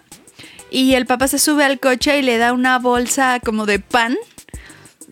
y 0.70 0.94
el 0.94 1.08
papá 1.08 1.28
se 1.28 1.40
sube 1.40 1.64
al 1.64 1.80
coche 1.80 2.20
y 2.20 2.22
le 2.22 2.38
da 2.38 2.54
una 2.54 2.78
bolsa 2.78 3.40
como 3.44 3.66
de 3.66 3.80
pan 3.80 4.18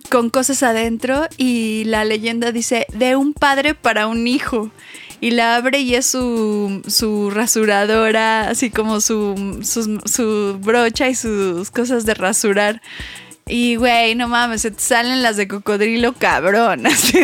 con 0.10 0.30
cosas 0.30 0.64
adentro 0.64 1.28
y 1.38 1.84
la 1.86 2.06
leyenda 2.06 2.52
dice 2.52 2.86
de 2.94 3.16
un 3.16 3.34
padre 3.34 3.74
para 3.74 4.08
un 4.08 4.28
hijo. 4.28 4.72
Y 5.20 5.32
la 5.32 5.56
abre 5.56 5.80
y 5.80 5.96
es 5.96 6.06
su, 6.06 6.84
su 6.88 7.32
rasuradora, 7.32 8.50
así 8.50 8.70
como 8.70 9.02
su, 9.02 9.60
sus- 9.64 9.90
su 10.12 10.60
brocha 10.62 11.10
y 11.10 11.16
sus 11.16 11.72
cosas 11.72 12.06
de 12.06 12.14
rasurar. 12.14 12.82
Y 13.48 13.78
güey, 13.78 14.14
no 14.14 14.28
mames, 14.28 14.62
se 14.62 14.72
te 14.72 14.80
salen 14.82 15.24
las 15.24 15.38
de 15.38 15.48
cocodrilo 15.48 16.14
cabrón. 16.14 16.86
así 16.88 17.18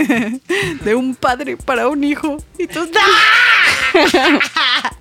de, 0.83 0.95
un 0.95 1.13
padre 1.15 1.57
para 1.57 1.87
un 1.89 2.03
hijo. 2.03 2.37
Y 2.57 2.65
tú, 2.67 2.89
¡ah! 2.97 4.91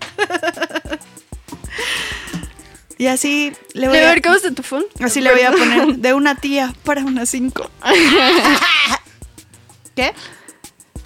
Y 2.98 3.06
así 3.06 3.52
le 3.72 3.88
voy 3.88 3.98
A 3.98 4.02
a, 4.02 4.10
ver, 4.10 4.22
¿cómo 4.22 4.36
está 4.36 4.52
tu 4.52 4.62
phone? 4.62 4.84
así 5.00 5.20
le 5.20 5.32
voy 5.32 5.42
a 5.42 5.50
poner 5.50 5.96
de 5.96 6.14
una 6.14 6.36
tía 6.36 6.72
para 6.84 7.02
una 7.02 7.26
cinco. 7.26 7.68
¿Qué? 9.96 10.12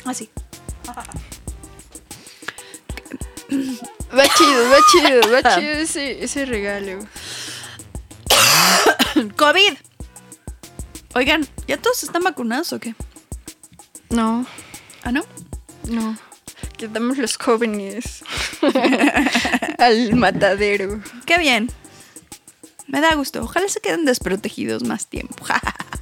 Así. 0.04 0.28
Va 3.51 4.24
chido, 4.28 4.70
va 4.70 4.78
chido, 4.90 5.32
va 5.32 5.43
chido 5.56 5.73
ese, 5.73 6.24
ese 6.24 6.44
regalo. 6.47 7.01
COVID. 9.36 9.74
Oigan, 11.14 11.47
¿ya 11.66 11.77
todos 11.78 12.02
están 12.02 12.23
vacunados 12.23 12.73
o 12.73 12.81
qué? 12.81 12.94
No, 14.10 14.47
¿Ah, 15.02 15.12
no? 15.12 15.24
no. 15.89 16.16
Quedamos 16.77 17.16
los 17.16 17.36
jóvenes 17.39 18.23
al 19.78 20.14
matadero. 20.14 21.01
Qué 21.24 21.39
bien. 21.39 21.70
Me 22.86 23.01
da 23.01 23.14
gusto. 23.14 23.43
Ojalá 23.43 23.68
se 23.68 23.81
queden 23.81 24.05
desprotegidos 24.05 24.82
más 24.85 25.06
tiempo. 25.06 25.44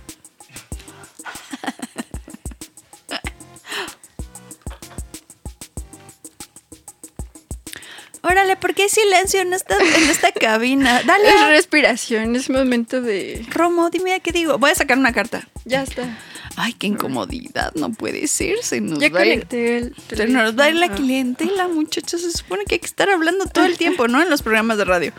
Órale, 8.25 8.57
¿por 8.57 8.75
qué 8.75 8.85
hay 8.85 8.89
silencio 8.89 9.41
en 9.41 9.53
esta, 9.53 9.77
en 9.77 10.11
esta 10.11 10.33
cabina? 10.33 11.03
Dale. 11.07 11.29
Es 11.29 11.47
respiración, 11.49 12.35
es 12.37 12.49
momento 12.49 13.03
de. 13.03 13.45
Romo, 13.51 13.91
dime 13.91 14.19
qué 14.21 14.33
digo. 14.33 14.59
Voy 14.59 14.71
a 14.71 14.75
sacar 14.75 14.97
una 14.99 15.13
carta. 15.13 15.47
Ya 15.67 15.83
está. 15.83 16.19
Ay, 16.57 16.73
qué 16.73 16.87
incomodidad. 16.87 17.73
No 17.75 17.91
puede 17.93 18.27
ser. 18.27 18.63
Se 18.63 18.81
nos 18.81 18.99
Ya 18.99 19.11
va 19.11 19.19
conecté 19.21 19.77
el. 19.79 19.95
se 20.15 20.27
nos 20.27 20.59
va 20.59 20.65
a 20.65 20.69
ir 20.71 20.77
la 20.77 20.89
clientela, 20.89 21.69
muchachos. 21.69 22.23
Se 22.23 22.31
supone 22.33 22.65
que 22.65 22.77
hay 22.77 22.79
que 22.79 22.87
estar 22.87 23.11
hablando 23.11 23.45
todo 23.47 23.65
el 23.67 23.77
tiempo, 23.77 24.09
¿no? 24.09 24.23
En 24.23 24.31
los 24.31 24.41
programas 24.43 24.79
de 24.79 24.85
radio. 24.85 25.13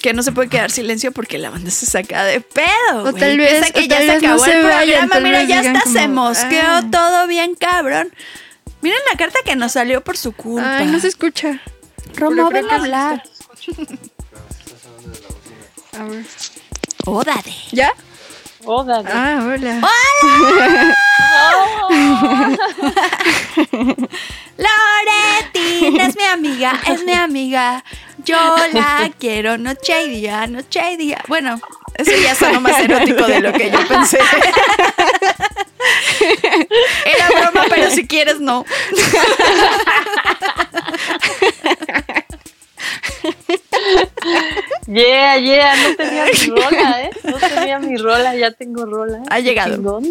Que 0.00 0.14
no 0.14 0.22
se 0.22 0.32
puede 0.32 0.48
quedar 0.48 0.70
silencio 0.70 1.12
porque 1.12 1.36
la 1.36 1.50
banda 1.50 1.70
se 1.70 1.84
saca 1.84 2.24
de 2.24 2.40
pedo. 2.40 3.02
O 3.04 3.12
tal 3.12 3.36
vez- 3.36 3.50
Piensa 3.50 3.70
que 3.72 3.80
o 3.80 3.82
ya 3.82 3.96
tal 3.96 4.06
se 4.06 4.12
vez 4.12 4.22
no 4.22 4.28
acabó 4.28 4.44
se 4.44 4.52
el 4.58 4.62
vayan, 4.64 5.08
programa. 5.10 5.20
Mira, 5.28 5.42
ya 5.42 5.60
hasta 5.72 5.90
se 5.90 6.02
como, 6.02 6.24
mosqueó 6.24 6.62
ah. 6.62 6.88
todo 6.90 7.26
bien 7.26 7.54
cabrón. 7.54 8.10
Miren 8.80 9.00
la 9.12 9.18
carta 9.18 9.40
que 9.44 9.56
nos 9.56 9.72
salió 9.72 10.02
por 10.02 10.16
su 10.16 10.32
culpa. 10.32 10.78
Ay, 10.78 10.86
no 10.86 11.00
se 11.00 11.08
escucha. 11.08 11.60
Romo, 12.20 12.50
ven 12.50 12.70
a 12.70 12.74
hablar. 12.76 13.22
A 15.98 16.04
ver. 16.04 16.26
Ódate. 17.06 17.54
¿Ya? 17.72 17.92
Oh, 18.64 18.84
dale. 18.84 19.08
Ah, 19.10 19.40
hola. 19.42 19.80
Loretina 24.58 26.06
es 26.06 26.16
mi 26.16 26.24
amiga, 26.24 26.80
es 26.86 27.04
mi 27.04 27.12
amiga. 27.12 27.82
Yo 28.24 28.36
la 28.74 29.10
quiero 29.18 29.56
noche 29.56 30.04
y 30.04 30.10
día, 30.10 30.46
noche 30.46 30.92
y 30.92 30.96
día. 30.96 31.24
Bueno, 31.26 31.58
eso 32.00 32.12
ya 32.22 32.34
sonó 32.34 32.60
más 32.60 32.78
erótico 32.84 33.26
de 33.26 33.40
lo 33.40 33.52
que 33.52 33.70
yo 33.70 33.86
pensé. 33.86 34.18
Era 37.04 37.28
broma, 37.28 37.66
pero 37.68 37.90
si 37.90 38.06
quieres, 38.06 38.40
no. 38.40 38.64
Yeah, 44.86 45.38
yeah, 45.38 45.76
no 45.76 45.96
tenía 45.96 46.24
mi 46.24 46.50
rola, 46.50 47.02
¿eh? 47.02 47.10
No 47.24 47.36
tenía 47.36 47.78
mi 47.78 47.96
rola, 47.96 48.34
ya 48.34 48.50
tengo 48.50 48.84
rola. 48.84 49.22
Ha 49.30 49.38
llegado. 49.40 49.76
Chingón. 49.76 50.04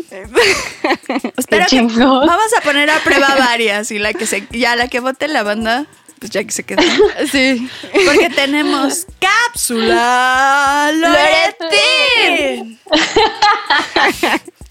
Espera 1.38 1.66
que 1.66 1.82
vamos 1.82 2.54
a 2.58 2.62
poner 2.62 2.90
a 2.90 3.00
prueba 3.00 3.36
varias 3.38 3.92
y 3.92 4.00
la 4.00 4.14
que 4.14 4.26
se, 4.26 4.48
ya 4.52 4.76
la 4.76 4.88
que 4.88 5.00
vote 5.00 5.28
la 5.28 5.44
banda, 5.44 5.86
pues 6.20 6.32
ya 6.32 6.44
que 6.44 6.52
se 6.52 6.64
quede. 6.64 6.82
Sí. 7.32 7.70
Porque 8.06 8.30
tenemos 8.30 9.06
cápsula 9.20 10.92
Loretín. 10.94 12.80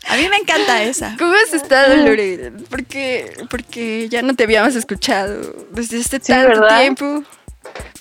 A 0.08 0.16
mí 0.16 0.28
me 0.28 0.36
encanta 0.36 0.82
esa. 0.82 1.14
¿Cómo 1.18 1.32
has 1.34 1.52
estado, 1.52 1.96
Lore? 1.96 2.52
Porque, 2.70 3.32
porque 3.50 4.08
ya 4.08 4.22
no 4.22 4.34
te 4.34 4.44
habíamos 4.44 4.74
escuchado 4.74 5.66
desde 5.72 5.98
este 5.98 6.18
Sí, 6.18 6.32
tanto 6.32 6.60
¿verdad? 6.60 6.80
tiempo. 6.80 7.24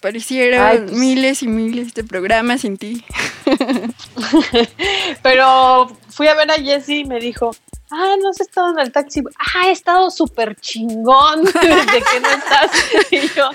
Parecieron 0.02 0.62
Ay, 0.62 0.78
pues. 0.80 0.92
miles 0.94 1.44
y 1.44 1.48
miles 1.48 1.94
de 1.94 2.04
programas 2.06 2.62
sin 2.62 2.78
ti. 2.78 3.04
Pero 5.24 5.92
fui 6.10 6.28
a 6.28 6.36
ver 6.36 6.50
a 6.52 6.56
Jessie 6.56 7.00
y 7.00 7.06
me 7.06 7.20
dijo, 7.20 7.56
ah, 7.92 8.16
no 8.22 8.30
has 8.30 8.40
estado 8.40 8.72
en 8.72 8.80
el 8.80 8.92
taxi. 8.92 9.22
Ah, 9.38 9.68
he 9.68 9.72
estado 9.72 10.10
súper 10.12 10.56
chingón 10.60 11.44
desde 11.46 12.02
que 12.02 12.20
no 12.20 12.30
estás. 12.30 12.72
Y 13.12 13.30
yo, 13.30 13.50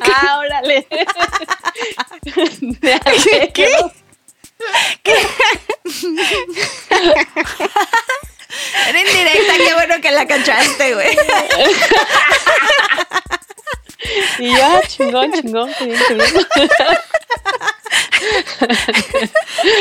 ah, 0.00 0.38
órale. 0.38 0.86
Me 2.80 2.92
alegro. 2.94 3.92
Era 8.88 9.00
indirecta, 9.00 9.56
qué 9.56 9.74
bueno 9.74 10.00
que 10.00 10.10
la 10.10 10.26
cachaste, 10.26 10.94
güey. 10.94 11.18
Y 14.38 14.56
yo, 14.56 14.64
ah, 14.64 14.80
chingón, 14.86 15.32
chingón, 15.32 15.74
qué 15.78 15.96
qué 16.08 16.14
bien. 16.14 16.48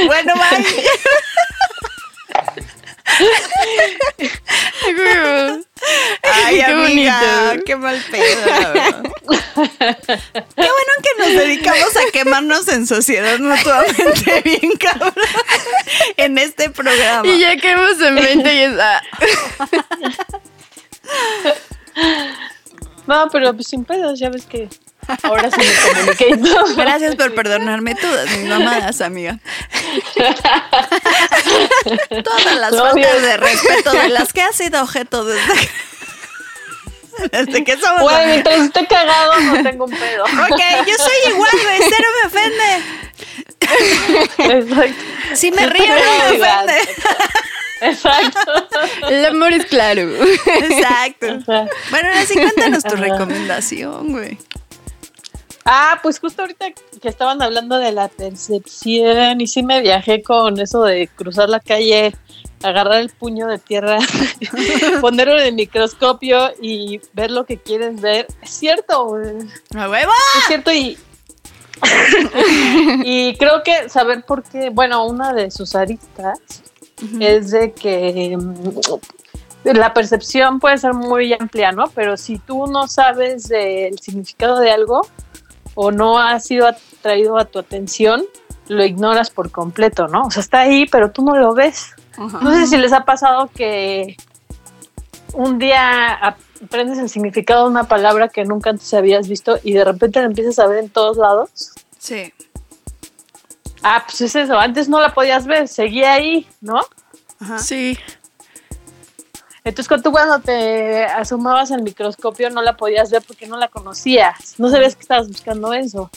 Bueno, 0.07 0.33
bye. 0.35 0.65
Ay, 6.23 6.55
Qué 6.57 6.63
amiga, 6.63 7.49
bonito. 7.49 7.63
qué 7.65 7.75
mal 7.75 8.03
pedo. 8.09 8.45
la 8.45 8.69
verdad. 8.69 9.03
Qué 9.55 10.41
bueno 10.55 10.93
que 11.01 11.19
nos 11.19 11.29
dedicamos 11.35 11.95
a 11.97 12.11
quemarnos 12.11 12.67
en 12.69 12.87
sociedad 12.87 13.37
mutuamente 13.39 14.41
bien 14.45 14.71
cabrón 14.77 15.13
en 16.17 16.37
este 16.37 16.69
programa. 16.69 17.27
Y 17.27 17.39
ya 17.39 17.57
quedamos 17.57 17.99
en 18.01 18.15
20 18.15 18.55
y 18.55 18.59
es... 18.59 18.73
ah. 18.79 19.01
No, 23.05 23.27
pero 23.31 23.53
pues 23.53 23.67
sin 23.67 23.83
pedos, 23.83 24.19
ya 24.19 24.29
ves 24.29 24.45
que 24.45 24.69
ahora 25.23 25.49
sí 25.51 25.57
me 25.59 25.93
comuniqué 25.93 26.37
todo. 26.37 26.75
Gracias 26.75 27.15
por 27.15 27.33
perdonarme 27.35 27.95
todas 27.95 28.29
mis 28.31 28.45
mamadas, 28.47 29.01
amiga. 29.01 29.39
Todas 32.23 32.55
las 32.59 32.71
No, 32.71 32.83
faltas 32.85 33.21
de 33.21 33.37
respeto 33.37 33.91
de 33.91 34.09
las 34.09 34.33
que 34.33 34.41
has 34.41 34.55
sido 34.55 34.81
objeto 34.81 35.25
desde 35.25 35.53
que, 35.53 35.69
desde 37.31 37.63
que 37.63 37.77
somos 37.77 38.01
Bueno, 38.01 38.17
amigas. 38.19 38.27
mientras 38.33 38.59
esté 38.61 38.87
cagado 38.87 39.39
no 39.41 39.63
tengo 39.63 39.85
un 39.85 39.91
pedo. 39.91 40.23
Ok, 40.23 40.61
yo 40.87 40.95
soy 40.97 41.31
igual, 41.31 41.51
güey, 41.63 41.79
cero 41.89 42.07
me 42.21 42.27
ofende. 42.27 42.81
Exacto. 44.59 44.95
Si 45.35 45.51
me 45.51 45.65
río 45.67 45.87
no 45.87 45.95
me 45.95 46.41
ofende. 46.41 46.77
Exacto. 47.81 48.67
El 49.09 49.25
amor 49.25 49.51
es 49.53 49.65
claro. 49.65 50.01
Exacto. 50.01 51.27
Bueno, 51.89 52.09
ahora 52.09 52.25
sí 52.25 52.33
cuéntanos 52.35 52.83
tu 52.83 52.95
recomendación, 52.95 54.11
güey. 54.11 54.37
Ah, 55.65 55.99
pues 56.03 56.19
justo 56.19 56.41
ahorita 56.41 56.65
que 57.01 57.07
estaban 57.07 57.41
hablando 57.41 57.77
de 57.77 57.91
la 57.93 58.09
percepción 58.09 59.39
y 59.39 59.47
sí 59.47 59.63
me 59.63 59.81
viajé 59.81 60.21
con 60.21 60.59
eso 60.59 60.83
de 60.83 61.07
cruzar 61.07 61.49
la 61.49 61.61
calle, 61.61 62.13
agarrar 62.61 62.99
el 62.99 63.09
puño 63.09 63.47
de 63.47 63.59
tierra, 63.59 63.97
ponerlo 65.01 65.39
en 65.39 65.47
el 65.47 65.53
microscopio 65.53 66.51
y 66.61 66.99
ver 67.13 67.31
lo 67.31 67.45
que 67.45 67.57
quieres 67.57 68.01
ver. 68.01 68.27
Es 68.41 68.49
cierto. 68.49 69.15
¡A 69.75 69.89
huevo! 69.89 70.11
Es 70.39 70.47
cierto 70.47 70.71
y 70.71 70.97
y 73.03 73.35
creo 73.37 73.63
que 73.63 73.89
saber 73.89 74.23
por 74.23 74.43
qué, 74.43 74.69
bueno, 74.69 75.05
una 75.05 75.33
de 75.33 75.51
sus 75.51 75.75
aristas 75.75 76.39
es 77.19 77.51
de 77.51 77.73
que 77.73 78.37
mm, 78.37 79.75
la 79.75 79.93
percepción 79.93 80.59
puede 80.59 80.77
ser 80.77 80.93
muy 80.93 81.33
amplia, 81.33 81.71
¿no? 81.71 81.87
Pero 81.95 82.17
si 82.17 82.37
tú 82.37 82.67
no 82.67 82.87
sabes 82.87 83.47
del 83.49 83.97
significado 83.99 84.59
de 84.59 84.71
algo 84.71 85.01
o 85.75 85.91
no 85.91 86.19
ha 86.19 86.39
sido 86.39 86.67
atraído 86.67 87.37
a 87.37 87.45
tu 87.45 87.59
atención, 87.59 88.23
lo 88.67 88.83
ignoras 88.83 89.29
por 89.29 89.51
completo, 89.51 90.07
¿no? 90.07 90.23
O 90.23 90.31
sea, 90.31 90.41
está 90.41 90.61
ahí, 90.61 90.85
pero 90.85 91.11
tú 91.11 91.23
no 91.23 91.35
lo 91.35 91.53
ves. 91.53 91.91
No 92.17 92.53
sé 92.53 92.67
si 92.67 92.77
les 92.77 92.93
ha 92.93 93.05
pasado 93.05 93.49
que 93.53 94.15
un 95.33 95.57
día 95.57 96.13
aprendes 96.61 96.99
el 96.99 97.09
significado 97.09 97.63
de 97.63 97.71
una 97.71 97.85
palabra 97.85 98.29
que 98.29 98.45
nunca 98.45 98.69
antes 98.69 98.93
habías 98.93 99.27
visto 99.27 99.57
y 99.63 99.73
de 99.73 99.83
repente 99.83 100.19
la 100.19 100.27
empiezas 100.27 100.59
a 100.59 100.67
ver 100.67 100.79
en 100.79 100.89
todos 100.89 101.17
lados. 101.17 101.73
Sí. 101.97 102.31
Ah, 103.81 104.03
pues 104.05 104.21
es 104.21 104.35
eso, 104.35 104.57
antes 104.57 104.87
no 104.87 105.01
la 105.01 105.13
podías 105.13 105.45
ver, 105.45 105.67
seguía 105.67 106.13
ahí, 106.13 106.47
¿no? 106.61 106.79
Sí. 107.57 107.97
Entonces 109.65 109.87
cuando 109.87 110.03
tú 110.03 110.11
cuando 110.11 110.39
te 110.39 111.05
asomabas 111.05 111.71
al 111.71 111.83
microscopio 111.83 112.49
no 112.49 112.61
la 112.61 112.75
podías 112.75 113.09
ver 113.11 113.21
porque 113.25 113.47
no 113.47 113.57
la 113.57 113.69
conocías, 113.69 114.55
no 114.57 114.69
sabías 114.69 114.95
que 114.95 115.01
estabas 115.03 115.27
buscando 115.29 115.73
eso. 115.73 116.09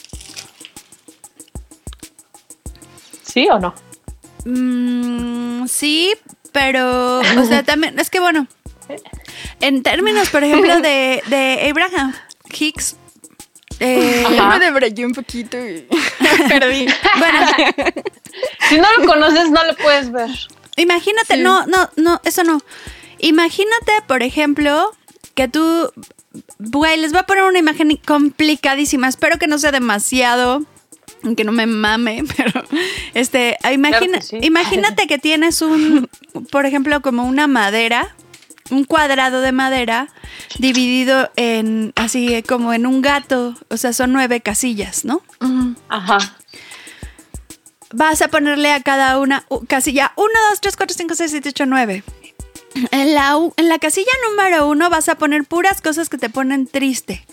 ¿Sí 3.23 3.47
o 3.51 3.59
no? 3.59 3.73
Mm, 4.45 5.67
sí, 5.67 6.13
pero, 6.51 7.19
o 7.19 7.43
sea, 7.47 7.63
también, 7.65 7.97
es 7.99 8.09
que 8.09 8.19
bueno, 8.19 8.47
en 9.61 9.83
términos, 9.83 10.29
por 10.29 10.43
ejemplo, 10.43 10.79
de, 10.81 11.21
de 11.27 11.67
Abraham 11.69 12.13
Hicks, 12.57 12.95
Eh, 13.79 14.25
Ya 14.35 14.47
me 14.47 14.59
debrayé 14.59 15.05
un 15.05 15.13
poquito 15.13 15.55
y 15.57 15.87
perdí. 16.49 16.87
bueno, 17.19 17.39
Si 18.69 18.77
no 18.79 18.87
lo 18.97 19.05
conoces, 19.05 19.49
no 19.51 19.63
lo 19.65 19.75
puedes 19.75 20.11
ver. 20.11 20.29
imagínate, 20.77 21.35
Sí. 21.35 21.41
no, 21.41 21.65
no, 21.67 21.89
no, 21.95 22.19
eso 22.23 22.43
no. 22.43 22.59
Imagínate, 23.19 23.91
por 24.07 24.23
ejemplo, 24.23 24.91
que 25.35 25.47
tú, 25.47 25.91
güey, 26.59 26.99
les 26.99 27.11
voy 27.11 27.21
a 27.21 27.25
poner 27.25 27.43
una 27.43 27.59
imagen 27.59 27.97
complicadísima. 28.05 29.07
Espero 29.07 29.37
que 29.37 29.47
no 29.47 29.57
sea 29.59 29.71
demasiado, 29.71 30.65
que 31.35 31.43
no 31.43 31.51
me 31.51 31.65
mame, 31.65 32.23
pero 32.37 32.63
este, 33.13 33.57
imagina, 33.71 34.19
que 34.19 34.23
sí. 34.23 34.37
imagínate 34.41 35.07
que 35.07 35.17
tienes 35.17 35.61
un, 35.61 36.09
por 36.51 36.65
ejemplo, 36.65 37.01
como 37.01 37.23
una 37.23 37.47
madera, 37.47 38.15
un 38.69 38.83
cuadrado 38.83 39.41
de 39.41 39.51
madera 39.51 40.09
dividido 40.59 41.29
en, 41.35 41.93
así 41.95 42.43
como 42.43 42.73
en 42.73 42.85
un 42.85 43.01
gato, 43.01 43.55
o 43.69 43.77
sea, 43.77 43.93
son 43.93 44.11
nueve 44.11 44.41
casillas, 44.41 45.05
¿no? 45.05 45.21
Ajá. 45.89 46.17
vas 47.93 48.21
a 48.21 48.27
ponerle 48.27 48.71
a 48.73 48.81
cada 48.81 49.19
una 49.19 49.45
casilla 49.67 50.13
1, 50.17 50.29
2, 50.51 50.61
3, 50.61 50.75
4, 50.75 50.95
5, 50.97 51.15
6, 51.15 51.31
7, 51.31 51.49
8, 51.49 51.65
9. 51.65 52.03
En 52.91 53.13
la, 53.13 53.37
en 53.55 53.69
la 53.69 53.79
casilla 53.79 54.11
número 54.29 54.67
1 54.67 54.89
vas 54.89 55.09
a 55.09 55.15
poner 55.15 55.45
puras 55.45 55.81
cosas 55.81 56.09
que 56.09 56.17
te 56.17 56.29
ponen 56.29 56.67
triste. 56.67 57.25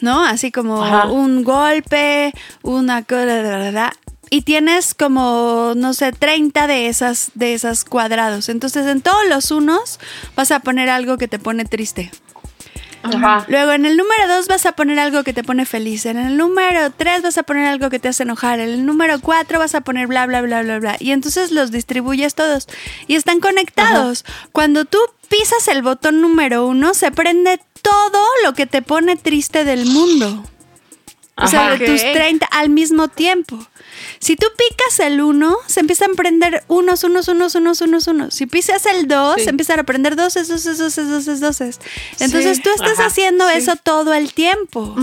¿No? 0.00 0.22
Así 0.24 0.52
como 0.52 0.82
Ajá. 0.82 1.06
un 1.06 1.42
golpe, 1.42 2.32
una 2.62 3.02
cosa. 3.02 3.92
Y 4.28 4.42
tienes 4.42 4.92
como, 4.94 5.72
no 5.76 5.94
sé, 5.94 6.12
30 6.12 6.66
de 6.66 6.88
esas, 6.88 7.30
de 7.34 7.54
esas 7.54 7.84
cuadrados. 7.84 8.48
Entonces, 8.48 8.86
en 8.86 9.00
todos 9.00 9.26
los 9.28 9.50
unos 9.50 10.00
vas 10.34 10.50
a 10.50 10.60
poner 10.60 10.90
algo 10.90 11.16
que 11.16 11.28
te 11.28 11.38
pone 11.38 11.64
triste. 11.64 12.10
Ajá. 13.02 13.44
Luego 13.48 13.72
en 13.72 13.86
el 13.86 13.96
número 13.96 14.28
2 14.28 14.48
vas 14.48 14.66
a 14.66 14.72
poner 14.72 14.98
algo 14.98 15.22
que 15.24 15.32
te 15.32 15.44
pone 15.44 15.66
feliz. 15.66 16.06
En 16.06 16.18
el 16.18 16.36
número 16.36 16.90
3 16.90 17.22
vas 17.22 17.38
a 17.38 17.42
poner 17.42 17.66
algo 17.66 17.90
que 17.90 17.98
te 17.98 18.08
hace 18.08 18.24
enojar. 18.24 18.60
En 18.60 18.68
el 18.68 18.86
número 18.86 19.20
4 19.20 19.58
vas 19.58 19.74
a 19.74 19.80
poner 19.82 20.06
bla, 20.06 20.26
bla, 20.26 20.42
bla, 20.42 20.62
bla, 20.62 20.78
bla. 20.78 20.96
Y 20.98 21.12
entonces 21.12 21.52
los 21.52 21.70
distribuyes 21.70 22.34
todos. 22.34 22.66
Y 23.06 23.14
están 23.14 23.40
conectados. 23.40 24.24
Cuando 24.52 24.84
tú 24.84 24.98
pisas 25.28 25.68
el 25.68 25.82
botón 25.82 26.20
número 26.20 26.66
1, 26.66 26.94
se 26.94 27.10
prende 27.10 27.60
todo 27.82 28.24
lo 28.44 28.54
que 28.54 28.66
te 28.66 28.82
pone 28.82 29.16
triste 29.16 29.64
del 29.64 29.86
mundo. 29.86 30.42
O 31.38 31.46
sea, 31.48 31.76
de 31.76 31.84
tus 31.84 32.00
Ok. 32.02 32.12
30 32.14 32.46
al 32.46 32.70
mismo 32.70 33.08
tiempo. 33.08 33.58
Si 34.18 34.36
tú 34.36 34.46
picas 34.56 35.00
el 35.00 35.20
1, 35.20 35.56
se 35.66 35.80
empiezan 35.80 36.12
a 36.12 36.14
prender 36.14 36.64
unos, 36.68 37.04
unos, 37.04 37.28
unos, 37.28 37.54
unos, 37.54 37.80
unos, 37.82 38.06
unos. 38.06 38.34
Si 38.34 38.46
pisas 38.46 38.86
el 38.86 39.06
2, 39.06 39.34
Sí. 39.36 39.44
se 39.44 39.50
empiezan 39.50 39.78
a 39.80 39.84
prender 39.84 40.16
doses, 40.16 40.48
doses, 40.48 40.78
doses, 40.78 41.08
doses, 41.10 41.40
doses. 41.40 41.80
Entonces 42.20 42.56
Sí. 42.56 42.62
tú 42.62 42.70
estás 42.70 42.98
Ajá. 42.98 43.06
haciendo 43.06 43.46
Sí. 43.50 43.56
eso 43.58 43.76
todo 43.76 44.14
el 44.14 44.32
tiempo. 44.32 44.96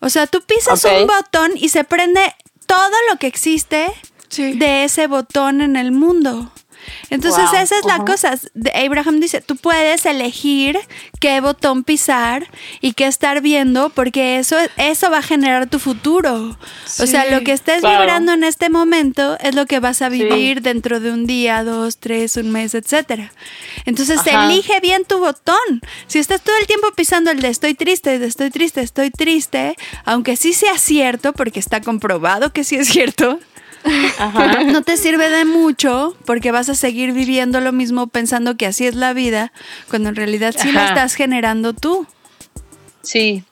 O 0.00 0.08
sea, 0.10 0.26
tú 0.28 0.40
pisas 0.42 0.84
un 0.84 1.06
botón 1.08 1.52
y 1.56 1.68
se 1.70 1.82
prende 1.84 2.20
todo 2.66 2.92
lo 3.10 3.18
que 3.18 3.26
existe 3.26 3.88
Sí. 4.28 4.52
de 4.52 4.84
ese 4.84 5.06
botón 5.08 5.60
en 5.62 5.74
el 5.76 5.90
mundo. 5.92 6.50
Entonces 7.10 7.44
Wow. 7.50 7.60
esa 7.62 7.78
es 7.78 7.84
la 7.84 8.04
cosa. 8.04 8.34
De- 8.54 8.72
Abraham 8.72 9.20
dice, 9.20 9.40
tú 9.40 9.56
puedes 9.56 10.06
elegir 10.06 10.78
qué 11.20 11.40
botón 11.40 11.84
pisar 11.84 12.46
y 12.80 12.92
qué 12.92 13.06
estar 13.06 13.40
viendo 13.40 13.90
porque 13.90 14.38
eso, 14.38 14.56
eso 14.76 15.10
va 15.10 15.18
a 15.18 15.22
generar 15.22 15.68
tu 15.68 15.78
futuro. 15.78 16.56
O 17.00 17.06
sea, 17.06 17.24
lo 17.30 17.42
que 17.42 17.52
estés 17.52 17.80
Claro. 17.80 18.00
vibrando 18.00 18.32
en 18.32 18.44
este 18.44 18.68
momento 18.70 19.36
es 19.40 19.54
lo 19.54 19.66
que 19.66 19.80
vas 19.80 20.02
a 20.02 20.08
vivir 20.08 20.62
dentro 20.62 21.00
de 21.00 21.10
un 21.12 21.26
día, 21.26 21.64
dos, 21.64 21.98
tres, 21.98 22.36
un 22.36 22.50
mes, 22.50 22.74
etcétera. 22.74 23.32
Entonces 23.86 24.18
Ajá. 24.20 24.44
elige 24.46 24.80
bien 24.80 25.04
tu 25.04 25.18
botón. 25.18 25.54
Si 26.06 26.18
estás 26.18 26.40
todo 26.42 26.56
el 26.58 26.66
tiempo 26.66 26.88
pisando 26.96 27.30
el 27.30 27.40
de 27.40 27.48
estoy 27.48 27.74
triste, 27.74 28.18
de 28.18 28.26
estoy 28.26 28.50
triste, 28.50 28.80
estoy 28.80 29.10
triste, 29.10 29.76
aunque 30.04 30.36
sí 30.36 30.52
sea 30.52 30.78
cierto, 30.78 31.32
porque 31.32 31.60
está 31.60 31.80
comprobado 31.80 32.52
que 32.52 32.64
sí 32.64 32.76
es 32.76 32.88
cierto, 32.88 33.38
Ajá. 34.18 34.62
no 34.64 34.82
te 34.82 34.96
sirve 34.96 35.28
de 35.28 35.44
mucho 35.44 36.16
porque 36.24 36.50
vas 36.52 36.68
a 36.68 36.74
seguir 36.74 37.12
viviendo 37.12 37.60
lo 37.60 37.72
mismo 37.72 38.06
pensando 38.06 38.56
que 38.56 38.66
así 38.66 38.86
es 38.86 38.94
la 38.94 39.12
vida, 39.12 39.52
cuando 39.90 40.08
en 40.08 40.16
realidad 40.16 40.54
sí 40.56 40.68
Ajá. 40.70 40.88
estás 40.88 41.14
generando 41.14 41.72
tú. 41.74 42.06
Sí. 43.02 43.44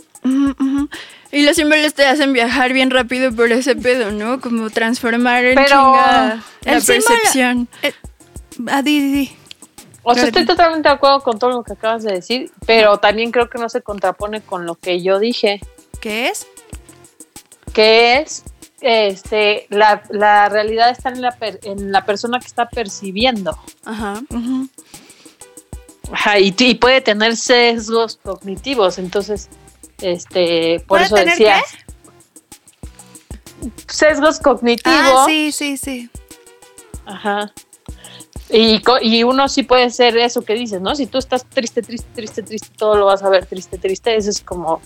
Y 1.30 1.42
los 1.44 1.56
símbolos 1.56 1.94
te 1.94 2.04
hacen 2.06 2.32
viajar 2.32 2.72
bien 2.72 2.90
rápido 2.90 3.32
por 3.32 3.50
ese 3.52 3.74
pedo, 3.76 4.10
¿no? 4.12 4.40
Como 4.40 4.70
transformar 4.70 5.44
en 5.44 5.54
Pero 5.56 5.68
chinga 5.68 6.42
la 6.64 6.72
el 6.74 6.82
símbolo- 6.82 7.06
percepción. 7.09 7.68
Eh, 7.82 7.92
ah, 8.68 8.82
di. 8.82 9.30
O 10.04 10.14
sea, 10.14 10.24
estoy 10.24 10.44
totalmente 10.44 10.88
de 10.88 10.94
acuerdo 10.94 11.20
con 11.22 11.38
todo 11.38 11.50
lo 11.50 11.62
que 11.62 11.74
acabas 11.74 12.02
de 12.02 12.12
decir, 12.12 12.50
pero 12.66 12.98
también 12.98 13.30
creo 13.30 13.48
que 13.48 13.59
no 13.59 13.68
se 13.68 13.82
contrapone 13.82 14.40
con 14.40 14.66
lo 14.66 14.74
que 14.74 15.00
yo 15.02 15.18
dije, 15.20 15.60
¿Qué 16.00 16.28
es? 16.28 16.46
que 17.72 18.18
es 18.18 18.42
este 18.82 19.66
la, 19.70 20.02
la 20.10 20.48
realidad 20.48 20.90
está 20.90 21.09
en 21.09 21.22
la, 21.22 21.32
per- 21.32 21.60
en 21.62 21.92
la 21.92 22.04
persona 22.04 22.38
que 22.40 22.46
está 22.46 22.68
percibiendo. 22.68 23.56
Ajá. 23.84 24.22
Ajá, 26.10 26.38
y, 26.38 26.54
y 26.59 26.74
puede 26.74 27.00
tener 27.00 27.36
sesgos 27.36 28.18
cognitivos, 28.22 28.98
entonces, 28.98 29.48
este, 30.00 30.80
por 30.80 30.98
¿Puede 30.98 31.04
eso 31.04 31.14
tener 31.14 31.30
decía. 31.30 31.62
Sesgos 33.86 34.40
cognitivos. 34.40 34.96
Ah, 34.98 35.24
sí, 35.26 35.52
sí, 35.52 35.76
sí. 35.76 36.10
Ajá. 37.06 37.52
Y, 38.50 38.82
y 39.00 39.22
uno 39.22 39.48
sí 39.48 39.62
puede 39.62 39.88
ser 39.90 40.16
eso 40.18 40.42
que 40.42 40.54
dices, 40.54 40.80
¿no? 40.82 40.94
Si 40.94 41.06
tú 41.06 41.16
estás 41.16 41.46
triste, 41.48 41.80
triste, 41.80 42.09
triste, 42.14 42.42
triste, 42.42 42.68
todo 42.76 42.96
lo 42.96 43.06
vas 43.06 43.22
a 43.22 43.30
ver 43.30 43.46
triste, 43.46 43.78
triste. 43.78 44.14
Eso 44.14 44.28
es 44.28 44.40
como. 44.42 44.82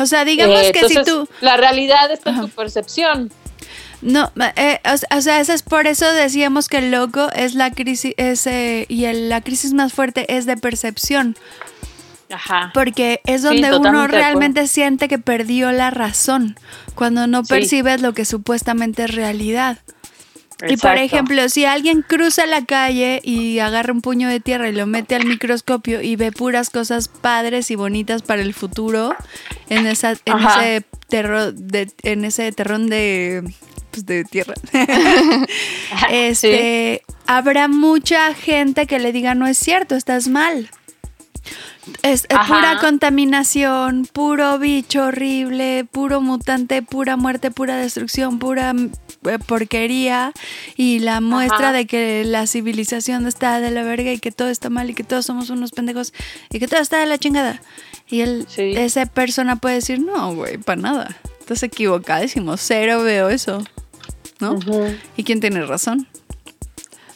O 0.00 0.06
sea, 0.06 0.24
digamos 0.24 0.60
eh, 0.62 0.72
que 0.72 0.88
si 0.88 1.02
tú... 1.04 1.28
La 1.40 1.56
realidad 1.56 2.10
está 2.10 2.30
Ajá. 2.30 2.40
en 2.40 2.46
tu 2.48 2.54
percepción. 2.54 3.30
No, 4.02 4.32
eh, 4.56 4.80
o, 4.84 5.16
o 5.16 5.20
sea, 5.20 5.40
eso 5.40 5.52
es 5.52 5.62
por 5.62 5.86
eso 5.86 6.10
decíamos 6.12 6.68
que 6.68 6.78
el 6.78 6.90
loco 6.90 7.28
es 7.34 7.54
la 7.54 7.70
crisis, 7.70 8.14
es, 8.16 8.46
eh, 8.46 8.86
y 8.88 9.04
el- 9.04 9.28
la 9.28 9.42
crisis 9.42 9.74
más 9.74 9.92
fuerte 9.92 10.34
es 10.36 10.46
de 10.46 10.56
percepción. 10.56 11.36
Ajá. 12.32 12.70
Porque 12.72 13.20
es 13.26 13.42
Sí, 13.42 13.46
donde 13.48 13.76
uno 13.76 14.06
realmente 14.06 14.68
siente 14.68 15.08
que 15.08 15.18
perdió 15.18 15.70
la 15.72 15.90
razón, 15.90 16.56
cuando 16.94 17.26
no 17.26 17.44
Sí. 17.44 17.48
percibes 17.50 18.00
lo 18.00 18.14
que 18.14 18.24
supuestamente 18.24 19.04
es 19.04 19.14
realidad. 19.14 19.78
Y 20.68 20.76
por 20.76 20.96
ejemplo, 20.96 21.48
si 21.48 21.64
alguien 21.64 22.02
cruza 22.02 22.46
la 22.46 22.64
calle 22.64 23.20
y 23.22 23.58
agarra 23.60 23.92
un 23.92 24.02
puño 24.02 24.28
de 24.28 24.40
tierra 24.40 24.68
y 24.68 24.72
lo 24.72 24.86
mete 24.86 25.14
al 25.14 25.24
microscopio 25.24 26.02
y 26.02 26.16
ve 26.16 26.32
puras 26.32 26.70
cosas 26.70 27.08
padres 27.08 27.70
y 27.70 27.76
bonitas 27.76 28.22
para 28.22 28.42
el 28.42 28.54
futuro, 28.54 29.14
en 29.68 29.86
esa, 29.86 30.12
en 30.24 30.34
Ajá. 30.34 30.66
ese 30.66 30.86
terror, 31.08 31.54
de, 31.54 31.90
en 32.02 32.24
ese 32.24 32.52
terrón 32.52 32.88
de, 32.88 33.42
pues, 33.90 34.06
de 34.06 34.24
tierra, 34.24 34.54
este, 36.10 37.02
habrá 37.26 37.68
mucha 37.68 38.34
gente 38.34 38.86
que 38.86 38.98
le 38.98 39.12
diga 39.12 39.34
no 39.34 39.46
es 39.46 39.58
cierto, 39.58 39.94
estás 39.96 40.28
mal. 40.28 40.70
Es 42.02 42.24
eh, 42.24 42.36
pura 42.46 42.78
contaminación, 42.80 44.06
puro 44.12 44.58
bicho 44.58 45.06
horrible, 45.06 45.86
puro 45.90 46.20
mutante, 46.20 46.82
pura 46.82 47.16
muerte, 47.16 47.50
pura 47.50 47.76
destrucción, 47.76 48.38
pura 48.38 48.74
porquería 49.46 50.32
y 50.76 51.00
la 51.00 51.20
muestra 51.20 51.68
Ajá. 51.68 51.72
de 51.72 51.86
que 51.86 52.24
la 52.24 52.46
civilización 52.46 53.26
está 53.26 53.60
de 53.60 53.70
la 53.70 53.82
verga 53.82 54.12
y 54.12 54.18
que 54.18 54.32
todo 54.32 54.48
está 54.48 54.70
mal 54.70 54.88
y 54.90 54.94
que 54.94 55.04
todos 55.04 55.26
somos 55.26 55.50
unos 55.50 55.72
pendejos 55.72 56.12
y 56.50 56.58
que 56.58 56.66
todo 56.68 56.80
está 56.80 56.98
de 57.00 57.06
la 57.06 57.18
chingada. 57.18 57.60
Y 58.08 58.22
él, 58.22 58.46
Sí. 58.48 58.72
esa 58.76 59.06
persona 59.06 59.56
puede 59.56 59.76
decir, 59.76 60.00
no, 60.00 60.34
güey, 60.34 60.58
para 60.58 60.80
nada. 60.80 61.16
Estás 61.40 61.62
equivocadísimo, 61.62 62.56
cero 62.56 63.02
veo 63.02 63.28
eso. 63.28 63.64
¿No? 64.40 64.58
¿Y 65.16 65.24
quién 65.24 65.40
tiene 65.40 65.64
razón? 65.66 66.06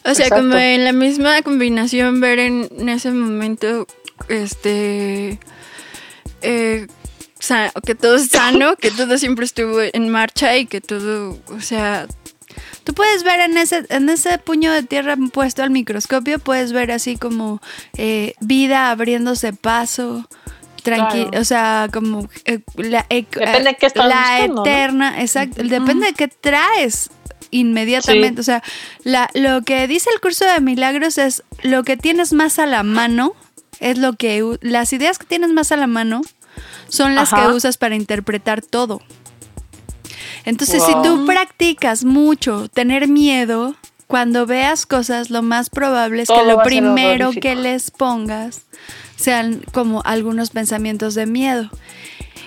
O 0.03 0.13
sea, 0.13 0.27
Exacto. 0.27 0.35
como 0.43 0.55
en 0.57 0.83
la 0.83 0.91
misma 0.91 1.41
combinación 1.41 2.21
ver 2.21 2.37
en, 2.37 2.69
en 2.77 2.89
ese 2.89 3.09
momento, 3.11 3.87
este, 4.29 5.39
eh, 6.43 6.85
sa- 7.45 7.71
que 7.85 7.95
todo 7.95 8.15
es 8.15 8.29
sano, 8.29 8.75
que 8.75 8.91
todo 8.91 9.17
siempre 9.17 9.45
estuvo 9.45 9.79
en 9.81 10.09
marcha 10.09 10.55
y 10.57 10.65
que 10.65 10.81
todo, 10.81 11.39
o 11.47 11.61
sea, 11.61 12.07
Tú 12.85 12.93
puedes 12.93 13.23
ver 13.23 13.39
en 13.41 13.57
ese, 13.57 13.83
en 13.89 14.07
ese 14.07 14.37
puño 14.37 14.71
de 14.71 14.83
tierra 14.83 15.17
puesto 15.33 15.61
al 15.63 15.71
microscopio, 15.71 16.39
puedes 16.39 16.71
ver 16.71 16.91
así 16.91 17.17
como 17.17 17.59
eh, 17.97 18.33
vida 18.39 18.91
abriéndose 18.91 19.51
paso, 19.53 20.29
tranqui 20.83 21.23
Claro. 21.25 21.41
o 21.41 21.43
sea, 21.43 21.89
como 21.91 22.29
eh, 22.45 22.59
la, 22.77 23.05
eh, 23.09 23.25
Depende 23.29 23.71
de 23.71 23.75
qué 23.75 23.85
estás 23.87 24.07
la 24.07 24.21
buscando, 24.21 24.55
¿no? 24.55 24.61
eterna, 24.61 25.21
exacto, 25.21 25.63
depende 25.63 26.05
de 26.07 26.13
qué 26.13 26.27
traes 26.29 27.09
inmediatamente, 27.51 28.35
Sí. 28.35 28.39
o 28.41 28.43
sea, 28.43 28.63
la, 29.03 29.29
lo 29.33 29.63
que 29.63 29.87
dice 29.87 30.09
el 30.13 30.21
curso 30.21 30.45
de 30.45 30.61
milagros 30.61 31.17
es 31.17 31.43
lo 31.63 31.83
que 31.83 31.97
tienes 31.97 32.31
más 32.33 32.59
a 32.59 32.67
la 32.67 32.83
mano, 32.83 33.33
es 33.79 33.97
lo 33.97 34.13
que, 34.13 34.43
las 34.61 34.93
ideas 34.93 35.17
que 35.17 35.25
tienes 35.25 35.49
más 35.51 35.71
a 35.71 35.77
la 35.77 35.87
mano 35.87 36.21
son 36.87 37.15
las 37.15 37.33
Ajá. 37.33 37.47
que 37.47 37.53
usas 37.53 37.77
para 37.77 37.95
interpretar 37.95 38.61
todo. 38.61 39.01
Entonces, 40.45 40.79
Wow. 40.79 40.87
si 41.03 41.09
tú 41.09 41.25
practicas 41.25 42.03
mucho 42.05 42.67
tener 42.69 43.07
miedo, 43.07 43.75
cuando 44.07 44.45
veas 44.45 44.85
cosas, 44.85 45.29
lo 45.31 45.41
más 45.41 45.69
probable 45.69 46.21
es 46.21 46.29
que 46.29 46.45
lo 46.45 46.61
primero 46.61 47.31
que 47.31 47.55
les 47.55 47.89
pongas 47.89 48.61
sean 49.15 49.63
como 49.73 50.01
algunos 50.05 50.51
pensamientos 50.51 51.15
de 51.15 51.25
miedo. 51.25 51.69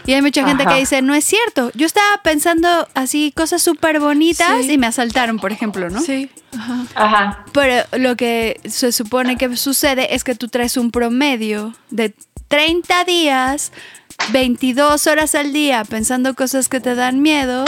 Y 0.07 0.15
hay 0.15 0.23
mucha 0.23 0.47
gente 0.47 0.63
Ajá. 0.63 0.73
que 0.73 0.81
dice, 0.81 1.03
no 1.03 1.15
es 1.15 1.25
cierto. 1.25 1.71
Yo 1.75 1.85
estaba 1.85 2.23
pensando 2.23 2.89
así 2.95 3.31
cosas 3.37 3.61
súper 3.61 4.01
bonitas 4.01 4.65
Sí. 4.65 4.73
y 4.73 4.79
me 4.79 4.87
asaltaron, 4.87 5.39
por 5.39 5.53
ejemplo, 5.53 5.91
¿no? 5.91 6.01
Sí. 6.01 6.31
Ajá. 6.57 6.87
Ajá. 6.95 7.45
Pero 7.53 7.85
lo 7.99 8.17
que 8.17 8.59
se 8.67 8.93
supone 8.93 9.37
que 9.37 9.55
sucede 9.57 10.15
es 10.15 10.25
que 10.25 10.35
tú 10.35 10.49
traes 10.49 10.79
un 10.79 10.91
promedio 10.93 11.75
de 11.91 12.15
30 12.49 13.05
días, 13.05 13.73
22 14.33 15.07
horas 15.07 15.35
al 15.35 15.53
día 15.53 15.85
pensando 15.85 16.35
cosas 16.35 16.69
que 16.69 16.81
te 16.81 16.95
dan 16.95 17.23
miedo. 17.23 17.65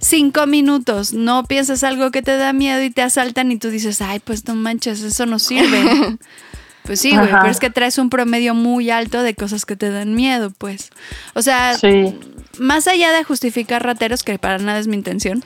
5 0.00 0.46
minutos, 0.46 1.12
no 1.12 1.42
piensas 1.44 1.82
algo 1.82 2.12
que 2.12 2.22
te 2.22 2.36
da 2.36 2.52
miedo 2.52 2.80
y 2.84 2.90
te 2.90 3.02
asaltan 3.02 3.50
y 3.50 3.58
tú 3.58 3.68
dices, 3.68 4.00
ay, 4.00 4.20
pues 4.20 4.46
no 4.46 4.54
manches, 4.54 5.02
eso 5.02 5.26
no 5.26 5.40
sirve. 5.40 6.16
pues 6.84 7.00
sí, 7.00 7.16
güey, 7.16 7.26
pero 7.28 7.48
es 7.48 7.58
que 7.58 7.68
traes 7.68 7.98
un 7.98 8.08
promedio 8.08 8.54
muy 8.54 8.90
alto 8.90 9.22
de 9.22 9.34
cosas 9.34 9.66
que 9.66 9.74
te 9.74 9.90
dan 9.90 10.14
miedo, 10.14 10.52
pues. 10.56 10.90
O 11.34 11.42
sea, 11.42 11.76
Sí. 11.76 12.16
más 12.60 12.86
allá 12.86 13.10
de 13.10 13.24
justificar 13.24 13.82
rateros, 13.82 14.22
que 14.22 14.38
para 14.38 14.58
nada 14.58 14.78
es 14.78 14.86
mi 14.86 14.94
intención, 14.94 15.42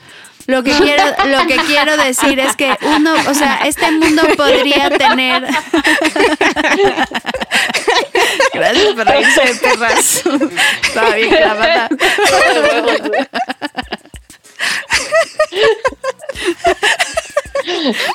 lo 0.47 0.63
que 0.63 0.71
quiero, 0.71 1.03
lo 1.25 1.45
que 1.47 1.57
quiero 1.67 1.97
decir 1.97 2.39
es 2.39 2.55
que 2.55 2.77
uno, 2.81 3.13
o 3.27 3.33
sea, 3.33 3.61
este 3.65 3.91
mundo 3.91 4.23
podría 4.35 4.89
tener. 4.89 5.43
Gracias 8.53 8.93
por 8.93 9.05
reírse, 9.07 9.55
perras. 9.61 10.23
Estaba 10.83 11.15
bien 11.15 11.29
clavada. 11.29 11.89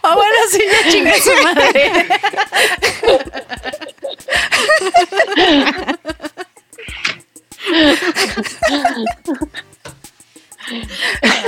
Ah, 0.03 0.15
bueno, 0.15 0.37
sí, 0.51 0.63
ya 0.71 0.91
chinga 0.91 1.15
su 1.19 1.33
madre. 1.43 2.07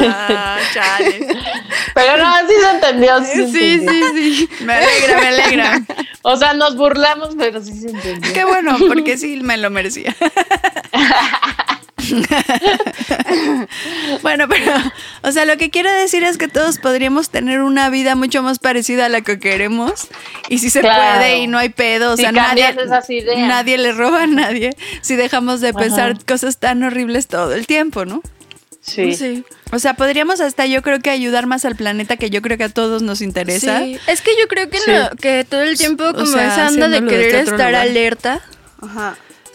Ah, 0.03 0.59
chale. 0.73 1.27
Pero 1.95 2.17
no, 2.17 2.33
sí 2.49 2.55
se 2.61 2.71
entendió. 2.71 3.25
Sí, 3.25 3.53
Sí, 3.53 3.81
sí, 3.87 4.03
sí. 4.15 4.49
Me 4.65 4.75
alegra, 4.75 5.21
me 5.21 5.27
alegra. 5.29 5.83
O 6.23 6.37
sea, 6.37 6.55
nos 6.55 6.77
burlamos, 6.77 7.31
pero 7.39 7.63
sí 7.63 7.73
se 7.79 7.91
entendió. 7.91 8.33
Qué 8.33 8.45
bueno, 8.45 8.77
porque 8.89 9.17
sí 9.19 9.37
me 9.43 9.57
lo 9.57 9.71
merecía. 9.71 10.15
bueno, 14.23 14.49
pero, 14.49 14.73
o 15.23 15.33
sea, 15.33 15.45
lo 15.45 15.57
que 15.57 15.71
quiero 15.71 15.93
decir 15.93 16.23
es 16.25 16.39
que 16.39 16.49
todos 16.49 16.79
podríamos 16.79 17.31
tener 17.31 17.61
una 17.61 17.91
vida 17.91 18.15
mucho 18.15 18.43
más 18.43 18.59
parecida 18.59 19.07
a 19.07 19.09
la 19.09 19.21
que 19.23 19.39
queremos. 19.39 20.09
Y 20.49 20.59
si 20.59 20.71
se 20.71 20.81
Claro. 20.81 21.19
puede 21.19 21.39
y 21.39 21.47
no 21.47 21.59
hay 21.59 21.69
pedo, 21.69 22.13
o 22.13 22.17
Si 22.17 22.23
sea, 22.23 22.33
nadie, 22.33 22.69
esas 22.71 23.09
ideas. 23.11 23.39
nadie 23.49 23.79
le 23.79 23.93
roba 23.93 24.23
a 24.23 24.27
nadie 24.27 24.71
si 25.03 25.17
dejamos 25.17 25.61
de 25.61 25.73
pensar 25.75 26.13
Ajá. 26.13 26.21
cosas 26.27 26.59
tan 26.59 26.83
horribles 26.83 27.27
todo 27.29 27.55
el 27.55 27.67
tiempo, 27.67 28.05
¿no? 28.05 28.23
Sí. 28.81 29.15
Sí. 29.15 29.45
O 29.73 29.79
sea, 29.79 29.95
podríamos 29.95 30.41
hasta 30.41 30.65
yo 30.67 30.81
creo 30.83 31.01
que 31.01 31.11
ayudar 31.11 31.47
más 31.47 31.65
al 31.65 31.77
planeta 31.77 32.17
que 32.17 32.31
yo 32.31 32.41
creo 32.43 32.57
que 32.59 32.65
a 32.65 32.69
todos 32.71 33.03
nos 33.03 33.21
interesa. 33.21 33.81
Sí. 33.81 33.99
Es 34.07 34.21
que 34.23 34.31
yo 34.41 34.49
creo 34.49 34.69
que, 34.71 34.79
Sí. 34.79 34.91
no- 34.91 35.11
que 35.21 35.45
todo 35.49 35.63
el 35.63 35.77
tiempo 35.79 36.05
O 36.09 36.13
como 36.15 36.27
sea, 36.27 36.55
esa 36.55 36.69
onda 36.69 36.89
de 36.89 37.05
querer 37.07 37.35
estar 37.37 37.53
lugar. 37.71 37.75
alerta. 37.75 38.41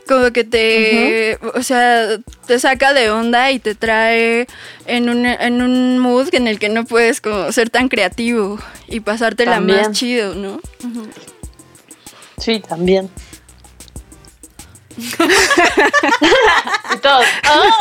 Como 0.08 0.32
que 0.32 0.44
te, 0.44 1.40
o 1.56 1.64
sea, 1.64 2.20
te 2.46 2.60
saca 2.60 2.94
de 2.94 3.10
onda 3.10 3.50
y 3.52 3.58
te 3.58 3.74
trae 3.74 4.46
en 4.86 5.10
un, 5.10 5.26
en 5.26 5.62
un 5.64 5.98
mood 5.98 6.30
en 6.36 6.48
el 6.48 6.60
que 6.60 6.70
no 6.70 6.86
puedes 6.86 7.20
como 7.22 7.52
ser 7.52 7.72
tan 7.72 7.90
creativo 7.90 8.60
y 8.88 9.00
pasártela 9.00 9.54
También. 9.54 9.80
más 9.80 9.92
chido, 9.94 10.36
¿no? 10.36 10.62
Sí, 12.38 12.60
también. 12.60 13.10
Y 14.98 15.12
todos. 17.02 17.26
"Ah". 17.44 17.78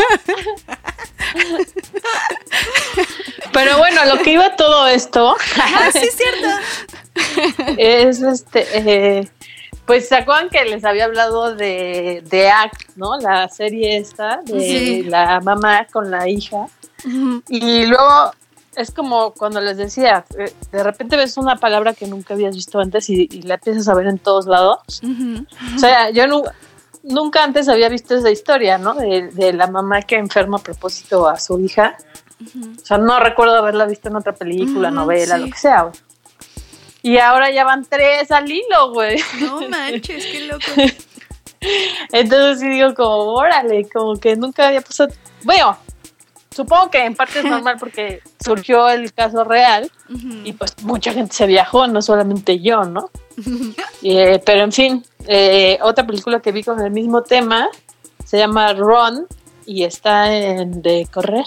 Pero 3.53 3.79
bueno, 3.79 4.05
lo 4.07 4.19
que 4.23 4.33
iba 4.33 4.55
todo 4.57 4.87
esto 4.89 5.37
Ah, 5.61 5.89
sí, 5.93 6.09
cierto. 6.13 6.49
es 7.79 8.21
este. 8.23 8.67
eh, 9.19 9.29
pues 9.87 10.09
se 10.09 10.17
acuerdan 10.17 10.49
que 10.49 10.65
les 10.65 10.85
había 10.85 11.05
hablado 11.05 11.55
de, 11.55 12.23
de 12.27 12.51
Act, 12.51 12.97
¿no? 12.97 13.17
La 13.19 13.49
serie 13.49 13.99
esta 13.99 14.41
de 14.45 14.61
Sí. 14.61 15.03
la 15.05 15.41
mamá 15.41 15.87
con 15.93 16.11
la 16.11 16.29
hija. 16.29 16.67
Y 17.49 17.87
luego 17.87 18.33
es 18.77 18.91
como 18.91 19.33
cuando 19.35 19.61
les 19.61 19.77
decía, 19.77 20.25
eh, 20.39 20.53
de 20.73 20.83
repente 20.83 21.17
ves 21.19 21.37
una 21.37 21.57
palabra 21.57 21.93
que 21.93 22.07
nunca 22.07 22.33
habías 22.35 22.55
visto 22.57 22.81
antes 22.81 23.09
y, 23.11 23.29
y 23.31 23.43
la 23.43 23.55
empiezas 23.55 23.87
a 23.89 23.95
ver 23.95 24.07
en 24.07 24.19
todos 24.19 24.47
lados. 24.47 24.81
O 25.77 25.79
sea, 25.79 26.09
yo 26.11 26.27
nu- 26.27 26.45
nunca 27.05 27.45
antes 27.45 27.69
había 27.69 27.89
visto 27.89 28.15
esa 28.17 28.31
historia, 28.31 28.77
¿no? 28.79 28.95
De, 28.95 29.29
de 29.29 29.53
la 29.53 29.67
mamá 29.69 30.03
que 30.03 30.17
enferma 30.17 30.57
a 30.59 30.63
propósito 30.63 31.29
a 31.29 31.39
su 31.39 31.61
hija. 31.61 31.97
O 32.83 32.85
sea, 32.85 32.99
no 32.99 33.21
recuerdo 33.21 33.57
haberla 33.57 33.87
visto 33.87 34.09
en 34.09 34.17
otra 34.17 34.33
película, 34.35 34.89
Ujú, 34.89 34.97
novela, 34.97 35.37
sí. 35.37 35.41
lo 35.43 35.47
que 35.51 35.59
sea. 35.59 35.83
güey. 35.83 35.95
Y 37.03 37.19
ahora 37.19 37.51
ya 37.51 37.65
van 37.65 37.85
tres 37.85 38.31
al 38.31 38.51
hilo, 38.51 38.93
güey. 38.93 39.19
No 39.41 39.69
manches, 39.69 40.25
qué 40.27 40.41
loco. 40.47 40.65
Entonces 42.13 42.61
sí 42.61 42.69
digo 42.69 42.95
como, 42.95 43.35
órale, 43.35 43.89
como 43.93 44.17
que 44.17 44.37
nunca 44.37 44.69
había 44.69 44.81
pasado. 44.81 45.11
Bueno, 45.45 45.77
supongo 46.51 46.91
que 46.91 47.05
en 47.05 47.15
parte 47.15 47.39
es 47.41 47.45
normal 47.51 47.77
porque 47.79 48.23
surgió 48.43 48.89
el 48.89 49.13
caso 49.13 49.45
real 49.45 49.91
y 50.45 50.53
pues 50.53 50.75
mucha 50.83 51.13
gente 51.13 51.35
se 51.35 51.47
viajó, 51.47 51.87
no 51.87 52.03
solamente 52.03 52.61
yo, 52.61 52.85
¿no? 52.85 53.11
Eh, 54.07 54.39
pero 54.45 54.65
en 54.65 54.73
fin, 54.73 55.05
eh, 55.27 55.79
otra 55.81 56.07
película 56.07 56.41
que 56.41 56.53
vi 56.53 56.63
con 56.63 56.79
el 56.79 56.91
mismo 56.91 57.23
tema 57.23 57.71
se 58.23 58.37
llama 58.37 58.75
Run 58.75 59.27
y 59.65 59.85
está 59.85 60.35
en 60.35 60.83
De 60.83 61.09
Correr 61.11 61.47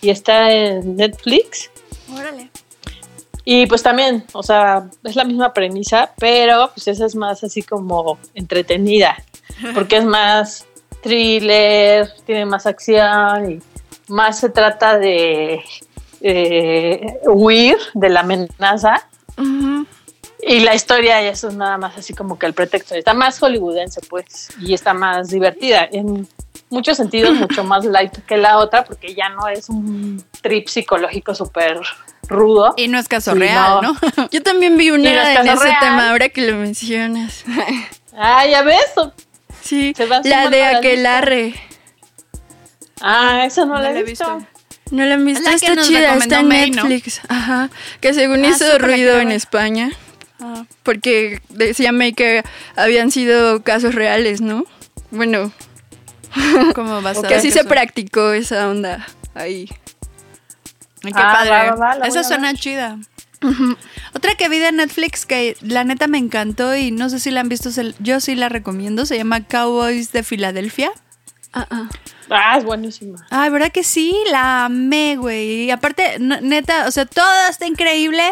y 0.00 0.08
está 0.08 0.50
en 0.50 0.96
Netflix. 0.96 1.70
Órale. 2.10 2.50
Y 3.44 3.66
pues 3.66 3.82
también, 3.82 4.24
o 4.32 4.42
sea, 4.42 4.88
es 5.04 5.16
la 5.16 5.24
misma 5.24 5.52
premisa, 5.52 6.12
pero 6.18 6.70
pues 6.74 6.88
esa 6.88 7.06
es 7.06 7.14
más 7.14 7.42
así 7.44 7.62
como 7.62 8.18
entretenida, 8.34 9.16
porque 9.74 9.98
es 9.98 10.04
más 10.04 10.66
thriller, 11.02 12.10
tiene 12.26 12.46
más 12.46 12.66
acción 12.66 13.50
y 13.50 13.58
más 14.08 14.40
se 14.40 14.50
trata 14.50 14.98
de 14.98 15.62
eh, 16.20 17.18
huir 17.24 17.76
de 17.94 18.08
la 18.08 18.20
amenaza. 18.20 19.06
Y 20.42 20.60
la 20.60 20.74
historia 20.74 21.20
eso 21.22 21.48
es 21.48 21.54
nada 21.54 21.76
más 21.78 21.96
así 21.98 22.14
como 22.14 22.38
que 22.38 22.46
el 22.46 22.54
pretexto. 22.54 22.94
Está 22.94 23.14
más 23.14 23.38
hollywoodense, 23.38 24.00
pues, 24.08 24.48
y 24.60 24.72
está 24.74 24.94
más 24.94 25.28
divertida. 25.28 25.86
En 25.92 26.26
muchos 26.70 26.96
sentidos, 26.96 27.34
mucho 27.40 27.62
más 27.64 27.84
light 27.84 28.12
que 28.26 28.36
la 28.36 28.58
otra, 28.58 28.84
porque 28.84 29.14
ya 29.14 29.28
no 29.28 29.48
es 29.48 29.68
un 29.68 30.24
trip 30.40 30.68
psicológico 30.68 31.34
súper 31.34 31.80
rudo. 32.28 32.72
Y 32.76 32.88
no 32.88 32.98
es 32.98 33.08
caso 33.08 33.34
real, 33.34 33.80
no. 33.82 33.92
¿no? 34.16 34.28
Yo 34.30 34.42
también 34.42 34.76
vi 34.76 34.90
una 34.90 35.12
no 35.12 35.20
es 35.20 35.38
en 35.40 35.48
ese 35.48 35.64
real. 35.64 35.76
tema 35.80 36.10
ahora 36.10 36.28
que 36.30 36.42
lo 36.50 36.56
mencionas. 36.56 37.44
Ah, 38.22 38.44
ya 38.44 38.62
ves. 38.62 38.76
Sí, 39.62 39.94
la 40.24 40.50
de 40.50 40.64
Aquelarre. 40.64 41.54
Ah, 43.00 43.44
esa 43.46 43.64
no, 43.64 43.74
No 43.74 43.80
la 43.82 43.92
la 43.92 44.00
he 44.00 44.02
visto. 44.02 44.36
visto. 44.36 44.50
No 44.90 45.04
la 45.04 45.14
han 45.14 45.24
visto, 45.24 45.48
la 45.48 45.54
está 45.56 45.76
chida, 45.76 46.16
está 46.16 46.40
en 46.40 46.48
May, 46.48 46.70
¿no? 46.70 46.82
Netflix. 46.84 47.20
Ajá. 47.28 47.70
Que 48.00 48.12
según 48.12 48.44
Ah, 48.44 48.48
hizo 48.48 48.78
ruido 48.78 49.18
en. 49.20 49.30
España. 49.30 49.90
Ah. 50.40 50.64
Porque 50.82 51.40
decía 51.50 51.92
May 51.92 52.12
que 52.12 52.42
habían 52.76 53.10
sido 53.10 53.62
casos 53.62 53.94
reales, 53.94 54.40
¿no? 54.40 54.64
Bueno, 55.10 55.52
Como 56.74 57.02
basada 57.02 57.28
que 57.28 57.34
en 57.36 57.42
sí 57.42 57.50
se 57.50 57.64
practicó 57.64 58.32
esa 58.32 58.68
onda 58.68 59.06
ahí. 59.34 59.66
Qué 61.02 61.10
Ah, 61.14 61.32
padre. 61.38 61.50
va, 61.50 61.64
va, 61.64 61.74
va, 61.74 61.94
la 61.94 61.98
voy 62.00 62.08
Esa 62.08 62.20
a 62.20 62.24
suena 62.24 62.54
chida. 62.54 62.98
Otra 64.14 64.34
que 64.34 64.48
vi 64.50 64.58
de 64.58 64.70
Netflix 64.70 65.24
que 65.24 65.56
la 65.62 65.82
neta 65.82 66.06
me 66.06 66.18
encantó 66.18 66.76
y 66.76 66.90
no 66.90 67.08
sé 67.08 67.18
si 67.20 67.30
la 67.30 67.40
han 67.40 67.48
visto, 67.48 67.70
yo 67.98 68.20
sí 68.20 68.34
la 68.34 68.50
recomiendo, 68.50 69.06
se 69.06 69.16
llama 69.16 69.44
Cowboys 69.46 70.12
de 70.12 70.22
Filadelfia. 70.22 70.90
Ah, 71.52 71.66
ah. 71.70 71.88
Ah, 72.28 72.58
es 72.58 72.64
buenísima. 72.64 73.26
Ay, 73.30 73.50
¿verdad 73.50 73.72
que 73.72 73.82
sí? 73.82 74.14
La 74.30 74.66
amé, 74.66 75.16
güey. 75.16 75.64
Y 75.64 75.70
aparte, 75.70 76.18
neta, 76.20 76.86
o 76.86 76.90
sea, 76.92 77.06
todo 77.06 77.26
está 77.48 77.66
increíble. 77.66 78.22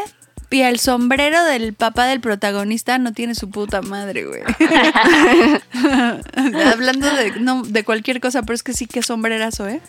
Y 0.51 0.63
el 0.63 0.79
sombrero 0.79 1.45
del 1.45 1.75
papá 1.75 2.07
del 2.07 2.21
protagonista 2.21 2.99
no 2.99 3.13
tiene 3.13 3.35
su 3.35 3.51
puta 3.51 3.83
madre, 3.83 4.25
güey. 4.25 4.43
Hablando 6.73 7.15
de, 7.15 7.33
no, 7.41 7.63
de 7.63 7.85
cualquier 7.85 8.21
cosa, 8.21 8.43
pero 8.43 8.55
es 8.55 8.63
que 8.63 8.73
sí 8.73 8.87
que 8.87 9.03
sombrerazo, 9.03 9.69
¿eh? 9.69 9.81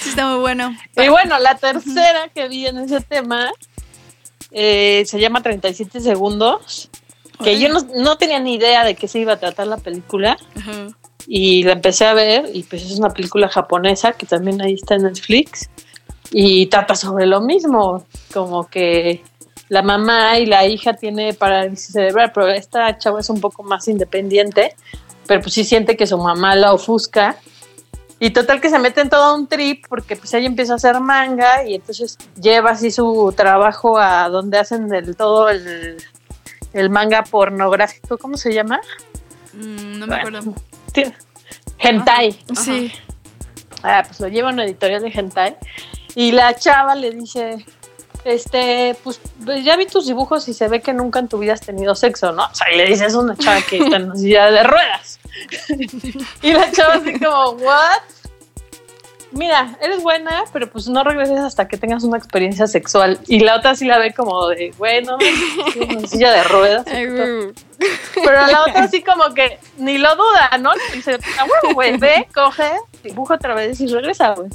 Sí, 0.00 0.08
está 0.08 0.28
muy 0.28 0.40
bueno. 0.40 0.76
Y 0.96 1.08
bueno, 1.08 1.38
la 1.38 1.56
tercera 1.56 2.28
que 2.34 2.48
vi 2.48 2.66
en 2.66 2.78
ese 2.78 3.00
tema 3.00 3.50
eh, 4.50 5.04
se 5.06 5.20
llama 5.20 5.42
37 5.42 6.00
segundos. 6.00 6.88
Que 7.42 7.58
yo 7.58 7.68
no, 7.68 7.80
no 7.96 8.18
tenía 8.18 8.38
ni 8.38 8.54
idea 8.54 8.84
de 8.84 8.94
qué 8.94 9.08
se 9.08 9.18
iba 9.18 9.32
a 9.32 9.40
tratar 9.40 9.66
la 9.66 9.76
película. 9.76 10.36
Y 11.26 11.62
la 11.62 11.72
empecé 11.72 12.04
a 12.06 12.14
ver 12.14 12.50
y 12.52 12.62
pues 12.64 12.82
es 12.84 12.98
una 12.98 13.10
película 13.10 13.48
japonesa 13.48 14.12
que 14.12 14.26
también 14.26 14.60
ahí 14.60 14.74
está 14.74 14.94
en 14.96 15.02
Netflix. 15.04 15.68
Y 16.30 16.66
trata 16.66 16.94
sobre 16.94 17.26
lo 17.26 17.40
mismo, 17.40 18.04
como 18.32 18.66
que 18.68 19.22
la 19.68 19.82
mamá 19.82 20.38
y 20.38 20.46
la 20.46 20.66
hija 20.66 20.94
tiene 20.94 21.34
parálisis 21.34 21.92
cerebral, 21.92 22.32
pero 22.34 22.48
esta 22.48 22.96
chava 22.98 23.20
es 23.20 23.28
un 23.30 23.40
poco 23.40 23.62
más 23.62 23.86
independiente, 23.88 24.74
pero 25.26 25.40
pues 25.42 25.54
sí 25.54 25.64
siente 25.64 25.96
que 25.96 26.06
su 26.06 26.18
mamá 26.18 26.56
la 26.56 26.72
ofusca. 26.72 27.36
Y 28.18 28.30
total 28.30 28.60
que 28.60 28.70
se 28.70 28.78
mete 28.78 29.00
en 29.00 29.10
todo 29.10 29.34
un 29.34 29.48
trip 29.48 29.84
porque 29.88 30.14
pues 30.16 30.32
ella 30.34 30.46
empieza 30.46 30.74
a 30.74 30.76
hacer 30.76 31.00
manga 31.00 31.64
y 31.66 31.74
entonces 31.74 32.16
lleva 32.40 32.70
así 32.70 32.90
su 32.90 33.32
trabajo 33.36 33.98
a 33.98 34.28
donde 34.28 34.58
hacen 34.58 34.92
el, 34.94 35.16
todo 35.16 35.48
el, 35.48 35.96
el 36.72 36.88
manga 36.90 37.24
pornográfico, 37.24 38.18
¿cómo 38.18 38.36
se 38.36 38.54
llama? 38.54 38.80
Mm, 39.54 39.98
no 39.98 40.06
me 40.06 40.20
Bueno. 40.20 40.38
acuerdo. 40.38 40.54
Sí. 40.94 41.04
Hentai. 41.78 42.38
Sí. 42.54 42.92
Ah, 43.82 44.02
pues 44.06 44.20
lo 44.20 44.28
lleva 44.28 44.50
a 44.50 44.52
una 44.52 44.64
editorial 44.64 45.02
de 45.02 45.08
hentai 45.08 45.56
y 46.14 46.32
la 46.32 46.54
chava 46.54 46.94
le 46.94 47.10
dice, 47.10 47.64
este, 48.24 48.96
pues 49.02 49.20
pues, 49.44 49.64
ya 49.64 49.76
vi 49.76 49.86
tus 49.86 50.06
dibujos 50.06 50.46
y 50.48 50.54
se 50.54 50.68
ve 50.68 50.80
que 50.80 50.92
nunca 50.92 51.18
en 51.18 51.28
tu 51.28 51.38
vida 51.38 51.54
has 51.54 51.60
tenido 51.60 51.94
sexo, 51.94 52.32
¿no? 52.32 52.44
O 52.44 52.54
sea, 52.54 52.72
y 52.72 52.76
le 52.76 52.86
dice, 52.86 53.06
es 53.06 53.14
una 53.14 53.36
chava 53.36 53.60
que 53.62 53.78
está 53.84 53.96
en 53.96 54.04
una 54.04 54.16
silla 54.16 54.50
de 54.50 54.62
ruedas. 54.62 55.18
y 56.42 56.52
la 56.52 56.70
chava 56.70 56.94
así 56.94 57.18
como, 57.18 57.50
¿what? 57.52 58.02
Mira, 59.32 59.76
eres 59.80 60.02
buena, 60.02 60.44
pero 60.52 60.70
pues 60.70 60.88
no 60.88 61.02
regreses 61.04 61.38
hasta 61.38 61.66
que 61.66 61.78
tengas 61.78 62.04
una 62.04 62.18
experiencia 62.18 62.66
sexual. 62.66 63.18
Y 63.26 63.40
la 63.40 63.56
otra 63.56 63.74
sí 63.74 63.86
la 63.86 63.98
ve 63.98 64.12
como 64.12 64.48
de, 64.48 64.74
bueno, 64.76 65.16
en 65.74 65.96
una 65.96 66.06
silla 66.06 66.30
de 66.32 66.44
ruedas. 66.44 66.84
Pero 68.14 68.46
la 68.46 68.62
otra 68.62 68.84
así 68.84 69.02
como 69.02 69.34
que 69.34 69.58
ni 69.76 69.98
lo 69.98 70.14
duda, 70.14 70.58
¿no? 70.60 70.70
Dice, 70.92 71.18
ah, 71.38 71.46
bueno, 71.46 71.74
güey, 71.74 71.96
ve, 71.96 72.28
coge, 72.32 72.70
dibuja 73.02 73.34
otra 73.34 73.54
vez 73.54 73.80
y 73.80 73.88
regresa, 73.88 74.34
güey. 74.34 74.50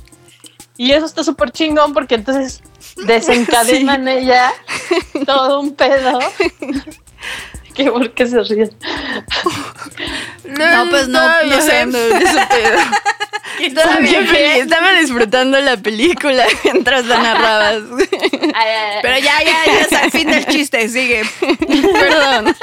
Y 0.77 0.91
eso 0.91 1.05
está 1.05 1.23
súper 1.23 1.51
chingón 1.51 1.93
porque 1.93 2.15
entonces 2.15 2.61
desencadena 3.05 3.95
en 3.95 4.07
ella 4.07 4.53
todo 5.25 5.59
un 5.59 5.75
pedo. 5.75 6.19
¿Qué, 7.77 7.89
¿Por 7.91 8.11
qué 8.11 8.27
se 8.27 8.41
ríen? 8.43 8.71
No, 10.45 10.89
pues 10.89 11.07
no, 11.07 11.19
estaba 11.19 11.43
no 11.43 11.61
sé. 11.61 12.47
pedo. 12.49 12.79
Estaba 13.59 13.95
bien 13.97 14.27
feliz, 14.27 14.63
estaba 14.65 14.93
disfrutando 14.99 15.59
la 15.59 15.77
película 15.77 16.45
mientras 16.63 17.05
la 17.05 17.17
narrabas. 17.17 17.81
Pero 19.01 19.17
ya, 19.17 19.41
ya, 19.43 19.65
ya 19.65 19.79
es 19.81 19.93
al 19.93 20.11
fin 20.11 20.29
del 20.29 20.45
chiste, 20.45 20.87
sigue. 20.89 21.23
Perdón. 21.39 22.55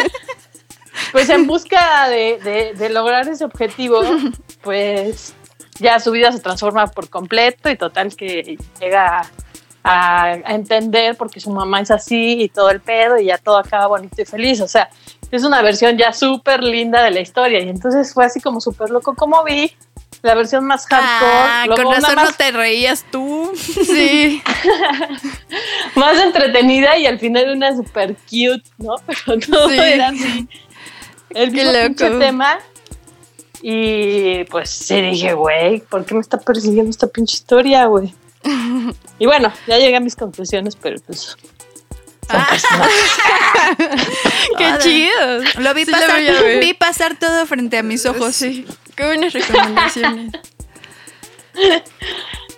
Pues 1.11 1.29
en 1.31 1.49
busca 1.49 2.09
de, 2.09 2.39
de- 2.45 2.75
de 2.75 2.91
lograr 2.91 3.27
ese 3.29 3.45
objetivo, 3.45 4.03
pues 4.63 5.35
ya 5.81 5.99
su 5.99 6.13
vida 6.13 6.31
se 6.31 6.39
transforma 6.39 6.87
por 6.87 7.11
completo 7.11 7.71
y 7.71 7.77
total 7.77 8.15
que 8.15 8.57
llega 8.81 9.23
a, 9.83 10.23
a 10.27 10.55
entender 10.55 11.17
porque 11.17 11.41
su 11.41 11.51
mamá 11.51 11.81
es 11.81 11.91
así 11.91 12.41
y 12.43 12.49
todo 12.49 12.71
el 12.71 12.81
pedo 12.81 13.19
y 13.19 13.25
ya 13.27 13.39
todo 13.39 13.57
acaba 13.59 13.89
bonito 13.89 14.23
y 14.23 14.25
feliz. 14.27 14.61
O 14.61 14.69
sea, 14.69 14.89
es 15.37 15.45
una 15.45 15.63
versión 15.63 15.97
ya 15.99 16.13
súper 16.13 16.63
linda 16.63 17.03
de 17.03 17.11
la 17.11 17.21
historia 17.21 17.61
y 17.63 17.69
entonces 17.69 18.13
fue 18.13 18.25
así 18.25 18.41
como 18.41 18.61
súper 18.61 18.91
loco 18.91 19.15
como 19.15 19.43
vi 19.45 19.73
la 20.23 20.35
versión 20.35 20.65
más 20.65 20.87
hardcore. 20.87 21.31
Ah, 21.33 21.65
luego 21.67 21.83
con 21.83 21.95
razón 21.95 22.15
más, 22.15 22.31
no 22.31 22.37
te 22.37 22.51
reías 22.53 23.05
tú. 23.11 23.53
Sí. 23.57 24.43
más 25.97 26.19
entretenida 26.19 26.97
y 26.97 27.07
al 27.07 27.19
final 27.19 27.51
una 27.51 27.77
súper 27.77 28.17
cute, 28.17 28.63
¿no? 28.79 28.95
Pero 29.07 29.39
todo 29.41 29.69
Sí. 29.69 29.79
era 29.79 30.09
así. 30.09 30.49
El 31.31 31.51
mismo 31.51 32.19
tema. 32.19 32.59
Y 33.63 34.45
pues 34.45 34.71
sí 34.71 35.01
dije, 35.01 35.33
güey, 35.33 35.81
¿por 35.81 36.05
qué 36.05 36.15
me 36.15 36.21
está 36.21 36.39
persiguiendo 36.39 36.91
esta 36.91 37.07
pinche 37.07 37.35
historia, 37.37 37.87
güey? 37.87 38.15
Y 39.19 39.25
bueno, 39.27 39.51
ya 39.67 39.79
llegué 39.79 39.97
a 39.97 40.01
mis 40.01 40.17
conclusiones, 40.17 40.77
pero 40.77 41.01
pues. 41.07 41.37
Ah. 42.29 42.47
Qué 44.59 44.75
chido. 44.81 45.43
Lo 45.59 45.75
vi 45.75 45.85
Sí, 45.85 45.91
pasar, 45.93 46.21
vi 46.61 46.75
pasar 46.75 47.17
todo 47.19 47.47
frente 47.47 47.79
a 47.79 47.83
mis 47.83 48.07
ojos. 48.07 48.35
Sí. 48.35 48.67
Qué 48.95 49.05
buenas 49.05 49.33
recomendaciones. 49.33 50.33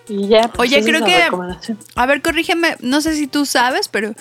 Y 0.09 0.29
ya, 0.29 0.49
pues, 0.49 0.71
Oye, 0.71 0.85
creo 0.85 1.05
que-. 1.05 1.77
A 1.97 2.07
ver, 2.07 2.23
corrígeme, 2.23 2.77
no 2.81 3.01
sé 3.01 3.17
si 3.17 3.27
tú 3.27 3.45
sabes, 3.45 3.89
pero 3.89 4.13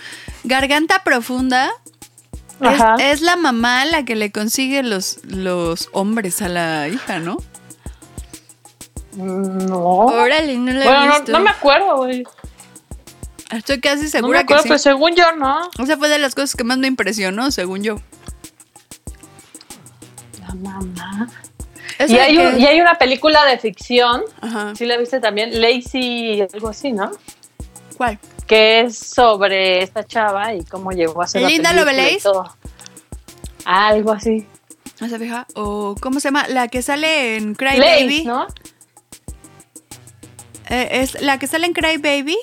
Garganta 0.44 1.04
Profunda 1.04 1.72
es, 2.60 2.82
Ajá. 2.82 2.96
es 3.00 3.22
la 3.22 3.36
mamá 3.36 3.86
la 3.86 4.04
que 4.04 4.16
le 4.16 4.32
consigue 4.32 4.82
los, 4.82 5.24
los 5.26 5.90
hombres 5.92 6.42
a 6.42 6.50
la 6.50 6.88
hija, 6.88 7.20
¿no? 7.20 7.38
No. 9.16 9.78
Órale, 9.78 10.58
no 10.58 10.72
la 10.74 10.84
he 10.84 10.88
Bueno, 10.88 11.14
no 11.28 11.40
me 11.40 11.50
acuerdo, 11.52 11.98
güey. 11.98 12.24
Estoy 13.58 13.80
casi 13.80 13.98
No 13.98 14.04
me 14.04 14.10
segura 14.10 14.40
acuerdo, 14.42 14.64
que 14.64 14.70
pero 14.70 14.78
sí. 14.80 14.84
según 14.84 15.16
yo, 15.16 15.32
no. 15.34 15.70
Esa 15.84 15.98
fue 15.98 16.10
de 16.10 16.18
las 16.20 16.36
cosas 16.36 16.56
que 16.56 16.64
más 16.64 16.78
me 16.78 16.88
impresionó, 16.88 17.52
según 17.52 17.84
yo. 17.84 18.00
La 20.42 20.54
mamá. 20.56 21.28
Es 21.98 22.12
Y 22.12 22.18
hay, 22.20 22.38
un- 22.38 22.60
y 22.60 22.66
hay 22.66 22.82
una 22.82 22.96
película 22.96 23.46
de 23.46 23.58
ficción, 23.58 24.22
Ajá. 24.42 24.74
sí 24.76 24.86
la 24.86 24.98
viste 24.98 25.20
también, 25.20 25.62
Lazy, 25.62 26.42
algo 26.54 26.70
así, 26.70 26.92
¿no? 26.92 27.12
¿Cuál? 27.98 28.20
que 28.48 28.82
es 28.82 29.00
sobre 29.00 29.82
esta 29.82 30.04
chava 30.06 30.54
y 30.54 30.64
cómo 30.66 30.92
llegó 30.92 31.24
a 31.24 31.28
ser 31.28 31.42
la 31.42 31.48
¿Linda 31.50 31.72
película 31.72 31.94
y 31.94 31.96
Lovelace? 32.20 32.30
Algo 33.66 34.12
así. 34.12 34.46
¿No 35.00 35.10
se 35.10 35.18
fija? 35.18 35.48
¿O 35.56 35.96
cómo 36.00 36.20
se 36.20 36.28
llama? 36.28 36.48
La 36.50 36.68
que 36.68 36.84
sale 36.84 37.38
en 37.38 37.56
Cry 37.56 37.78
Lace, 37.78 38.04
Baby. 38.04 38.24
¿no? 38.26 38.46
Eh, 40.70 40.90
¿Es 41.02 41.20
la 41.24 41.40
que 41.40 41.48
sale 41.48 41.66
en 41.66 41.74
Cry 41.74 41.98
Baby? 41.98 42.38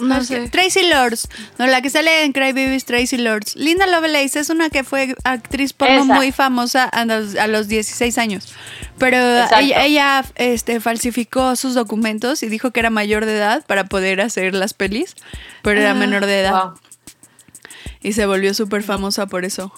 No 0.00 0.18
que- 0.18 0.24
sé. 0.24 0.48
Tracy 0.50 0.88
Lords. 0.88 1.28
No, 1.58 1.66
la 1.66 1.80
que 1.80 1.88
sale 1.90 2.24
en 2.24 2.32
Cry 2.32 2.52
Baby 2.52 2.74
es 2.74 2.84
Tracy 2.84 3.16
Lords. 3.16 3.56
Linda 3.56 3.86
Lovelace 3.86 4.38
es 4.38 4.50
una 4.50 4.68
que 4.70 4.84
fue 4.84 5.14
actriz 5.24 5.72
porno 5.72 6.04
Esa. 6.04 6.14
muy 6.14 6.32
famosa 6.32 6.84
a 6.84 7.04
los, 7.04 7.34
a 7.36 7.46
los 7.46 7.68
16 7.68 8.18
años. 8.18 8.54
Pero 8.98 9.16
ella, 9.58 9.84
ella, 9.84 10.24
este, 10.36 10.80
falsificó 10.80 11.54
sus 11.56 11.74
documentos 11.74 12.42
y 12.42 12.48
dijo 12.48 12.70
que 12.72 12.80
era 12.80 12.90
mayor 12.90 13.24
de 13.26 13.36
edad 13.36 13.64
para 13.66 13.84
poder 13.84 14.20
hacer 14.20 14.54
las 14.54 14.74
pelis, 14.74 15.14
pero 15.62 15.80
era 15.80 15.94
menor 15.94 16.26
de 16.26 16.40
edad. 16.40 16.52
Wow. 16.64 16.74
Y 18.02 18.12
se 18.12 18.26
volvió 18.26 18.54
súper 18.54 18.82
famosa 18.82 19.26
por 19.26 19.44
eso. 19.44 19.72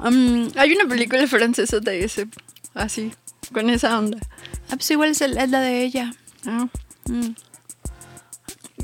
Mm, 0.00 0.48
Hay 0.56 0.72
una 0.74 0.86
película 0.86 1.26
francesa 1.26 1.80
de 1.80 2.04
ese, 2.04 2.26
así, 2.74 3.12
con 3.52 3.70
esa 3.70 3.98
onda. 3.98 4.18
ah, 4.70 4.76
pues 4.76 4.90
igual 4.90 5.10
es 5.10 5.20
la 5.20 5.60
de 5.60 5.82
ella. 5.82 6.12
Ah. 6.46 6.66
Mm. 7.06 7.30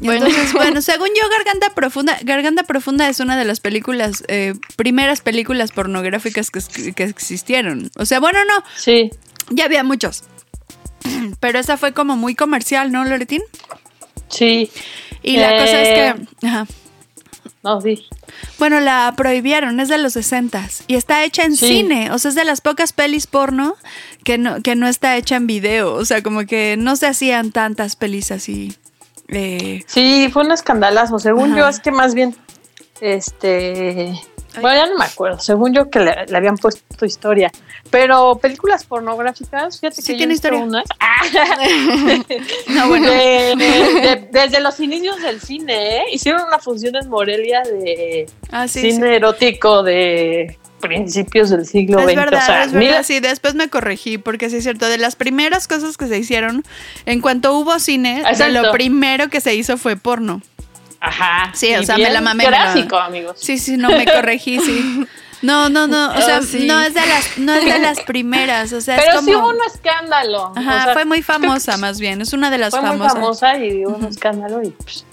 Bueno. 0.00 0.26
Entonces, 0.26 0.52
bueno, 0.54 0.80
según 0.82 1.08
yo, 1.08 1.28
Garganta 1.30 1.74
Profunda, 1.74 2.16
Garganta 2.22 2.62
Profunda 2.64 3.08
es 3.08 3.20
una 3.20 3.36
de 3.36 3.44
las 3.44 3.60
películas, 3.60 4.24
eh, 4.28 4.54
primeras 4.76 5.20
películas 5.20 5.72
pornográficas 5.72 6.50
que, 6.50 6.92
que 6.94 7.04
existieron. 7.04 7.90
O 7.96 8.06
sea, 8.06 8.18
bueno, 8.20 8.38
no, 8.46 8.64
Sí, 8.76 9.10
ya 9.50 9.66
había 9.66 9.84
muchos. 9.84 10.24
Pero 11.40 11.58
esa 11.58 11.76
fue 11.76 11.92
como 11.92 12.16
muy 12.16 12.34
comercial, 12.34 12.92
¿no, 12.92 13.04
Loretín? 13.04 13.42
sí. 14.28 14.70
Y 15.22 15.36
la 15.36 15.50
cosa 15.50 15.82
es 15.82 15.88
Eh. 15.88 16.14
que, 16.40 16.46
ajá. 16.46 16.66
No, 17.62 17.78
sí. 17.82 18.06
bueno, 18.58 18.80
la 18.80 19.12
prohibieron, 19.18 19.78
es 19.80 19.88
de 19.90 19.98
los 19.98 20.14
60 20.14 20.66
y 20.86 20.94
está 20.94 21.24
hecha 21.24 21.42
en 21.42 21.56
Sí. 21.56 21.66
cine. 21.66 22.10
O 22.10 22.18
sea, 22.18 22.30
es 22.30 22.34
de 22.34 22.44
las 22.46 22.62
pocas 22.62 22.94
pelis 22.94 23.26
porno 23.26 23.76
que 24.24 24.38
no, 24.38 24.62
que 24.62 24.76
no 24.76 24.88
está 24.88 25.18
hecha 25.18 25.36
en 25.36 25.46
video. 25.46 25.92
O 25.92 26.06
sea, 26.06 26.22
como 26.22 26.46
que 26.46 26.76
no 26.78 26.96
se 26.96 27.06
hacían 27.06 27.52
tantas 27.52 27.96
pelis 27.96 28.30
así. 28.30 28.74
Eh, 29.32 29.82
Sí, 29.86 30.28
fue 30.32 30.44
un 30.44 30.52
escandalazo. 30.52 31.18
Según 31.18 31.50
Ajá. 31.52 31.58
yo, 31.60 31.68
es 31.68 31.80
que 31.80 31.90
más 31.90 32.14
bien, 32.14 32.34
este. 33.00 34.12
Bueno, 34.60 34.76
ya 34.76 34.86
no 34.86 34.98
me 34.98 35.04
acuerdo. 35.04 35.38
Según 35.38 35.72
yo, 35.72 35.88
que 35.90 36.00
le, 36.00 36.26
le 36.26 36.36
habían 36.36 36.56
puesto 36.56 37.06
historia. 37.06 37.52
Pero 37.88 38.36
películas 38.42 38.84
pornográficas, 38.84 39.78
fíjate 39.78 40.02
Sí 40.02 40.12
que 40.12 40.18
tiene 40.18 40.34
historia. 40.34 40.58
unas. 40.58 40.84
no, 42.68 42.88
bueno. 42.88 43.10
De- 43.10 43.54
de- 43.56 44.28
desde 44.32 44.60
los 44.60 44.78
inicios 44.80 45.20
del 45.22 45.40
cine, 45.40 45.98
¿eh? 45.98 46.02
Hicieron 46.12 46.42
una 46.48 46.58
función 46.58 46.96
en 46.96 47.08
Morelia 47.08 47.62
de 47.62 48.26
Ah, 48.50 48.66
sí, 48.68 48.80
cine 48.92 49.08
sí. 49.08 49.14
erótico 49.14 49.82
de 49.82 50.58
principios 50.80 51.50
del 51.50 51.66
siglo 51.66 51.98
Es 52.00 52.06
XX. 52.06 52.16
verdad, 52.16 52.42
o 52.42 52.46
sea, 52.46 52.64
es 52.64 52.72
verdad. 52.72 52.86
mira- 52.88 53.02
Sí, 53.04 53.20
después 53.20 53.54
me 53.54 53.68
corregí, 53.68 54.18
porque 54.18 54.50
sí 54.50 54.56
es 54.56 54.62
cierto. 54.64 54.86
De 54.86 54.98
las 54.98 55.16
primeras 55.16 55.68
cosas 55.68 55.96
que 55.96 56.06
se 56.08 56.18
hicieron, 56.18 56.64
en 57.06 57.20
cuanto 57.20 57.54
hubo 57.58 57.78
cine, 57.78 58.20
Exacto. 58.20 58.62
lo 58.62 58.72
primero 58.72 59.28
que 59.28 59.40
se 59.40 59.54
hizo 59.54 59.76
fue 59.78 59.96
porno. 59.96 60.42
Ajá. 61.00 61.50
Sí, 61.54 61.74
o 61.74 61.82
sea, 61.82 61.96
me 61.96 62.10
la 62.10 62.20
mamé, 62.20 62.44
la- 62.44 62.50
Gráfico, 62.50 62.98
amigos. 62.98 63.36
Sí, 63.40 63.58
sí, 63.58 63.76
no 63.76 63.88
me 63.90 64.04
corregí, 64.04 64.58
sí. 64.60 65.06
No, 65.42 65.70
no, 65.70 65.86
no. 65.86 66.10
O 66.10 66.20
sea, 66.20 66.40
Oh, 66.40 66.42
sí. 66.42 66.66
no 66.66 66.78
es 66.82 66.92
de 66.92 67.00
las, 67.00 67.38
no 67.38 67.54
es 67.54 67.64
de 67.64 67.78
las 67.78 68.00
primeras. 68.06 68.74
O 68.74 68.82
sea, 68.82 68.96
es 68.96 69.04
Pero 69.04 69.16
como. 69.16 69.26
sí 69.28 69.34
hubo 69.34 69.48
un 69.48 69.56
escándalo. 69.74 70.52
Ajá, 70.54 70.80
o 70.80 70.84
sea, 70.84 70.92
fue 70.92 71.06
muy 71.06 71.22
famosa, 71.22 71.78
más 71.78 71.98
bien. 71.98 72.20
Es 72.20 72.34
una 72.34 72.50
de 72.50 72.58
las 72.58 72.72
Fue 72.72 72.80
muy 72.82 72.90
famosas. 72.90 73.12
famosa 73.14 73.56
y 73.56 73.86
hubo 73.86 73.96
un 73.96 74.04
escándalo 74.04 74.62
y 74.62 74.68
pues, 74.68 75.06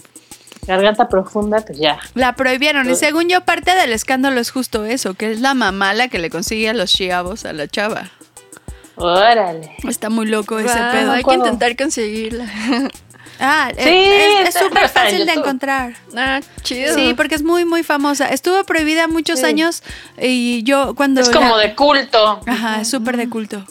garganta 0.68 1.08
profunda, 1.08 1.60
pues 1.66 1.78
ya. 1.78 1.98
La 2.14 2.34
prohibieron. 2.36 2.88
Y 2.88 2.94
según 2.94 3.28
yo, 3.28 3.40
parte 3.40 3.74
del 3.74 3.92
escándalo 3.92 4.40
es 4.40 4.50
justo 4.52 4.84
eso, 4.84 5.14
que 5.14 5.32
es 5.32 5.40
la 5.40 5.54
mamá 5.54 5.94
la 5.94 6.06
que 6.08 6.18
le 6.20 6.30
consigue 6.30 6.68
a 6.68 6.74
los 6.74 6.90
chiavos 6.92 7.44
a 7.44 7.52
la 7.52 7.66
chava. 7.66 8.10
Órale. 8.96 9.72
Está 9.88 10.10
muy 10.10 10.26
loco 10.26 10.58
ese 10.58 10.76
Guau, 10.76 10.92
pedo. 10.92 11.12
hay 11.12 11.24
que 11.24 11.34
intentar 11.34 11.76
conseguirla. 11.76 12.46
Ah, 13.40 13.70
Sí, 13.72 13.88
eh, 13.88 14.42
es- 14.42 14.48
es 14.56 14.60
súper 14.60 14.88
fácil 14.92 15.24
de 15.24 15.32
encontrar. 15.34 15.94
Ah, 16.16 16.40
chido. 16.62 16.92
Sí, 16.92 17.14
porque 17.16 17.36
es 17.36 17.44
muy, 17.44 17.64
muy 17.64 17.84
famosa. 17.84 18.26
Estuvo 18.30 18.64
prohibida 18.64 19.06
muchos 19.06 19.38
Sí. 19.38 19.46
años 19.46 19.84
y 20.20 20.64
yo 20.64 20.96
cuando... 20.96 21.20
Es 21.20 21.30
como 21.30 21.56
la- 21.56 21.62
de 21.62 21.76
culto. 21.76 22.40
Ajá, 22.48 22.80
es 22.80 22.90
súper 22.90 23.16
de 23.16 23.28
culto. 23.28 23.64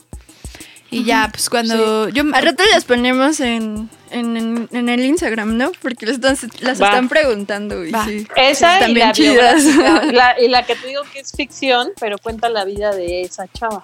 Y 0.89 1.03
ya, 1.03 1.27
pues 1.31 1.49
cuando 1.49 2.07
yo... 2.09 2.23
Al 2.34 2.43
rato 2.45 2.64
las 2.72 2.85
ponemos 2.85 3.41
en, 3.41 3.89
en, 4.09 4.38
en- 4.38 4.69
en 4.72 4.88
el 4.89 5.03
Instagram, 5.03 5.57
¿no? 5.57 5.72
Porque 5.81 6.05
las, 6.05 6.15
están- 6.15 6.49
las 6.61 6.81
Va. 6.81 6.88
están 6.88 7.09
preguntando 7.09 7.84
y 7.85 7.91
sí. 8.05 8.26
Esa 8.38 8.76
están 8.76 8.91
y 8.91 8.93
bien 8.93 9.07
la, 9.07 9.14
chidas. 9.14 9.64
La- 10.14 10.39
y 10.39 10.47
la 10.47 10.65
que 10.65 10.76
te 10.76 10.88
digo 10.88 11.01
que 11.11 11.19
es 11.19 11.34
ficción, 11.34 11.89
pero 11.99 12.18
cuenta 12.18 12.47
la 12.49 12.64
vida 12.64 12.91
de 12.95 13.22
esa 13.22 13.47
chava. 13.49 13.84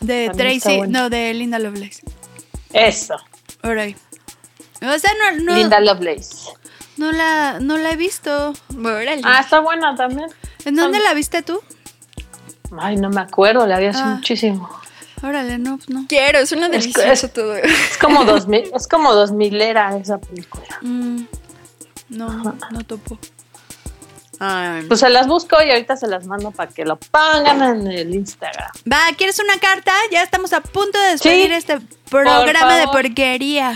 De 0.00 0.28
También 0.28 0.60
Tracy, 0.60 0.80
no, 0.88 1.10
de 1.10 1.34
Linda 1.34 1.58
Lovelace. 1.58 2.02
Eso. 2.72 3.16
O 3.62 3.68
sea, 3.68 5.10
no, 5.34 5.42
no, 5.44 5.54
Linda 5.56 5.78
Lovelace. 5.80 6.48
no, 6.96 7.12
la, 7.12 7.58
no 7.60 7.76
la 7.76 7.90
he 7.92 7.96
visto. 7.96 8.54
Órale. 8.78 9.20
Ah, 9.24 9.40
está 9.40 9.60
buena 9.60 9.94
también. 9.94 10.30
¿En 10.64 10.74
dónde 10.74 11.00
la 11.00 11.12
viste 11.12 11.42
tú? 11.42 11.60
Ay, 12.78 12.96
no 12.96 13.10
me 13.10 13.20
acuerdo, 13.20 13.66
la 13.66 13.78
vi 13.78 13.86
hace 13.86 14.00
Ah. 14.02 14.14
muchísimo. 14.16 14.70
Órale, 15.22 15.58
no, 15.58 15.76
pues 15.76 15.90
no. 15.90 16.06
Quiero, 16.08 16.38
es 16.38 16.52
una 16.52 16.66
Es- 16.66 16.72
deliciosa 16.72 17.26
es- 17.26 17.32
todo. 17.32 17.54
Es 17.56 17.98
como 18.00 18.24
dos 18.24 18.46
mil, 18.46 18.70
es 18.74 18.88
como 18.88 19.14
dos 19.14 19.32
mil 19.32 19.60
era 19.60 19.96
esa 19.96 20.18
película. 20.18 20.64
Mm, 20.80 21.22
no, 22.10 22.56
no 22.70 22.84
topo. 22.86 23.18
Ay. 24.42 24.84
Pues 24.88 25.00
se 25.00 25.10
las 25.10 25.26
busco 25.26 25.62
y 25.62 25.70
ahorita 25.70 25.98
se 25.98 26.06
las 26.06 26.26
mando 26.26 26.50
para 26.50 26.70
que 26.72 26.86
lo 26.86 26.96
pongan 26.98 27.60
en 27.62 27.86
el 27.92 28.14
Instagram. 28.14 28.70
Va, 28.90 29.00
¿quieres 29.18 29.38
una 29.38 29.58
carta? 29.58 29.92
Ya 30.10 30.22
estamos 30.22 30.54
a 30.54 30.62
punto 30.62 30.98
de 30.98 31.10
despedir 31.10 31.48
Sí, 31.48 31.52
este 31.52 31.78
programa 32.08 32.76
de 32.78 32.86
porquería. 32.86 33.68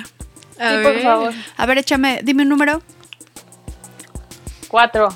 A 0.58 0.70
sí, 0.70 0.76
ver. 0.76 0.82
por 0.82 1.02
favor. 1.02 1.34
A 1.58 1.66
ver, 1.66 1.78
échame, 1.78 2.20
dime 2.22 2.44
un 2.44 2.48
número. 2.48 2.82
Cuatro. 4.68 5.10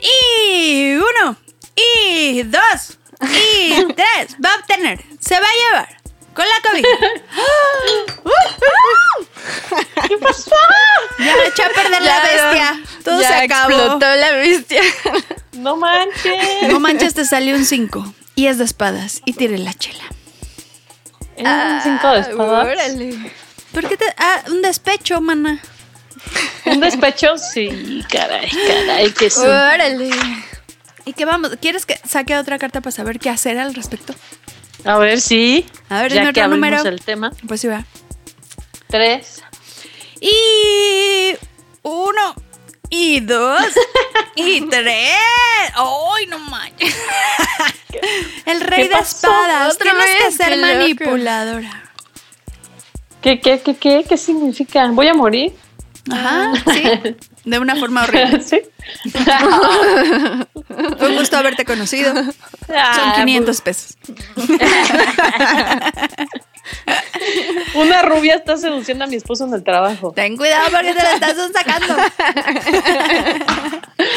Y 0.00 0.94
uno, 0.96 1.36
y 1.74 2.42
dos, 2.42 2.98
y 3.20 3.92
tres. 3.94 4.36
Va 4.44 4.52
a 4.52 4.56
obtener, 4.56 5.02
se 5.20 5.34
va 5.38 5.46
a 5.46 5.70
llevar 5.70 5.96
con 6.36 6.44
la 6.44 6.60
cobija. 6.68 6.88
¿Qué 10.08 10.18
pasó? 10.18 10.50
Ya 11.18 11.34
echó 11.46 11.62
a 11.64 11.68
perder 11.70 12.02
la 12.02 12.20
bestia. 12.20 12.80
Todo 13.02 13.20
ya 13.22 13.28
se 13.28 13.34
acabó. 13.34 13.70
explotó 13.70 14.14
la 14.16 14.32
bestia. 14.32 14.82
No 15.52 15.76
manches. 15.76 16.68
No 16.68 16.78
manches, 16.80 17.14
te 17.14 17.24
salió 17.24 17.56
un 17.56 17.64
5. 17.64 18.14
Y 18.34 18.48
es 18.48 18.58
de 18.58 18.64
espadas. 18.64 19.22
Y 19.24 19.32
tire 19.32 19.56
la 19.56 19.72
chela. 19.72 20.04
¿Es 21.36 21.46
un 21.46 21.80
cinco 21.82 22.10
de 22.12 22.20
espadas? 22.20 22.66
Órale. 22.66 23.32
¿Por 23.72 23.88
qué 23.88 23.96
te.? 23.96 24.04
Ah, 24.18 24.42
un 24.48 24.60
despecho, 24.62 25.20
mana. 25.20 25.60
¿Un 26.66 26.80
despecho? 26.80 27.38
Sí, 27.38 28.04
caray, 28.10 28.50
caray, 28.50 29.10
que 29.12 29.30
sí. 29.30 29.40
Órale. 29.40 30.10
¿Y 31.06 31.12
qué 31.12 31.24
vamos? 31.24 31.52
¿Quieres 31.60 31.86
que 31.86 31.98
saque 32.04 32.36
otra 32.36 32.58
carta 32.58 32.80
para 32.80 32.90
saber 32.90 33.20
qué 33.20 33.30
hacer 33.30 33.58
al 33.58 33.74
respecto? 33.74 34.12
A 34.84 34.98
ver, 34.98 35.20
sí. 35.20 35.64
A 35.88 36.02
ver, 36.02 36.12
ya 36.12 36.32
que 36.32 36.40
abrimos 36.40 36.68
número. 36.68 36.88
el 36.88 37.00
tema. 37.00 37.30
Pues 37.46 37.60
sí, 37.60 37.68
va. 37.68 37.84
Tres. 38.88 39.40
Y. 40.20 41.36
Uno. 41.82 42.34
Y 42.90 43.20
dos. 43.20 43.62
y 44.34 44.62
tres. 44.62 45.14
¡Ay, 45.76 46.26
no 46.26 46.40
manches! 46.40 46.96
El 48.44 48.60
rey 48.60 48.88
¿Qué 48.88 48.96
de 48.96 49.00
espadas. 49.00 49.74
Otra 49.74 49.92
Tienes 49.92 50.24
que 50.24 50.32
ser 50.32 50.54
qué 50.54 50.56
manipuladora. 50.56 51.92
¿Qué, 53.22 53.40
qué, 53.40 53.60
qué, 53.60 53.76
qué, 53.76 54.04
qué 54.08 54.16
significa? 54.16 54.88
¿Voy 54.88 55.06
a 55.06 55.14
morir? 55.14 55.52
Ajá, 56.10 56.52
sí. 56.72 57.16
De 57.46 57.58
una 57.58 57.74
forma 57.76 58.02
horrible. 58.04 58.42
sí. 58.44 58.60
Fue 60.98 61.08
un 61.08 61.16
gusto 61.16 61.36
haberte 61.38 61.64
conocido. 61.64 62.12
Son 62.14 62.34
Ah, 62.76 63.14
500 63.16 63.60
pesos. 63.62 63.96
Una 67.74 68.02
rubia 68.02 68.34
está 68.34 68.56
seduciendo 68.56 69.04
a 69.04 69.06
mi 69.06 69.14
esposo 69.16 69.46
en 69.46 69.54
el 69.54 69.62
trabajo. 69.62 70.12
Ten 70.12 70.36
cuidado 70.36 70.68
porque 70.70 70.92
te 70.94 71.02
la 71.02 71.12
estás 71.12 71.36
sacando. 71.52 71.94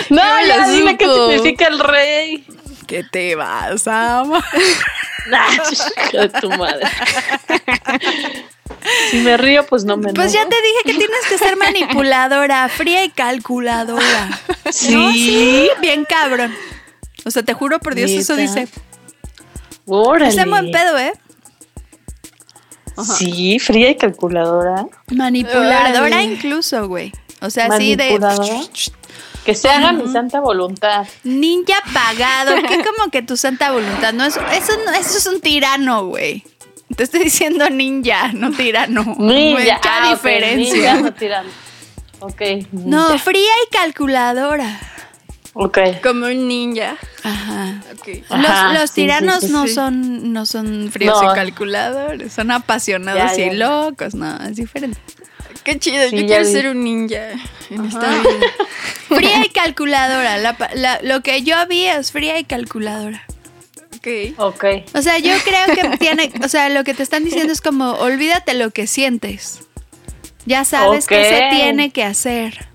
No, 0.10 0.46
ya 0.46 0.68
dime 0.70 0.98
qué 0.98 1.06
significa 1.06 1.68
el 1.68 1.80
rey. 1.80 2.46
Que 2.88 3.04
te 3.04 3.36
vas 3.36 3.88
a 3.88 4.20
amar. 4.22 4.44
Ah, 5.32 5.48
hijo 5.72 6.18
de 6.18 6.30
tu 6.30 6.50
madre. 6.50 6.88
Si 9.12 9.18
me 9.18 9.38
río, 9.38 9.66
pues 9.66 9.84
no 9.86 9.98
me 9.98 10.14
Pues 10.14 10.32
ya 10.34 10.48
te 10.48 10.56
dije 10.56 10.78
que 10.86 10.94
tienes 10.94 11.26
que 11.28 11.38
ser 11.38 11.58
manipuladora, 11.58 12.68
fría 12.76 13.04
y 13.04 13.10
calculadora. 13.10 14.30
Sí. 14.72 14.94
No, 14.94 15.12
sí, 15.12 15.70
bien 15.82 16.06
cabrón. 16.06 16.54
O 17.26 17.32
sea, 17.32 17.41
te 17.41 17.54
juro 17.56 17.80
por 17.80 17.96
Dios, 17.96 18.12
eso 18.12 18.36
¿Neta? 18.36 18.62
dice. 18.62 18.72
Órale. 19.88 20.30
Es 20.30 20.38
en 20.38 20.50
buen 20.50 20.70
pedo, 20.72 20.96
¿eh? 21.00 21.12
Sí, 23.18 23.58
fría 23.60 23.90
y 23.90 23.96
calculadora. 23.96 24.86
Manipuladora 25.08 26.22
incluso, 26.22 26.88
güey. 26.88 27.12
O 27.41 27.50
sea, 27.50 27.66
así 27.68 27.96
de. 27.96 28.20
Que 29.46 29.56
se 29.56 29.70
haga 29.70 29.91
mi 29.94 30.12
santa 30.12 30.40
voluntad. 30.40 31.08
ninja 31.24 31.82
pagado. 31.94 32.56
¿Qué 32.68 32.84
como 32.84 33.10
que 33.10 33.22
tu 33.22 33.38
santa 33.38 33.72
voluntad? 33.72 34.14
No, 34.14 34.26
eso, 34.26 34.41
eso, 34.52 34.74
no- 34.86 34.91
eso 34.91 35.18
es 35.18 35.26
un 35.26 35.40
tirano, 35.41 36.06
güey. 36.06 36.44
Te 36.95 37.03
estoy 37.03 37.24
diciendo 37.24 37.70
ninja, 37.70 38.32
no 38.34 38.52
tirano. 38.52 39.03
Ninja. 39.20 39.76
Mucha 39.76 39.80
Ah, 39.84 40.10
diferencia. 40.11 40.74
ninja, 40.95 41.02
no 41.02 41.14
tirando. 41.14 41.52
Ok. 42.20 42.41
No, 42.72 43.18
fría 43.20 43.41
y 43.68 43.70
calculadora. 43.76 44.80
Ok. 45.53 45.78
Como 46.03 46.26
un 46.26 46.48
ninja. 46.48 46.95
Ajá. 47.24 47.82
Los 48.06 48.74
los 48.74 48.82
sí, 48.82 48.88
sí, 48.88 48.94
tiranos 48.95 49.40
sí, 49.41 49.52
no 49.52 49.68
sí. 49.68 49.74
son 49.74 50.34
no 50.34 50.45
son 50.45 50.90
fríos 50.91 51.22
No. 51.22 51.32
y 51.32 51.36
calculadores, 51.36 52.32
son 52.34 52.52
apasionados 52.52 53.36
Ya, 53.38 53.45
y 53.45 53.56
locos, 53.56 54.14
no, 54.16 54.38
es 54.44 54.56
diferente. 54.56 54.99
Qué 55.64 55.78
chido. 55.80 56.07
Sí, 56.10 56.22
Yo 56.22 56.26
quiero 56.28 56.45
vi. 56.45 56.52
ser 56.52 56.68
un 56.70 56.84
ninja 56.84 57.32
en 57.70 57.86
esta 57.86 58.07
vida. 58.10 58.48
Fría 59.10 59.45
y 59.45 59.49
calculadora, 59.49 60.38
la 60.38 60.57
pa- 60.57 60.70
la- 60.76 60.99
lo 61.03 61.22
que 61.22 61.41
yo 61.44 61.56
vi 61.68 61.86
es 61.86 62.11
fría 62.11 62.40
y 62.40 62.44
calculadora. 62.45 63.24
Ok. 64.00 64.08
Ok. 64.38 64.64
O 64.96 65.02
sea, 65.02 65.20
yo 65.20 65.34
creo 65.44 65.76
que 65.76 65.98
tiene, 65.98 66.32
o 66.44 66.48
sea, 66.50 66.70
lo 66.70 66.84
que 66.84 66.94
te 66.94 67.04
están 67.04 67.24
diciendo 67.26 67.52
es 67.54 67.62
como 67.62 67.92
olvídate 67.94 68.54
lo 68.54 68.72
que 68.72 68.88
sientes. 68.88 69.62
Ya 70.46 70.64
sabes 70.66 71.04
Ok. 71.04 71.10
qué 71.10 71.24
se 71.30 71.56
tiene 71.56 71.92
que 71.92 72.04
hacer. 72.04 72.68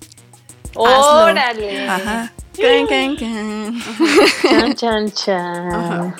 Hazlo. 0.70 1.24
Órale. 1.24 1.88
Ajá. 1.88 2.32
Can, 2.56 2.86
can, 2.86 3.16
can. 3.16 3.82
Chan, 4.42 4.74
chan, 4.74 5.10
chan. 5.12 6.14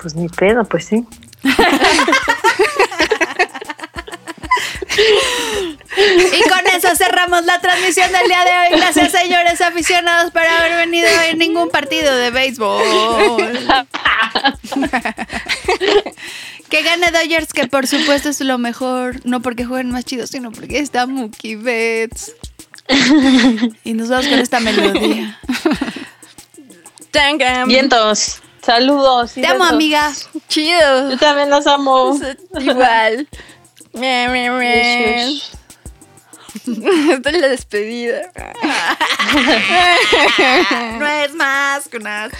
Pues 0.00 0.14
ni 0.14 0.28
pedo, 0.28 0.64
pues 0.64 0.86
sí. 0.86 1.04
Y 5.96 6.48
con 6.48 6.66
eso 6.74 6.94
cerramos 6.96 7.44
la 7.44 7.60
transmisión 7.60 8.12
del 8.12 8.26
día 8.28 8.44
de 8.44 8.50
hoy. 8.50 8.78
Gracias, 8.78 9.12
señores 9.12 9.60
aficionados, 9.60 10.30
por 10.30 10.42
haber 10.42 10.76
venido 10.76 11.08
en 11.28 11.38
ningún 11.38 11.68
partido 11.68 12.14
de 12.14 12.30
béisbol. 12.30 12.82
que 16.68 16.82
gane 16.82 17.10
Dodgers, 17.10 17.52
que 17.52 17.66
por 17.66 17.86
supuesto 17.86 18.28
es 18.28 18.40
lo 18.40 18.58
mejor, 18.58 19.20
no 19.24 19.42
porque 19.42 19.64
jueguen 19.64 19.90
más 19.90 20.04
chidos, 20.04 20.30
sino 20.30 20.52
porque 20.52 20.78
está 20.78 21.06
Mookie 21.06 21.56
Betts. 21.56 22.32
Y 23.84 23.92
nos 23.94 24.08
vamos 24.08 24.26
con 24.26 24.38
esta 24.38 24.60
melodía. 24.60 25.38
Vientos. 27.66 28.40
Saludos. 28.62 29.36
y 29.36 29.40
Te 29.40 29.46
amo, 29.48 29.64
amiga. 29.64 30.12
Chido. 30.48 31.10
Yo 31.10 31.18
también 31.18 31.50
las 31.50 31.66
amo. 31.66 32.18
Igual. 32.60 33.28
Esta 36.66 37.30
es 37.30 37.40
la 37.40 37.48
despedida. 37.48 38.30
No 40.98 41.06
es 41.06 41.34
más 41.34 41.88
que 41.88 41.98
una. 41.98 42.30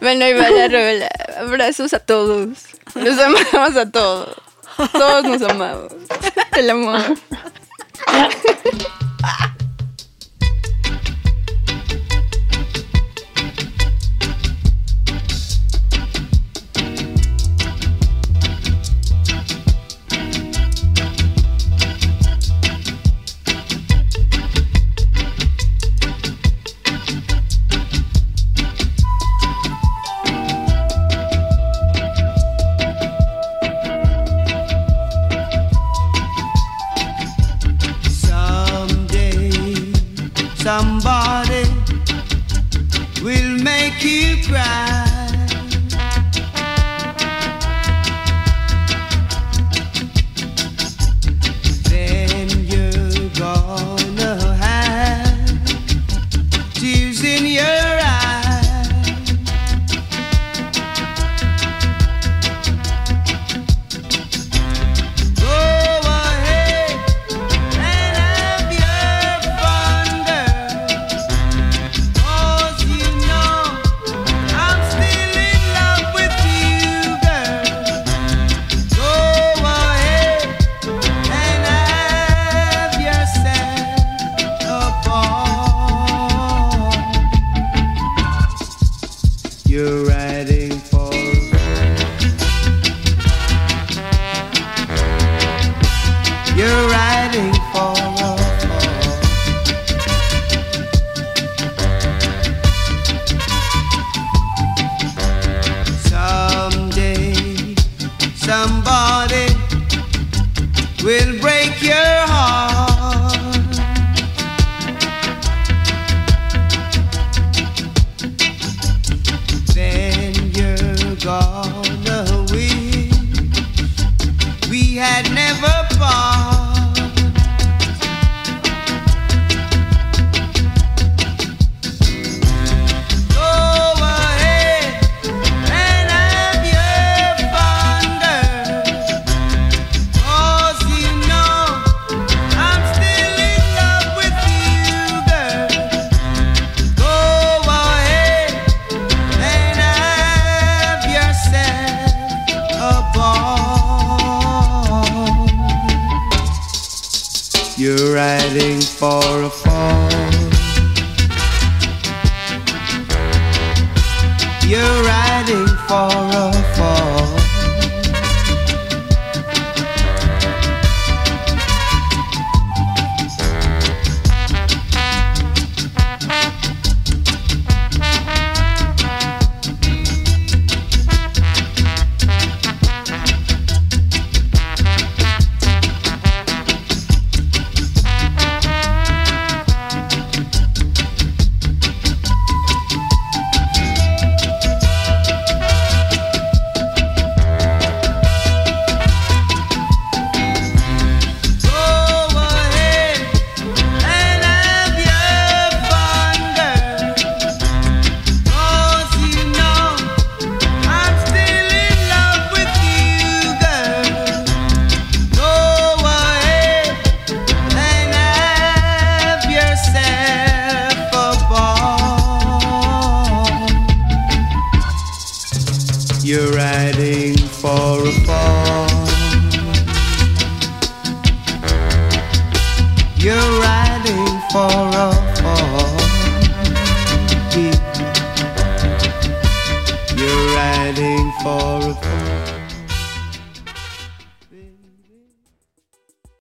Bueno, 0.00 0.24
ahí 0.24 0.32
va 0.32 0.50
la 0.50 0.68
rola. 0.68 1.08
Abrazos 1.38 1.92
a 1.92 1.98
todos. 2.00 2.48
Los 2.94 3.18
amamos 3.18 3.76
a 3.76 3.90
todos. 3.90 4.36
Todos 4.92 5.24
nos 5.24 5.42
amamos. 5.42 5.92
El 6.56 6.70
amor. 6.70 7.16